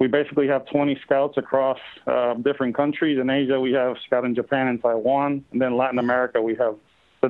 we 0.00 0.08
basically 0.08 0.48
have 0.48 0.66
20 0.66 0.98
scouts 1.04 1.38
across 1.38 1.78
uh, 2.06 2.34
different 2.34 2.74
countries. 2.74 3.18
In 3.20 3.30
Asia, 3.30 3.60
we 3.60 3.72
have 3.72 3.96
scouts 4.04 4.26
in 4.26 4.34
Japan 4.34 4.66
and 4.66 4.82
Taiwan. 4.82 5.44
And 5.52 5.62
then 5.62 5.76
Latin 5.76 6.00
America, 6.00 6.42
we 6.42 6.56
have 6.56 6.74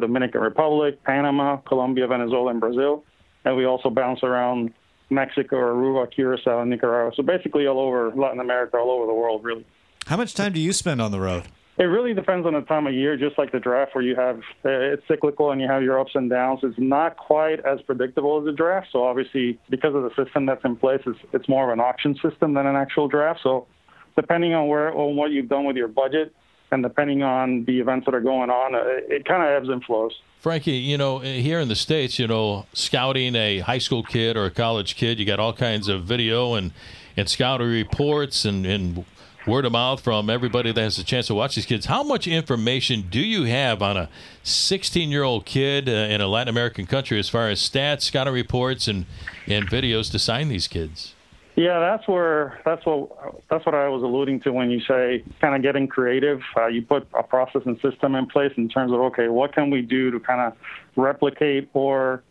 the 0.01 0.07
Dominican 0.07 0.41
Republic, 0.41 1.03
Panama, 1.05 1.57
Colombia, 1.59 2.07
Venezuela, 2.07 2.51
and 2.51 2.61
Brazil. 2.61 3.05
And 3.45 3.57
we 3.57 3.65
also 3.65 3.91
bounce 3.91 4.23
around 4.23 4.73
Mexico, 5.11 5.57
Aruba, 5.57 6.11
Curacao, 6.11 6.61
and 6.61 6.71
Nicaragua. 6.71 7.13
So 7.15 7.23
basically 7.23 7.67
all 7.67 7.79
over 7.79 8.11
Latin 8.15 8.41
America, 8.41 8.77
all 8.77 8.91
over 8.91 9.07
the 9.07 9.15
world, 9.15 9.45
really. 9.45 9.65
How 10.07 10.17
much 10.17 10.35
time 10.35 10.53
do 10.53 10.61
you 10.61 10.73
spend 10.73 11.01
on 11.01 11.11
the 11.13 11.21
road? 11.21 11.45
It 11.77 11.85
really 11.85 12.15
depends 12.15 12.47
on 12.47 12.55
the 12.55 12.61
time 12.61 12.87
of 12.87 12.95
year, 12.95 13.17
just 13.17 13.37
like 13.37 13.51
the 13.51 13.59
draft, 13.59 13.95
where 13.97 14.05
you 14.05 14.15
have 14.15 14.39
uh, 14.65 14.95
it's 14.95 15.03
cyclical 15.09 15.51
and 15.51 15.61
you 15.61 15.67
have 15.67 15.83
your 15.83 15.99
ups 15.99 16.13
and 16.15 16.31
downs. 16.31 16.61
It's 16.63 16.79
not 16.79 17.17
quite 17.17 17.59
as 17.67 17.83
predictable 17.83 18.39
as 18.39 18.45
the 18.45 18.53
draft. 18.53 18.89
So 18.93 19.05
obviously, 19.05 19.59
because 19.71 19.95
of 19.95 20.05
the 20.05 20.11
system 20.15 20.47
that's 20.47 20.65
in 20.65 20.77
place, 20.77 21.01
it's, 21.05 21.19
it's 21.33 21.49
more 21.49 21.65
of 21.69 21.73
an 21.73 21.81
auction 21.81 22.15
system 22.23 22.55
than 22.55 22.67
an 22.67 22.77
actual 22.77 23.09
draft. 23.09 23.41
So 23.43 23.67
depending 24.15 24.55
on 24.55 24.69
where 24.69 24.95
on 24.95 25.17
what 25.17 25.33
you've 25.33 25.49
done 25.49 25.65
with 25.65 25.77
your 25.77 25.89
budget, 25.89 26.33
and 26.75 26.83
depending 26.83 27.23
on 27.23 27.65
the 27.65 27.81
events 27.81 28.05
that 28.05 28.15
are 28.15 28.21
going 28.21 28.51
on, 28.51 28.75
uh, 28.75 28.83
it, 28.85 29.25
kind 29.25 29.43
of 29.43 29.49
ebbs 29.49 29.69
and 29.69 29.83
flows. 29.85 30.21
Frankie, 30.41 30.73
you 30.73 30.99
know, 30.99 31.21
here 31.21 31.61
in 31.61 31.69
the 31.69 31.75
States, 31.75 32.19
you 32.19 32.27
know, 32.27 32.67
scouting 32.75 33.35
a 33.35 33.61
high 33.61 33.79
school 33.79 34.03
kid 34.03 34.37
or 34.37 34.45
a 34.45 34.51
college 34.51 34.97
kid, 34.97 35.19
you 35.19 35.25
got 35.25 35.41
all 35.41 35.55
kinds 35.55 35.89
of 35.89 36.05
video 36.05 36.55
and, 36.55 36.73
and 37.17 37.31
scouting 37.31 37.69
reports 37.69 38.45
and, 38.45 38.67
and 38.67 39.07
word 39.47 39.65
of 39.65 39.73
mouth 39.73 40.01
from 40.01 40.29
everybody 40.29 40.73
that 40.73 40.81
has 40.81 40.99
a 40.99 41.05
chance 41.05 41.29
to 41.29 41.35
watch 41.35 41.55
these 41.55 41.67
kids. 41.67 41.87
How 41.87 42.03
much 42.03 42.27
information 42.27 43.07
do 43.11 43.21
you 43.21 43.45
have 43.45 43.83
on 43.83 43.97
a 43.97 44.11
16 44.43 45.11
year 45.11 45.23
old 45.23 45.47
kid 45.47 45.89
uh, 45.89 45.93
in 45.93 46.21
a 46.21 46.27
Latin 46.27 46.49
American 46.49 46.87
country 46.87 47.19
as 47.19 47.29
far 47.29 47.49
as 47.49 47.61
stats, 47.61 48.03
scouting 48.03 48.35
reports, 48.35 48.89
and, 48.89 49.07
and 49.47 49.67
videos 49.69 50.11
to 50.11 50.19
sign 50.19 50.49
these 50.49 50.69
kids? 50.69 51.14
Yeah, 51.57 51.79
that's 51.79 52.09
where 52.09 52.59
that's 52.65 52.85
what 52.85 53.11
that's 53.49 53.65
what 53.65 53.77
I 53.77 53.89
was 53.89 54.03
alluding 54.03 54.41
to 54.41 54.51
when 54.51 54.71
you 54.71 54.81
say 54.81 55.23
kind 55.41 55.55
of 55.55 55.63
getting 55.63 55.87
creative. 55.87 56.41
Uh, 56.57 56.67
you 56.67 56.83
put 56.83 57.07
a 57.17 57.23
process 57.23 57.63
and 57.65 57.79
system 57.81 58.17
in 58.17 58.27
place 58.27 58.51
in 58.57 58.69
terms 58.69 58.93
of 58.93 58.99
okay, 59.01 59.29
what 59.29 59.55
can 59.55 59.71
we 59.71 59.81
do 59.81 60.11
to 60.11 60.19
kind 60.19 60.41
of 60.41 60.59
replicate 60.97 61.69
or 61.73 62.25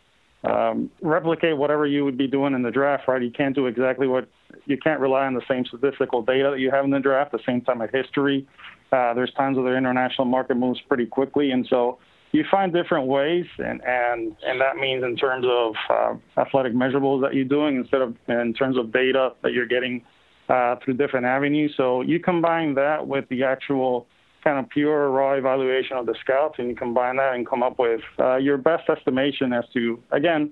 um, 0.44 0.90
replicate 1.00 1.56
whatever 1.56 1.86
you 1.86 2.04
would 2.04 2.18
be 2.18 2.26
doing 2.26 2.52
in 2.52 2.62
the 2.62 2.70
draft, 2.70 3.08
right? 3.08 3.22
You 3.22 3.30
can't 3.30 3.54
do 3.54 3.66
exactly 3.66 4.06
what 4.06 4.28
you 4.66 4.76
can't 4.76 5.00
rely 5.00 5.24
on 5.24 5.32
the 5.32 5.42
same 5.48 5.64
statistical 5.64 6.20
data 6.22 6.50
that 6.50 6.60
you 6.60 6.70
have 6.70 6.84
in 6.84 6.90
the 6.90 7.00
draft, 7.00 7.32
the 7.32 7.38
same 7.46 7.62
time 7.62 7.80
of 7.80 7.90
history. 7.90 8.46
Uh, 8.92 9.14
there's 9.14 9.32
times 9.32 9.56
where 9.56 9.72
the 9.72 9.76
international 9.78 10.26
market 10.26 10.56
moves 10.56 10.80
pretty 10.86 11.06
quickly, 11.06 11.50
and 11.50 11.66
so 11.68 11.98
you 12.34 12.44
find 12.50 12.72
different 12.72 13.06
ways, 13.06 13.46
and 13.58 13.80
and 13.86 14.36
and 14.44 14.60
that 14.60 14.76
means 14.76 15.04
in 15.04 15.14
terms 15.16 15.46
of 15.48 15.74
uh, 15.88 16.40
athletic 16.40 16.74
measurables 16.74 17.22
that 17.22 17.32
you're 17.32 17.44
doing 17.44 17.76
instead 17.76 18.02
of 18.02 18.16
in 18.26 18.52
terms 18.52 18.76
of 18.76 18.92
data 18.92 19.30
that 19.42 19.52
you're 19.52 19.68
getting 19.68 20.02
uh, 20.48 20.74
through 20.84 20.94
different 20.94 21.26
avenues. 21.26 21.72
So 21.76 22.00
you 22.00 22.18
combine 22.18 22.74
that 22.74 23.06
with 23.06 23.28
the 23.28 23.44
actual 23.44 24.06
kind 24.42 24.58
of 24.58 24.68
pure 24.68 25.10
raw 25.10 25.34
evaluation 25.34 25.96
of 25.96 26.06
the 26.06 26.16
scouts, 26.20 26.56
and 26.58 26.68
you 26.68 26.74
combine 26.74 27.16
that 27.16 27.36
and 27.36 27.48
come 27.48 27.62
up 27.62 27.78
with 27.78 28.00
uh, 28.18 28.36
your 28.36 28.58
best 28.58 28.88
estimation 28.90 29.52
as 29.52 29.64
to 29.72 30.00
again 30.10 30.50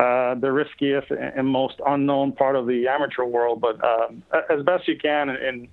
uh, 0.00 0.34
the 0.34 0.50
riskiest 0.50 1.12
and 1.12 1.46
most 1.46 1.74
unknown 1.86 2.32
part 2.32 2.56
of 2.56 2.66
the 2.66 2.88
amateur 2.88 3.24
world. 3.24 3.60
But 3.60 3.76
uh, 3.84 4.08
as 4.50 4.64
best 4.64 4.88
you 4.88 4.96
can, 5.00 5.28
and 5.28 5.68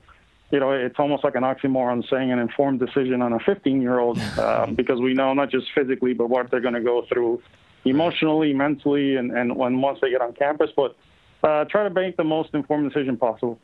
you 0.51 0.59
know, 0.59 0.71
it's 0.71 0.97
almost 0.97 1.23
like 1.23 1.35
an 1.35 1.43
oxymoron 1.43 2.07
saying 2.09 2.31
an 2.31 2.39
informed 2.39 2.79
decision 2.79 3.21
on 3.21 3.33
a 3.33 3.39
15 3.39 3.81
year 3.81 3.99
old 3.99 4.19
uh, 4.37 4.65
because 4.67 4.99
we 4.99 5.13
know 5.13 5.33
not 5.33 5.49
just 5.49 5.67
physically, 5.73 6.13
but 6.13 6.29
what 6.29 6.49
they're 6.49 6.61
going 6.61 6.73
to 6.73 6.81
go 6.81 7.05
through 7.11 7.41
emotionally, 7.85 8.53
mentally, 8.53 9.15
and, 9.15 9.31
and 9.31 9.55
when 9.55 9.81
once 9.81 9.99
they 10.01 10.09
get 10.09 10.21
on 10.21 10.33
campus. 10.33 10.71
But 10.75 10.95
uh, 11.43 11.65
try 11.65 11.83
to 11.83 11.89
make 11.89 12.17
the 12.17 12.23
most 12.23 12.53
informed 12.53 12.91
decision 12.91 13.17
possible. 13.17 13.59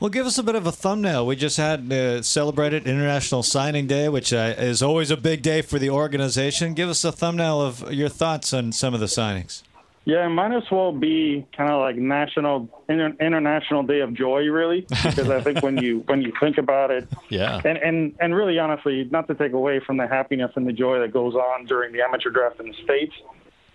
Well, 0.00 0.10
give 0.10 0.26
us 0.26 0.38
a 0.38 0.44
bit 0.44 0.54
of 0.54 0.64
a 0.64 0.70
thumbnail. 0.70 1.26
We 1.26 1.34
just 1.34 1.56
had 1.56 1.92
uh, 1.92 2.22
celebrated 2.22 2.86
International 2.86 3.42
Signing 3.42 3.88
Day, 3.88 4.08
which 4.08 4.32
uh, 4.32 4.54
is 4.56 4.80
always 4.80 5.10
a 5.10 5.16
big 5.16 5.42
day 5.42 5.60
for 5.60 5.80
the 5.80 5.90
organization. 5.90 6.74
Give 6.74 6.88
us 6.88 7.04
a 7.04 7.10
thumbnail 7.10 7.60
of 7.60 7.92
your 7.92 8.08
thoughts 8.08 8.52
on 8.52 8.70
some 8.70 8.94
of 8.94 9.00
the 9.00 9.06
signings. 9.06 9.64
Yeah, 10.04 10.24
it 10.24 10.30
might 10.30 10.56
as 10.56 10.62
well 10.70 10.92
be 10.92 11.46
kind 11.54 11.70
of 11.70 11.80
like 11.80 11.96
national 11.96 12.68
inter- 12.88 13.14
international 13.20 13.82
day 13.82 14.00
of 14.00 14.14
joy, 14.14 14.46
really, 14.46 14.82
because 14.88 15.28
I 15.28 15.42
think 15.42 15.62
when 15.62 15.76
you 15.76 15.98
when 16.06 16.22
you 16.22 16.32
think 16.40 16.56
about 16.56 16.90
it, 16.90 17.08
yeah, 17.28 17.60
and 17.64 17.76
and 17.76 18.14
and 18.18 18.34
really 18.34 18.58
honestly, 18.58 19.06
not 19.10 19.28
to 19.28 19.34
take 19.34 19.52
away 19.52 19.80
from 19.80 19.98
the 19.98 20.06
happiness 20.06 20.52
and 20.56 20.66
the 20.66 20.72
joy 20.72 20.98
that 21.00 21.12
goes 21.12 21.34
on 21.34 21.66
during 21.66 21.92
the 21.92 22.00
amateur 22.00 22.30
draft 22.30 22.58
in 22.58 22.68
the 22.68 22.74
states, 22.82 23.14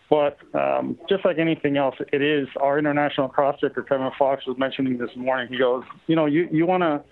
but 0.10 0.38
um, 0.54 0.98
just 1.08 1.24
like 1.26 1.38
anything 1.38 1.78
else, 1.78 1.96
it 2.12 2.22
is 2.22 2.48
our 2.60 2.78
international 2.78 3.30
cross-checker 3.30 3.84
Kevin 3.84 4.12
Fox 4.18 4.46
was 4.46 4.58
mentioning 4.58 4.98
this 4.98 5.16
morning. 5.16 5.48
He 5.50 5.58
goes, 5.58 5.84
you 6.08 6.16
know, 6.16 6.26
you 6.26 6.48
you 6.52 6.66
want 6.66 6.82
to 6.82 7.04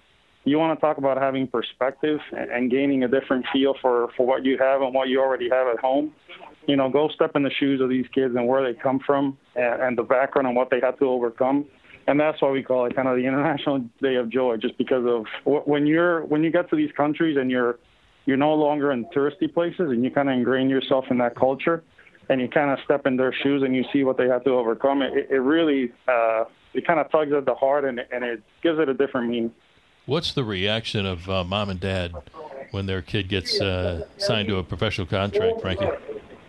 you 0.44 0.58
want 0.58 0.78
to 0.78 0.82
talk 0.82 0.98
about 0.98 1.18
having 1.18 1.48
perspective 1.48 2.20
and, 2.32 2.72
gaining 2.72 3.04
a 3.04 3.08
different 3.08 3.46
feel 3.54 3.76
for 3.82 4.10
for 4.18 4.26
what 4.26 4.44
you 4.44 4.58
have 4.58 4.82
and 4.82 4.94
what 4.94 5.08
you 5.08 5.20
already 5.20 5.50
have 5.50 5.68
at 5.68 5.80
home. 5.80 6.14
You 6.68 6.76
know, 6.76 6.90
go 6.90 7.10
step 7.10 7.36
in 7.36 7.44
the 7.44 7.52
shoes 7.52 7.82
of 7.82 7.90
these 7.90 8.06
kids 8.14 8.36
and 8.36 8.48
where 8.48 8.64
they 8.64 8.78
come 8.80 9.00
from 9.06 9.38
and, 9.56 9.82
and 9.82 9.98
the 9.98 10.04
background 10.04 10.48
and 10.48 10.56
what 10.56 10.70
they 10.70 10.80
had 10.80 10.98
to 11.00 11.06
overcome. 11.06 11.66
And 12.08 12.20
that's 12.20 12.42
why 12.42 12.50
we 12.50 12.64
call 12.64 12.86
it 12.86 12.96
kind 12.96 13.08
of 13.08 13.16
the 13.16 13.26
International 13.26 13.80
Day 14.02 14.16
of 14.16 14.30
Joy, 14.30 14.58
just 14.58 14.78
because 14.78 15.06
of 15.06 15.26
when 15.66 15.86
you're 15.86 16.26
when 16.26 16.44
you 16.44 16.52
get 16.52 16.70
to 16.72 16.76
these 16.76 16.92
countries 16.98 17.38
and 17.38 17.52
you're 17.52 17.78
you're 18.26 18.38
no 18.38 18.54
longer 18.54 18.92
in 18.92 19.06
touristy 19.06 19.52
places 19.52 19.90
and 19.92 20.04
you 20.04 20.12
kind 20.12 20.30
of 20.30 20.36
ingrain 20.36 20.70
yourself 20.70 21.06
in 21.10 21.18
that 21.20 21.36
culture 21.36 21.84
and 22.30 22.40
you 22.40 22.48
kind 22.48 22.72
of 22.72 22.80
step 22.86 23.06
in 23.06 23.18
their 23.18 23.34
shoes 23.44 23.62
and 23.64 23.76
you 23.76 23.84
see 23.92 24.04
what 24.04 24.18
they 24.18 24.28
have 24.28 24.44
to 24.44 24.52
overcome, 24.52 25.02
it, 25.02 25.28
it 25.30 25.40
really 25.40 25.92
uh, 26.08 26.46
it 26.74 26.86
kind 26.88 27.00
of 27.00 27.12
tugs 27.12 27.32
at 27.34 27.46
the 27.46 27.54
heart 27.54 27.86
and, 27.86 28.00
and 28.12 28.24
it 28.24 28.42
gives 28.64 28.80
it 28.80 28.90
a 28.90 28.94
different 28.94 29.30
meaning. 29.30 29.52
What's 30.06 30.34
the 30.34 30.44
reaction 30.44 31.06
of 31.06 31.30
uh, 31.30 31.44
mom 31.44 31.70
and 31.70 31.80
dad 31.80 32.14
when 32.72 32.88
their 32.88 33.02
kid 33.02 33.30
gets 33.30 33.62
uh, 33.62 34.08
signed 34.18 34.48
to 34.48 34.58
a 34.58 34.64
professional 34.64 35.06
contract, 35.06 35.62
Frankie? 35.62 35.88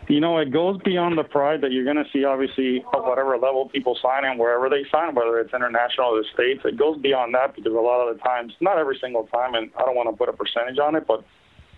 You 0.09 0.21
know, 0.21 0.39
it 0.39 0.51
goes 0.51 0.81
beyond 0.83 1.19
the 1.19 1.23
pride 1.23 1.61
that 1.61 1.71
you're 1.71 1.85
going 1.85 2.03
to 2.03 2.11
see, 2.13 2.25
obviously, 2.25 2.79
at 2.93 3.05
whatever 3.05 3.37
level 3.37 3.69
people 3.69 3.97
sign 4.01 4.25
in, 4.25 4.39
wherever 4.39 4.69
they 4.69 4.85
sign, 4.91 5.15
whether 5.15 5.39
it's 5.39 5.55
international 5.55 6.09
or 6.09 6.23
the 6.23 6.29
States. 6.33 6.61
It 6.65 6.77
goes 6.77 6.99
beyond 6.99 7.35
that 7.35 7.55
because 7.55 7.73
a 7.73 7.77
lot 7.77 8.09
of 8.09 8.17
the 8.17 8.23
times, 8.23 8.55
not 8.61 8.79
every 8.79 8.99
single 9.01 9.27
time, 9.27 9.55
and 9.55 9.71
I 9.79 9.83
don't 9.83 9.95
want 9.95 10.11
to 10.11 10.17
put 10.17 10.29
a 10.29 10.33
percentage 10.33 10.79
on 10.79 10.97
it, 10.97 11.07
but 11.07 11.23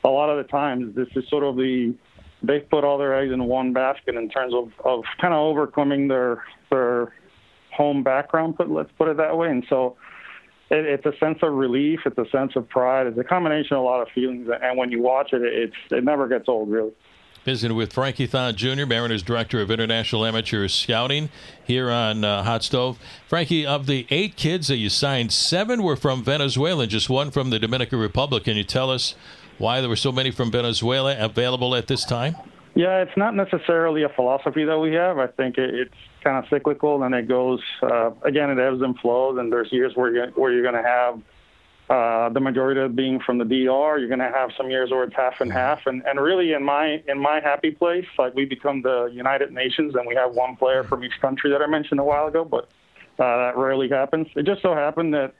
a 0.04 0.08
lot 0.08 0.30
of 0.30 0.36
the 0.36 0.48
times, 0.50 0.94
this 0.94 1.08
is 1.16 1.28
sort 1.28 1.44
of 1.44 1.56
the 1.56 1.94
they've 2.42 2.68
put 2.68 2.84
all 2.84 2.98
their 2.98 3.18
eggs 3.18 3.32
in 3.32 3.44
one 3.44 3.72
basket 3.72 4.14
in 4.16 4.28
terms 4.28 4.52
of, 4.54 4.70
of 4.84 5.04
kind 5.20 5.32
of 5.34 5.40
overcoming 5.40 6.08
their 6.08 6.44
their 6.70 7.12
home 7.72 8.02
background. 8.02 8.56
But 8.56 8.70
let's 8.70 8.90
put 8.96 9.08
it 9.08 9.16
that 9.16 9.36
way. 9.36 9.48
And 9.48 9.64
so 9.68 9.96
it, 10.74 10.86
it's 10.86 11.06
a 11.06 11.16
sense 11.18 11.38
of 11.42 11.52
relief. 11.52 12.00
It's 12.04 12.18
a 12.18 12.28
sense 12.30 12.52
of 12.56 12.68
pride. 12.68 13.06
It's 13.06 13.18
a 13.18 13.24
combination 13.24 13.76
of 13.76 13.82
a 13.82 13.86
lot 13.86 14.02
of 14.02 14.08
feelings. 14.14 14.48
And 14.62 14.76
when 14.76 14.90
you 14.90 15.02
watch 15.02 15.32
it, 15.32 15.42
it's 15.42 15.76
it 15.90 16.04
never 16.04 16.28
gets 16.28 16.48
old, 16.48 16.70
really. 16.70 16.92
Visiting 17.44 17.76
with 17.76 17.92
Frankie 17.92 18.26
Thon 18.26 18.56
Jr., 18.56 18.86
Mariners 18.86 19.22
Director 19.22 19.60
of 19.60 19.70
International 19.70 20.24
Amateur 20.24 20.66
Scouting 20.66 21.28
here 21.62 21.90
on 21.90 22.24
uh, 22.24 22.42
Hot 22.42 22.62
Stove. 22.62 22.98
Frankie, 23.28 23.66
of 23.66 23.86
the 23.86 24.06
eight 24.08 24.36
kids 24.36 24.68
that 24.68 24.78
you 24.78 24.88
signed, 24.88 25.30
seven 25.30 25.82
were 25.82 25.96
from 25.96 26.24
Venezuela 26.24 26.84
and 26.84 26.90
just 26.90 27.10
one 27.10 27.30
from 27.30 27.50
the 27.50 27.58
Dominican 27.58 27.98
Republic. 27.98 28.44
Can 28.44 28.56
you 28.56 28.64
tell 28.64 28.90
us 28.90 29.14
why 29.58 29.80
there 29.80 29.90
were 29.90 29.96
so 29.96 30.10
many 30.10 30.30
from 30.30 30.50
Venezuela 30.50 31.16
available 31.18 31.74
at 31.74 31.86
this 31.86 32.06
time? 32.06 32.34
Yeah, 32.74 33.02
it's 33.02 33.16
not 33.16 33.34
necessarily 33.34 34.04
a 34.04 34.08
philosophy 34.08 34.64
that 34.64 34.78
we 34.78 34.94
have. 34.94 35.18
I 35.18 35.26
think 35.26 35.58
it's 35.58 35.94
kind 36.24 36.42
of 36.42 36.48
cyclical, 36.50 37.02
and 37.02 37.14
it 37.14 37.28
goes 37.28 37.60
uh, 37.82 38.10
again. 38.22 38.50
It 38.50 38.58
ebbs 38.58 38.82
and 38.82 38.98
flows, 38.98 39.38
and 39.38 39.52
there's 39.52 39.70
years 39.70 39.92
where 39.94 40.12
you're, 40.12 40.30
where 40.30 40.52
you're 40.52 40.62
going 40.62 40.82
to 40.82 40.88
have 40.88 41.20
uh, 41.90 42.30
the 42.30 42.40
majority 42.40 42.80
of 42.80 42.96
being 42.96 43.20
from 43.20 43.38
the 43.38 43.44
DR. 43.44 43.98
You're 43.98 44.08
going 44.08 44.18
to 44.18 44.32
have 44.32 44.50
some 44.56 44.70
years 44.70 44.90
where 44.90 45.04
it's 45.04 45.14
half 45.14 45.40
and 45.40 45.52
half, 45.52 45.80
and 45.86 46.02
and 46.06 46.18
really 46.18 46.52
in 46.52 46.64
my 46.64 47.02
in 47.06 47.18
my 47.18 47.40
happy 47.40 47.70
place, 47.70 48.06
like 48.18 48.34
we 48.34 48.46
become 48.46 48.82
the 48.82 49.10
United 49.12 49.52
Nations, 49.52 49.94
and 49.94 50.06
we 50.06 50.14
have 50.14 50.34
one 50.34 50.56
player 50.56 50.82
from 50.82 51.04
each 51.04 51.20
country 51.20 51.50
that 51.50 51.60
I 51.60 51.66
mentioned 51.66 52.00
a 52.00 52.04
while 52.04 52.26
ago, 52.26 52.44
but 52.44 52.64
uh, 53.18 53.36
that 53.46 53.52
rarely 53.56 53.88
happens. 53.88 54.26
It 54.34 54.46
just 54.46 54.62
so 54.62 54.74
happened 54.74 55.14
that 55.14 55.34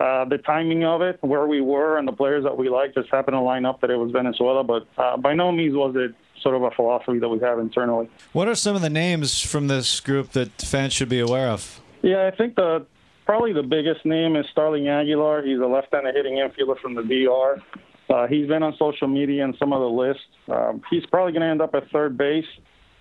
uh, 0.00 0.24
the 0.24 0.38
timing 0.38 0.84
of 0.84 1.02
it, 1.02 1.18
where 1.20 1.46
we 1.46 1.60
were, 1.60 1.98
and 1.98 2.08
the 2.08 2.12
players 2.12 2.44
that 2.44 2.56
we 2.56 2.70
liked 2.70 2.94
just 2.94 3.10
happened 3.10 3.34
to 3.34 3.40
line 3.40 3.66
up 3.66 3.82
that 3.82 3.90
it 3.90 3.96
was 3.96 4.10
Venezuela. 4.10 4.64
But 4.64 4.88
uh, 4.96 5.18
by 5.18 5.34
no 5.34 5.52
means 5.52 5.74
was 5.74 5.94
it 5.96 6.14
sort 6.42 6.54
of 6.54 6.62
a 6.62 6.70
philosophy 6.70 7.18
that 7.18 7.28
we 7.28 7.38
have 7.40 7.58
internally. 7.58 8.08
What 8.32 8.48
are 8.48 8.54
some 8.54 8.76
of 8.76 8.82
the 8.82 8.90
names 8.90 9.40
from 9.40 9.68
this 9.68 10.00
group 10.00 10.30
that 10.32 10.50
fans 10.62 10.92
should 10.92 11.08
be 11.08 11.20
aware 11.20 11.48
of? 11.48 11.80
Yeah, 12.02 12.26
I 12.32 12.36
think 12.36 12.56
the 12.56 12.86
probably 13.26 13.52
the 13.52 13.62
biggest 13.62 14.04
name 14.04 14.36
is 14.36 14.46
Starling 14.50 14.88
Aguilar. 14.88 15.42
He's 15.42 15.60
a 15.60 15.66
left-handed 15.66 16.14
hitting 16.14 16.34
infielder 16.34 16.78
from 16.80 16.94
the 16.94 17.02
DR. 17.02 17.62
Uh, 18.08 18.26
he's 18.26 18.48
been 18.48 18.62
on 18.62 18.74
social 18.76 19.06
media 19.06 19.44
and 19.44 19.54
some 19.58 19.72
of 19.72 19.80
the 19.80 19.88
lists. 19.88 20.22
Um, 20.48 20.82
he's 20.90 21.06
probably 21.06 21.32
going 21.32 21.42
to 21.42 21.48
end 21.48 21.62
up 21.62 21.74
at 21.74 21.88
third 21.90 22.18
base. 22.18 22.46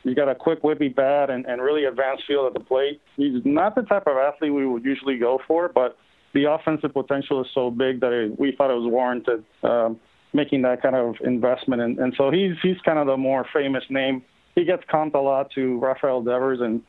He's 0.04 0.16
got 0.16 0.30
a 0.30 0.36
quick 0.36 0.62
whippy 0.62 0.94
bat 0.94 1.30
and, 1.30 1.46
and 1.46 1.62
really 1.62 1.86
advanced 1.86 2.24
feel 2.28 2.46
at 2.46 2.54
the 2.54 2.60
plate. 2.60 3.02
He's 3.18 3.42
not 3.44 3.76
the 3.76 3.82
type 3.82 4.04
of 4.06 4.18
athlete 4.18 4.54
we 4.54 4.66
would 4.66 4.86
usually 4.86 5.18
go 5.18 5.40
for, 5.48 5.68
but 5.68 5.98
the 6.34 6.46
offensive 6.46 6.94
potential 6.94 7.42
is 7.42 7.48
so 7.54 7.72
big 7.72 8.02
that 8.02 8.14
it, 8.14 8.40
we 8.40 8.54
thought 8.56 8.70
it 8.70 8.76
was 8.76 8.90
warranted 8.90 9.44
um, 9.64 10.00
making 10.34 10.62
that 10.64 10.82
kind 10.82 10.96
of 10.96 11.16
investment. 11.22 11.82
And, 11.82 11.98
and 12.00 12.14
so 12.18 12.32
he's 12.32 12.56
he's 12.62 12.78
kind 12.86 13.00
of 13.00 13.08
the 13.08 13.18
more 13.18 13.46
famous 13.54 13.84
name. 13.90 14.24
He 14.56 14.66
gets 14.66 14.84
comped 14.92 15.16
a 15.16 15.20
lot 15.20 15.52
to 15.52 15.80
Rafael 15.80 16.22
Devers, 16.22 16.60
and 16.62 16.82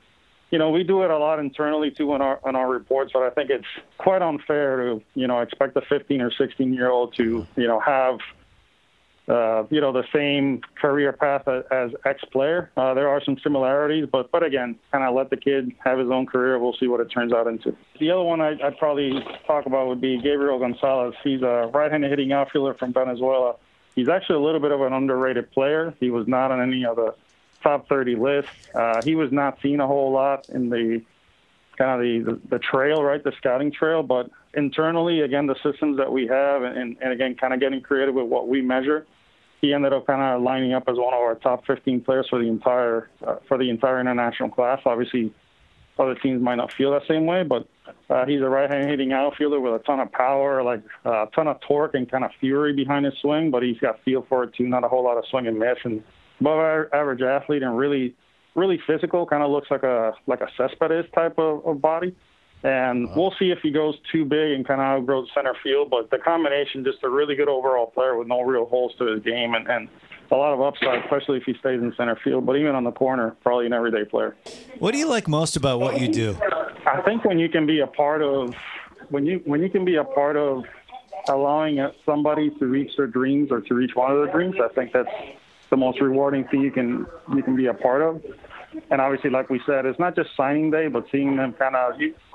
you 0.51 0.59
know 0.59 0.71
we 0.71 0.83
do 0.83 1.03
it 1.03 1.11
a 1.11 1.19
lot 1.19 1.39
internally 1.39 1.91
too 1.91 2.13
on 2.13 2.23
our 2.23 2.41
on 2.45 2.57
our 2.57 2.69
reports. 2.69 3.13
But 3.13 3.23
I 3.23 3.31
think 3.31 3.51
it's 3.51 3.67
quite 3.99 4.23
unfair 4.23 4.77
to 4.79 5.03
you 5.15 5.27
know 5.27 5.41
expect 5.41 5.77
a 5.77 5.83
15 5.83 6.21
or 6.21 6.31
16 6.31 6.73
year 6.73 6.91
old 6.91 7.15
to 7.17 7.47
you 7.57 7.67
know 7.67 7.81
have 7.81 8.19
uh, 9.31 9.65
you 9.71 9.81
know, 9.81 9.93
the 9.93 10.05
same 10.13 10.61
career 10.75 11.13
path 11.13 11.47
as, 11.47 11.63
as 11.71 11.91
ex-player. 12.05 12.69
Uh, 12.77 12.95
there 12.95 13.09
are 13.09 13.23
some 13.23 13.39
similarities, 13.39 14.09
but 14.11 14.33
but 14.33 14.43
again, 14.43 14.77
kind 14.91 15.05
of 15.05 15.15
let 15.15 15.31
the 15.31 15.37
kid 15.37 15.73
have 15.85 16.01
his 16.01 16.11
own 16.11 16.27
career. 16.27 16.59
We'll 16.59 16.77
see 16.81 16.89
what 16.89 16.99
it 17.01 17.11
turns 17.13 17.33
out 17.33 17.47
into. 17.47 17.77
The 18.01 18.11
other 18.11 18.25
one 18.25 18.41
I, 18.41 18.57
would 18.61 18.79
probably 18.79 19.25
talk 19.47 19.67
about 19.67 19.87
would 19.87 20.01
be 20.01 20.21
Gabriel 20.21 20.59
Gonzalez. 20.59 21.15
He's 21.23 21.43
a 21.43 21.71
right-handed 21.73 22.11
hitting 22.11 22.33
outfielder 22.33 22.75
from 22.75 22.93
Venezuela. 22.93 23.55
He's 23.95 24.09
actually 24.09 24.37
a 24.37 24.41
little 24.41 24.61
bit 24.61 24.73
of 24.73 24.81
an 24.81 24.93
underrated 24.93 25.53
player. 25.53 25.95
He 26.01 26.11
was 26.11 26.27
not 26.27 26.51
on 26.51 26.61
any 26.61 26.85
of 26.85 26.97
the 26.97 27.15
top 27.63 27.89
30 27.89 28.17
lists. 28.17 28.51
Uh, 28.75 29.01
he 29.05 29.15
was 29.15 29.31
not 29.31 29.61
seen 29.63 29.79
a 29.79 29.87
whole 29.87 30.11
lot 30.11 30.49
in 30.49 30.71
the 30.71 31.03
kind 31.79 31.93
of 31.93 32.01
the, 32.01 32.33
the, 32.33 32.41
the 32.57 32.59
trail, 32.59 33.03
right, 33.03 33.23
the 33.23 33.33
scouting 33.39 33.71
trail. 33.71 34.03
But 34.03 34.29
internally, 34.55 35.21
again, 35.21 35.47
the 35.47 35.57
systems 35.63 35.99
that 35.99 36.11
we 36.11 36.27
have, 36.27 36.63
and, 36.63 36.97
and 37.01 37.13
again, 37.13 37.37
kind 37.37 37.55
of 37.55 37.61
getting 37.61 37.81
creative 37.81 38.15
with 38.15 38.27
what 38.27 38.49
we 38.49 38.61
measure 38.61 39.07
he 39.61 39.75
ended 39.75 39.93
up 39.93 40.07
kind 40.07 40.23
of 40.23 40.43
lining 40.43 40.73
up 40.73 40.85
as 40.89 40.97
one 40.97 41.13
of 41.13 41.21
our 41.21 41.35
top 41.35 41.67
15 41.67 42.01
players 42.03 42.27
for 42.29 42.39
the 42.39 42.49
entire 42.49 43.09
uh, 43.27 43.37
for 43.47 43.59
the 43.59 43.69
entire 43.69 44.01
international 44.01 44.49
class. 44.49 44.81
Obviously, 44.87 45.33
other 45.99 46.15
teams 46.15 46.43
might 46.43 46.55
not 46.55 46.73
feel 46.73 46.93
that 46.93 47.03
same 47.07 47.27
way, 47.27 47.43
but 47.43 47.69
uh, 48.09 48.25
he's 48.25 48.41
a 48.41 48.49
right-hand 48.49 48.89
hitting 48.89 49.13
outfielder 49.13 49.61
with 49.61 49.75
a 49.75 49.85
ton 49.85 50.01
of 50.01 50.11
power, 50.13 50.63
like 50.63 50.83
uh, 51.05 51.27
a 51.27 51.31
ton 51.35 51.47
of 51.47 51.61
torque 51.61 51.95
and 51.95 52.11
kind 52.11 52.25
of 52.25 52.31
fury 52.41 52.73
behind 52.73 53.05
his 53.05 53.15
swing. 53.21 53.51
But 53.51 53.63
he's 53.63 53.79
got 53.79 54.03
feel 54.03 54.25
for 54.29 54.45
it 54.45 54.55
too. 54.55 54.67
Not 54.67 54.85
a 54.85 54.89
whole 54.89 55.05
lot 55.05 55.19
of 55.19 55.25
swing 55.31 55.47
and 55.47 55.59
miss, 55.59 55.79
and 55.85 56.03
above 56.41 56.87
average 56.93 57.21
athlete, 57.21 57.63
and 57.63 57.77
really, 57.77 58.15
really 58.55 58.81
physical. 58.87 59.27
Kind 59.27 59.43
of 59.43 59.51
looks 59.51 59.71
like 59.71 59.83
a 59.83 60.15
like 60.27 60.41
a 60.41 60.49
Cespedes 60.57 61.11
type 61.15 61.39
of, 61.39 61.67
of 61.67 61.83
body. 61.83 62.17
And 62.63 63.09
wow. 63.09 63.15
we'll 63.17 63.35
see 63.39 63.51
if 63.51 63.61
he 63.63 63.71
goes 63.71 63.97
too 64.13 64.25
big 64.25 64.53
and 64.53 64.67
kind 64.67 64.81
of 64.81 64.87
outgrows 64.87 65.29
center 65.35 65.55
field. 65.63 65.91
But 65.91 66.11
the 66.11 66.19
combination, 66.19 66.85
just 66.85 67.03
a 67.03 67.09
really 67.09 67.35
good 67.35 67.49
overall 67.49 67.87
player 67.87 68.17
with 68.17 68.29
no 68.29 68.43
real 68.43 68.67
holes 68.67 68.93
to 68.99 69.07
his 69.07 69.23
game 69.23 69.55
and, 69.55 69.67
and 69.69 69.89
a 70.31 70.37
lot 70.37 70.53
of 70.53 70.61
upside, 70.61 71.03
especially 71.05 71.39
if 71.39 71.45
he 71.45 71.55
stays 71.55 71.81
in 71.81 71.93
center 71.97 72.17
field. 72.23 72.47
But 72.47 72.57
even 72.57 72.75
on 72.75 72.85
the 72.85 72.93
corner, 72.93 73.35
probably 73.43 73.67
an 73.67 73.73
everyday 73.73 74.05
player. 74.05 74.37
What 74.79 74.93
do 74.93 74.99
you 74.99 75.09
like 75.09 75.27
most 75.27 75.57
about 75.57 75.81
what 75.81 76.01
you 76.01 76.09
do? 76.09 76.37
I 76.87 77.01
think 77.03 77.25
when 77.25 77.39
you 77.39 77.49
can 77.49 77.67
be 77.67 77.81
a 77.81 77.87
part 77.87 78.23
of 78.23 78.55
when 79.09 79.27
you 79.27 79.41
when 79.45 79.61
you 79.63 79.71
can 79.71 79.85
be 79.85 79.97
a 79.97 80.05
part 80.05 80.37
of 80.37 80.65
allowing 81.29 81.87
somebody 82.07 82.51
to 82.59 82.67
reach 82.67 82.97
their 82.97 83.07
dreams 83.07 83.51
or 83.51 83.61
to 83.61 83.75
reach 83.75 83.93
one 83.95 84.11
of 84.13 84.19
their 84.19 84.33
dreams, 84.33 84.57
I 84.63 84.73
think 84.75 84.93
that's 84.93 85.09
the 85.71 85.77
most 85.77 86.01
rewarding 86.01 86.45
thing 86.45 86.61
you 86.61 86.71
can 86.71 87.07
you 87.35 87.43
can 87.43 87.57
be 87.57 87.67
a 87.67 87.75
part 87.75 88.03
of. 88.03 88.23
And 88.91 89.01
obviously, 89.01 89.31
like 89.31 89.51
we 89.51 89.61
said, 89.67 89.85
it's 89.85 89.99
not 89.99 90.15
just 90.15 90.31
signing 90.37 90.71
day, 90.71 90.87
but 90.87 91.07
seeing 91.11 91.37
them 91.37 91.53
kind 91.55 91.75
of 91.75 91.95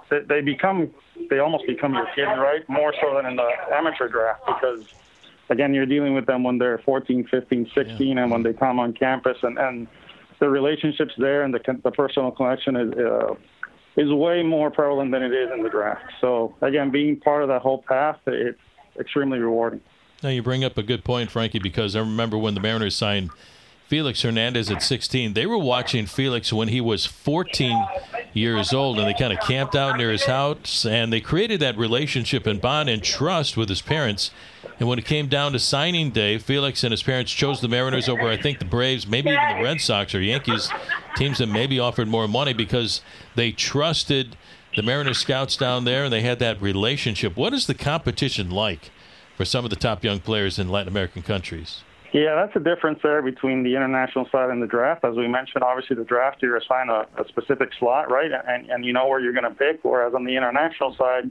they, 0.09 0.19
they 0.21 0.41
become 0.41 0.91
they 1.29 1.39
almost 1.39 1.65
become 1.67 1.93
your 1.93 2.07
kid, 2.15 2.23
right? 2.23 2.67
More 2.69 2.93
so 3.01 3.15
than 3.15 3.25
in 3.25 3.35
the 3.35 3.49
amateur 3.71 4.07
draft 4.07 4.45
because 4.45 4.85
again, 5.49 5.73
you're 5.73 5.85
dealing 5.85 6.13
with 6.13 6.25
them 6.25 6.43
when 6.43 6.57
they're 6.57 6.79
14, 6.79 7.27
15, 7.27 7.71
16, 7.73 8.07
yeah. 8.07 8.23
and 8.23 8.31
when 8.31 8.43
they 8.43 8.53
come 8.53 8.79
on 8.79 8.93
campus, 8.93 9.37
and 9.43 9.57
and 9.57 9.87
the 10.39 10.49
relationships 10.49 11.13
there 11.17 11.43
and 11.43 11.53
the 11.53 11.79
the 11.83 11.91
personal 11.91 12.31
connection 12.31 12.75
is. 12.75 12.93
Uh, 12.93 13.35
is 13.97 14.11
way 14.11 14.43
more 14.43 14.69
prevalent 14.69 15.09
than 15.11 15.23
it 15.23 15.31
is 15.31 15.49
in 15.51 15.63
the 15.63 15.69
draft. 15.69 16.03
So 16.19 16.53
again, 16.61 16.91
being 16.91 17.17
part 17.17 17.43
of 17.43 17.47
that 17.47 17.61
whole 17.61 17.81
path, 17.81 18.17
it's 18.27 18.59
extremely 18.99 19.39
rewarding. 19.39 19.79
Now 20.21 20.29
you 20.29 20.43
bring 20.43 20.63
up 20.63 20.77
a 20.77 20.83
good 20.83 21.03
point, 21.03 21.31
Frankie, 21.31 21.59
because 21.59 21.95
I 21.95 21.99
remember 21.99 22.37
when 22.37 22.55
the 22.55 22.59
Mariners 22.59 22.95
signed 22.95 23.29
Felix 23.87 24.23
Hernandez 24.23 24.71
at 24.71 24.81
16. 24.81 25.33
They 25.33 25.45
were 25.45 25.59
watching 25.59 26.07
Felix 26.07 26.51
when 26.51 26.69
he 26.69 26.81
was 26.81 27.05
14 27.05 27.85
years 28.33 28.73
old, 28.73 28.97
and 28.97 29.07
they 29.07 29.13
kind 29.13 29.31
of 29.31 29.39
camped 29.41 29.75
out 29.75 29.97
near 29.97 30.11
his 30.11 30.25
house, 30.25 30.85
and 30.85 31.13
they 31.13 31.21
created 31.21 31.59
that 31.59 31.77
relationship 31.77 32.47
and 32.47 32.59
bond 32.59 32.89
and 32.89 33.03
trust 33.03 33.55
with 33.55 33.69
his 33.69 33.83
parents. 33.83 34.31
And 34.79 34.89
when 34.89 34.97
it 34.97 35.05
came 35.05 35.27
down 35.27 35.51
to 35.51 35.59
signing 35.59 36.09
day, 36.09 36.39
Felix 36.39 36.83
and 36.83 36.91
his 36.91 37.03
parents 37.03 37.31
chose 37.31 37.61
the 37.61 37.67
Mariners 37.67 38.09
over, 38.09 38.27
I 38.27 38.37
think, 38.37 38.57
the 38.57 38.65
Braves, 38.65 39.05
maybe 39.05 39.29
even 39.29 39.57
the 39.57 39.63
Red 39.63 39.79
Sox 39.79 40.15
or 40.15 40.21
Yankees, 40.21 40.69
teams 41.15 41.37
that 41.37 41.47
maybe 41.47 41.79
offered 41.79 42.07
more 42.07 42.27
money 42.27 42.53
because 42.53 43.01
they 43.35 43.51
trusted 43.51 44.35
the 44.75 44.81
Mariners 44.81 45.19
scouts 45.19 45.55
down 45.55 45.85
there 45.85 46.05
and 46.05 46.11
they 46.11 46.21
had 46.21 46.39
that 46.39 46.61
relationship. 46.61 47.37
What 47.37 47.53
is 47.53 47.67
the 47.67 47.73
competition 47.73 48.49
like 48.49 48.91
for 49.37 49.45
some 49.45 49.63
of 49.63 49.69
the 49.69 49.77
top 49.77 50.03
young 50.03 50.19
players 50.19 50.59
in 50.59 50.67
Latin 50.67 50.89
American 50.89 51.21
countries? 51.21 51.84
Yeah, 52.15 52.35
that's 52.35 52.55
a 52.55 52.61
difference 52.61 52.99
there 53.03 53.21
between 53.21 53.63
the 53.63 53.75
international 53.75 54.25
side 54.31 54.49
and 54.49 54.63
the 54.63 54.67
draft. 54.67 55.03
As 55.03 55.17
we 55.17 55.27
mentioned, 55.27 55.65
obviously 55.65 55.97
the 55.97 56.05
draft 56.05 56.41
you're 56.41 56.55
assigned 56.55 56.89
a, 56.89 57.05
a 57.21 57.27
specific 57.27 57.71
slot, 57.77 58.09
right, 58.09 58.31
and 58.31 58.69
and 58.69 58.85
you 58.85 58.93
know 58.93 59.05
where 59.05 59.19
you're 59.19 59.33
going 59.33 59.43
to 59.43 59.53
pick. 59.53 59.81
Whereas 59.83 60.13
on 60.13 60.23
the 60.23 60.37
international 60.37 60.95
side, 60.95 61.29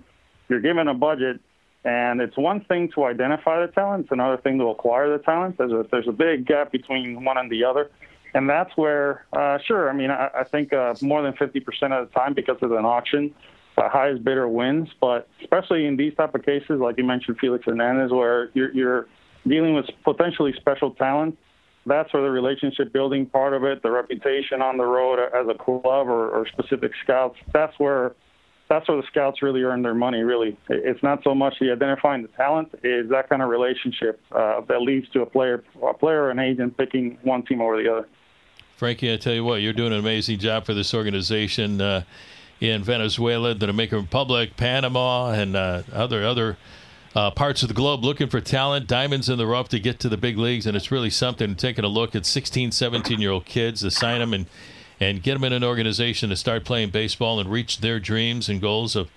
you're 0.51 0.61
given 0.61 0.87
a 0.89 0.93
budget, 0.93 1.41
and 1.87 2.21
it's 2.21 2.37
one 2.37 2.61
thing 2.67 2.91
to 2.97 3.05
identify 3.05 3.65
the 3.65 3.73
talent, 3.73 4.03
it's 4.03 4.13
another 4.13 4.37
thing 4.37 4.59
to 4.59 4.65
acquire 4.65 5.11
the 5.17 5.25
talent. 5.25 5.57
There's 5.57 5.73
a 5.73 5.87
there's 5.91 6.07
a 6.07 6.13
big 6.13 6.45
gap 6.45 6.71
between 6.71 7.25
one 7.25 7.39
and 7.39 7.51
the 7.51 7.65
other, 7.65 7.91
and 8.35 8.47
that's 8.47 8.77
where, 8.77 9.25
uh, 9.33 9.57
sure, 9.67 9.89
I 9.89 9.95
mean, 9.95 10.11
I, 10.11 10.29
I 10.41 10.45
think 10.45 10.75
uh, 10.75 10.97
more 11.01 11.23
than 11.23 11.33
50% 11.33 11.63
of 11.99 12.11
the 12.11 12.15
time 12.15 12.35
because 12.35 12.57
it's 12.61 12.71
an 12.71 12.85
auction, 12.85 13.35
the 13.79 13.89
highest 13.89 14.23
bidder 14.23 14.47
wins. 14.49 14.91
But 15.01 15.29
especially 15.41 15.87
in 15.87 15.97
these 15.97 16.15
type 16.15 16.35
of 16.35 16.45
cases, 16.45 16.79
like 16.79 16.99
you 16.99 17.05
mentioned, 17.05 17.39
Felix 17.41 17.65
Hernandez, 17.65 18.11
where 18.11 18.51
you're 18.53 18.71
you're 18.73 19.07
dealing 19.47 19.75
with 19.75 19.87
potentially 20.05 20.53
special 20.57 20.93
talent. 20.93 21.39
That's 21.87 22.13
where 22.15 22.23
the 22.23 22.31
relationship 22.31 22.93
building 22.93 23.27
part 23.27 23.53
of 23.53 23.63
it, 23.65 23.83
the 23.83 23.91
reputation 23.91 24.63
on 24.63 24.79
the 24.79 24.85
road 24.85 25.19
as 25.19 25.47
a 25.49 25.55
club 25.55 26.09
or, 26.09 26.31
or 26.31 26.47
specific 26.49 26.93
scouts. 27.03 27.37
That's 27.53 27.79
where 27.79 28.15
that's 28.69 28.89
where 28.89 28.97
the 28.97 29.07
scouts 29.09 29.43
really 29.43 29.63
earn 29.63 29.83
their 29.83 29.95
money. 29.95 30.23
Really, 30.23 30.57
it's 30.71 31.03
not 31.03 31.23
so 31.23 31.35
much 31.35 31.55
the 31.61 31.71
identifying 31.71 32.23
the 32.23 32.29
talent; 32.29 32.71
is 32.83 33.11
that 33.11 33.29
kind 33.29 33.43
of 33.43 33.51
relationship 33.51 34.21
uh, 34.33 34.63
that 34.63 34.81
leads 34.81 35.09
to 35.11 35.21
a 35.21 35.27
player, 35.27 35.63
a 35.87 35.93
player, 35.93 36.23
or 36.23 36.31
an 36.31 36.39
agent 36.39 36.77
picking 36.79 37.19
one 37.23 37.43
team 37.43 37.61
over 37.61 37.83
the 37.83 37.93
other. 37.93 38.09
Frankie, 38.77 39.13
I 39.13 39.17
tell 39.17 39.35
you 39.35 39.45
what, 39.45 39.61
you're 39.61 39.73
doing 39.73 39.93
an 39.93 39.99
amazing 39.99 40.39
job 40.39 40.65
for 40.65 40.75
this 40.75 40.95
organization 40.95 41.81
uh, 41.81 42.03
in 42.61 42.83
Venezuela, 42.83 43.55
the 43.55 43.67
Dominican 43.67 44.01
Republic, 44.01 44.57
Panama, 44.57 45.31
and 45.31 45.55
uh, 45.55 45.83
other 45.93 46.25
other 46.25 46.57
uh, 47.15 47.31
parts 47.31 47.63
of 47.63 47.69
the 47.69 47.75
globe 47.75 48.05
looking 48.05 48.29
for 48.29 48.41
talent, 48.41 48.87
diamonds 48.87 49.29
in 49.29 49.39
the 49.39 49.47
rough 49.47 49.69
to 49.69 49.79
get 49.79 50.01
to 50.01 50.09
the 50.09 50.17
big 50.17 50.37
leagues. 50.37 50.67
And 50.67 50.77
it's 50.77 50.91
really 50.91 51.11
something 51.11 51.55
taking 51.55 51.85
a 51.85 51.89
look 51.89 52.15
at 52.15 52.27
16, 52.27 52.73
17 52.73 53.21
year 53.21 53.31
old 53.31 53.45
kids 53.45 53.83
to 53.83 53.91
sign 53.91 54.21
them 54.21 54.35
and, 54.35 54.47
and 54.99 55.23
get 55.23 55.35
them 55.35 55.45
in 55.45 55.53
an 55.53 55.63
organization 55.63 56.31
to 56.31 56.37
start 56.37 56.65
playing 56.65 56.91
baseball 56.91 57.39
and 57.39 57.51
reach 57.51 57.79
their 57.79 58.01
dreams 58.01 58.49
and 58.49 58.61
goals 58.61 58.97
of 58.97 59.11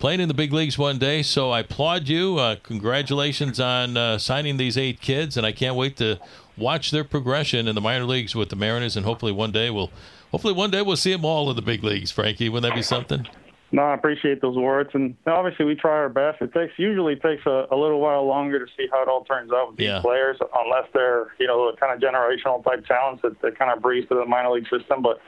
playing 0.00 0.20
in 0.20 0.28
the 0.28 0.34
big 0.34 0.52
leagues 0.52 0.76
one 0.76 0.98
day. 0.98 1.22
So 1.22 1.52
I 1.52 1.60
applaud 1.60 2.08
you. 2.08 2.38
Uh, 2.38 2.56
congratulations 2.62 3.60
on 3.60 3.96
uh, 3.96 4.18
signing 4.18 4.56
these 4.56 4.76
eight 4.76 5.00
kids. 5.00 5.36
And 5.36 5.46
I 5.46 5.52
can't 5.52 5.76
wait 5.76 5.96
to 5.98 6.18
watch 6.56 6.90
their 6.90 7.04
progression 7.04 7.68
in 7.68 7.76
the 7.76 7.80
minor 7.80 8.04
leagues 8.04 8.34
with 8.34 8.48
the 8.48 8.56
Mariners. 8.56 8.96
And 8.96 9.06
hopefully 9.06 9.32
one 9.32 9.52
day 9.52 9.70
we'll. 9.70 9.90
Hopefully, 10.32 10.52
one 10.54 10.68
day 10.72 10.82
we'll 10.82 10.96
see 10.96 11.12
them 11.12 11.24
all 11.24 11.48
in 11.48 11.54
the 11.54 11.62
big 11.62 11.84
leagues, 11.84 12.10
Frankie. 12.10 12.48
Wouldn't 12.48 12.68
that 12.68 12.76
be 12.76 12.82
something? 12.82 13.28
No, 13.74 13.82
I 13.82 13.94
appreciate 13.94 14.40
those 14.40 14.56
words, 14.56 14.90
and 14.94 15.16
obviously 15.26 15.64
we 15.64 15.74
try 15.74 15.90
our 15.90 16.08
best. 16.08 16.40
It 16.40 16.54
takes 16.54 16.74
usually 16.76 17.16
takes 17.16 17.44
a, 17.44 17.66
a 17.72 17.76
little 17.76 17.98
while 17.98 18.24
longer 18.24 18.64
to 18.64 18.70
see 18.76 18.86
how 18.92 19.02
it 19.02 19.08
all 19.08 19.24
turns 19.24 19.50
out 19.52 19.70
with 19.70 19.78
these 19.78 20.00
players, 20.00 20.36
unless 20.40 20.86
they're 20.94 21.34
you 21.40 21.48
know 21.48 21.74
kind 21.80 21.92
of 21.92 21.98
generational 21.98 22.62
type 22.62 22.86
talents 22.86 23.22
that, 23.22 23.42
that 23.42 23.58
kind 23.58 23.72
of 23.72 23.82
breeze 23.82 24.04
through 24.06 24.20
the 24.20 24.26
minor 24.26 24.52
league 24.52 24.68
system. 24.70 25.02
But 25.02 25.18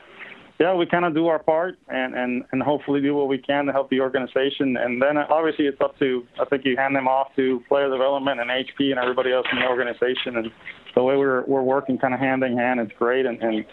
yeah, 0.61 0.73
we 0.73 0.85
kind 0.85 1.03
of 1.03 1.13
do 1.13 1.27
our 1.27 1.39
part, 1.39 1.77
and 1.89 2.15
and 2.15 2.45
and 2.53 2.63
hopefully 2.63 3.01
do 3.01 3.13
what 3.13 3.27
we 3.27 3.37
can 3.37 3.65
to 3.65 3.73
help 3.73 3.89
the 3.89 3.99
organization. 3.99 4.77
And 4.77 5.01
then 5.01 5.17
uh, 5.17 5.27
obviously 5.29 5.65
it's 5.65 5.81
up 5.81 5.99
to 5.99 6.25
I 6.39 6.45
think 6.45 6.63
you 6.63 6.77
hand 6.77 6.95
them 6.95 7.09
off 7.09 7.35
to 7.35 7.61
player 7.67 7.89
development 7.89 8.39
and 8.39 8.49
HP 8.49 8.91
and 8.91 8.97
everybody 8.97 9.33
else 9.33 9.47
in 9.51 9.59
the 9.59 9.67
organization. 9.67 10.37
And 10.37 10.51
the 10.95 11.03
way 11.03 11.17
we're 11.17 11.43
we're 11.47 11.63
working 11.63 11.97
kind 11.97 12.13
of 12.13 12.21
hand 12.21 12.43
in 12.43 12.57
hand, 12.57 12.79
it's 12.79 12.93
great, 12.97 13.25
and 13.25 13.43
and 13.43 13.65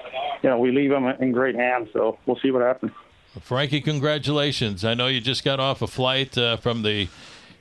you 0.43 0.51
know 0.51 0.59
we 0.59 0.73
leave 0.73 0.91
them 0.91 1.07
in 1.07 1.31
great 1.31 1.55
hands. 1.55 1.91
So 1.93 2.19
we'll 2.27 2.41
see 2.43 2.51
what 2.51 2.63
happens. 2.63 2.91
Frankie, 3.41 3.81
congratulations. 3.81 4.85
I 4.85 4.95
know 4.95 5.09
you 5.09 5.21
just 5.21 5.45
got 5.45 5.61
off 5.61 5.83
a 5.83 5.87
flight 5.87 6.37
uh, 6.39 6.57
from 6.57 6.83
the 6.83 7.09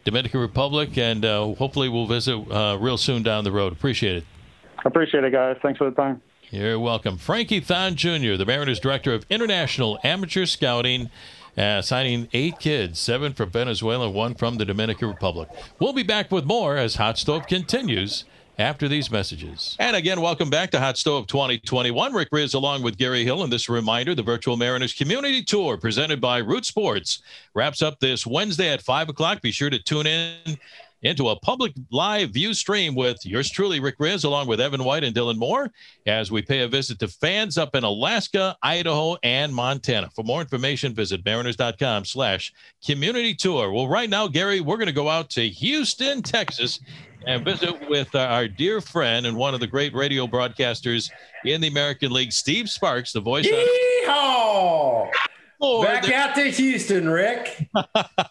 Dominican 0.06 0.40
Republic, 0.40 0.98
and 0.98 1.26
uh, 1.26 1.54
hopefully 1.54 1.90
we'll 1.90 2.08
visit 2.08 2.36
uh, 2.52 2.78
real 2.80 2.98
soon 2.98 3.24
down 3.24 3.44
the 3.44 3.52
road. 3.52 3.74
Appreciate 3.74 4.18
it. 4.18 4.26
I 4.78 4.82
appreciate 4.86 5.24
it, 5.24 5.32
guys. 5.32 5.58
Thanks 5.62 5.78
for 5.78 5.90
the 5.90 5.96
time. 5.96 6.22
You're 6.52 6.80
welcome. 6.80 7.18
Frankie 7.18 7.62
Thon 7.62 7.96
Jr., 7.96 8.36
the 8.36 8.46
Mariners 8.46 8.80
Director 8.80 9.14
of 9.14 9.26
International 9.30 9.98
Amateur 10.04 10.46
Scouting, 10.46 11.10
uh, 11.58 11.82
signing 11.82 12.28
eight 12.34 12.60
kids, 12.60 13.00
seven 13.00 13.34
from 13.34 13.50
Venezuela, 13.50 14.10
one 14.10 14.36
from 14.36 14.58
the 14.58 14.66
Dominican 14.66 15.08
Republic. 15.08 15.50
We'll 15.80 15.94
be 15.94 16.04
back 16.04 16.32
with 16.32 16.46
more 16.46 16.78
as 16.78 16.96
Hot 16.96 17.18
Stove 17.18 17.48
continues 17.48 18.26
after 18.60 18.88
these 18.88 19.10
messages. 19.10 19.76
And 19.80 19.96
again, 19.96 20.22
welcome 20.22 20.50
back 20.50 20.72
to 20.72 20.80
Hot 20.80 20.98
Stove 20.98 21.28
2021. 21.28 22.14
Rick 22.14 22.30
Rizzs 22.32 22.54
along 22.54 22.84
with 22.84 22.98
Gary 22.98 23.24
Hill. 23.24 23.44
And 23.44 23.52
this 23.52 23.70
reminder 23.70 24.14
the 24.16 24.24
Virtual 24.24 24.58
Mariners 24.58 24.94
Community 24.94 25.44
Tour 25.44 25.78
presented 25.78 26.22
by 26.22 26.38
Root 26.40 26.66
Sports 26.66 27.22
wraps 27.54 27.82
up 27.82 28.00
this 28.00 28.26
Wednesday 28.28 28.70
at 28.70 28.82
5 28.82 29.10
o'clock. 29.10 29.42
Be 29.42 29.52
sure 29.52 29.70
to 29.70 29.80
tune 29.80 30.08
in 30.08 30.58
into 31.04 31.30
a 31.30 31.40
public 31.40 31.74
live 31.92 32.32
view 32.32 32.54
stream 32.54 32.96
with 32.96 33.26
yours 33.26 33.50
truly, 33.50 33.80
Rick 33.80 33.98
Rizzs, 33.98 34.24
along 34.24 34.48
with 34.48 34.60
Evan 34.60 34.84
White 34.84 35.04
and 35.04 35.16
Dylan 35.16 35.38
Moore, 35.38 35.70
as 36.08 36.32
we 36.32 36.42
pay 36.42 36.62
a 36.62 36.68
visit 36.68 36.98
to 37.00 37.08
fans 37.08 37.58
up 37.58 37.76
in 37.76 37.84
Alaska, 37.84 38.56
Idaho, 38.64 39.18
and 39.22 39.54
Montana. 39.54 40.10
For 40.16 40.24
more 40.24 40.42
information, 40.42 40.94
visit 40.94 41.24
mariners.com 41.26 42.06
slash 42.06 42.54
community 42.86 43.36
tour. 43.36 43.72
Well, 43.72 43.88
right 43.88 44.10
now, 44.10 44.28
Gary, 44.28 44.62
we're 44.62 44.78
going 44.78 44.88
to 44.88 44.94
go 44.94 45.10
out 45.10 45.30
to 45.32 45.48
Houston, 45.48 46.22
Texas, 46.22 46.80
and 47.26 47.44
visit 47.46 47.90
with 47.90 48.14
our 48.16 48.48
dear 48.48 48.82
friend 48.82 49.26
and 49.26 49.36
one 49.36 49.54
of 49.54 49.60
the 49.60 49.68
great 49.68 49.94
radio 49.94 50.28
broadcasters 50.28 51.10
in 51.46 51.62
the 51.62 51.68
American 51.68 52.12
League, 52.12 52.32
Steve 52.32 52.70
Sparks, 52.70 53.12
the 53.14 53.20
voice 53.22 53.46
of 53.48 53.54
Yeehaw! 53.54 55.10
for 55.60 55.86
Back 55.86 56.06
the- 56.06 56.16
out 56.16 56.36
to 56.36 56.52
Houston, 56.52 57.10
Rick. 57.10 57.68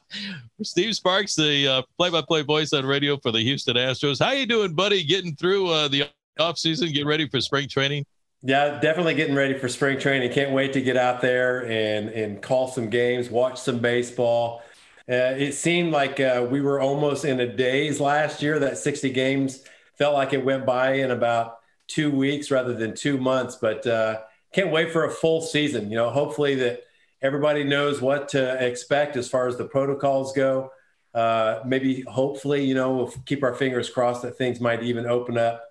Steve 0.62 0.94
Sparks, 0.94 1.34
the 1.34 1.66
uh, 1.68 1.82
play-by-play 1.98 2.42
voice 2.42 2.72
on 2.72 2.84
radio 2.84 3.16
for 3.18 3.32
the 3.32 3.40
Houston 3.40 3.76
Astros. 3.76 4.22
How 4.22 4.32
you 4.32 4.46
doing, 4.46 4.74
buddy? 4.74 5.02
Getting 5.02 5.34
through 5.34 5.68
uh, 5.68 5.88
the 5.88 6.04
offseason, 6.38 6.88
getting 6.92 7.06
ready 7.06 7.28
for 7.28 7.40
spring 7.40 7.68
training? 7.68 8.04
Yeah, 8.42 8.80
definitely 8.80 9.14
getting 9.14 9.36
ready 9.36 9.56
for 9.56 9.68
spring 9.68 9.98
training. 9.98 10.32
Can't 10.32 10.50
wait 10.50 10.72
to 10.72 10.82
get 10.82 10.96
out 10.96 11.20
there 11.20 11.64
and 11.66 12.08
and 12.08 12.42
call 12.42 12.66
some 12.66 12.90
games, 12.90 13.30
watch 13.30 13.60
some 13.60 13.78
baseball. 13.78 14.62
Uh, 15.08 15.34
it 15.36 15.52
seemed 15.52 15.92
like 15.92 16.20
uh, 16.20 16.46
we 16.48 16.60
were 16.60 16.80
almost 16.80 17.24
in 17.24 17.40
a 17.40 17.46
daze 17.46 18.00
last 18.00 18.42
year. 18.42 18.58
That 18.58 18.78
60 18.78 19.10
games 19.10 19.64
felt 19.98 20.14
like 20.14 20.32
it 20.32 20.44
went 20.44 20.64
by 20.64 20.94
in 20.94 21.10
about 21.10 21.58
two 21.88 22.10
weeks 22.10 22.50
rather 22.50 22.74
than 22.74 22.94
two 22.94 23.18
months. 23.18 23.56
But 23.56 23.86
uh, 23.86 24.20
can't 24.52 24.70
wait 24.70 24.92
for 24.92 25.04
a 25.04 25.10
full 25.10 25.40
season. 25.40 25.90
You 25.90 25.96
know, 25.96 26.10
hopefully 26.10 26.54
that 26.56 26.84
everybody 27.20 27.64
knows 27.64 28.00
what 28.00 28.28
to 28.30 28.64
expect 28.64 29.16
as 29.16 29.28
far 29.28 29.48
as 29.48 29.56
the 29.56 29.64
protocols 29.64 30.32
go. 30.32 30.70
Uh, 31.14 31.60
maybe, 31.66 32.02
hopefully, 32.02 32.64
you 32.64 32.74
know, 32.74 32.92
we'll 32.94 33.14
keep 33.26 33.42
our 33.42 33.54
fingers 33.54 33.90
crossed 33.90 34.22
that 34.22 34.38
things 34.38 34.60
might 34.60 34.82
even 34.82 35.06
open 35.06 35.36
up 35.36 35.64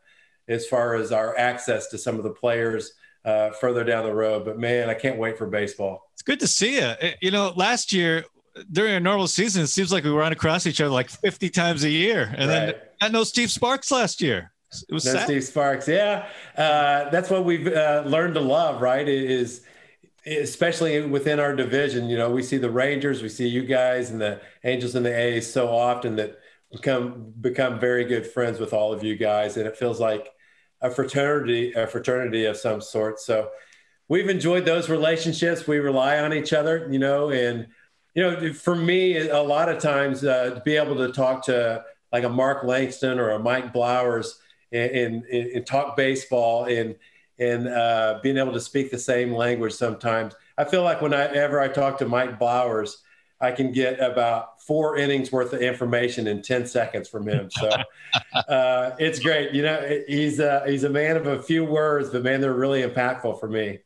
as 0.48 0.68
far 0.68 0.96
as 0.96 1.12
our 1.12 1.36
access 1.38 1.88
to 1.88 1.98
some 1.98 2.18
of 2.18 2.24
the 2.24 2.30
players 2.30 2.94
uh, 3.26 3.52
further 3.52 3.84
down 3.84 4.06
the 4.06 4.14
road. 4.14 4.46
But 4.46 4.60
man, 4.60 4.90
I 4.90 4.94
can't 4.94 5.18
wait 5.18 5.38
for 5.38 5.48
baseball. 5.48 6.10
It's 6.14 6.22
good 6.22 6.40
to 6.42 6.48
see 6.48 6.80
you. 6.80 6.94
You 7.22 7.32
know, 7.32 7.54
last 7.56 7.94
year 7.94 8.26
during 8.72 8.94
a 8.96 9.00
normal 9.00 9.28
season, 9.28 9.64
it 9.64 9.68
seems 9.68 9.92
like 9.92 10.04
we 10.04 10.10
run 10.10 10.32
across 10.32 10.68
each 10.68 10.82
other 10.82 10.90
like 10.92 11.10
50 11.10 11.50
times 11.50 11.84
a 11.84 11.90
year. 11.90 12.34
And 12.38 12.50
then 12.50 12.68
Right. 12.68 12.78
I 13.02 13.10
know 13.10 13.24
Steve 13.24 13.50
Sparks 13.52 13.92
last 13.92 14.22
year. 14.22 14.52
It 14.88 14.94
was 14.94 15.06
No 15.06 15.14
sad. 15.14 15.26
Steve 15.26 15.44
Sparks. 15.44 15.88
Yeah. 15.88 16.28
Uh, 16.58 17.10
that's 17.10 17.30
what 17.30 17.46
we've 17.46 17.68
uh, 17.68 18.04
learned 18.06 18.36
to 18.36 18.42
love, 18.42 18.82
right? 18.82 19.08
Is 19.08 19.62
especially 20.26 21.02
within 21.02 21.40
our 21.40 21.56
division, 21.56 22.08
you 22.10 22.18
know, 22.18 22.30
we 22.30 22.44
see 22.44 22.58
the 22.58 22.70
Rangers, 22.70 23.22
we 23.22 23.30
see 23.30 23.48
you 23.48 23.64
guys 23.64 24.12
and 24.12 24.22
the 24.22 24.40
Angels 24.64 24.96
and 24.96 25.06
the 25.06 25.18
A's 25.18 25.52
so 25.52 25.68
often 25.68 26.16
that 26.18 26.38
become 26.72 27.34
become 27.42 27.80
very 27.80 28.06
good 28.06 28.26
friends 28.26 28.60
with 28.60 28.72
all 28.74 28.94
of 28.94 29.04
you 29.04 29.16
guys. 29.16 29.58
And 29.58 29.68
it 29.68 29.76
feels 29.76 30.00
like 30.00 30.30
a 30.82 30.90
fraternity, 30.90 31.74
a 31.74 31.88
fraternity 31.88 32.46
of 32.46 32.56
some 32.56 32.82
sort. 32.82 33.20
So 33.20 33.50
we've 34.08 34.30
enjoyed 34.30 34.66
those 34.66 34.90
relationships. 34.90 35.68
We 35.68 35.80
rely 35.80 36.20
on 36.20 36.34
each 36.34 36.54
other, 36.54 36.88
you 36.92 37.00
know, 37.00 37.30
and 37.32 37.68
you 38.14 38.24
know, 38.24 38.54
for 38.54 38.76
me, 38.76 39.30
a 39.30 39.42
lot 39.42 39.70
of 39.70 39.80
times 39.80 40.24
uh, 40.24 40.52
to 40.56 40.62
be 40.62 40.76
able 40.76 40.96
to 40.98 41.12
talk 41.12 41.46
to 41.46 41.84
like 42.12 42.24
a 42.24 42.30
Mark 42.30 42.64
Langston 42.64 43.20
or 43.20 43.32
a 43.32 43.40
Mike 43.40 43.72
Blowers 43.72 44.40
and, 44.72 44.92
and, 44.92 45.26
and 45.26 45.66
talk 45.66 45.96
baseball 45.96 46.66
and 46.66 46.96
and 47.40 47.68
uh, 47.68 48.20
being 48.22 48.38
able 48.38 48.54
to 48.54 48.60
speak 48.60 48.92
the 48.92 49.00
same 49.00 49.34
language 49.34 49.74
sometimes. 49.74 50.36
I 50.60 50.64
feel 50.64 50.84
like 50.84 51.02
whenever 51.02 51.60
I 51.60 51.70
talk 51.70 51.98
to 51.98 52.06
Mike 52.06 52.38
Blowers, 52.38 52.98
I 53.40 53.52
can 53.52 53.72
get 53.72 54.00
about 54.00 54.62
four 54.62 54.98
innings 54.98 55.32
worth 55.32 55.52
of 55.52 55.62
information 55.62 56.28
in 56.28 56.44
10 56.44 56.68
seconds 56.68 57.10
from 57.10 57.28
him. 57.28 57.50
So 57.50 57.70
uh, 58.48 58.92
it's 59.00 59.18
great. 59.18 59.54
You 59.54 59.64
know, 59.64 60.02
he's 60.08 60.40
a, 60.40 60.64
he's 60.68 60.84
a 60.84 60.90
man 60.90 61.18
of 61.18 61.26
a 61.26 61.42
few 61.42 61.66
words, 61.66 62.12
but 62.12 62.22
man, 62.22 62.42
they're 62.42 62.54
really 62.54 62.84
impactful 62.84 63.40
for 63.40 63.48
me. 63.50 63.80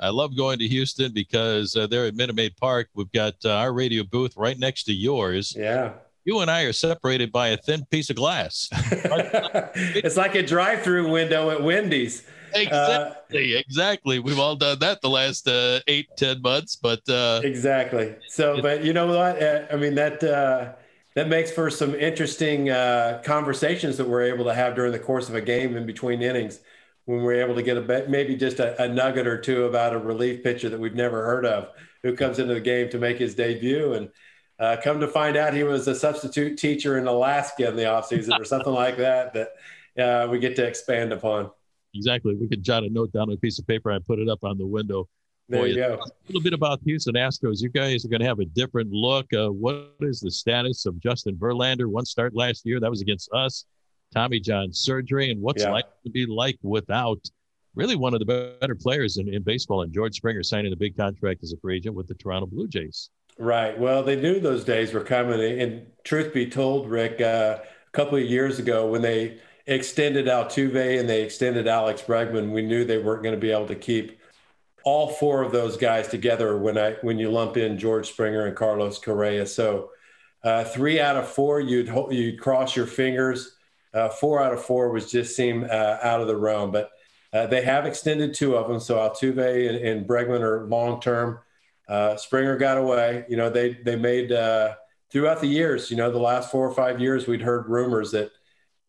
I 0.00 0.08
love 0.08 0.34
going 0.36 0.58
to 0.60 0.68
Houston 0.68 1.12
because 1.12 1.76
uh, 1.76 1.86
there 1.86 2.06
at 2.06 2.14
Minute 2.14 2.34
Maid 2.34 2.56
Park, 2.56 2.88
we've 2.94 3.12
got 3.12 3.34
uh, 3.44 3.50
our 3.50 3.72
radio 3.72 4.02
booth 4.02 4.34
right 4.36 4.58
next 4.58 4.84
to 4.84 4.94
yours. 4.94 5.54
Yeah. 5.56 5.92
You 6.24 6.40
and 6.40 6.50
I 6.50 6.62
are 6.62 6.72
separated 6.72 7.32
by 7.32 7.48
a 7.48 7.56
thin 7.56 7.84
piece 7.90 8.08
of 8.08 8.16
glass. 8.16 8.68
it's 8.72 10.16
like 10.16 10.34
a 10.34 10.42
drive-through 10.42 11.10
window 11.10 11.50
at 11.50 11.62
Wendy's. 11.62 12.24
Exactly, 12.54 13.56
uh, 13.56 13.60
exactly. 13.60 14.18
We've 14.18 14.38
all 14.38 14.56
done 14.56 14.78
that 14.80 15.00
the 15.02 15.10
last 15.10 15.46
uh, 15.46 15.80
eight, 15.86 16.08
ten 16.16 16.42
months, 16.42 16.76
but 16.76 17.00
uh, 17.08 17.40
exactly. 17.44 18.16
So, 18.28 18.60
but 18.60 18.84
you 18.84 18.92
know 18.92 19.06
what? 19.06 19.40
Uh, 19.40 19.66
I 19.70 19.76
mean 19.76 19.94
that 19.94 20.24
uh, 20.24 20.72
that 21.14 21.28
makes 21.28 21.52
for 21.52 21.70
some 21.70 21.94
interesting 21.94 22.70
uh, 22.70 23.22
conversations 23.24 23.96
that 23.98 24.08
we're 24.08 24.24
able 24.24 24.44
to 24.46 24.54
have 24.54 24.74
during 24.74 24.90
the 24.90 24.98
course 24.98 25.28
of 25.28 25.36
a 25.36 25.40
game 25.40 25.76
in 25.76 25.86
between 25.86 26.22
innings 26.22 26.58
when 27.10 27.22
we're 27.22 27.42
able 27.42 27.54
to 27.54 27.62
get 27.62 27.76
a 27.76 28.06
maybe 28.08 28.36
just 28.36 28.60
a, 28.60 28.80
a 28.82 28.88
nugget 28.88 29.26
or 29.26 29.38
two 29.38 29.64
about 29.64 29.92
a 29.92 29.98
relief 29.98 30.42
pitcher 30.42 30.68
that 30.68 30.78
we've 30.78 30.94
never 30.94 31.24
heard 31.24 31.44
of 31.44 31.68
who 32.02 32.14
comes 32.14 32.38
into 32.38 32.54
the 32.54 32.60
game 32.60 32.88
to 32.90 32.98
make 32.98 33.18
his 33.18 33.34
debut 33.34 33.94
and. 33.94 34.10
Uh, 34.58 34.76
come 34.84 35.00
to 35.00 35.08
find 35.08 35.38
out, 35.38 35.54
he 35.54 35.62
was 35.62 35.88
a 35.88 35.94
substitute 35.94 36.58
teacher 36.58 36.98
in 36.98 37.06
Alaska 37.06 37.66
in 37.66 37.76
the 37.76 37.84
offseason 37.84 38.38
or 38.38 38.44
something 38.44 38.74
like 38.74 38.98
that. 38.98 39.32
That 39.32 39.48
uh, 39.98 40.28
we 40.28 40.38
get 40.38 40.54
to 40.56 40.66
expand 40.66 41.14
upon. 41.14 41.50
Exactly. 41.94 42.34
We 42.34 42.46
could 42.46 42.62
jot 42.62 42.84
a 42.84 42.90
note 42.90 43.10
down 43.12 43.30
on 43.30 43.32
a 43.32 43.36
piece 43.36 43.58
of 43.58 43.66
paper 43.66 43.90
and 43.90 44.04
put 44.04 44.18
it 44.18 44.28
up 44.28 44.44
on 44.44 44.58
the 44.58 44.66
window. 44.66 45.08
There 45.48 45.66
you 45.66 45.76
go. 45.76 45.94
A 45.94 46.10
little 46.28 46.42
bit 46.42 46.52
about 46.52 46.80
Houston 46.84 47.14
Astros. 47.14 47.60
You 47.60 47.70
guys 47.70 48.04
are 48.04 48.08
going 48.08 48.20
to 48.20 48.26
have 48.26 48.38
a 48.38 48.44
different 48.44 48.92
look. 48.92 49.32
Uh, 49.32 49.48
what 49.48 49.94
is 50.00 50.20
the 50.20 50.30
status 50.30 50.86
of 50.86 51.00
Justin 51.00 51.36
Verlander? 51.36 51.86
One 51.86 52.04
start 52.04 52.34
last 52.34 52.64
year. 52.64 52.78
That 52.78 52.90
was 52.90 53.00
against 53.00 53.32
us. 53.32 53.64
Tommy 54.14 54.40
John 54.40 54.72
surgery. 54.72 55.30
And 55.30 55.40
what's 55.40 55.62
yeah. 55.62 55.70
life 55.70 55.84
to 56.04 56.10
be 56.10 56.26
like 56.26 56.58
without 56.62 57.20
really 57.74 57.96
one 57.96 58.14
of 58.14 58.20
the 58.20 58.56
better 58.60 58.74
players 58.74 59.16
in, 59.18 59.32
in 59.32 59.42
baseball 59.42 59.82
and 59.82 59.92
George 59.92 60.16
Springer 60.16 60.42
signing 60.42 60.72
a 60.72 60.76
big 60.76 60.96
contract 60.96 61.42
as 61.42 61.52
a 61.52 61.56
free 61.58 61.76
agent 61.76 61.94
with 61.94 62.08
the 62.08 62.14
Toronto 62.14 62.46
Blue 62.46 62.68
Jays. 62.68 63.10
Right. 63.38 63.78
Well, 63.78 64.02
they 64.02 64.16
knew 64.16 64.40
those 64.40 64.64
days 64.64 64.92
were 64.92 65.04
coming. 65.04 65.40
And 65.60 65.86
truth 66.04 66.34
be 66.34 66.46
told, 66.46 66.90
Rick, 66.90 67.20
uh, 67.20 67.58
a 67.60 67.90
couple 67.92 68.18
of 68.18 68.24
years 68.24 68.58
ago 68.58 68.86
when 68.86 69.02
they 69.02 69.40
extended 69.66 70.26
Altuve 70.26 70.98
and 70.98 71.08
they 71.08 71.22
extended 71.22 71.66
Alex 71.66 72.02
Bregman, 72.02 72.50
we 72.50 72.62
knew 72.62 72.84
they 72.84 72.98
weren't 72.98 73.22
going 73.22 73.34
to 73.34 73.40
be 73.40 73.50
able 73.50 73.68
to 73.68 73.76
keep 73.76 74.18
all 74.84 75.08
four 75.08 75.42
of 75.42 75.52
those 75.52 75.76
guys 75.76 76.08
together 76.08 76.56
when 76.56 76.78
I 76.78 76.92
when 77.02 77.18
you 77.18 77.30
lump 77.30 77.56
in 77.56 77.78
George 77.78 78.08
Springer 78.08 78.46
and 78.46 78.56
Carlos 78.56 78.98
Correa. 78.98 79.46
So 79.46 79.90
uh, 80.42 80.64
three 80.64 81.00
out 81.00 81.16
of 81.16 81.28
four, 81.28 81.60
you'd 81.60 81.90
you'd 82.10 82.40
cross 82.40 82.74
your 82.74 82.86
fingers. 82.86 83.56
Uh, 83.92 84.08
four 84.08 84.42
out 84.42 84.52
of 84.52 84.62
four 84.62 84.90
was 84.90 85.10
just 85.10 85.34
seem 85.34 85.64
uh, 85.64 85.98
out 86.02 86.20
of 86.20 86.26
the 86.26 86.36
realm, 86.36 86.70
but 86.70 86.90
uh, 87.32 87.46
they 87.46 87.62
have 87.62 87.86
extended 87.86 88.34
two 88.34 88.56
of 88.56 88.68
them. 88.68 88.80
So 88.80 88.96
Altuve 88.96 89.68
and, 89.68 89.78
and 89.78 90.06
Bregman 90.06 90.40
are 90.40 90.66
long 90.66 91.00
term. 91.00 91.40
Springer 92.16 92.56
got 92.56 92.78
away. 92.78 93.24
You 93.28 93.36
know 93.36 93.50
they 93.50 93.74
they 93.74 93.96
made 93.96 94.28
throughout 95.10 95.40
the 95.40 95.48
years. 95.48 95.90
You 95.90 95.96
know 95.96 96.10
the 96.10 96.18
last 96.18 96.50
four 96.50 96.68
or 96.68 96.74
five 96.74 97.00
years, 97.00 97.26
we'd 97.26 97.42
heard 97.42 97.68
rumors 97.68 98.12
that 98.12 98.30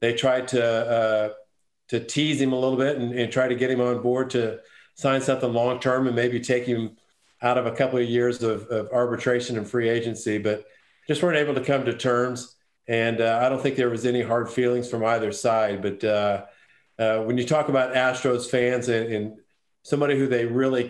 they 0.02 0.14
tried 0.14 0.48
to 0.50 1.36
to 1.92 2.00
tease 2.00 2.40
him 2.40 2.54
a 2.54 2.60
little 2.60 2.78
bit 2.78 2.98
and, 2.98 3.14
and, 3.14 3.30
try 3.34 3.50
to 3.50 3.56
get 3.56 3.70
him 3.70 3.82
on 3.82 4.02
board 4.02 4.30
to 4.30 4.58
sign 4.96 5.20
something 5.20 5.52
long 5.52 5.78
term 5.78 6.08
and 6.08 6.16
maybe 6.16 6.40
take 6.40 6.66
him 6.66 6.96
out 7.42 7.58
of 7.58 7.66
a 7.66 7.72
couple 7.72 8.00
of 8.00 8.08
years 8.08 8.42
of, 8.44 8.66
of, 8.68 8.90
arbitration 8.94 9.58
and 9.58 9.68
free 9.68 9.90
agency, 9.90 10.38
but 10.38 10.64
just 11.06 11.22
weren't 11.22 11.38
able 11.38 11.54
to 11.54 11.64
come 11.64 11.84
to 11.84 11.94
terms. 11.94 12.56
And 12.92 13.22
uh, 13.22 13.40
I 13.42 13.48
don't 13.48 13.62
think 13.62 13.78
there 13.78 13.90
was 13.90 14.06
any 14.06 14.22
hard 14.22 14.50
feelings 14.50 14.90
from 14.90 15.06
either 15.06 15.32
side. 15.32 15.82
But 15.82 16.04
uh, 16.04 16.46
uh 17.00 17.20
when 17.24 17.38
you 17.38 17.46
talk 17.46 17.70
about 17.70 17.94
Astros 17.94 18.50
fans 18.50 18.90
and, 18.90 19.14
and 19.14 19.38
somebody 19.84 20.18
who 20.18 20.28
they 20.28 20.46
really 20.46 20.90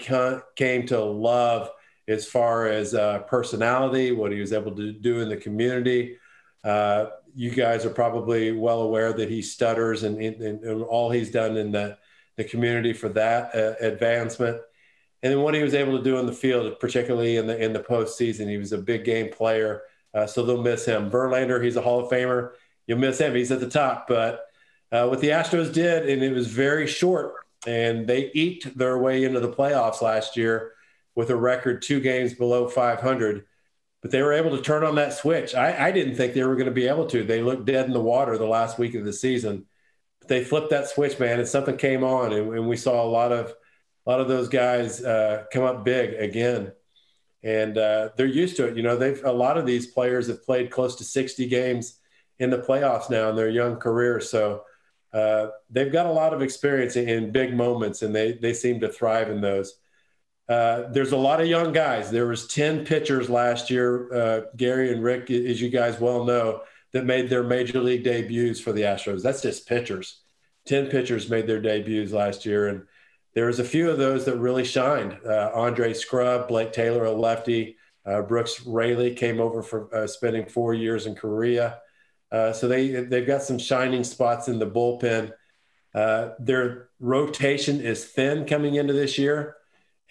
came 0.56 0.88
to 0.88 1.00
love 1.00 1.70
as 2.08 2.26
far 2.26 2.66
as 2.66 2.96
uh, 2.96 3.20
personality, 3.20 4.12
what 4.12 4.32
he 4.32 4.40
was 4.40 4.52
able 4.52 4.76
to 4.76 4.92
do 4.92 5.20
in 5.20 5.30
the 5.30 5.38
community. 5.38 6.18
Uh, 6.64 7.06
you 7.36 7.52
guys 7.52 7.86
are 7.86 7.92
probably 7.92 8.52
well 8.52 8.82
aware 8.82 9.14
that 9.14 9.30
he 9.30 9.44
stutters 9.44 10.02
and, 10.02 10.20
and, 10.20 10.42
and 10.42 10.84
all 10.84 11.12
he's 11.12 11.30
done 11.30 11.56
in 11.56 11.72
the, 11.72 11.96
the 12.36 12.44
community 12.44 12.94
for 12.94 13.10
that 13.10 13.56
uh, 13.56 13.76
advancement. 13.80 14.60
And 15.22 15.32
then 15.32 15.42
what 15.42 15.54
he 15.54 15.62
was 15.62 15.76
able 15.76 15.96
to 16.00 16.04
do 16.04 16.18
in 16.18 16.26
the 16.26 16.34
field, 16.34 16.80
particularly 16.80 17.38
in 17.38 17.46
the 17.46 17.64
in 17.64 17.74
the 17.74 17.80
postseason, 17.80 18.50
he 18.50 18.58
was 18.58 18.72
a 18.72 18.80
big 18.80 19.06
game 19.06 19.32
player. 19.32 19.84
Uh, 20.14 20.28
so 20.28 20.46
they'll 20.46 20.62
miss 20.62 20.86
him. 20.86 21.10
Verlander, 21.10 21.64
he's 21.64 21.76
a 21.76 21.82
Hall 21.82 22.02
of 22.02 22.12
Famer. 22.12 22.52
You'll 22.88 23.00
miss 23.00 23.20
him. 23.20 23.34
He's 23.34 23.52
at 23.52 23.60
the 23.60 23.70
top. 23.70 24.08
But 24.08 24.46
uh, 24.92 25.08
what 25.08 25.22
the 25.22 25.30
Astros 25.30 25.74
did, 25.74 26.10
and 26.10 26.22
it 26.22 26.34
was 26.34 26.48
very 26.48 26.88
short, 26.88 27.34
and 27.66 28.08
they 28.08 28.32
eked 28.34 28.78
their 28.78 28.98
way 28.98 29.24
into 29.24 29.40
the 29.40 29.52
playoffs 29.52 30.02
last 30.02 30.36
year 30.36 30.74
with 31.16 31.30
a 31.30 31.36
record 31.36 31.82
two 31.82 32.00
games 32.00 32.34
below 32.34 32.68
500 32.68 33.46
but 34.02 34.10
they 34.12 34.22
were 34.22 34.34
able 34.34 34.56
to 34.58 34.64
turn 34.64 34.84
on 34.84 34.96
that 34.96 35.14
switch. 35.14 35.54
I, 35.54 35.88
I 35.88 35.92
didn't 35.92 36.16
think 36.16 36.34
they 36.34 36.44
were 36.44 36.56
going 36.56 36.66
to 36.66 36.72
be 36.72 36.88
able 36.88 37.06
to. 37.08 37.24
They 37.24 37.42
looked 37.42 37.66
dead 37.66 37.86
in 37.86 37.94
the 37.94 38.02
water 38.02 38.38
the 38.38 38.46
last 38.46 38.80
week 38.80 38.96
of 38.96 39.06
the 39.06 39.14
season. 39.14 39.66
But 40.20 40.28
they 40.28 40.44
flipped 40.44 40.72
that 40.72 40.90
switch, 40.90 41.20
man, 41.20 41.40
and 41.40 41.48
something 41.48 41.78
came 41.78 42.04
on, 42.04 42.34
and, 42.34 42.54
and 42.54 42.68
we 42.68 42.78
saw 42.78 43.04
a 43.04 43.06
lot 43.06 43.32
of 43.32 43.54
a 44.06 44.10
lot 44.10 44.20
of 44.20 44.28
those 44.28 44.50
guys 44.50 45.04
uh, 45.04 45.44
come 45.54 45.64
up 45.64 45.86
big 45.86 46.14
again. 46.16 46.72
And 47.44 47.78
uh, 47.78 48.10
they're 48.16 48.28
used 48.28 48.56
to 48.58 48.68
it. 48.68 48.78
You 48.78 48.84
know, 48.84 48.96
they've 48.96 49.24
a 49.24 49.32
lot 49.32 49.58
of 49.58 49.66
these 49.66 49.88
players 49.88 50.28
have 50.28 50.44
played 50.44 50.70
close 50.70 50.96
to 50.98 51.04
60 51.04 51.48
games 51.48 52.00
in 52.40 52.50
the 52.50 52.60
playoffs 52.60 53.10
now 53.10 53.30
in 53.30 53.36
their 53.36 53.50
young 53.50 53.78
careers. 53.78 54.30
So 54.30 54.64
uh, 55.14 55.48
they've 55.70 55.92
got 55.92 56.06
a 56.06 56.12
lot 56.12 56.34
of 56.34 56.42
experience 56.42 56.96
in, 56.96 57.10
in 57.10 57.32
big 57.32 57.56
moments, 57.56 58.02
and 58.02 58.16
they 58.16 58.34
they 58.34 58.54
seem 58.54 58.80
to 58.82 58.90
thrive 58.90 59.30
in 59.30 59.42
those. 59.42 59.76
Uh, 60.48 60.90
there's 60.92 61.12
a 61.14 61.18
lot 61.18 61.40
of 61.40 61.48
young 61.48 61.72
guys. 61.72 62.12
There 62.12 62.28
was 62.28 62.48
10 62.48 62.84
pitchers 62.86 63.30
last 63.30 63.70
year, 63.70 64.14
uh, 64.14 64.42
Gary 64.58 64.92
and 64.92 65.02
Rick, 65.02 65.32
as 65.32 65.62
you 65.62 65.70
guys 65.70 66.00
well 66.00 66.26
know, 66.26 66.64
that 66.92 67.06
made 67.06 67.30
their 67.30 67.44
major 67.44 67.80
league 67.80 68.04
debuts 68.04 68.60
for 68.60 68.74
the 68.74 68.82
Astros. 68.82 69.24
That's 69.24 69.42
just 69.42 69.68
pitchers. 69.68 70.20
10 70.66 70.88
pitchers 70.88 71.30
made 71.30 71.48
their 71.48 71.62
debuts 71.62 72.12
last 72.12 72.46
year. 72.46 72.68
And 72.68 72.84
there 73.34 73.46
was 73.46 73.60
a 73.60 73.64
few 73.64 73.90
of 73.90 73.98
those 73.98 74.26
that 74.26 74.38
really 74.38 74.66
shined. 74.66 75.18
Uh, 75.26 75.52
Andre 75.54 75.94
Scrubb, 75.94 76.48
Blake 76.48 76.74
Taylor, 76.74 77.06
a 77.06 77.12
lefty. 77.12 77.78
Uh, 78.06 78.22
Brooks 78.22 78.66
Raley 78.66 79.14
came 79.14 79.40
over 79.40 79.62
for 79.62 79.94
uh, 79.96 80.08
spending 80.08 80.46
four 80.46 80.74
years 80.74 81.06
in 81.06 81.16
Korea. 81.16 81.80
so 82.32 82.68
they, 82.68 82.90
they've 82.90 83.28
got 83.28 83.44
some 83.44 83.60
shining 83.60 84.04
spots 84.04 84.48
in 84.48 84.60
the 84.60 84.66
bullpen. 84.70 85.32
their 86.40 86.90
rotation 87.00 87.82
is 87.82 88.06
thin 88.06 88.46
coming 88.46 88.76
into 88.76 88.94
this 88.94 89.18
year. 89.18 89.58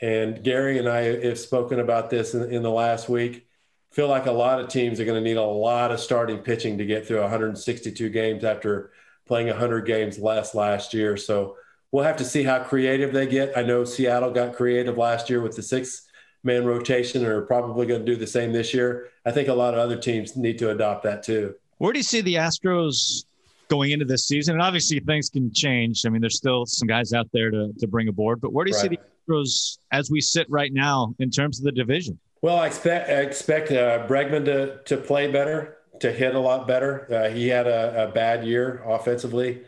And 0.01 0.43
Gary 0.43 0.79
and 0.79 0.89
I 0.89 1.27
have 1.27 1.39
spoken 1.39 1.79
about 1.79 2.11
this 2.11 2.35
in, 2.35 2.51
in 2.51 2.63
the 2.63 2.71
last 2.71 3.09
week. 3.09 3.47
Feel 3.91 4.09
like 4.09 4.27
a 4.27 4.33
lot 4.33 4.61
of 4.61 4.69
teams 4.69 5.01
are 5.01 5.05
going 5.05 5.23
to 5.23 5.29
need 5.29 5.37
a 5.37 5.43
lot 5.43 5.91
of 5.91 6.01
starting 6.01 6.39
pitching 6.39 6.79
to 6.79 6.87
get 6.87 7.07
through 7.07 7.21
162 7.21 8.09
games 8.09 8.45
after 8.45 8.93
playing 9.27 9.49
100 9.49 9.85
games 9.85 10.19
less 10.19 10.55
last 10.55 10.95
year. 10.95 11.17
So 11.17 11.57
we'll 11.93 12.05
have 12.05 12.17
to 12.17 12.25
see 12.25 12.43
how 12.43 12.63
creative 12.63 13.13
they 13.13 13.27
get. 13.27 13.57
I 13.57 13.63
know 13.63 13.85
Seattle 13.85 14.31
got 14.31 14.55
creative 14.55 14.97
last 14.97 15.31
year 15.31 15.41
with 15.41 15.57
the 15.57 15.63
six 15.63 16.07
man 16.43 16.65
rotation 16.65 17.23
and 17.25 17.33
are 17.33 17.43
probably 17.43 17.87
going 17.87 18.05
to 18.05 18.13
do 18.13 18.17
the 18.17 18.27
same 18.27 18.53
this 18.53 18.73
year. 18.73 19.09
I 19.27 19.31
think 19.31 19.49
a 19.49 19.55
lot 19.55 19.75
of 19.75 19.81
other 19.81 19.97
teams 19.97 20.37
need 20.37 20.59
to 20.59 20.71
adopt 20.71 21.03
that 21.05 21.23
too. 21.23 21.55
Where 21.79 21.93
do 21.93 21.99
you 21.99 22.05
see 22.05 22.21
the 22.21 22.35
Astros 22.35 23.25
going 23.69 23.93
into 23.93 24.05
this 24.05 24.27
season? 24.27 24.55
And 24.55 24.63
obviously 24.63 25.01
things 25.01 25.29
can 25.29 25.53
change. 25.53 26.05
I 26.07 26.09
mean, 26.09 26.21
there's 26.21 26.37
still 26.37 26.67
some 26.67 26.89
guys 26.89 27.13
out 27.13 27.29
there 27.33 27.51
to, 27.51 27.73
to 27.79 27.87
bring 27.87 28.09
aboard, 28.09 28.41
but 28.41 28.53
where 28.53 28.65
do 28.65 28.71
you 28.71 28.77
right. 28.77 28.83
see 28.83 28.89
the 28.89 28.99
Astros 29.29 29.79
as 29.93 30.11
we 30.11 30.21
sit 30.21 30.49
right 30.51 30.73
now 30.73 31.15
in 31.19 31.31
terms 31.31 31.59
of 31.59 31.65
the 31.65 31.73
division? 31.73 32.19
Well, 32.43 32.59
I 32.59 32.69
expect 32.69 33.11
I 33.11 33.21
expect 33.21 33.71
uh, 33.71 34.07
Bregman 34.07 34.47
to 34.47 34.81
to 34.85 34.97
play 34.97 35.31
better, 35.31 35.77
to 36.01 36.11
hit 36.11 36.35
a 36.35 36.39
lot 36.39 36.67
better. 36.67 37.07
Uh, 37.13 37.29
he 37.29 37.49
had 37.49 37.67
a, 37.67 38.09
a, 38.09 38.11
bad 38.11 38.47
year 38.47 38.83
offensively 38.87 39.61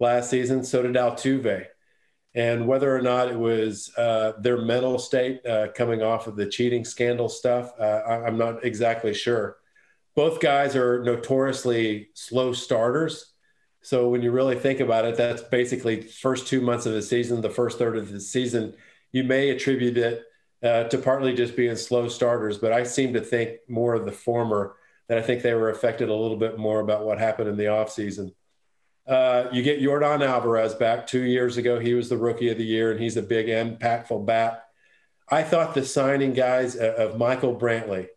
last 0.00 0.30
season. 0.30 0.64
So 0.64 0.82
did 0.82 0.94
Altuve. 0.94 1.66
And 2.34 2.66
whether 2.66 2.94
or 2.94 3.02
not 3.02 3.28
it 3.28 3.38
was 3.38 3.92
uh, 3.96 4.32
their 4.40 4.58
mental 4.62 4.98
state 4.98 5.44
uh, 5.44 5.68
coming 5.74 6.02
off 6.02 6.26
of 6.26 6.36
the 6.36 6.46
cheating 6.46 6.84
scandal 6.84 7.28
stuff, 7.28 7.72
uh, 7.78 7.82
I, 7.82 8.26
I'm 8.26 8.38
not 8.38 8.64
exactly 8.64 9.14
sure. 9.14 9.56
Both 10.14 10.40
guys 10.40 10.76
are 10.76 11.02
notoriously 11.02 12.08
slow 12.14 12.52
starters. 12.52 13.32
So 13.82 14.08
when 14.08 14.22
you 14.22 14.30
really 14.30 14.56
think 14.56 14.80
about 14.80 15.06
it, 15.06 15.16
that's 15.16 15.42
basically 15.42 16.02
first 16.02 16.46
two 16.46 16.60
months 16.60 16.86
of 16.86 16.92
the 16.92 17.02
season, 17.02 17.40
the 17.40 17.50
first 17.50 17.78
third 17.78 17.96
of 17.96 18.10
the 18.10 18.20
season 18.20 18.74
you 19.12 19.24
may 19.24 19.50
attribute 19.50 19.98
it 19.98 20.24
uh, 20.62 20.84
to 20.84 20.98
partly 20.98 21.34
just 21.34 21.56
being 21.56 21.76
slow 21.76 22.08
starters, 22.08 22.58
but 22.58 22.72
I 22.72 22.84
seem 22.84 23.14
to 23.14 23.20
think 23.20 23.58
more 23.68 23.94
of 23.94 24.04
the 24.04 24.12
former. 24.12 24.76
That 25.08 25.18
I 25.18 25.22
think 25.22 25.42
they 25.42 25.54
were 25.54 25.70
affected 25.70 26.08
a 26.08 26.14
little 26.14 26.36
bit 26.36 26.56
more 26.56 26.78
about 26.78 27.04
what 27.04 27.18
happened 27.18 27.48
in 27.48 27.56
the 27.56 27.64
offseason. 27.64 28.32
Uh, 29.06 29.48
you 29.52 29.62
get 29.62 29.80
Yordan 29.80 30.24
Alvarez 30.24 30.74
back 30.74 31.06
two 31.06 31.22
years 31.22 31.56
ago. 31.56 31.78
He 31.78 31.94
was 31.94 32.08
the 32.08 32.16
rookie 32.16 32.50
of 32.50 32.58
the 32.58 32.64
year, 32.64 32.92
and 32.92 33.00
he's 33.00 33.16
a 33.16 33.22
big, 33.22 33.46
impactful 33.46 34.24
bat. 34.26 34.64
I 35.28 35.42
thought 35.42 35.74
the 35.74 35.84
signing 35.84 36.32
guys 36.32 36.76
of 36.76 37.16
Michael 37.16 37.56
Brantley 37.56 38.08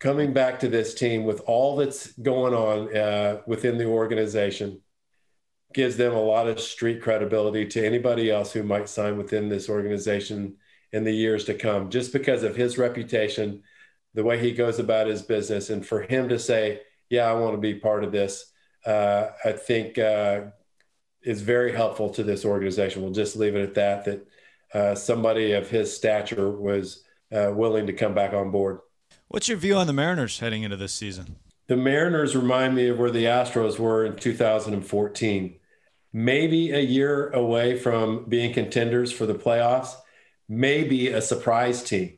coming 0.00 0.32
back 0.32 0.60
to 0.60 0.68
this 0.68 0.94
team 0.94 1.24
with 1.24 1.40
all 1.40 1.76
that's 1.76 2.12
going 2.12 2.54
on 2.54 2.96
uh, 2.96 3.40
within 3.46 3.78
the 3.78 3.86
organization 3.86 4.80
gives 5.74 5.96
them 5.96 6.14
a 6.14 6.20
lot 6.20 6.48
of 6.48 6.60
street 6.60 7.02
credibility 7.02 7.66
to 7.66 7.84
anybody 7.84 8.30
else 8.30 8.52
who 8.52 8.62
might 8.62 8.88
sign 8.88 9.18
within 9.18 9.48
this 9.48 9.68
organization 9.68 10.56
in 10.92 11.04
the 11.04 11.12
years 11.12 11.44
to 11.44 11.54
come, 11.54 11.90
just 11.90 12.12
because 12.12 12.42
of 12.42 12.56
his 12.56 12.78
reputation, 12.78 13.62
the 14.14 14.24
way 14.24 14.38
he 14.38 14.52
goes 14.52 14.78
about 14.78 15.06
his 15.06 15.20
business, 15.20 15.68
and 15.68 15.86
for 15.86 16.00
him 16.02 16.28
to 16.30 16.38
say, 16.38 16.80
"Yeah, 17.10 17.30
I 17.30 17.34
want 17.34 17.54
to 17.54 17.60
be 17.60 17.74
part 17.74 18.04
of 18.04 18.12
this," 18.12 18.50
uh, 18.88 19.32
I 19.44 19.52
think 19.52 19.98
uh, 19.98 20.44
is 21.22 21.42
very 21.42 21.72
helpful 21.72 22.08
to 22.10 22.22
this 22.22 22.44
organization. 22.44 23.02
We'll 23.02 23.12
just 23.12 23.36
leave 23.36 23.54
it 23.54 23.62
at 23.62 23.74
that. 23.74 24.04
That 24.06 24.28
uh, 24.72 24.94
somebody 24.94 25.52
of 25.52 25.68
his 25.68 25.94
stature 25.94 26.50
was 26.50 27.04
uh, 27.30 27.52
willing 27.54 27.86
to 27.86 27.92
come 27.92 28.14
back 28.14 28.32
on 28.32 28.50
board. 28.50 28.78
What's 29.28 29.46
your 29.46 29.58
view 29.58 29.76
on 29.76 29.86
the 29.86 29.92
Mariners 29.92 30.38
heading 30.38 30.62
into 30.62 30.78
this 30.78 30.94
season? 30.94 31.36
The 31.66 31.76
Mariners 31.76 32.34
remind 32.34 32.74
me 32.74 32.88
of 32.88 32.98
where 32.98 33.10
the 33.10 33.24
Astros 33.24 33.78
were 33.78 34.06
in 34.06 34.16
2014. 34.16 35.56
Maybe 36.14 36.70
a 36.70 36.80
year 36.80 37.28
away 37.28 37.78
from 37.78 38.24
being 38.26 38.54
contenders 38.54 39.12
for 39.12 39.26
the 39.26 39.34
playoffs, 39.34 39.94
maybe 40.48 41.08
a 41.08 41.20
surprise 41.20 41.82
team. 41.82 42.14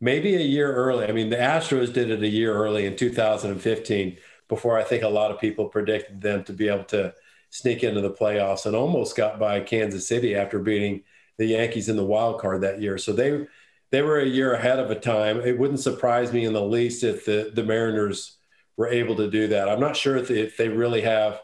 Maybe 0.00 0.34
a 0.36 0.40
year 0.40 0.72
early. 0.74 1.06
I 1.06 1.12
mean, 1.12 1.28
the 1.28 1.36
Astros 1.36 1.92
did 1.92 2.10
it 2.10 2.22
a 2.22 2.28
year 2.28 2.54
early 2.54 2.86
in 2.86 2.96
2015 2.96 4.16
before 4.54 4.78
I 4.78 4.84
think 4.84 5.02
a 5.02 5.08
lot 5.08 5.32
of 5.32 5.40
people 5.40 5.66
predicted 5.68 6.20
them 6.20 6.44
to 6.44 6.52
be 6.52 6.68
able 6.68 6.84
to 6.84 7.12
sneak 7.50 7.82
into 7.82 8.00
the 8.00 8.10
playoffs 8.10 8.66
and 8.66 8.76
almost 8.76 9.16
got 9.16 9.38
by 9.38 9.60
Kansas 9.60 10.06
City 10.06 10.36
after 10.36 10.60
beating 10.60 11.02
the 11.38 11.46
Yankees 11.46 11.88
in 11.88 11.96
the 11.96 12.04
wild 12.04 12.40
card 12.40 12.60
that 12.62 12.80
year. 12.80 12.96
So 12.96 13.12
they 13.12 13.46
they 13.90 14.02
were 14.02 14.20
a 14.20 14.26
year 14.26 14.54
ahead 14.54 14.78
of 14.78 14.90
a 14.90 14.98
time. 14.98 15.40
It 15.40 15.58
wouldn't 15.58 15.80
surprise 15.80 16.32
me 16.32 16.44
in 16.44 16.52
the 16.52 16.62
least 16.62 17.02
if 17.02 17.24
the 17.24 17.50
the 17.52 17.64
Mariners 17.64 18.36
were 18.76 18.88
able 18.88 19.16
to 19.16 19.30
do 19.30 19.48
that. 19.48 19.68
I'm 19.68 19.80
not 19.80 19.96
sure 19.96 20.16
if 20.16 20.28
they, 20.28 20.40
if 20.40 20.56
they 20.56 20.68
really 20.68 21.00
have 21.02 21.40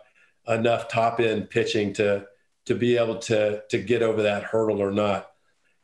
enough 0.47 0.89
top 0.89 1.19
end 1.19 1.51
pitching 1.51 1.93
to 1.95 2.27
to 2.67 2.75
be 2.77 2.97
able 2.97 3.19
to 3.19 3.63
to 3.71 3.79
get 3.79 4.03
over 4.03 4.23
that 4.23 4.45
hurdle 4.45 4.81
or 4.81 4.93
not. 4.93 5.31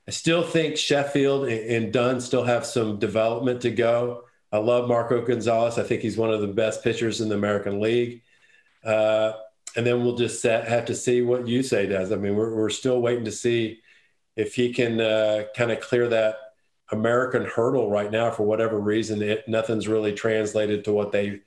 I 0.06 0.12
still 0.12 0.44
think 0.44 0.76
Sheffield 0.76 1.48
and 1.48 1.92
Dunn 1.92 2.20
still 2.20 2.44
have 2.44 2.64
some 2.64 3.00
development 3.00 3.62
to 3.62 3.72
go. 3.72 4.25
I 4.52 4.58
love 4.58 4.88
Marco 4.88 5.24
Gonzalez. 5.24 5.78
I 5.78 5.82
think 5.82 6.02
he's 6.02 6.16
one 6.16 6.32
of 6.32 6.40
the 6.40 6.46
best 6.46 6.82
pitchers 6.82 7.20
in 7.20 7.28
the 7.28 7.34
American 7.34 7.80
League. 7.80 8.22
Uh, 8.84 9.32
and 9.76 9.86
then 9.86 10.02
we'll 10.02 10.16
just 10.16 10.40
set, 10.40 10.68
have 10.68 10.86
to 10.86 10.94
see 10.94 11.22
what 11.22 11.44
Yusei 11.44 11.88
does. 11.88 12.12
I 12.12 12.16
mean, 12.16 12.36
we're, 12.36 12.54
we're 12.54 12.70
still 12.70 13.00
waiting 13.00 13.24
to 13.24 13.32
see 13.32 13.80
if 14.36 14.54
he 14.54 14.72
can 14.72 15.00
uh, 15.00 15.44
kind 15.56 15.70
of 15.70 15.80
clear 15.80 16.08
that 16.08 16.36
American 16.92 17.44
hurdle 17.44 17.90
right 17.90 18.10
now 18.10 18.30
for 18.30 18.44
whatever 18.44 18.78
reason. 18.78 19.20
It, 19.20 19.48
nothing's 19.48 19.88
really 19.88 20.12
translated 20.12 20.84
to 20.84 20.92
what 20.92 21.12
they 21.12 21.40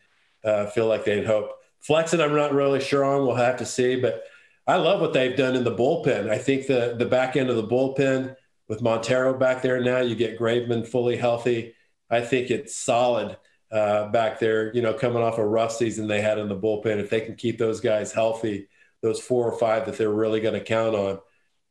uh, 0.43 0.67
feel 0.67 0.87
like 0.87 1.05
they'd 1.05 1.25
hope. 1.25 1.51
Flexen, 1.79 2.19
I'm 2.19 2.35
not 2.35 2.53
really 2.53 2.81
sure 2.81 3.05
on. 3.05 3.25
We'll 3.25 3.35
have 3.35 3.57
to 3.57 3.65
see. 3.65 3.99
But 3.99 4.23
I 4.67 4.75
love 4.75 5.01
what 5.01 5.13
they've 5.13 5.35
done 5.35 5.55
in 5.55 5.63
the 5.63 5.75
bullpen. 5.75 6.29
I 6.29 6.37
think 6.37 6.67
the 6.67 6.95
the 6.97 7.05
back 7.05 7.35
end 7.35 7.49
of 7.49 7.55
the 7.55 7.67
bullpen 7.67 8.35
with 8.67 8.81
Montero 8.81 9.33
back 9.33 9.61
there 9.61 9.81
now, 9.81 9.99
you 9.99 10.15
get 10.15 10.37
Graveman 10.37 10.85
fully 10.85 11.15
healthy. 11.15 11.73
I 12.09 12.21
think 12.21 12.49
it's 12.49 12.75
solid 12.75 13.37
uh, 13.71 14.07
back 14.09 14.39
there. 14.39 14.73
You 14.73 14.81
know, 14.81 14.93
coming 14.93 15.21
off 15.21 15.37
a 15.37 15.45
rough 15.45 15.73
season 15.73 16.07
they 16.07 16.21
had 16.21 16.37
in 16.37 16.49
the 16.49 16.57
bullpen, 16.57 16.99
if 16.99 17.09
they 17.09 17.21
can 17.21 17.35
keep 17.35 17.57
those 17.57 17.81
guys 17.81 18.11
healthy, 18.11 18.67
those 19.01 19.19
four 19.19 19.49
or 19.49 19.57
five 19.57 19.85
that 19.85 19.97
they're 19.97 20.09
really 20.09 20.41
going 20.41 20.55
to 20.55 20.63
count 20.63 20.95
on, 20.95 21.19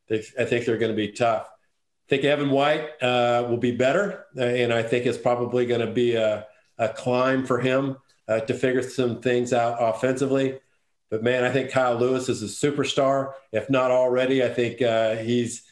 they, 0.09 0.25
I 0.39 0.45
think 0.45 0.65
they're 0.65 0.79
going 0.79 0.93
to 0.93 0.97
be 0.97 1.13
tough. 1.13 1.47
I 1.47 2.09
think 2.09 2.25
Evan 2.25 2.51
White 2.51 3.03
uh, 3.03 3.47
will 3.49 3.59
be 3.59 3.73
better, 3.73 4.25
uh, 4.37 4.43
and 4.43 4.73
I 4.73 4.83
think 4.83 5.05
it's 5.05 5.19
probably 5.19 5.67
going 5.67 5.87
to 5.87 5.93
be 5.93 6.15
a, 6.15 6.47
a 6.79 6.89
climb 6.89 7.45
for 7.45 7.61
him 7.61 7.99
uh, 8.27 8.41
to 8.41 8.55
figure 8.55 8.83
some 8.83 9.21
things 9.21 9.53
out 9.53 9.77
offensively. 9.79 10.59
But 11.11 11.23
man, 11.23 11.45
I 11.45 11.51
think 11.51 11.71
Kyle 11.71 11.97
Lewis 11.97 12.29
is 12.29 12.43
a 12.43 12.47
superstar. 12.47 13.33
If 13.53 13.69
not 13.69 13.91
already, 13.91 14.43
I 14.43 14.49
think 14.49 14.81
uh, 14.81 15.17
he's 15.17 15.65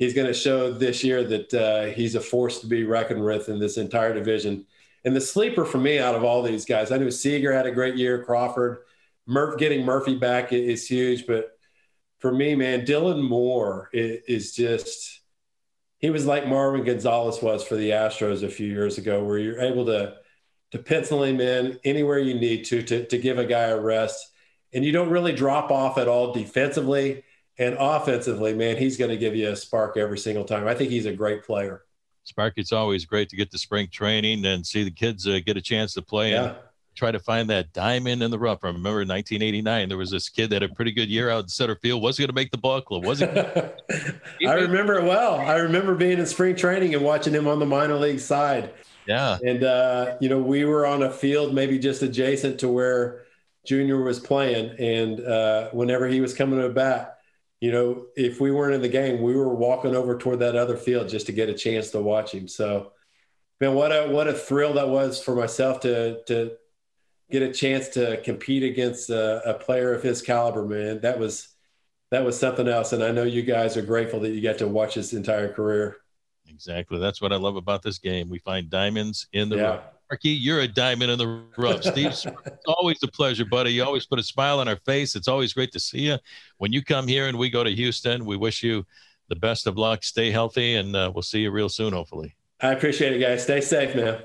he's 0.00 0.14
going 0.14 0.26
to 0.26 0.34
show 0.34 0.72
this 0.72 1.04
year 1.04 1.22
that 1.22 1.54
uh, 1.54 1.84
he's 1.94 2.14
a 2.16 2.20
force 2.20 2.58
to 2.60 2.66
be 2.66 2.84
reckoned 2.84 3.22
with 3.22 3.50
in 3.50 3.60
this 3.60 3.76
entire 3.76 4.14
division. 4.14 4.66
And 5.04 5.14
the 5.14 5.20
sleeper 5.20 5.64
for 5.64 5.78
me 5.78 5.98
out 5.98 6.14
of 6.14 6.24
all 6.24 6.42
these 6.42 6.64
guys, 6.64 6.90
I 6.90 6.96
knew 6.96 7.10
Seager 7.10 7.52
had 7.52 7.66
a 7.66 7.70
great 7.70 7.96
year. 7.96 8.24
Crawford, 8.24 8.78
Murph, 9.26 9.58
getting 9.58 9.84
Murphy 9.84 10.16
back 10.16 10.52
is 10.52 10.88
huge, 10.88 11.26
but 11.26 11.50
for 12.18 12.32
me, 12.32 12.54
man, 12.54 12.84
Dylan 12.84 13.22
Moore 13.22 13.90
is 13.92 14.54
just 14.54 15.20
he 15.98 16.08
was 16.08 16.24
like 16.24 16.44
Marwin 16.44 16.86
Gonzalez 16.86 17.42
was 17.42 17.62
for 17.62 17.76
the 17.76 17.90
Astros 17.90 18.42
a 18.42 18.48
few 18.48 18.66
years 18.66 18.96
ago, 18.96 19.22
where 19.22 19.38
you're 19.38 19.60
able 19.60 19.84
to 19.86 20.14
to 20.72 20.78
pencil 20.78 21.24
him 21.24 21.40
in 21.40 21.78
anywhere 21.84 22.18
you 22.18 22.34
need 22.34 22.64
to 22.66 22.82
to, 22.82 23.06
to 23.06 23.18
give 23.18 23.38
a 23.38 23.44
guy 23.44 23.64
a 23.64 23.78
rest, 23.78 24.30
and 24.72 24.84
you 24.84 24.92
don't 24.92 25.10
really 25.10 25.32
drop 25.32 25.70
off 25.70 25.98
at 25.98 26.08
all 26.08 26.32
defensively 26.32 27.22
and 27.60 27.76
offensively. 27.78 28.54
Man, 28.54 28.76
he's 28.76 28.96
going 28.96 29.10
to 29.10 29.16
give 29.16 29.36
you 29.36 29.50
a 29.50 29.56
spark 29.56 29.96
every 29.96 30.18
single 30.18 30.44
time. 30.44 30.66
I 30.66 30.74
think 30.74 30.90
he's 30.90 31.06
a 31.06 31.12
great 31.12 31.44
player. 31.44 31.84
Spark, 32.24 32.54
it's 32.56 32.72
always 32.72 33.04
great 33.04 33.28
to 33.28 33.36
get 33.36 33.52
to 33.52 33.58
spring 33.58 33.88
training 33.92 34.44
and 34.44 34.66
see 34.66 34.82
the 34.82 34.90
kids 34.90 35.26
uh, 35.28 35.38
get 35.44 35.56
a 35.56 35.62
chance 35.62 35.94
to 35.94 36.02
play. 36.02 36.32
Yeah 36.32 36.54
try 37.00 37.10
to 37.10 37.18
find 37.18 37.48
that 37.48 37.72
diamond 37.72 38.22
in 38.22 38.30
the 38.30 38.38
rough. 38.38 38.58
I 38.62 38.68
remember 38.68 39.02
in 39.02 39.08
1989, 39.08 39.88
there 39.88 39.96
was 39.98 40.10
this 40.10 40.28
kid 40.28 40.50
that 40.50 40.62
had 40.62 40.70
a 40.70 40.74
pretty 40.74 40.92
good 40.92 41.08
year 41.08 41.30
out 41.30 41.44
in 41.44 41.48
center 41.48 41.76
field. 41.76 42.02
Was 42.02 42.18
going 42.18 42.28
to 42.28 42.34
make 42.34 42.50
the 42.50 42.58
ball 42.58 42.80
club. 42.80 43.04
Was 43.04 43.22
it? 43.22 43.30
I 44.46 44.54
remember 44.54 44.98
it 44.98 45.04
well. 45.04 45.36
I 45.36 45.56
remember 45.56 45.94
being 45.94 46.18
in 46.18 46.26
spring 46.26 46.56
training 46.56 46.94
and 46.94 47.04
watching 47.04 47.32
him 47.32 47.46
on 47.46 47.58
the 47.58 47.66
minor 47.66 47.96
league 47.96 48.20
side. 48.20 48.74
Yeah. 49.06 49.38
And, 49.42 49.64
uh, 49.64 50.16
you 50.20 50.28
know, 50.28 50.40
we 50.40 50.64
were 50.64 50.86
on 50.86 51.02
a 51.02 51.10
field 51.10 51.54
maybe 51.54 51.78
just 51.78 52.02
adjacent 52.02 52.60
to 52.60 52.68
where 52.68 53.22
Junior 53.64 54.02
was 54.02 54.20
playing. 54.20 54.76
And 54.78 55.20
uh, 55.20 55.70
whenever 55.70 56.06
he 56.06 56.20
was 56.20 56.34
coming 56.34 56.60
to 56.60 56.68
bat, 56.68 57.19
you 57.60 57.70
know, 57.70 58.06
if 58.16 58.40
we 58.40 58.50
weren't 58.50 58.74
in 58.74 58.80
the 58.80 58.88
game, 58.88 59.20
we 59.20 59.36
were 59.36 59.54
walking 59.54 59.94
over 59.94 60.16
toward 60.16 60.38
that 60.40 60.56
other 60.56 60.76
field 60.76 61.08
just 61.08 61.26
to 61.26 61.32
get 61.32 61.48
a 61.48 61.54
chance 61.54 61.90
to 61.90 62.00
watch 62.00 62.32
him. 62.32 62.48
So, 62.48 62.92
man, 63.60 63.74
what 63.74 63.92
a 63.92 64.08
what 64.08 64.28
a 64.28 64.32
thrill 64.32 64.74
that 64.74 64.88
was 64.88 65.22
for 65.22 65.34
myself 65.34 65.80
to 65.80 66.22
to 66.24 66.52
get 67.30 67.42
a 67.42 67.52
chance 67.52 67.88
to 67.90 68.20
compete 68.22 68.62
against 68.62 69.08
a, 69.10 69.48
a, 69.48 69.54
player 69.54 69.94
of 69.94 70.02
his 70.02 70.20
caliber, 70.20 70.64
man, 70.66 71.00
that 71.02 71.18
was 71.18 71.48
that 72.10 72.24
was 72.24 72.38
something 72.38 72.66
else. 72.66 72.92
And 72.92 73.04
I 73.04 73.12
know 73.12 73.22
you 73.22 73.42
guys 73.42 73.76
are 73.76 73.82
grateful 73.82 74.20
that 74.20 74.30
you 74.30 74.42
got 74.42 74.58
to 74.58 74.66
watch 74.66 74.94
his 74.94 75.12
entire 75.12 75.52
career. 75.52 75.98
Exactly. 76.48 76.98
That's 76.98 77.22
what 77.22 77.32
I 77.32 77.36
love 77.36 77.54
about 77.54 77.82
this 77.82 77.98
game. 77.98 78.28
We 78.28 78.40
find 78.40 78.68
diamonds 78.68 79.28
in 79.32 79.48
the 79.48 79.56
yeah. 79.56 79.62
rough. 79.62 79.84
Marky, 80.10 80.30
you're 80.30 80.60
a 80.60 80.68
diamond 80.68 81.12
in 81.12 81.18
the 81.18 81.44
rough. 81.56 81.84
Steve, 81.84 82.06
it's 82.06 82.26
always 82.66 82.98
a 83.04 83.08
pleasure, 83.08 83.44
buddy. 83.44 83.72
You 83.72 83.84
always 83.84 84.06
put 84.06 84.18
a 84.18 84.24
smile 84.24 84.58
on 84.58 84.66
our 84.66 84.78
face. 84.84 85.14
It's 85.14 85.28
always 85.28 85.52
great 85.52 85.70
to 85.72 85.78
see 85.78 86.00
you. 86.00 86.18
When 86.58 86.72
you 86.72 86.82
come 86.82 87.06
here 87.06 87.28
and 87.28 87.38
we 87.38 87.48
go 87.48 87.62
to 87.62 87.70
Houston, 87.70 88.24
we 88.24 88.36
wish 88.36 88.64
you 88.64 88.84
the 89.28 89.36
best 89.36 89.68
of 89.68 89.78
luck. 89.78 90.02
Stay 90.02 90.32
healthy, 90.32 90.74
and 90.74 90.96
uh, 90.96 91.12
we'll 91.14 91.22
see 91.22 91.42
you 91.42 91.52
real 91.52 91.68
soon, 91.68 91.92
hopefully. 91.92 92.34
I 92.60 92.72
appreciate 92.72 93.12
it, 93.12 93.20
guys. 93.20 93.44
Stay 93.44 93.60
safe, 93.60 93.94
man. 93.94 94.20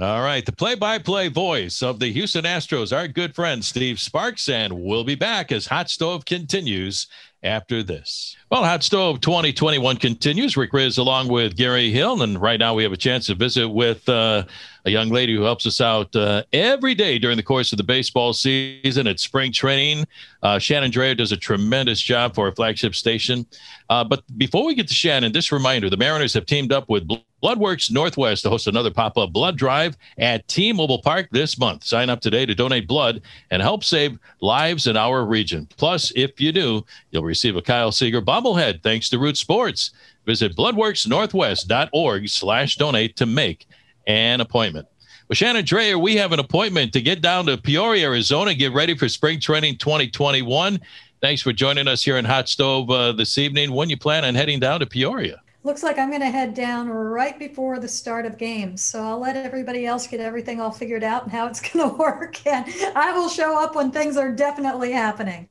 All 0.00 0.22
right, 0.22 0.44
the 0.46 0.52
play-by-play 0.52 1.28
voice 1.28 1.82
of 1.82 1.98
the 1.98 2.10
Houston 2.10 2.46
Astros, 2.46 2.96
our 2.96 3.06
good 3.06 3.34
friend 3.34 3.62
Steve 3.62 4.00
Sparks, 4.00 4.48
and 4.48 4.72
we'll 4.72 5.04
be 5.04 5.14
back 5.14 5.52
as 5.52 5.66
Hot 5.66 5.90
Stove 5.90 6.24
continues 6.24 7.06
after 7.42 7.82
this. 7.82 8.34
Well, 8.50 8.64
Hot 8.64 8.82
Stove 8.82 9.20
2021 9.20 9.98
continues. 9.98 10.56
Rick 10.56 10.72
Rizzs 10.72 10.96
along 10.96 11.28
with 11.28 11.54
Gary 11.54 11.90
Hill, 11.90 12.22
and 12.22 12.40
right 12.40 12.58
now 12.58 12.72
we 12.72 12.82
have 12.82 12.92
a 12.92 12.96
chance 12.96 13.26
to 13.26 13.34
visit 13.34 13.68
with 13.68 14.08
uh, 14.08 14.44
a 14.84 14.90
young 14.90 15.08
lady 15.08 15.34
who 15.34 15.42
helps 15.42 15.66
us 15.66 15.80
out 15.80 16.14
uh, 16.16 16.42
every 16.52 16.94
day 16.94 17.18
during 17.18 17.36
the 17.36 17.42
course 17.42 17.72
of 17.72 17.76
the 17.76 17.84
baseball 17.84 18.32
season 18.32 19.06
at 19.06 19.20
spring 19.20 19.52
training. 19.52 20.06
Uh, 20.42 20.58
Shannon 20.58 20.90
Drayer 20.90 21.16
does 21.16 21.32
a 21.32 21.36
tremendous 21.36 22.00
job 22.00 22.34
for 22.34 22.46
our 22.46 22.54
flagship 22.54 22.94
station. 22.94 23.46
Uh, 23.88 24.04
but 24.04 24.22
before 24.38 24.64
we 24.64 24.74
get 24.74 24.88
to 24.88 24.94
Shannon, 24.94 25.32
this 25.32 25.52
reminder 25.52 25.90
the 25.90 25.96
Mariners 25.96 26.34
have 26.34 26.46
teamed 26.46 26.72
up 26.72 26.88
with 26.88 27.08
Bloodworks 27.42 27.90
Northwest 27.90 28.42
to 28.42 28.50
host 28.50 28.66
another 28.66 28.90
pop 28.90 29.16
up 29.16 29.32
blood 29.32 29.56
drive 29.56 29.96
at 30.18 30.46
T 30.48 30.72
Mobile 30.72 31.00
Park 31.00 31.28
this 31.30 31.58
month. 31.58 31.84
Sign 31.84 32.10
up 32.10 32.20
today 32.20 32.44
to 32.46 32.54
donate 32.54 32.86
blood 32.86 33.22
and 33.50 33.62
help 33.62 33.82
save 33.82 34.18
lives 34.40 34.86
in 34.86 34.96
our 34.96 35.24
region. 35.24 35.66
Plus, 35.76 36.12
if 36.16 36.40
you 36.40 36.52
do, 36.52 36.84
you'll 37.10 37.24
receive 37.24 37.56
a 37.56 37.62
Kyle 37.62 37.92
Seager 37.92 38.20
bobblehead 38.20 38.82
thanks 38.82 39.08
to 39.08 39.18
Root 39.18 39.36
Sports. 39.36 39.92
Visit 40.26 40.54
bloodworksnorthwest.org 40.54 42.28
slash 42.28 42.76
donate 42.76 43.16
to 43.16 43.26
make 43.26 43.66
an 44.06 44.40
appointment. 44.40 44.86
Well, 45.28 45.36
Shannon 45.36 45.64
Drayer, 45.64 46.00
we 46.00 46.16
have 46.16 46.32
an 46.32 46.40
appointment 46.40 46.92
to 46.94 47.00
get 47.00 47.20
down 47.20 47.46
to 47.46 47.56
Peoria, 47.56 48.06
Arizona, 48.06 48.52
get 48.54 48.72
ready 48.72 48.96
for 48.96 49.08
spring 49.08 49.38
training 49.38 49.78
2021. 49.78 50.80
Thanks 51.20 51.42
for 51.42 51.52
joining 51.52 51.86
us 51.86 52.02
here 52.02 52.16
in 52.16 52.24
Hot 52.24 52.48
Stove 52.48 52.90
uh, 52.90 53.12
this 53.12 53.38
evening. 53.38 53.72
When 53.72 53.88
you 53.90 53.96
plan 53.96 54.24
on 54.24 54.34
heading 54.34 54.58
down 54.58 54.80
to 54.80 54.86
Peoria? 54.86 55.40
Looks 55.62 55.82
like 55.82 55.98
I'm 55.98 56.08
going 56.08 56.22
to 56.22 56.30
head 56.30 56.54
down 56.54 56.88
right 56.88 57.38
before 57.38 57.78
the 57.78 57.86
start 57.86 58.24
of 58.24 58.38
games. 58.38 58.82
So 58.82 59.02
I'll 59.02 59.18
let 59.18 59.36
everybody 59.36 59.84
else 59.84 60.06
get 60.06 60.18
everything 60.18 60.60
all 60.60 60.70
figured 60.70 61.04
out 61.04 61.24
and 61.24 61.30
how 61.30 61.46
it's 61.46 61.60
going 61.72 61.88
to 61.88 61.94
work. 61.96 62.44
And 62.46 62.64
I 62.96 63.12
will 63.12 63.28
show 63.28 63.62
up 63.62 63.74
when 63.74 63.90
things 63.90 64.16
are 64.16 64.32
definitely 64.32 64.90
happening. 64.90 65.48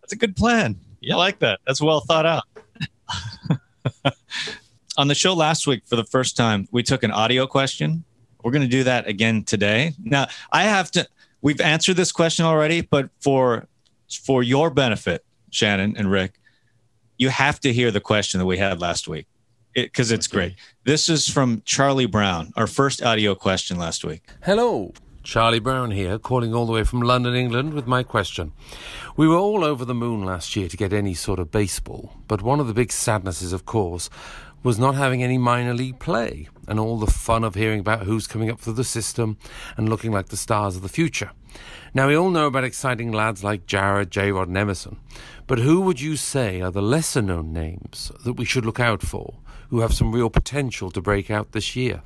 That's 0.00 0.12
a 0.12 0.16
good 0.16 0.36
plan. 0.36 0.78
Yeah, 1.00 1.14
I 1.14 1.18
like 1.18 1.38
that. 1.38 1.60
That's 1.66 1.80
well 1.80 2.00
thought 2.00 2.26
out. 2.26 2.44
On 4.98 5.06
the 5.06 5.14
show 5.14 5.32
last 5.32 5.68
week, 5.68 5.82
for 5.86 5.94
the 5.94 6.04
first 6.04 6.36
time, 6.36 6.66
we 6.72 6.82
took 6.82 7.04
an 7.04 7.12
audio 7.12 7.46
question 7.46 8.02
We're 8.42 8.50
going 8.50 8.62
to 8.62 8.68
do 8.68 8.82
that 8.82 9.06
again 9.06 9.44
today. 9.44 9.94
Now, 10.02 10.26
I 10.50 10.64
have 10.64 10.90
to. 10.90 11.06
We've 11.40 11.60
answered 11.60 11.94
this 11.94 12.10
question 12.10 12.44
already, 12.44 12.80
but 12.80 13.08
for 13.20 13.68
for 14.24 14.42
your 14.42 14.70
benefit, 14.70 15.24
Shannon 15.50 15.96
and 15.96 16.10
Rick, 16.10 16.40
you 17.16 17.28
have 17.28 17.60
to 17.60 17.72
hear 17.72 17.92
the 17.92 18.00
question 18.00 18.38
that 18.40 18.46
we 18.46 18.58
had 18.58 18.80
last 18.80 19.06
week 19.06 19.28
because 19.72 20.10
it, 20.10 20.16
it's 20.16 20.26
okay. 20.26 20.36
great. 20.36 20.54
This 20.82 21.08
is 21.08 21.28
from 21.28 21.62
Charlie 21.64 22.06
Brown, 22.06 22.52
our 22.56 22.66
first 22.66 23.00
audio 23.00 23.36
question 23.36 23.78
last 23.78 24.04
week. 24.04 24.24
Hello. 24.42 24.92
Charlie 25.22 25.60
Brown 25.60 25.90
here, 25.90 26.18
calling 26.18 26.54
all 26.54 26.64
the 26.64 26.72
way 26.72 26.84
from 26.84 27.02
London, 27.02 27.34
England, 27.34 27.74
with 27.74 27.86
my 27.86 28.02
question. 28.02 28.52
We 29.14 29.28
were 29.28 29.36
all 29.36 29.62
over 29.62 29.84
the 29.84 29.94
moon 29.94 30.24
last 30.24 30.56
year 30.56 30.68
to 30.68 30.76
get 30.76 30.92
any 30.92 31.12
sort 31.12 31.38
of 31.38 31.50
baseball, 31.50 32.14
but 32.28 32.40
one 32.40 32.60
of 32.60 32.66
the 32.66 32.72
big 32.72 32.90
sadnesses, 32.90 33.52
of 33.52 33.66
course, 33.66 34.08
was 34.62 34.78
not 34.78 34.94
having 34.94 35.22
any 35.22 35.38
minor 35.38 35.74
league 35.74 35.98
play 35.98 36.48
and 36.66 36.78
all 36.78 36.98
the 36.98 37.06
fun 37.06 37.44
of 37.44 37.54
hearing 37.54 37.80
about 37.80 38.02
who's 38.02 38.26
coming 38.26 38.50
up 38.50 38.60
through 38.60 38.74
the 38.74 38.84
system 38.84 39.38
and 39.76 39.88
looking 39.88 40.12
like 40.12 40.28
the 40.28 40.36
stars 40.36 40.76
of 40.76 40.82
the 40.82 40.88
future. 40.88 41.30
Now, 41.94 42.08
we 42.08 42.16
all 42.16 42.30
know 42.30 42.46
about 42.46 42.64
exciting 42.64 43.12
lads 43.12 43.42
like 43.42 43.66
Jarred, 43.66 44.10
J. 44.10 44.30
Rod, 44.32 44.48
and 44.48 44.56
Emerson, 44.56 44.98
but 45.46 45.58
who 45.58 45.80
would 45.80 46.00
you 46.00 46.16
say 46.16 46.60
are 46.60 46.70
the 46.70 46.82
lesser 46.82 47.22
known 47.22 47.52
names 47.52 48.12
that 48.24 48.34
we 48.34 48.44
should 48.44 48.66
look 48.66 48.80
out 48.80 49.02
for 49.02 49.34
who 49.70 49.80
have 49.80 49.94
some 49.94 50.12
real 50.12 50.30
potential 50.30 50.90
to 50.90 51.00
break 51.00 51.30
out 51.30 51.52
this 51.52 51.74
year? 51.74 52.02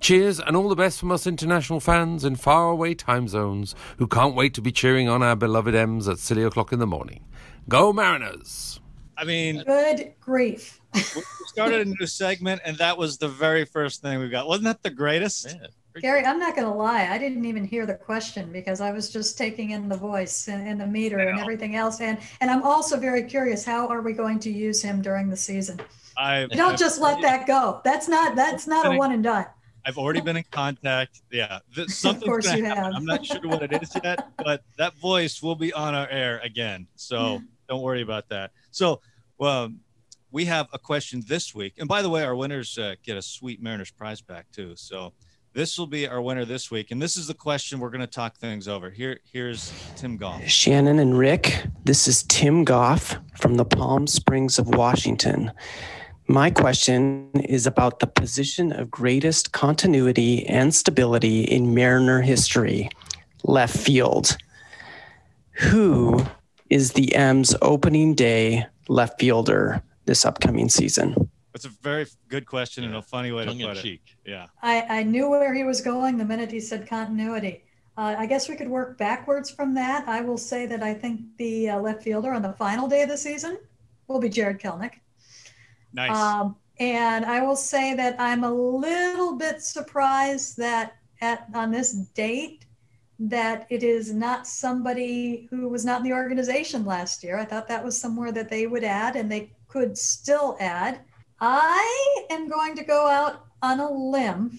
Cheers 0.00 0.40
and 0.40 0.56
all 0.56 0.68
the 0.68 0.76
best 0.76 0.98
from 1.00 1.12
us 1.12 1.26
international 1.26 1.80
fans 1.80 2.24
in 2.24 2.36
faraway 2.36 2.94
time 2.94 3.28
zones 3.28 3.74
who 3.98 4.06
can't 4.06 4.34
wait 4.34 4.54
to 4.54 4.62
be 4.62 4.72
cheering 4.72 5.08
on 5.08 5.22
our 5.22 5.36
beloved 5.36 5.74
M's 5.74 6.08
at 6.08 6.18
silly 6.18 6.42
o'clock 6.42 6.72
in 6.72 6.78
the 6.78 6.86
morning. 6.86 7.24
Go 7.68 7.92
Mariners! 7.92 8.80
I 9.18 9.24
mean, 9.24 9.64
good 9.64 10.14
grief. 10.20 10.80
we 10.94 11.00
started 11.46 11.86
a 11.86 11.90
new 11.90 12.06
segment, 12.06 12.60
and 12.64 12.76
that 12.78 12.96
was 12.96 13.18
the 13.18 13.28
very 13.28 13.64
first 13.64 14.00
thing 14.00 14.20
we 14.20 14.28
got. 14.28 14.46
Wasn't 14.46 14.64
that 14.64 14.82
the 14.82 14.90
greatest? 14.90 15.46
Man. 15.46 15.68
Gary, 16.00 16.24
I'm 16.24 16.38
not 16.38 16.54
going 16.54 16.68
to 16.68 16.72
lie. 16.72 17.08
I 17.10 17.18
didn't 17.18 17.44
even 17.44 17.64
hear 17.64 17.84
the 17.84 17.94
question 17.94 18.52
because 18.52 18.80
I 18.80 18.92
was 18.92 19.10
just 19.10 19.36
taking 19.36 19.70
in 19.70 19.88
the 19.88 19.96
voice 19.96 20.46
and, 20.46 20.68
and 20.68 20.80
the 20.80 20.86
meter 20.86 21.18
and 21.18 21.40
everything 21.40 21.74
else. 21.74 22.00
And 22.00 22.18
and 22.40 22.50
I'm 22.50 22.62
also 22.62 22.96
very 22.96 23.24
curious. 23.24 23.64
How 23.64 23.88
are 23.88 24.00
we 24.00 24.12
going 24.12 24.38
to 24.40 24.50
use 24.50 24.80
him 24.80 25.02
during 25.02 25.28
the 25.28 25.36
season? 25.36 25.80
I 26.16 26.46
don't 26.46 26.78
just 26.78 27.00
let 27.00 27.20
that 27.22 27.48
go. 27.48 27.80
That's 27.84 28.08
not 28.08 28.36
that's 28.36 28.68
not 28.68 28.86
a 28.86 28.96
one 28.96 29.12
and 29.12 29.24
done. 29.24 29.46
I've 29.84 29.98
already 29.98 30.20
been 30.20 30.36
in 30.36 30.44
contact. 30.50 31.22
Yeah, 31.32 31.60
something's 31.86 32.04
of 32.04 32.22
course 32.22 32.54
you 32.54 32.64
happen. 32.64 32.84
have. 32.84 32.94
I'm 32.94 33.04
not 33.04 33.24
sure 33.24 33.40
what 33.42 33.62
it 33.62 33.72
is 33.82 33.90
yet, 34.04 34.28
but 34.36 34.62
that 34.76 34.94
voice 34.98 35.42
will 35.42 35.56
be 35.56 35.72
on 35.72 35.94
our 35.94 36.08
air 36.08 36.40
again. 36.44 36.86
So 36.94 37.42
don't 37.68 37.82
worry 37.82 38.02
about 38.02 38.28
that. 38.30 38.50
So, 38.70 39.00
well, 39.38 39.70
we 40.30 40.44
have 40.46 40.68
a 40.72 40.78
question 40.78 41.22
this 41.26 41.54
week, 41.54 41.74
and 41.78 41.88
by 41.88 42.02
the 42.02 42.10
way, 42.10 42.24
our 42.24 42.34
winners 42.34 42.76
uh, 42.78 42.94
get 43.02 43.16
a 43.16 43.22
sweet 43.22 43.62
Mariners 43.62 43.90
prize 43.90 44.20
back 44.20 44.50
too. 44.52 44.74
So 44.76 45.12
this 45.54 45.78
will 45.78 45.86
be 45.86 46.06
our 46.06 46.20
winner 46.20 46.44
this 46.44 46.70
week, 46.70 46.90
and 46.90 47.00
this 47.00 47.16
is 47.16 47.26
the 47.26 47.34
question 47.34 47.80
we're 47.80 47.90
going 47.90 48.00
to 48.00 48.06
talk 48.06 48.36
things 48.36 48.68
over. 48.68 48.90
Here, 48.90 49.20
here's 49.32 49.72
Tim 49.96 50.16
Goff. 50.16 50.46
Shannon 50.46 50.98
and 50.98 51.18
Rick, 51.18 51.64
this 51.84 52.06
is 52.06 52.22
Tim 52.24 52.64
Goff 52.64 53.16
from 53.36 53.54
the 53.54 53.64
Palm 53.64 54.06
Springs 54.06 54.58
of 54.58 54.68
Washington. 54.68 55.52
My 56.26 56.50
question 56.50 57.30
is 57.34 57.66
about 57.66 58.00
the 58.00 58.06
position 58.06 58.70
of 58.70 58.90
greatest 58.90 59.52
continuity 59.52 60.46
and 60.46 60.74
stability 60.74 61.42
in 61.42 61.74
Mariner 61.74 62.20
history, 62.20 62.90
left 63.44 63.76
field. 63.76 64.36
Who 65.52 66.26
is 66.70 66.92
the 66.92 67.14
M's 67.14 67.54
opening 67.62 68.14
day 68.14 68.66
left 68.88 69.20
fielder 69.20 69.82
this 70.04 70.24
upcoming 70.24 70.68
season? 70.68 71.30
That's 71.52 71.64
a 71.64 71.70
very 71.82 72.06
good 72.28 72.46
question 72.46 72.84
yeah. 72.84 72.90
and 72.90 72.98
a 72.98 73.02
funny 73.02 73.32
way 73.32 73.44
Tongue 73.44 73.58
to 73.58 73.68
put 73.68 73.76
it. 73.78 73.82
Cheek. 73.82 74.16
Yeah. 74.24 74.46
I, 74.62 74.82
I 74.82 75.02
knew 75.02 75.28
where 75.28 75.54
he 75.54 75.64
was 75.64 75.80
going 75.80 76.18
the 76.18 76.24
minute 76.24 76.52
he 76.52 76.60
said 76.60 76.86
continuity. 76.86 77.64
Uh, 77.96 78.14
I 78.16 78.26
guess 78.26 78.48
we 78.48 78.54
could 78.54 78.68
work 78.68 78.96
backwards 78.96 79.50
from 79.50 79.74
that. 79.74 80.06
I 80.06 80.20
will 80.20 80.38
say 80.38 80.66
that 80.66 80.82
I 80.82 80.94
think 80.94 81.20
the 81.36 81.70
uh, 81.70 81.80
left 81.80 82.04
fielder 82.04 82.32
on 82.32 82.42
the 82.42 82.52
final 82.52 82.86
day 82.86 83.02
of 83.02 83.08
the 83.08 83.16
season 83.16 83.58
will 84.06 84.20
be 84.20 84.28
Jarred 84.28 84.60
Kelenic. 84.60 85.00
Nice. 85.92 86.16
Um, 86.16 86.54
and 86.78 87.24
I 87.24 87.42
will 87.42 87.56
say 87.56 87.94
that 87.94 88.14
I'm 88.20 88.44
a 88.44 88.52
little 88.52 89.36
bit 89.36 89.62
surprised 89.62 90.56
that 90.58 90.96
at 91.20 91.46
on 91.54 91.72
this 91.72 91.92
date 91.92 92.66
that 93.18 93.66
it 93.68 93.82
is 93.82 94.12
not 94.12 94.46
somebody 94.46 95.48
who 95.50 95.68
was 95.68 95.84
not 95.84 95.98
in 95.98 96.04
the 96.04 96.12
organization 96.12 96.84
last 96.84 97.24
year. 97.24 97.38
I 97.38 97.44
thought 97.44 97.68
that 97.68 97.84
was 97.84 98.00
somewhere 98.00 98.30
that 98.32 98.48
they 98.48 98.66
would 98.66 98.84
add 98.84 99.16
and 99.16 99.30
they 99.30 99.50
could 99.66 99.98
still 99.98 100.56
add. 100.60 101.00
I 101.40 102.26
am 102.30 102.48
going 102.48 102.76
to 102.76 102.84
go 102.84 103.08
out 103.08 103.46
on 103.62 103.80
a 103.80 103.90
limb 103.90 104.58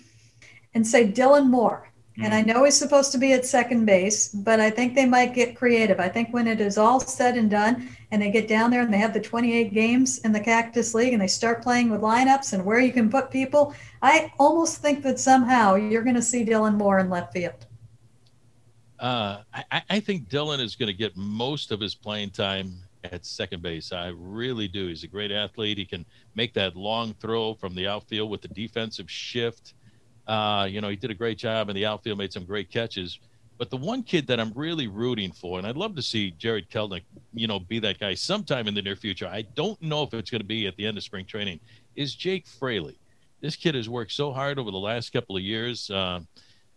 and 0.74 0.86
say 0.86 1.10
Dylan 1.10 1.48
Moore. 1.48 1.86
And 2.22 2.34
I 2.34 2.42
hmm. 2.42 2.50
know 2.50 2.64
he's 2.66 2.76
supposed 2.76 3.14
to 3.14 3.18
be 3.18 3.32
at 3.32 3.46
second 3.46 3.86
base, 3.86 4.28
but 4.28 4.60
I 4.60 4.70
think 4.70 4.94
they 4.94 5.06
might 5.06 5.34
get 5.34 5.56
creative. 5.56 6.02
I 6.02 6.10
think 6.10 6.34
when 6.34 6.48
it 6.48 6.60
is 6.60 6.78
all 6.78 7.00
said 7.00 7.38
and 7.38 7.50
done 7.50 7.90
and 8.12 8.22
they 8.22 8.30
get 8.30 8.50
down 8.50 8.72
there 8.72 8.82
and 8.82 8.94
they 8.94 8.98
have 8.98 9.14
the 9.14 9.22
28 9.22 9.74
games 9.74 10.20
in 10.20 10.34
the 10.34 10.40
Cactus 10.40 10.94
League 10.94 11.14
and 11.14 11.22
they 11.22 11.28
start 11.28 11.64
playing 11.64 11.90
with 11.90 12.02
lineups 12.02 12.52
and 12.52 12.66
where 12.66 12.82
you 12.82 12.92
can 12.92 13.10
put 13.10 13.32
people, 13.32 13.74
I 14.02 14.34
almost 14.38 14.80
think 14.80 15.02
that 15.04 15.18
somehow 15.18 15.76
you're 15.76 16.04
going 16.04 16.16
to 16.16 16.22
see 16.22 16.44
Dylan 16.44 16.76
Moore 16.76 17.00
in 17.00 17.10
left 17.10 17.32
field. 17.32 17.66
Uh, 19.00 19.44
I, 19.54 19.82
I 19.90 20.00
think 20.00 20.28
Dylan 20.28 20.60
is 20.60 20.76
going 20.76 20.88
to 20.88 20.94
get 20.94 21.16
most 21.16 21.72
of 21.72 21.80
his 21.80 21.96
playing 21.96 22.32
time 22.32 22.74
at 23.06 23.26
second 23.26 23.62
base. 23.62 23.94
I 23.94 24.10
really 24.10 24.68
do. 24.68 24.88
He's 24.88 25.04
a 25.04 25.08
great 25.08 25.32
athlete. 25.32 25.78
He 25.78 25.86
can 25.86 26.06
make 26.36 26.54
that 26.56 26.76
long 26.76 27.14
throw 27.22 27.54
from 27.54 27.76
the 27.76 27.88
outfield 27.88 28.30
with 28.30 28.42
the 28.42 28.50
defensive 28.50 29.10
shift. 29.10 29.74
Uh, 30.28 30.68
you 30.70 30.82
know, 30.82 30.90
he 30.90 30.96
did 30.96 31.12
a 31.12 31.16
great 31.16 31.38
job 31.38 31.70
in 31.70 31.76
the 31.76 31.86
outfield, 31.86 32.18
made 32.18 32.34
some 32.34 32.46
great 32.46 32.70
catches. 32.70 33.20
But 33.58 33.70
the 33.70 33.78
one 33.78 34.04
kid 34.04 34.28
that 34.28 34.40
I'm 34.40 34.54
really 34.54 34.88
rooting 34.88 35.32
for, 35.32 35.58
and 35.58 35.68
I'd 35.68 35.76
love 35.76 35.96
to 35.96 36.02
see 36.02 36.32
Jarred 36.32 36.70
Kelenic, 36.70 37.04
you 37.34 37.48
know, 37.48 37.60
be 37.60 37.80
that 37.80 38.00
guy 38.00 38.14
sometime 38.14 38.68
in 38.68 38.74
the 38.74 38.82
near 38.82 38.96
future. 38.96 39.28
I 39.28 39.42
don't 39.56 39.82
know 39.82 40.04
if 40.04 40.14
it's 40.14 40.30
going 40.30 40.42
to 40.42 40.48
be 40.48 40.68
at 40.68 40.76
the 40.78 40.86
end 40.86 40.98
of 40.98 41.04
spring 41.04 41.26
training. 41.26 41.60
Is 41.96 42.16
Jake 42.16 42.48
Fraley? 42.48 43.00
This 43.42 43.56
kid 43.56 43.76
has 43.76 43.90
worked 43.90 44.12
so 44.12 44.32
hard 44.32 44.60
over 44.60 44.72
the 44.72 44.78
last 44.78 45.12
couple 45.12 45.36
of 45.36 45.42
years. 45.42 45.90
Uh, 45.90 46.22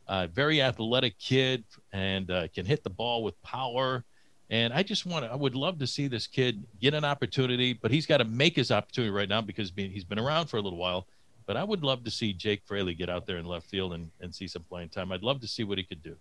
uh, 0.08 0.26
very 0.28 0.60
athletic 0.60 1.18
kid 1.18 1.64
and 1.92 2.30
uh, 2.30 2.48
can 2.48 2.66
hit 2.66 2.82
the 2.82 2.90
ball 2.90 3.22
with 3.22 3.40
power. 3.42 4.04
And 4.50 4.72
I 4.72 4.82
just 4.82 5.06
want 5.06 5.24
to, 5.24 5.30
I 5.30 5.34
would 5.34 5.54
love 5.54 5.78
to 5.78 5.86
see 5.86 6.08
this 6.08 6.26
kid 6.26 6.62
get 6.80 6.92
an 6.92 7.04
opportunity, 7.04 7.72
but 7.72 7.90
he's 7.90 8.04
got 8.04 8.18
to 8.18 8.24
make 8.24 8.54
his 8.54 8.70
opportunity 8.70 9.10
right 9.10 9.28
now 9.28 9.40
because 9.40 9.72
he's 9.74 10.04
been 10.04 10.18
around 10.18 10.46
for 10.46 10.58
a 10.58 10.60
little 10.60 10.78
while. 10.78 11.06
But 11.46 11.56
I 11.56 11.64
would 11.64 11.82
love 11.82 12.04
to 12.04 12.10
see 12.10 12.32
Jake 12.32 12.62
Fraley 12.64 12.94
get 12.94 13.08
out 13.08 13.26
there 13.26 13.38
in 13.38 13.46
left 13.46 13.68
field 13.68 13.94
and, 13.94 14.10
and 14.20 14.34
see 14.34 14.46
some 14.46 14.62
playing 14.62 14.90
time. 14.90 15.10
I'd 15.10 15.22
love 15.22 15.40
to 15.40 15.48
see 15.48 15.64
what 15.64 15.78
he 15.78 15.84
could 15.84 16.02
do. 16.02 16.16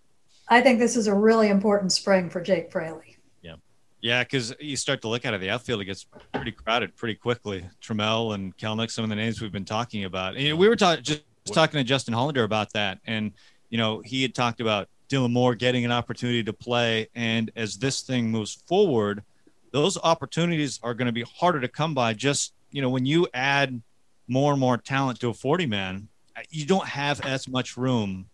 I 0.48 0.60
think 0.60 0.78
this 0.78 0.96
is 0.96 1.06
a 1.06 1.14
really 1.14 1.48
important 1.48 1.92
spring 1.92 2.28
for 2.28 2.40
Jake 2.40 2.72
Fraley. 2.72 3.16
Yeah. 3.42 3.56
Yeah, 4.00 4.24
because 4.24 4.54
you 4.58 4.76
start 4.76 5.02
to 5.02 5.08
look 5.08 5.24
at 5.24 5.34
it, 5.34 5.40
the 5.40 5.50
outfield 5.50 5.80
it 5.80 5.84
gets 5.84 6.06
pretty 6.32 6.52
crowded 6.52 6.96
pretty 6.96 7.14
quickly. 7.14 7.64
Trammell 7.80 8.34
and 8.34 8.56
Kelenic, 8.56 8.90
some 8.90 9.04
of 9.04 9.10
the 9.10 9.16
names 9.16 9.40
we've 9.40 9.52
been 9.52 9.64
talking 9.64 10.04
about. 10.04 10.36
And, 10.36 10.58
we 10.58 10.68
were 10.68 10.76
ta- 10.76 10.96
just 10.96 11.22
talking 11.46 11.78
to 11.78 11.84
Justin 11.84 12.14
Hollander 12.14 12.44
about 12.44 12.72
that, 12.72 12.98
and 13.06 13.32
you 13.72 13.78
know 13.78 14.00
he 14.04 14.22
had 14.22 14.36
talked 14.36 14.60
about 14.60 14.88
Dylan 15.12 15.32
Moore 15.32 15.54
getting 15.54 15.84
an 15.84 15.92
opportunity 15.92 16.42
to 16.42 16.52
play. 16.54 17.08
And 17.14 17.50
as 17.54 17.76
this 17.76 18.00
thing 18.00 18.30
moves 18.30 18.54
forward, 18.66 19.22
those 19.70 19.98
opportunities 20.02 20.80
are 20.82 20.94
going 20.94 21.06
to 21.06 21.12
be 21.12 21.22
harder 21.22 21.60
to 21.60 21.68
come 21.68 21.92
by. 21.92 22.14
Just, 22.14 22.54
you 22.70 22.80
know, 22.80 22.88
when 22.88 23.04
you 23.04 23.28
add 23.34 23.82
more 24.26 24.52
and 24.52 24.60
more 24.60 24.78
talent 24.78 25.20
to 25.20 25.28
a 25.28 25.34
40 25.34 25.66
man, 25.66 26.08
you 26.48 26.64
don't 26.64 26.86
have 26.86 27.20
as 27.26 27.46
much 27.46 27.76
room 27.76 28.26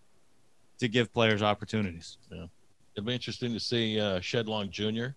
to 0.79 0.87
give 0.87 1.13
players 1.13 1.43
opportunities. 1.43 2.17
Yeah. 2.31 2.47
It'll 2.95 3.07
be 3.07 3.15
interesting 3.15 3.53
to 3.53 3.61
see 3.61 3.99
uh, 3.99 4.21
Shed 4.21 4.47
Long 4.47 4.71
Jr., 4.71 5.09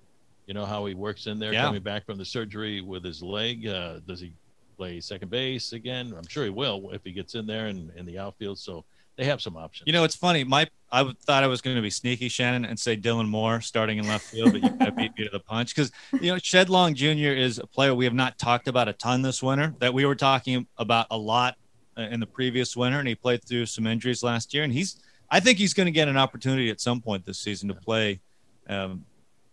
you 0.47 0.55
know, 0.55 0.65
how 0.65 0.85
he 0.87 0.95
works 0.95 1.27
in 1.27 1.37
there 1.37 1.53
yeah. 1.53 1.65
coming 1.65 1.83
back 1.83 2.07
from 2.07 2.17
the 2.17 2.25
surgery 2.25 2.81
with 2.81 3.03
his 3.03 3.21
leg. 3.21 3.67
Uh, 3.67 3.99
does 4.07 4.19
he 4.19 4.33
play 4.77 4.99
second 4.99 5.29
base 5.29 5.73
again? 5.73 6.11
I'm 6.17 6.27
sure 6.27 6.43
he 6.43 6.49
will 6.49 6.89
if 6.91 7.03
he 7.03 7.11
gets 7.11 7.35
in 7.35 7.45
there 7.45 7.67
and 7.67 7.91
in 7.95 8.07
the 8.07 8.17
outfield. 8.17 8.57
So 8.57 8.83
they 9.21 9.27
have 9.27 9.39
some 9.39 9.55
options. 9.55 9.85
You 9.85 9.93
know, 9.93 10.03
it's 10.03 10.15
funny. 10.15 10.43
My 10.43 10.67
I 10.91 11.03
thought 11.25 11.43
I 11.43 11.47
was 11.47 11.61
going 11.61 11.75
to 11.75 11.81
be 11.81 11.91
sneaky, 11.91 12.27
Shannon, 12.27 12.65
and 12.65 12.79
say 12.79 12.97
Dylan 12.97 13.27
Moore 13.27 13.61
starting 13.61 13.99
in 13.99 14.07
left 14.07 14.25
field, 14.25 14.53
but 14.53 14.63
you 14.63 14.69
kind 14.69 14.87
of 14.87 14.95
beat 14.95 15.15
me 15.15 15.25
to 15.25 15.29
the 15.29 15.39
punch 15.39 15.75
because 15.75 15.91
you 16.13 16.31
know 16.31 16.39
Shed 16.39 16.69
Long 16.69 16.95
Jr. 16.95 17.29
is 17.29 17.59
a 17.59 17.67
player 17.67 17.93
we 17.93 18.05
have 18.05 18.15
not 18.15 18.39
talked 18.39 18.67
about 18.67 18.87
a 18.87 18.93
ton 18.93 19.21
this 19.21 19.43
winter. 19.43 19.75
That 19.77 19.93
we 19.93 20.07
were 20.07 20.15
talking 20.15 20.65
about 20.79 21.05
a 21.11 21.17
lot 21.19 21.55
uh, 21.95 22.01
in 22.01 22.19
the 22.19 22.25
previous 22.25 22.75
winter, 22.75 22.97
and 22.97 23.07
he 23.07 23.13
played 23.13 23.43
through 23.43 23.67
some 23.67 23.85
injuries 23.85 24.23
last 24.23 24.55
year, 24.55 24.63
and 24.63 24.73
he's. 24.73 24.99
I 25.29 25.39
think 25.39 25.59
he's 25.59 25.75
going 25.75 25.85
to 25.85 25.91
get 25.91 26.07
an 26.07 26.17
opportunity 26.17 26.71
at 26.71 26.81
some 26.81 26.99
point 26.99 27.23
this 27.23 27.37
season 27.37 27.69
to 27.69 27.75
play, 27.75 28.19
um, 28.67 29.05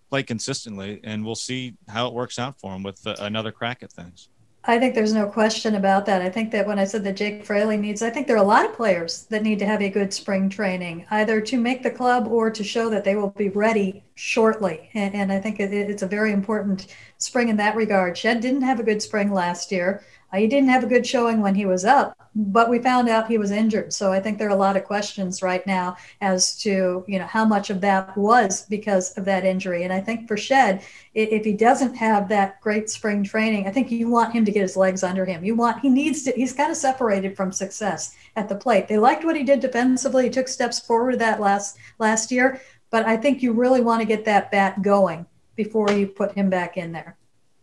play 0.08 0.22
consistently, 0.22 0.98
and 1.04 1.26
we'll 1.26 1.36
see 1.36 1.74
how 1.88 2.08
it 2.08 2.14
works 2.14 2.38
out 2.38 2.58
for 2.58 2.74
him 2.74 2.82
with 2.82 3.06
uh, 3.06 3.16
another 3.20 3.52
crack 3.52 3.82
at 3.82 3.92
things. 3.92 4.30
I 4.68 4.78
think 4.78 4.94
there's 4.94 5.14
no 5.14 5.26
question 5.26 5.76
about 5.76 6.04
that. 6.04 6.20
I 6.20 6.28
think 6.28 6.50
that 6.50 6.66
when 6.66 6.78
I 6.78 6.84
said 6.84 7.02
that 7.04 7.16
Jake 7.16 7.42
Fraley 7.42 7.78
needs, 7.78 8.02
I 8.02 8.10
think 8.10 8.26
there 8.26 8.36
are 8.36 8.44
a 8.44 8.46
lot 8.46 8.66
of 8.66 8.74
players 8.74 9.22
that 9.30 9.42
need 9.42 9.58
to 9.60 9.66
have 9.66 9.80
a 9.80 9.88
good 9.88 10.12
spring 10.12 10.50
training, 10.50 11.06
either 11.10 11.40
to 11.40 11.58
make 11.58 11.82
the 11.82 11.90
club 11.90 12.28
or 12.28 12.50
to 12.50 12.62
show 12.62 12.90
that 12.90 13.02
they 13.02 13.16
will 13.16 13.30
be 13.30 13.48
ready 13.48 14.04
shortly. 14.14 14.90
And, 14.92 15.14
and 15.14 15.32
I 15.32 15.40
think 15.40 15.58
it, 15.58 15.72
it's 15.72 16.02
a 16.02 16.06
very 16.06 16.32
important 16.32 16.94
spring 17.16 17.48
in 17.48 17.56
that 17.56 17.76
regard. 17.76 18.18
Shed 18.18 18.42
didn't 18.42 18.60
have 18.60 18.78
a 18.78 18.82
good 18.82 19.00
spring 19.00 19.32
last 19.32 19.72
year. 19.72 20.04
He 20.36 20.46
didn't 20.46 20.68
have 20.68 20.84
a 20.84 20.88
good 20.88 21.06
showing 21.06 21.40
when 21.40 21.54
he 21.54 21.64
was 21.64 21.86
up, 21.86 22.14
but 22.34 22.68
we 22.68 22.78
found 22.80 23.08
out 23.08 23.28
he 23.28 23.38
was 23.38 23.50
injured. 23.50 23.94
So 23.94 24.12
I 24.12 24.20
think 24.20 24.36
there 24.36 24.48
are 24.48 24.50
a 24.50 24.56
lot 24.56 24.76
of 24.76 24.84
questions 24.84 25.42
right 25.42 25.66
now 25.66 25.96
as 26.20 26.54
to 26.58 27.02
you 27.08 27.18
know 27.18 27.26
how 27.26 27.46
much 27.46 27.70
of 27.70 27.80
that 27.80 28.14
was 28.16 28.66
because 28.66 29.16
of 29.16 29.24
that 29.24 29.46
injury. 29.46 29.84
And 29.84 29.92
I 29.92 30.00
think 30.00 30.28
for 30.28 30.36
Shed, 30.36 30.82
if 31.14 31.46
he 31.46 31.54
doesn't 31.54 31.94
have 31.94 32.28
that 32.28 32.60
great 32.60 32.90
spring 32.90 33.24
training, 33.24 33.66
I 33.66 33.70
think 33.70 33.90
you 33.90 34.10
want 34.10 34.34
him 34.34 34.44
to 34.44 34.52
get 34.52 34.62
his 34.62 34.76
legs 34.76 35.02
under 35.02 35.24
him. 35.24 35.44
You 35.44 35.54
want 35.54 35.80
he 35.80 35.88
needs 35.88 36.22
to. 36.24 36.32
He's 36.32 36.52
kind 36.52 36.70
of 36.70 36.76
separated 36.76 37.34
from 37.34 37.50
success 37.50 38.14
at 38.36 38.50
the 38.50 38.54
plate. 38.54 38.86
They 38.86 38.98
liked 38.98 39.24
what 39.24 39.36
he 39.36 39.44
did 39.44 39.60
defensively. 39.60 40.24
He 40.24 40.30
took 40.30 40.48
steps 40.48 40.78
forward 40.78 41.18
that 41.20 41.40
last 41.40 41.78
last 41.98 42.30
year, 42.30 42.60
but 42.90 43.06
I 43.06 43.16
think 43.16 43.42
you 43.42 43.52
really 43.52 43.80
want 43.80 44.02
to 44.02 44.06
get 44.06 44.26
that 44.26 44.50
bat 44.50 44.82
going 44.82 45.24
before 45.56 45.90
you 45.90 46.06
put 46.06 46.32
him 46.32 46.50
back 46.50 46.76
in 46.76 46.92
there 46.92 47.17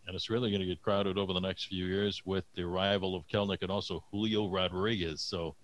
and 0.08 0.16
it's 0.16 0.30
really 0.30 0.50
going 0.50 0.62
to 0.62 0.68
get 0.68 0.82
crowded 0.82 1.18
over 1.18 1.34
the 1.34 1.40
next 1.40 1.66
few 1.66 1.86
years 1.86 2.22
with 2.26 2.46
the 2.56 2.64
arrival 2.64 3.16
of 3.16 3.28
Kelenic 3.28 3.62
and 3.62 3.72
also 3.72 4.04
Julio 4.12 4.48
Rodriguez. 4.50 5.22
So 5.22 5.56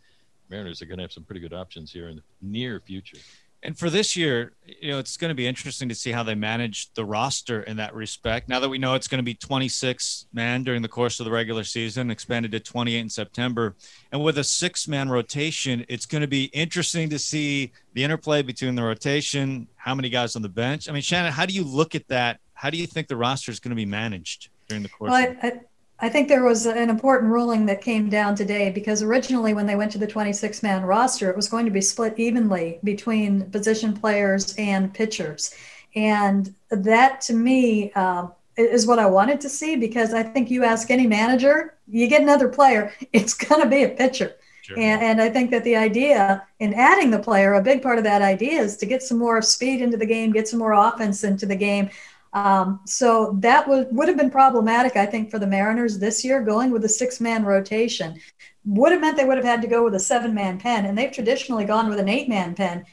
Mariners 0.50 0.82
are 0.82 0.86
going 0.86 0.98
to 0.98 1.04
have 1.04 1.12
some 1.12 1.24
pretty 1.24 1.42
good 1.42 1.54
options 1.54 1.92
here 1.92 2.10
in 2.10 2.18
the 2.18 2.24
near 2.42 2.80
future. 2.80 3.18
And 3.64 3.78
for 3.78 3.92
this 3.92 4.16
year, 4.16 4.54
you 4.66 4.92
know, 4.92 4.98
it's 4.98 5.18
going 5.18 5.30
to 5.30 5.36
be 5.36 5.46
interesting 5.46 5.88
to 5.90 5.94
see 5.94 6.12
how 6.12 6.24
they 6.24 6.34
manage 6.34 6.92
the 6.94 7.06
roster 7.06 7.62
in 7.62 7.78
that 7.78 7.94
respect. 7.94 8.50
Now 8.50 8.60
that 8.60 8.70
we 8.70 8.80
know 8.80 8.96
it's 8.96 9.08
going 9.08 9.20
to 9.20 9.24
be 9.24 9.36
26 9.36 10.26
man 10.34 10.64
during 10.64 10.82
the 10.82 10.88
course 10.88 11.20
of 11.20 11.26
the 11.26 11.32
regular 11.32 11.64
season, 11.64 12.10
expanded 12.10 12.52
to 12.54 12.60
28 12.60 13.00
in 13.00 13.10
September, 13.10 13.76
and 14.12 14.24
with 14.24 14.40
a 14.40 14.44
six 14.44 14.88
man 14.88 15.10
rotation, 15.10 15.86
it's 15.90 16.08
going 16.08 16.22
to 16.22 16.28
be 16.28 16.46
interesting 16.46 17.08
to 17.10 17.20
see 17.20 17.72
the 17.94 18.04
interplay 18.04 18.42
between 18.42 18.74
the 18.74 18.82
rotation, 18.82 19.68
how 19.84 19.96
many 19.96 20.10
guys 20.10 20.36
on 20.36 20.42
the 20.42 20.50
bench. 20.50 20.88
I 20.88 20.92
mean, 20.92 21.02
Shannon, 21.02 21.32
how 21.32 21.46
do 21.46 21.54
you 21.54 21.64
look 21.64 21.96
at 21.96 22.08
that 22.10 22.40
how 22.62 22.70
do 22.70 22.78
you 22.78 22.86
think 22.86 23.08
the 23.08 23.18
roster 23.18 23.50
is 23.50 23.60
going 23.60 23.72
to 23.72 23.76
be 23.76 23.88
managed 23.88 24.50
during 24.68 24.84
the 24.84 24.90
course? 24.90 25.10
Well, 25.10 25.36
I, 25.42 25.48
I, 25.48 25.62
I 26.00 26.10
think 26.10 26.28
there 26.28 26.44
was 26.44 26.68
an 26.68 26.92
important 26.92 27.32
ruling 27.32 27.66
that 27.66 27.82
came 27.82 28.08
down 28.08 28.36
today 28.36 28.70
because 28.70 29.02
originally, 29.02 29.56
when 29.56 29.66
they 29.66 29.76
went 29.76 29.92
to 29.94 29.98
the 29.98 30.06
26 30.06 30.62
man 30.62 30.84
roster, 30.84 31.32
it 31.32 31.36
was 31.36 31.50
going 31.50 31.66
to 31.66 31.72
be 31.72 31.82
split 31.82 32.20
evenly 32.20 32.78
between 32.84 33.50
position 33.50 33.98
players 33.98 34.54
and 34.60 34.94
pitchers. 34.94 35.56
And 35.96 36.54
that 36.70 37.20
to 37.22 37.34
me 37.34 37.92
uh, 37.94 38.28
is 38.58 38.86
what 38.86 39.00
I 39.00 39.08
wanted 39.08 39.42
to 39.42 39.50
see 39.50 39.76
because 39.76 40.14
I 40.14 40.22
think 40.22 40.52
you 40.52 40.64
ask 40.64 40.92
any 40.92 41.08
manager, 41.08 41.74
you 41.88 42.08
get 42.08 42.22
another 42.22 42.48
player, 42.48 42.94
it's 43.12 43.34
going 43.34 43.64
to 43.64 43.68
be 43.68 43.86
a 43.86 43.90
pitcher. 43.90 44.36
Sure. 44.72 44.84
And, 44.84 45.02
and, 45.02 45.22
I 45.22 45.30
think 45.30 45.52
that 45.52 45.64
the 45.64 45.76
idea 45.76 46.46
in 46.60 46.74
adding 46.74 47.12
the 47.12 47.20
player, 47.20 47.54
a 47.54 47.62
big 47.62 47.82
part 47.82 47.98
of 47.98 48.04
that 48.06 48.22
idea 48.22 48.62
is 48.62 48.78
to 48.78 48.86
get 48.86 49.04
some 49.04 49.18
more 49.18 49.42
speed 49.42 49.82
into 49.82 49.98
the 49.98 50.06
game, 50.06 50.32
get 50.32 50.48
some 50.48 50.60
more 50.60 50.74
offense 50.74 51.24
into 51.24 51.46
the 51.46 51.56
game. 51.56 51.90
Um, 52.34 52.80
so 52.86 53.36
that 53.40 53.68
would, 53.68 53.88
would 53.92 54.08
have 54.08 54.18
been 54.18 54.32
problematic, 54.32 54.96
I 54.96 55.06
think, 55.06 55.30
for 55.30 55.40
the 55.40 55.48
Mariners 55.48 56.00
this 56.00 56.24
year, 56.24 56.42
going 56.42 56.72
with 56.72 56.86
a 56.86 56.90
six 56.90 57.20
man 57.20 57.44
rotation. 57.44 58.20
Would 58.66 58.92
have 58.92 59.02
meant 59.02 59.18
they 59.18 59.26
would 59.26 59.38
have 59.38 59.46
had 59.46 59.62
to 59.64 59.68
go 59.68 59.84
with 59.84 59.96
a 59.96 60.00
seven 60.00 60.34
man 60.34 60.60
pen, 60.60 60.86
and 60.86 60.98
they've 60.98 61.12
traditionally 61.12 61.66
gone 61.66 61.90
with 61.90 62.00
an 62.00 62.08
eight 62.08 62.30
man 62.30 62.56
pen, 62.56 62.86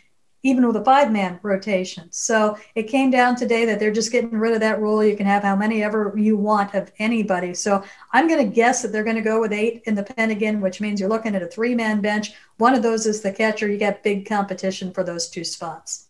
even 0.49 0.67
with 0.67 0.77
a 0.77 0.85
five 0.85 1.13
man 1.13 1.39
rotation. 1.43 2.11
So 2.11 2.57
it 2.75 2.85
came 2.85 3.11
down 3.11 3.37
today 3.37 3.67
that 3.67 3.79
they're 3.79 3.93
just 3.93 4.11
getting 4.11 4.39
rid 4.39 4.55
of 4.55 4.61
that 4.61 4.81
rule. 4.81 5.05
You 5.05 5.17
can 5.17 5.27
have 5.27 5.43
how 5.43 5.55
many 5.55 5.83
ever 5.83 6.15
you 6.17 6.37
want 6.37 6.75
of 6.75 6.91
anybody. 6.99 7.53
So 7.55 7.85
I'm 8.13 8.27
going 8.27 8.45
to 8.45 8.55
guess 8.55 8.83
that 8.83 8.89
they're 8.89 9.05
going 9.05 9.17
to 9.17 9.23
go 9.23 9.41
with 9.41 9.53
eight 9.53 9.83
in 9.85 9.95
the 9.95 10.03
pen 10.03 10.31
again, 10.31 10.61
which 10.61 10.81
means 10.81 11.01
you're 11.01 11.09
looking 11.09 11.35
at 11.35 11.43
a 11.43 11.47
three 11.47 11.75
man 11.75 12.01
bench. 12.01 12.33
One 12.57 12.75
of 12.75 12.83
those 12.83 13.07
is 13.07 13.21
the 13.21 13.33
catcher. 13.33 13.69
You 13.69 13.79
got 13.79 14.03
big 14.03 14.27
competition 14.27 14.93
for 14.93 15.05
those 15.05 15.29
two 15.29 15.45
spots. 15.45 16.07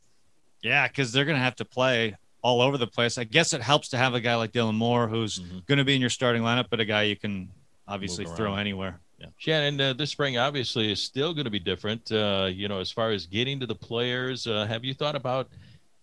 Yeah, 0.63 0.87
because 0.87 1.13
they're 1.13 1.25
going 1.25 1.37
to 1.37 1.43
have 1.43 1.57
to 1.57 1.65
play 1.65 2.17
all 2.43 2.61
over 2.61 2.79
the 2.79 2.87
place. 2.87 3.19
I 3.19 3.25
guess 3.25 3.53
it 3.53 3.61
helps 3.61 3.89
to 3.91 3.97
have 3.97 4.15
a 4.15 4.21
guy 4.21 4.37
like 4.37 4.53
Dylan 4.53 4.75
Moore 4.75 5.09
who's 5.09 5.41
mm-hmm. 5.41 5.59
going 5.67 5.79
to 5.79 5.85
be 5.85 5.95
in 5.95 6.01
your 6.01 6.11
starting 6.11 6.43
lineup, 6.43 6.67
but 6.71 6.81
a 6.81 6.85
guy 6.85 7.03
you 7.03 7.17
can 7.17 7.51
obviously 7.87 8.25
throw 8.25 8.55
anywhere. 8.55 9.01
Yeah. 9.19 9.27
Shannon, 9.37 9.81
uh, 9.81 9.93
this 9.95 10.11
spring 10.11 10.39
obviously 10.39 10.93
is 10.93 11.03
still 11.03 11.35
going 11.35 11.45
to 11.45 11.51
be 11.51 11.59
different. 11.59 12.11
Uh, 12.13 12.49
you 12.53 12.69
know, 12.69 12.79
as 12.79 12.91
far 12.91 13.11
as 13.11 13.27
getting 13.27 13.59
to 13.61 13.67
the 13.67 13.75
players, 13.75 14.47
uh, 14.47 14.65
have 14.67 14.85
you 14.85 14.95
thought 14.95 15.17
about? 15.17 15.49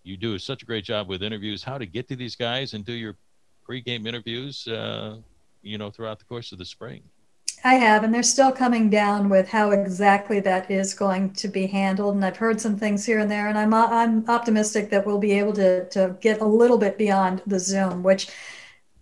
You 0.02 0.16
do 0.16 0.38
such 0.38 0.62
a 0.62 0.66
great 0.66 0.84
job 0.84 1.08
with 1.08 1.22
interviews. 1.22 1.64
How 1.64 1.78
to 1.78 1.86
get 1.86 2.06
to 2.08 2.16
these 2.16 2.36
guys 2.36 2.74
and 2.74 2.84
do 2.84 2.92
your 2.92 3.16
pregame 3.68 4.06
interviews? 4.06 4.68
Uh, 4.68 5.16
you 5.62 5.78
know, 5.78 5.90
throughout 5.90 6.18
the 6.18 6.24
course 6.26 6.52
of 6.52 6.58
the 6.58 6.64
spring. 6.64 7.02
I 7.64 7.74
have, 7.74 8.04
and 8.04 8.14
they're 8.14 8.22
still 8.22 8.52
coming 8.52 8.90
down 8.90 9.28
with 9.28 9.48
how 9.48 9.70
exactly 9.70 10.40
that 10.40 10.70
is 10.70 10.94
going 10.94 11.32
to 11.32 11.48
be 11.48 11.66
handled. 11.66 12.14
And 12.14 12.24
I've 12.24 12.36
heard 12.36 12.60
some 12.60 12.76
things 12.76 13.04
here 13.04 13.18
and 13.18 13.30
there, 13.30 13.48
and 13.48 13.58
I'm 13.58 13.74
I'm 13.74 14.28
optimistic 14.28 14.90
that 14.90 15.04
we'll 15.04 15.18
be 15.18 15.32
able 15.32 15.54
to 15.54 15.88
to 15.88 16.16
get 16.20 16.40
a 16.40 16.44
little 16.44 16.78
bit 16.78 16.98
beyond 16.98 17.42
the 17.46 17.58
Zoom, 17.58 18.02
which 18.02 18.28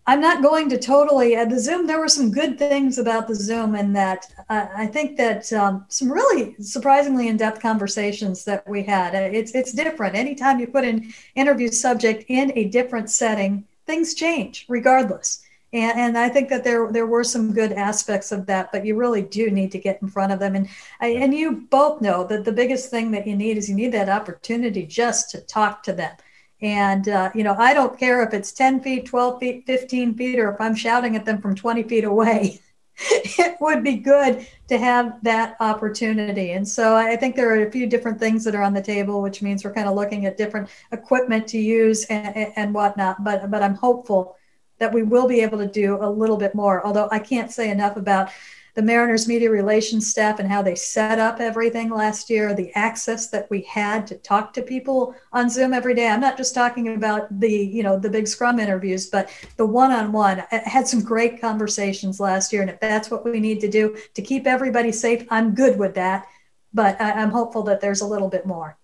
I'm 0.06 0.20
not 0.20 0.42
going 0.42 0.68
to 0.68 0.78
totally 0.78 1.34
at 1.34 1.48
the 1.48 1.58
Zoom. 1.58 1.86
There 1.86 1.98
were 1.98 2.08
some 2.08 2.30
good 2.30 2.58
things 2.58 2.98
about 2.98 3.26
the 3.26 3.34
Zoom, 3.34 3.74
and 3.74 3.96
that 3.96 4.26
uh, 4.50 4.66
I 4.76 4.86
think 4.86 5.16
that 5.16 5.50
um, 5.52 5.86
some 5.88 6.12
really 6.12 6.54
surprisingly 6.60 7.28
in-depth 7.28 7.60
conversations 7.62 8.44
that 8.44 8.68
we 8.68 8.82
had. 8.82 9.14
It's 9.14 9.54
it's 9.54 9.72
different. 9.72 10.14
Anytime 10.14 10.60
you 10.60 10.66
put 10.66 10.84
an 10.84 11.12
interview 11.34 11.68
subject 11.68 12.24
in 12.28 12.52
a 12.54 12.64
different 12.64 13.10
setting, 13.10 13.64
things 13.86 14.14
change 14.14 14.66
regardless. 14.68 15.40
And, 15.72 15.98
and 15.98 16.18
I 16.18 16.28
think 16.28 16.50
that 16.50 16.64
there 16.64 16.92
there 16.92 17.06
were 17.06 17.24
some 17.24 17.54
good 17.54 17.72
aspects 17.72 18.30
of 18.30 18.44
that, 18.46 18.72
but 18.72 18.84
you 18.84 18.96
really 18.96 19.22
do 19.22 19.50
need 19.50 19.72
to 19.72 19.78
get 19.78 20.02
in 20.02 20.08
front 20.08 20.32
of 20.32 20.38
them. 20.38 20.54
And 20.54 20.68
and 21.00 21.34
you 21.34 21.66
both 21.70 22.02
know 22.02 22.24
that 22.24 22.44
the 22.44 22.52
biggest 22.52 22.90
thing 22.90 23.10
that 23.12 23.26
you 23.26 23.36
need 23.36 23.56
is 23.56 23.70
you 23.70 23.74
need 23.74 23.92
that 23.92 24.10
opportunity 24.10 24.84
just 24.84 25.30
to 25.30 25.40
talk 25.40 25.82
to 25.84 25.92
them. 25.94 26.14
And 26.64 27.10
uh, 27.10 27.30
you 27.34 27.44
know, 27.44 27.54
I 27.58 27.74
don't 27.74 27.98
care 27.98 28.22
if 28.22 28.32
it's 28.32 28.50
10 28.50 28.80
feet, 28.80 29.04
12 29.04 29.38
feet, 29.38 29.66
15 29.66 30.14
feet, 30.14 30.38
or 30.38 30.50
if 30.50 30.60
I'm 30.60 30.74
shouting 30.74 31.14
at 31.14 31.26
them 31.26 31.40
from 31.40 31.54
20 31.54 31.82
feet 31.82 32.04
away. 32.04 32.58
it 32.98 33.56
would 33.60 33.84
be 33.84 33.96
good 33.96 34.46
to 34.68 34.78
have 34.78 35.22
that 35.22 35.56
opportunity. 35.60 36.52
And 36.52 36.66
so 36.66 36.96
I 36.96 37.16
think 37.16 37.36
there 37.36 37.50
are 37.50 37.66
a 37.66 37.70
few 37.70 37.86
different 37.86 38.18
things 38.18 38.44
that 38.44 38.54
are 38.54 38.62
on 38.62 38.72
the 38.72 38.80
table, 38.80 39.20
which 39.20 39.42
means 39.42 39.62
we're 39.62 39.74
kind 39.74 39.88
of 39.88 39.94
looking 39.94 40.24
at 40.24 40.38
different 40.38 40.70
equipment 40.90 41.46
to 41.48 41.58
use 41.58 42.04
and, 42.06 42.52
and 42.56 42.72
whatnot. 42.72 43.22
But 43.22 43.50
but 43.50 43.62
I'm 43.62 43.74
hopeful 43.74 44.36
that 44.78 44.92
we 44.92 45.02
will 45.02 45.28
be 45.28 45.40
able 45.40 45.58
to 45.58 45.66
do 45.66 45.98
a 46.00 46.08
little 46.08 46.38
bit 46.38 46.54
more. 46.54 46.84
Although 46.86 47.08
I 47.12 47.18
can't 47.18 47.50
say 47.50 47.70
enough 47.70 47.96
about 47.96 48.30
the 48.74 48.82
Mariners 48.82 49.28
media 49.28 49.50
relations 49.50 50.10
staff 50.10 50.40
and 50.40 50.48
how 50.48 50.60
they 50.60 50.74
set 50.74 51.18
up 51.18 51.40
everything 51.40 51.90
last 51.90 52.28
year, 52.28 52.54
the 52.54 52.72
access 52.74 53.28
that 53.28 53.48
we 53.50 53.62
had 53.62 54.06
to 54.08 54.16
talk 54.16 54.52
to 54.52 54.62
people 54.62 55.14
on 55.32 55.48
Zoom 55.48 55.72
every 55.72 55.94
day. 55.94 56.08
I'm 56.08 56.20
not 56.20 56.36
just 56.36 56.54
talking 56.54 56.94
about 56.94 57.40
the, 57.40 57.48
you 57.48 57.82
know, 57.82 57.98
the 57.98 58.10
big 58.10 58.26
scrum 58.26 58.58
interviews, 58.58 59.08
but 59.08 59.30
the 59.56 59.66
one-on-one. 59.66 60.42
I 60.50 60.56
had 60.64 60.88
some 60.88 61.02
great 61.02 61.40
conversations 61.40 62.18
last 62.18 62.52
year. 62.52 62.62
And 62.62 62.70
if 62.70 62.80
that's 62.80 63.10
what 63.10 63.24
we 63.24 63.38
need 63.38 63.60
to 63.60 63.70
do 63.70 63.96
to 64.14 64.22
keep 64.22 64.46
everybody 64.46 64.90
safe, 64.90 65.24
I'm 65.30 65.54
good 65.54 65.78
with 65.78 65.94
that. 65.94 66.26
But 66.72 67.00
I, 67.00 67.12
I'm 67.12 67.30
hopeful 67.30 67.62
that 67.64 67.80
there's 67.80 68.00
a 68.00 68.06
little 68.06 68.28
bit 68.28 68.44
more. 68.44 68.76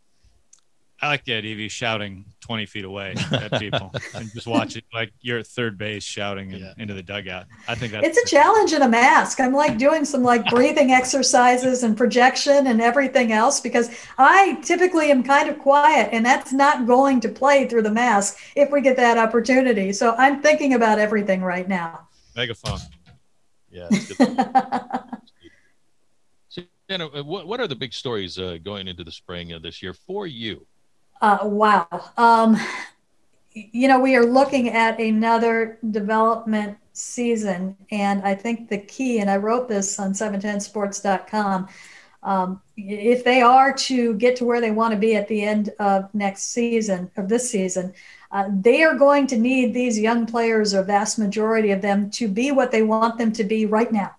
I 1.02 1.08
like 1.08 1.24
the 1.24 1.32
idea 1.32 1.54
of 1.54 1.58
you 1.58 1.70
shouting 1.70 2.26
20 2.40 2.66
feet 2.66 2.84
away 2.84 3.14
at 3.32 3.58
people 3.58 3.90
and 4.14 4.30
just 4.32 4.46
watch 4.46 4.76
it 4.76 4.84
like 4.92 5.12
you're 5.20 5.38
at 5.38 5.46
third 5.46 5.78
base 5.78 6.04
shouting 6.04 6.50
yeah. 6.50 6.74
into 6.76 6.92
the 6.92 7.02
dugout. 7.02 7.46
I 7.66 7.74
think 7.74 7.92
that's 7.92 8.06
it's 8.06 8.18
a 8.18 8.34
challenge 8.34 8.74
in 8.74 8.82
a 8.82 8.88
mask. 8.88 9.40
I'm 9.40 9.54
like 9.54 9.78
doing 9.78 10.04
some 10.04 10.22
like 10.22 10.44
breathing 10.46 10.90
exercises 10.90 11.84
and 11.84 11.96
projection 11.96 12.66
and 12.66 12.82
everything 12.82 13.32
else 13.32 13.60
because 13.60 13.90
I 14.18 14.60
typically 14.62 15.10
am 15.10 15.22
kind 15.22 15.48
of 15.48 15.58
quiet 15.58 16.10
and 16.12 16.24
that's 16.24 16.52
not 16.52 16.86
going 16.86 17.20
to 17.20 17.30
play 17.30 17.66
through 17.66 17.82
the 17.82 17.90
mask 17.90 18.38
if 18.54 18.70
we 18.70 18.82
get 18.82 18.96
that 18.96 19.16
opportunity. 19.16 19.92
So 19.94 20.14
I'm 20.18 20.42
thinking 20.42 20.74
about 20.74 20.98
everything 20.98 21.40
right 21.40 21.66
now. 21.66 22.08
Megaphone. 22.36 22.78
Yeah. 23.70 23.88
so, 26.48 26.62
you 26.88 26.98
know, 26.98 27.08
what, 27.22 27.46
what 27.46 27.58
are 27.60 27.68
the 27.68 27.76
big 27.76 27.94
stories 27.94 28.38
uh, 28.38 28.58
going 28.62 28.86
into 28.86 29.02
the 29.02 29.12
spring 29.12 29.52
of 29.52 29.62
this 29.62 29.82
year 29.82 29.94
for 29.94 30.26
you? 30.26 30.66
Uh, 31.20 31.38
wow. 31.42 32.10
Um, 32.16 32.56
you 33.52 33.88
know, 33.88 34.00
we 34.00 34.16
are 34.16 34.24
looking 34.24 34.70
at 34.70 34.98
another 35.00 35.78
development 35.90 36.78
season, 36.92 37.76
and 37.90 38.22
I 38.22 38.34
think 38.34 38.68
the 38.68 38.78
key, 38.78 39.18
and 39.18 39.30
I 39.30 39.36
wrote 39.36 39.68
this 39.68 39.98
on 39.98 40.12
710sports.com. 40.12 41.68
Um, 42.22 42.60
if 42.76 43.24
they 43.24 43.40
are 43.42 43.72
to 43.72 44.14
get 44.14 44.36
to 44.36 44.44
where 44.44 44.60
they 44.60 44.70
want 44.70 44.92
to 44.92 44.98
be 44.98 45.16
at 45.16 45.28
the 45.28 45.42
end 45.42 45.70
of 45.78 46.14
next 46.14 46.52
season, 46.52 47.10
of 47.16 47.28
this 47.28 47.50
season, 47.50 47.92
uh, 48.30 48.48
they 48.50 48.82
are 48.82 48.94
going 48.94 49.26
to 49.28 49.38
need 49.38 49.74
these 49.74 49.98
young 49.98 50.26
players, 50.26 50.72
or 50.72 50.82
vast 50.82 51.18
majority 51.18 51.70
of 51.70 51.82
them, 51.82 52.10
to 52.10 52.28
be 52.28 52.52
what 52.52 52.70
they 52.70 52.82
want 52.82 53.18
them 53.18 53.32
to 53.32 53.44
be 53.44 53.66
right 53.66 53.90
now 53.90 54.14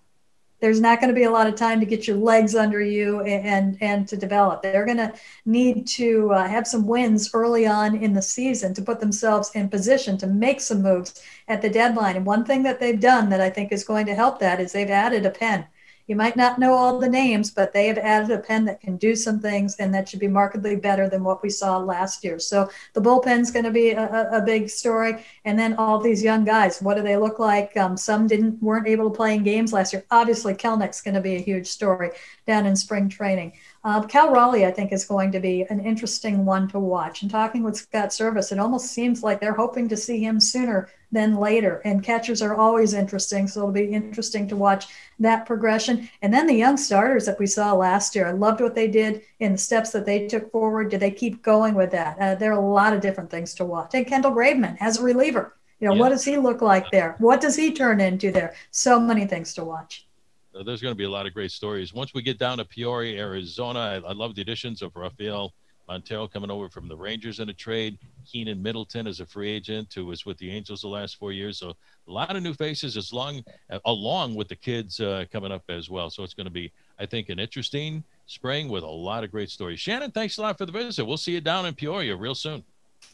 there's 0.62 0.80
not 0.80 1.00
going 1.00 1.08
to 1.08 1.14
be 1.14 1.24
a 1.24 1.30
lot 1.30 1.48
of 1.48 1.56
time 1.56 1.80
to 1.80 1.86
get 1.86 2.06
your 2.06 2.16
legs 2.16 2.54
under 2.54 2.80
you 2.80 3.20
and 3.22 3.76
and 3.82 4.06
to 4.06 4.16
develop. 4.16 4.62
They're 4.62 4.86
going 4.86 4.98
to 4.98 5.12
need 5.44 5.88
to 5.88 6.32
uh, 6.32 6.46
have 6.46 6.68
some 6.68 6.86
wins 6.86 7.30
early 7.34 7.66
on 7.66 7.96
in 7.96 8.12
the 8.12 8.22
season 8.22 8.72
to 8.74 8.82
put 8.82 9.00
themselves 9.00 9.50
in 9.56 9.68
position 9.68 10.16
to 10.18 10.28
make 10.28 10.60
some 10.60 10.80
moves 10.80 11.20
at 11.48 11.62
the 11.62 11.68
deadline. 11.68 12.14
And 12.14 12.24
one 12.24 12.44
thing 12.44 12.62
that 12.62 12.78
they've 12.78 13.00
done 13.00 13.28
that 13.30 13.40
I 13.40 13.50
think 13.50 13.72
is 13.72 13.82
going 13.82 14.06
to 14.06 14.14
help 14.14 14.38
that 14.38 14.60
is 14.60 14.70
they've 14.70 14.88
added 14.88 15.26
a 15.26 15.30
pen 15.30 15.66
You 16.06 16.16
might 16.16 16.36
not 16.36 16.58
know 16.58 16.74
all 16.74 16.98
the 16.98 17.08
names, 17.08 17.50
but 17.50 17.72
they 17.72 17.86
have 17.86 17.98
added 17.98 18.30
a 18.30 18.38
pen 18.38 18.64
that 18.64 18.80
can 18.80 18.96
do 18.96 19.14
some 19.14 19.40
things 19.40 19.76
and 19.76 19.94
that 19.94 20.08
should 20.08 20.20
be 20.20 20.28
markedly 20.28 20.76
better 20.76 21.08
than 21.08 21.22
what 21.22 21.42
we 21.42 21.50
saw 21.50 21.78
last 21.78 22.24
year. 22.24 22.38
So 22.38 22.68
the 22.92 23.00
bullpen's 23.00 23.50
going 23.50 23.64
to 23.64 23.70
be 23.70 23.90
a, 23.90 24.30
a, 24.32 24.42
big 24.42 24.68
story. 24.68 25.24
And 25.44 25.58
then 25.58 25.74
all 25.74 25.98
these 25.98 26.22
young 26.22 26.44
guys, 26.44 26.82
what 26.82 26.96
do 26.96 27.02
they 27.02 27.16
look 27.16 27.38
like? 27.38 27.76
Um, 27.76 27.96
some 27.96 28.26
didn't 28.26 28.62
weren't 28.62 28.88
able 28.88 29.10
to 29.10 29.16
play 29.16 29.34
in 29.34 29.44
games 29.44 29.72
last 29.72 29.92
year. 29.92 30.04
Obviously, 30.10 30.54
Kelenic's 30.54 31.00
going 31.00 31.14
to 31.14 31.20
be 31.20 31.36
a 31.36 31.40
huge 31.40 31.68
story 31.68 32.10
down 32.46 32.66
in 32.66 32.74
spring 32.74 33.08
training. 33.08 33.52
Uh, 33.84 34.00
Cal 34.02 34.30
Raleigh, 34.30 34.64
I 34.64 34.70
think, 34.70 34.92
is 34.92 35.04
going 35.04 35.32
to 35.32 35.40
be 35.40 35.62
an 35.62 35.84
interesting 35.84 36.44
one 36.44 36.68
to 36.68 36.78
watch. 36.78 37.22
And 37.22 37.30
talking 37.30 37.64
with 37.64 37.76
Scott 37.76 38.10
Servais, 38.10 38.52
it 38.52 38.60
almost 38.60 38.92
seems 38.92 39.24
like 39.24 39.40
they're 39.40 39.54
hoping 39.54 39.88
to 39.88 39.96
see 39.96 40.22
him 40.22 40.38
sooner 40.38 40.88
than 41.10 41.34
later. 41.34 41.82
And 41.84 42.02
catchers 42.02 42.42
are 42.42 42.54
always 42.54 42.94
interesting, 42.94 43.48
so 43.48 43.60
it'll 43.60 43.72
be 43.72 43.92
interesting 43.92 44.46
to 44.48 44.56
watch 44.56 44.86
that 45.18 45.46
progression. 45.46 46.08
And 46.22 46.32
then 46.32 46.46
the 46.46 46.54
young 46.54 46.76
starters 46.76 47.26
that 47.26 47.40
we 47.40 47.46
saw 47.46 47.72
last 47.72 48.14
year, 48.14 48.28
I 48.28 48.32
loved 48.32 48.60
what 48.60 48.76
they 48.76 48.86
did 48.86 49.22
in 49.40 49.52
the 49.52 49.58
steps 49.58 49.90
that 49.90 50.06
they 50.06 50.28
took 50.28 50.52
forward. 50.52 50.90
Did 50.90 51.00
they 51.00 51.10
keep 51.10 51.42
going 51.42 51.74
with 51.74 51.90
that? 51.90 52.16
Uh, 52.20 52.34
there 52.36 52.52
are 52.52 52.62
a 52.62 52.64
lot 52.64 52.92
of 52.92 53.00
different 53.00 53.30
things 53.30 53.52
to 53.54 53.64
watch. 53.64 53.94
And 53.94 54.06
Kendall 54.06 54.30
Graveman 54.30 54.76
as 54.78 54.98
a 54.98 55.02
reliever. 55.02 55.56
You 55.80 55.88
know, 55.88 55.94
yeah. 55.94 56.00
what 56.00 56.10
does 56.10 56.24
he 56.24 56.36
look 56.36 56.62
like 56.62 56.88
there? 56.92 57.16
What 57.18 57.40
does 57.40 57.56
he 57.56 57.72
turn 57.72 58.00
into 58.00 58.30
there? 58.30 58.54
So 58.70 59.00
many 59.00 59.26
things 59.26 59.54
to 59.54 59.64
watch. 59.64 60.06
There's 60.52 60.82
going 60.82 60.92
to 60.92 60.98
be 60.98 61.04
a 61.04 61.10
lot 61.10 61.26
of 61.26 61.34
great 61.34 61.50
stories. 61.50 61.94
Once 61.94 62.12
we 62.12 62.22
get 62.22 62.38
down 62.38 62.58
to 62.58 62.64
Peoria, 62.64 63.18
Arizona, 63.18 63.78
I, 63.78 64.08
I 64.08 64.12
love 64.12 64.34
the 64.34 64.42
additions 64.42 64.82
of 64.82 64.94
Rafael 64.94 65.52
Montero 65.88 66.28
coming 66.28 66.50
over 66.50 66.68
from 66.68 66.88
the 66.88 66.96
Rangers 66.96 67.40
in 67.40 67.48
a 67.48 67.52
trade. 67.52 67.98
Keynan 68.26 68.62
Middleton 68.62 69.06
is 69.06 69.20
a 69.20 69.26
free 69.26 69.50
agent 69.50 69.92
who 69.94 70.06
was 70.06 70.24
with 70.24 70.38
the 70.38 70.50
Angels 70.50 70.82
the 70.82 70.88
last 70.88 71.16
four 71.16 71.32
years. 71.32 71.58
So 71.58 71.70
a 71.70 72.10
lot 72.10 72.34
of 72.36 72.42
new 72.42 72.54
faces 72.54 72.96
as 72.96 73.12
long 73.12 73.42
along 73.84 74.34
with 74.34 74.48
the 74.48 74.56
kids 74.56 75.00
uh, 75.00 75.24
coming 75.32 75.52
up 75.52 75.64
as 75.68 75.90
well. 75.90 76.10
So 76.10 76.22
it's 76.22 76.34
going 76.34 76.46
to 76.46 76.52
be, 76.52 76.72
I 76.98 77.06
think, 77.06 77.28
an 77.28 77.38
interesting 77.38 78.04
spring 78.26 78.68
with 78.68 78.84
a 78.84 78.88
lot 78.88 79.24
of 79.24 79.30
great 79.30 79.50
stories. 79.50 79.80
Shannon, 79.80 80.10
thanks 80.10 80.38
a 80.38 80.42
lot 80.42 80.58
for 80.58 80.66
the 80.66 80.72
visit. 80.72 81.04
We'll 81.04 81.16
see 81.16 81.32
you 81.32 81.40
down 81.40 81.66
in 81.66 81.74
Peoria 81.74 82.16
real 82.16 82.34
soon. 82.34 82.62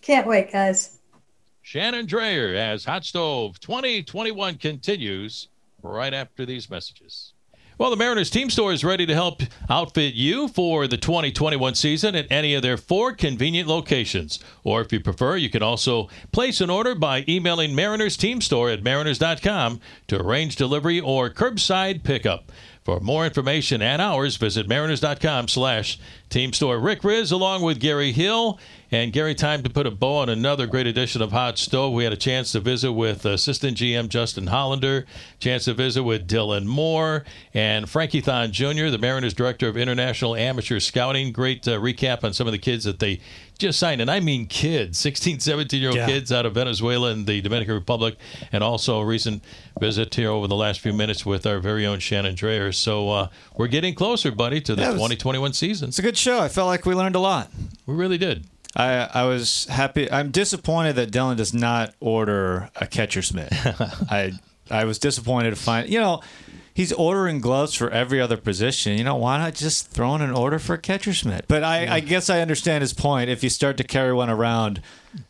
Can't 0.03 0.27
wait, 0.27 0.53
guys. 0.53 0.99
Shannon 1.63 2.07
Drayer 2.07 2.55
as 2.55 2.85
Hot 2.85 3.05
Stove 3.05 3.61
2021 3.61 4.57
continues 4.57 5.49
right 5.83 6.15
after 6.15 6.45
these 6.45 6.71
messages. 6.71 7.33
Well, 7.79 7.91
the 7.91 7.97
Mariners 7.97 8.29
team 8.29 8.51
store 8.51 8.73
is 8.73 8.83
ready 8.83 9.07
to 9.07 9.15
help 9.15 9.41
outfit 9.71 10.15
you 10.15 10.49
for 10.49 10.89
the 10.89 10.97
2021 10.97 11.77
season 11.77 12.17
at 12.17 12.27
any 12.29 12.53
of 12.55 12.63
their 12.63 12.77
four 12.77 13.13
convenient 13.13 13.69
locations. 13.69 14.41
Or 14.65 14.81
if 14.81 14.93
you 14.93 14.99
prefer, 14.99 15.37
you 15.37 15.49
can 15.49 15.63
also 15.63 16.09
place 16.33 16.61
an 16.61 16.71
order 16.71 16.97
by 16.97 17.25
emailing 17.29 17.77
Mariners 17.77 18.17
Team 18.17 18.41
Store 18.41 18.69
at 18.69 18.83
mariners.com 18.83 19.81
to 20.09 20.21
arrange 20.21 20.57
delivery 20.57 20.99
or 20.99 21.31
curbside 21.31 22.03
pickup. 22.03 22.51
For 22.89 23.01
more 23.01 23.27
information 23.27 23.83
and 23.83 24.01
hours, 24.01 24.37
visit 24.37 24.67
mariners.com 24.67 25.49
slash 25.49 25.99
team 26.31 26.55
store. 26.55 26.79
Rick 26.79 27.03
Rizzs 27.03 27.31
along 27.31 27.61
with 27.61 27.81
Gary 27.81 28.13
Hill 28.13 28.59
and 28.91 29.13
Gary, 29.13 29.35
time 29.35 29.63
to 29.63 29.69
put 29.69 29.87
a 29.87 29.91
bow 29.91 30.17
on 30.17 30.31
another 30.31 30.67
great 30.67 30.87
edition 30.87 31.21
of 31.21 31.31
Hot 31.31 31.59
Stove. 31.59 31.93
We 31.93 32.05
had 32.05 32.15
a 32.15 32.17
chance 32.17 32.53
to 32.53 32.61
visit 32.61 32.93
with 32.93 33.27
Assistant 33.27 33.77
GM 33.77 34.09
Justin 34.09 34.47
Hollander, 34.47 35.05
chance 35.39 35.67
to 35.67 35.75
visit 35.75 36.03
with 36.05 36.27
Dylan 36.27 36.65
Moore 36.65 37.25
and 37.53 37.91
Frankie 37.91 38.23
Thon 38.23 38.53
Jr., 38.53 38.89
the 38.89 38.99
Mariners 38.99 39.35
Director 39.35 39.69
of 39.69 39.77
International 39.77 40.35
Amateur 40.35 40.81
Scouting. 40.81 41.33
Great 41.33 41.69
uh, 41.69 41.79
recap 41.79 42.25
on 42.25 42.33
some 42.33 42.47
of 42.47 42.53
the 42.53 42.59
kids 42.59 42.85
that 42.85 42.99
they 42.99 43.21
just 43.59 43.79
signed, 43.79 44.01
and 44.01 44.11
I 44.11 44.21
mean 44.21 44.47
kids, 44.47 44.99
16, 44.99 45.41
17 45.41 45.81
year 45.81 45.91
old 45.91 45.99
yeah. 45.99 46.07
kids 46.07 46.33
out 46.33 46.47
of 46.47 46.55
Venezuela 46.55 47.11
and 47.11 47.27
the 47.27 47.43
Dominican 47.43 47.75
Republic, 47.75 48.17
and 48.53 48.65
also 48.65 49.01
a 49.01 49.05
recent 49.05 49.43
visit 49.79 50.15
here 50.15 50.31
over 50.31 50.47
the 50.47 50.57
last 50.57 50.81
few 50.81 50.93
minutes 50.93 51.25
with 51.25 51.47
our 51.47 51.59
very 51.59 51.87
own 51.87 51.99
Shannon 51.99 52.35
Drayer. 52.35 52.75
So 52.75 53.11
uh, 53.11 53.29
we're 53.57 53.69
getting 53.69 53.95
closer, 53.95 54.31
buddy, 54.31 54.61
to 54.63 54.75
the 54.75 54.83
yeah, 54.83 54.93
2021 54.93 55.53
season. 55.53 55.89
It's 55.89 55.99
a 55.99 56.03
good 56.03 56.17
show. 56.17 56.41
I 56.41 56.49
felt 56.49 56.67
like 56.67 56.87
we 56.87 56.95
learned 56.95 57.17
a 57.17 57.21
lot. 57.21 57.51
We 57.87 57.95
really 57.95 58.19
did. 58.19 58.47
I 58.77 59.09
I 59.13 59.25
was 59.25 59.65
happy. 59.67 60.11
I'm 60.11 60.31
disappointed 60.31 60.95
that 60.97 61.11
Dylan 61.11 61.37
does 61.37 61.55
not 61.55 61.95
order 62.01 62.71
a 62.77 62.87
catcher's 62.87 63.33
mitt. 63.33 63.49
I 64.11 64.33
I 64.71 64.85
was 64.85 64.99
disappointed 64.99 65.51
to 65.51 65.57
find 65.57 65.89
you 65.89 66.01
know 66.01 66.23
he's 66.79 66.93
ordering 66.93 67.41
gloves 67.41 67.75
for 67.75 67.91
every 67.91 68.21
other 68.21 68.37
position. 68.37 68.97
You 68.97 69.03
know 69.03 69.17
why 69.17 69.37
not 69.39 69.55
just 69.55 69.91
throw 69.91 70.15
in 70.15 70.23
an 70.23 70.31
order 70.31 70.61
for 70.61 70.75
a 70.75 70.79
catcher's 70.79 71.25
mitt? 71.25 71.47
But 71.49 71.65
I, 71.65 71.83
yeah. 71.83 71.95
I 71.95 71.99
guess 71.99 72.31
I 72.31 72.41
understand 72.41 72.83
his 72.83 72.93
point. 72.93 73.29
If 73.29 73.43
you 73.43 73.51
start 73.51 73.77
to 73.79 73.85
carry 73.85 74.13
one 74.13 74.31
around, 74.31 74.81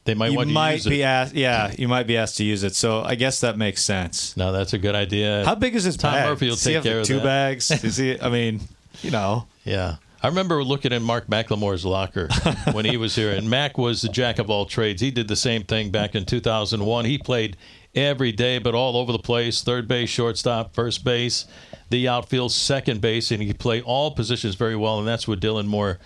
they 0.04 0.12
might 0.12 0.32
you 0.32 0.44
might 0.44 0.84
be 0.84 1.02
asked. 1.02 1.34
Yeah, 1.34 1.72
you 1.78 1.88
might 1.88 2.06
be 2.06 2.18
asked 2.18 2.36
to 2.36 2.44
use 2.44 2.64
it. 2.64 2.76
So 2.76 3.02
I 3.02 3.14
guess 3.14 3.40
that 3.40 3.56
makes 3.56 3.82
sense. 3.82 4.36
No, 4.36 4.52
that's 4.52 4.74
a 4.74 4.78
good 4.78 4.94
idea. 4.94 5.42
How 5.46 5.54
big 5.54 5.74
is 5.74 5.84
his 5.84 5.96
Tom 5.96 6.12
bag? 6.12 6.28
Murphy 6.28 6.50
will 6.50 6.56
take 6.56 6.82
care 6.82 7.00
of 7.00 7.06
two 7.06 7.16
that. 7.16 7.24
bags. 7.24 7.70
Is 7.84 7.96
he? 7.96 8.20
I 8.20 8.28
mean, 8.28 8.60
you 9.00 9.10
know. 9.10 9.46
Yeah. 9.64 9.96
I 10.22 10.26
remember 10.26 10.62
looking 10.64 10.92
in 10.92 11.02
Mark 11.02 11.28
McLemore's 11.28 11.84
locker 11.84 12.28
when 12.72 12.84
he 12.84 12.96
was 12.96 13.14
here, 13.14 13.30
and 13.30 13.48
Mac 13.48 13.78
was 13.78 14.02
the 14.02 14.08
jack 14.08 14.40
of 14.40 14.50
all 14.50 14.66
trades. 14.66 15.00
He 15.00 15.12
did 15.12 15.28
the 15.28 15.36
same 15.36 15.62
thing 15.62 15.90
back 15.90 16.16
in 16.16 16.24
2001. 16.26 17.04
He 17.04 17.18
played 17.18 17.56
every 17.94 18.32
day, 18.32 18.58
but 18.58 18.74
all 18.74 18.96
over 18.96 19.12
the 19.12 19.18
place 19.18 19.62
third 19.62 19.88
base, 19.88 20.08
shortstop, 20.08 20.74
first 20.74 21.04
base, 21.04 21.46
the 21.90 22.08
outfield, 22.08 22.52
second 22.52 23.00
base, 23.00 23.30
and 23.30 23.40
he 23.40 23.48
could 23.48 23.58
play 23.58 23.80
all 23.80 24.10
positions 24.10 24.54
very 24.54 24.76
well, 24.76 24.98
and 24.98 25.08
that's 25.08 25.26
what 25.26 25.40
Dylan 25.40 25.66
Moore 25.66 25.98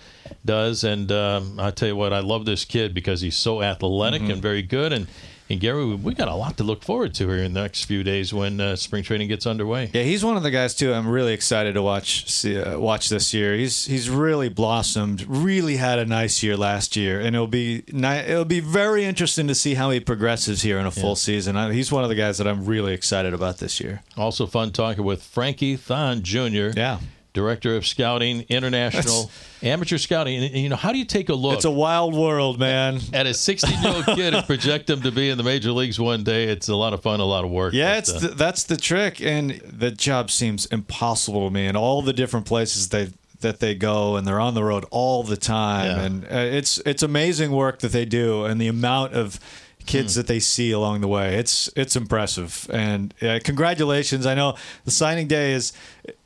does. 0.45 0.83
And 0.83 1.11
um, 1.11 1.59
I 1.59 1.71
tell 1.71 1.89
you 1.89 1.95
what, 1.95 2.13
I 2.13 2.19
love 2.19 2.45
this 2.45 2.65
kid 2.65 2.93
because 2.93 3.21
he's 3.21 3.37
so 3.37 3.61
athletic 3.61 4.21
mm-hmm. 4.21 4.31
and 4.31 4.41
very 4.41 4.61
good. 4.61 4.93
And 4.93 5.07
and 5.49 5.59
Gary, 5.59 5.95
we 5.95 6.13
got 6.13 6.27
a 6.27 6.35
lot 6.35 6.57
to 6.57 6.63
look 6.63 6.83
forward 6.83 7.13
to 7.15 7.27
here 7.27 7.43
in 7.43 7.53
the 7.53 7.61
next 7.61 7.85
few 7.85 8.03
days 8.03 8.33
when 8.33 8.59
uh, 8.61 8.75
spring 8.75 9.03
training 9.03 9.27
gets 9.27 9.45
underway. 9.45 9.91
Yeah, 9.93 10.03
he's 10.03 10.23
one 10.23 10.37
of 10.37 10.43
the 10.43 10.51
guys 10.51 10.73
too. 10.73 10.93
I'm 10.93 11.07
really 11.07 11.33
excited 11.33 11.73
to 11.73 11.81
watch 11.81 12.29
see, 12.29 12.59
uh, 12.59 12.79
watch 12.79 13.09
this 13.09 13.33
year. 13.33 13.55
He's 13.55 13.85
he's 13.85 14.09
really 14.09 14.49
blossomed. 14.49 15.25
Really 15.27 15.77
had 15.77 15.99
a 15.99 16.05
nice 16.05 16.41
year 16.43 16.55
last 16.55 16.95
year, 16.95 17.19
and 17.19 17.35
it'll 17.35 17.47
be 17.47 17.83
ni- 17.91 18.19
it'll 18.19 18.45
be 18.45 18.61
very 18.61 19.03
interesting 19.05 19.47
to 19.47 19.55
see 19.55 19.73
how 19.73 19.89
he 19.89 19.99
progresses 19.99 20.61
here 20.61 20.79
in 20.79 20.85
a 20.85 20.91
full 20.91 21.09
yeah. 21.09 21.15
season. 21.15 21.57
I, 21.57 21.73
he's 21.73 21.91
one 21.91 22.03
of 22.03 22.09
the 22.09 22.15
guys 22.15 22.37
that 22.37 22.47
I'm 22.47 22.65
really 22.65 22.93
excited 22.93 23.33
about 23.33 23.57
this 23.57 23.79
year. 23.79 24.01
Also, 24.17 24.45
fun 24.45 24.71
talking 24.71 25.03
with 25.03 25.23
Frankie 25.23 25.75
Thon 25.75 26.23
Jr. 26.23 26.71
Yeah 26.75 26.99
director 27.33 27.75
of 27.75 27.85
scouting, 27.85 28.45
international 28.49 29.31
amateur 29.63 29.97
scouting. 29.97 30.43
And, 30.43 30.55
you 30.55 30.69
know, 30.69 30.75
how 30.75 30.91
do 30.91 30.97
you 30.97 31.05
take 31.05 31.29
a 31.29 31.33
look? 31.33 31.55
It's 31.55 31.65
a 31.65 31.71
wild 31.71 32.15
world, 32.15 32.59
man. 32.59 32.99
At 33.11 33.25
a 33.25 33.33
16 33.33 33.81
year 33.81 33.93
old 33.93 34.05
kid 34.05 34.33
and 34.33 34.45
project 34.45 34.89
him 34.89 35.01
to 35.01 35.11
be 35.11 35.29
in 35.29 35.37
the 35.37 35.43
major 35.43 35.71
leagues 35.71 35.99
one 35.99 36.23
day. 36.23 36.45
It's 36.45 36.69
a 36.69 36.75
lot 36.75 36.93
of 36.93 37.01
fun, 37.01 37.19
a 37.19 37.25
lot 37.25 37.43
of 37.43 37.51
work. 37.51 37.73
Yeah, 37.73 37.91
but, 37.91 37.97
it's 37.97 38.13
uh, 38.13 38.19
the, 38.19 38.27
that's 38.29 38.63
the 38.63 38.77
trick, 38.77 39.21
and 39.21 39.51
the 39.61 39.91
job 39.91 40.31
seems 40.31 40.65
impossible 40.67 41.47
to 41.47 41.53
me. 41.53 41.65
And 41.65 41.75
all 41.75 42.01
the 42.01 42.13
different 42.13 42.45
places 42.45 42.89
they 42.89 43.09
that 43.41 43.59
they 43.59 43.75
go, 43.75 44.15
and 44.15 44.25
they're 44.25 44.39
on 44.39 44.53
the 44.53 44.63
road 44.63 44.85
all 44.89 45.21
the 45.23 45.37
time, 45.37 45.97
yeah. 45.97 46.03
and 46.03 46.25
uh, 46.25 46.57
it's 46.57 46.79
it's 46.79 47.03
amazing 47.03 47.51
work 47.51 47.79
that 47.79 47.91
they 47.91 48.05
do, 48.05 48.45
and 48.45 48.59
the 48.59 48.67
amount 48.67 49.13
of 49.13 49.39
kids 49.85 50.13
mm. 50.13 50.15
that 50.17 50.27
they 50.27 50.39
see 50.39 50.71
along 50.71 51.01
the 51.01 51.07
way. 51.07 51.35
It's 51.35 51.69
it's 51.75 51.95
impressive, 51.95 52.69
and 52.71 53.13
uh, 53.21 53.39
congratulations! 53.43 54.25
I 54.25 54.35
know 54.35 54.55
the 54.85 54.91
signing 54.91 55.27
day 55.27 55.53
is. 55.53 55.73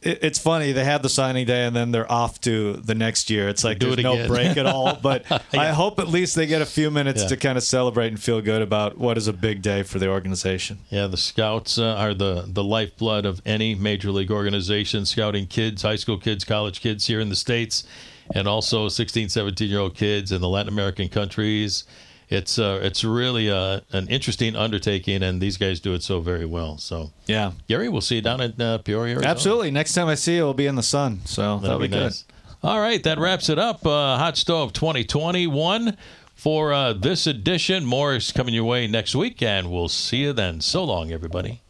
It, 0.01 0.23
it's 0.23 0.39
funny 0.39 0.71
they 0.71 0.83
have 0.83 1.03
the 1.03 1.09
signing 1.09 1.45
day 1.45 1.65
and 1.65 1.75
then 1.75 1.91
they're 1.91 2.11
off 2.11 2.41
to 2.41 2.73
the 2.73 2.95
next 2.95 3.29
year. 3.29 3.47
It's 3.47 3.63
like 3.63 3.79
there's 3.79 3.97
it 3.97 4.03
no 4.03 4.27
break 4.27 4.57
at 4.57 4.65
all. 4.73 4.95
But 4.95 5.25
yeah. 5.29 5.39
I 5.53 5.67
hope 5.67 5.99
at 5.99 6.07
least 6.07 6.35
they 6.35 6.47
get 6.47 6.61
a 6.61 6.65
few 6.65 6.89
minutes 6.89 7.23
yeah. 7.23 7.29
to 7.29 7.37
kind 7.37 7.57
of 7.57 7.63
celebrate 7.63 8.07
and 8.07 8.19
feel 8.19 8.41
good 8.41 8.61
about 8.61 8.97
what 8.97 9.17
is 9.17 9.27
a 9.27 9.33
big 9.33 9.61
day 9.61 9.83
for 9.83 9.99
the 9.99 10.09
organization. 10.09 10.79
Yeah, 10.89 11.07
the 11.07 11.17
scouts 11.17 11.77
uh, 11.77 11.95
are 11.95 12.13
the 12.13 12.45
the 12.47 12.63
lifeblood 12.63 13.25
of 13.25 13.41
any 13.45 13.75
major 13.75 14.11
league 14.11 14.31
organization, 14.31 15.05
scouting 15.05 15.45
kids, 15.45 15.83
high 15.83 15.95
school 15.95 16.17
kids, 16.17 16.43
college 16.43 16.81
kids 16.81 17.05
here 17.05 17.19
in 17.19 17.29
the 17.29 17.35
states 17.35 17.83
and 18.33 18.47
also 18.47 18.89
16, 18.89 19.29
17 19.29 19.69
year 19.69 19.79
old 19.79 19.95
kids 19.95 20.31
in 20.31 20.41
the 20.41 20.49
Latin 20.49 20.71
American 20.71 21.09
countries 21.09 21.85
it's 22.29 22.59
uh, 22.59 22.79
it's 22.83 23.03
really 23.03 23.49
uh, 23.49 23.81
an 23.91 24.07
interesting 24.07 24.55
undertaking, 24.55 25.23
and 25.23 25.41
these 25.41 25.57
guys 25.57 25.79
do 25.79 25.93
it 25.93 26.03
so 26.03 26.19
very 26.19 26.45
well. 26.45 26.77
So 26.77 27.11
yeah, 27.25 27.51
Gary, 27.67 27.89
we'll 27.89 28.01
see 28.01 28.15
you 28.15 28.21
down 28.21 28.41
at 28.41 28.59
uh, 28.59 28.77
Peoria. 28.79 29.13
Arizona. 29.13 29.31
Absolutely. 29.31 29.71
Next 29.71 29.93
time 29.93 30.07
I 30.07 30.15
see 30.15 30.35
you, 30.35 30.43
we'll 30.43 30.53
be 30.53 30.67
in 30.67 30.75
the 30.75 30.83
sun. 30.83 31.21
So 31.25 31.59
that'll, 31.59 31.79
be, 31.79 31.87
be 31.87 31.97
nice. 31.97 32.23
good. 32.23 32.33
All 32.63 32.79
right, 32.79 33.01
that 33.03 33.19
wraps 33.19 33.49
it 33.49 33.59
up. 33.59 33.85
Uh, 33.85 34.17
Hot 34.17 34.35
Stove 34.35 34.73
2021 34.73 35.95
for 36.35 36.73
uh, 36.73 36.93
this 36.93 37.27
edition. 37.27 37.85
More 37.85 38.15
is 38.15 38.31
coming 38.31 38.53
your 38.53 38.65
way 38.65 38.87
next 38.87 39.15
week, 39.15 39.41
and 39.41 39.71
we'll 39.71 39.89
see 39.89 40.17
you 40.17 40.33
then. 40.33 40.59
So 40.59 40.83
long, 40.83 41.11
everybody. 41.11 41.61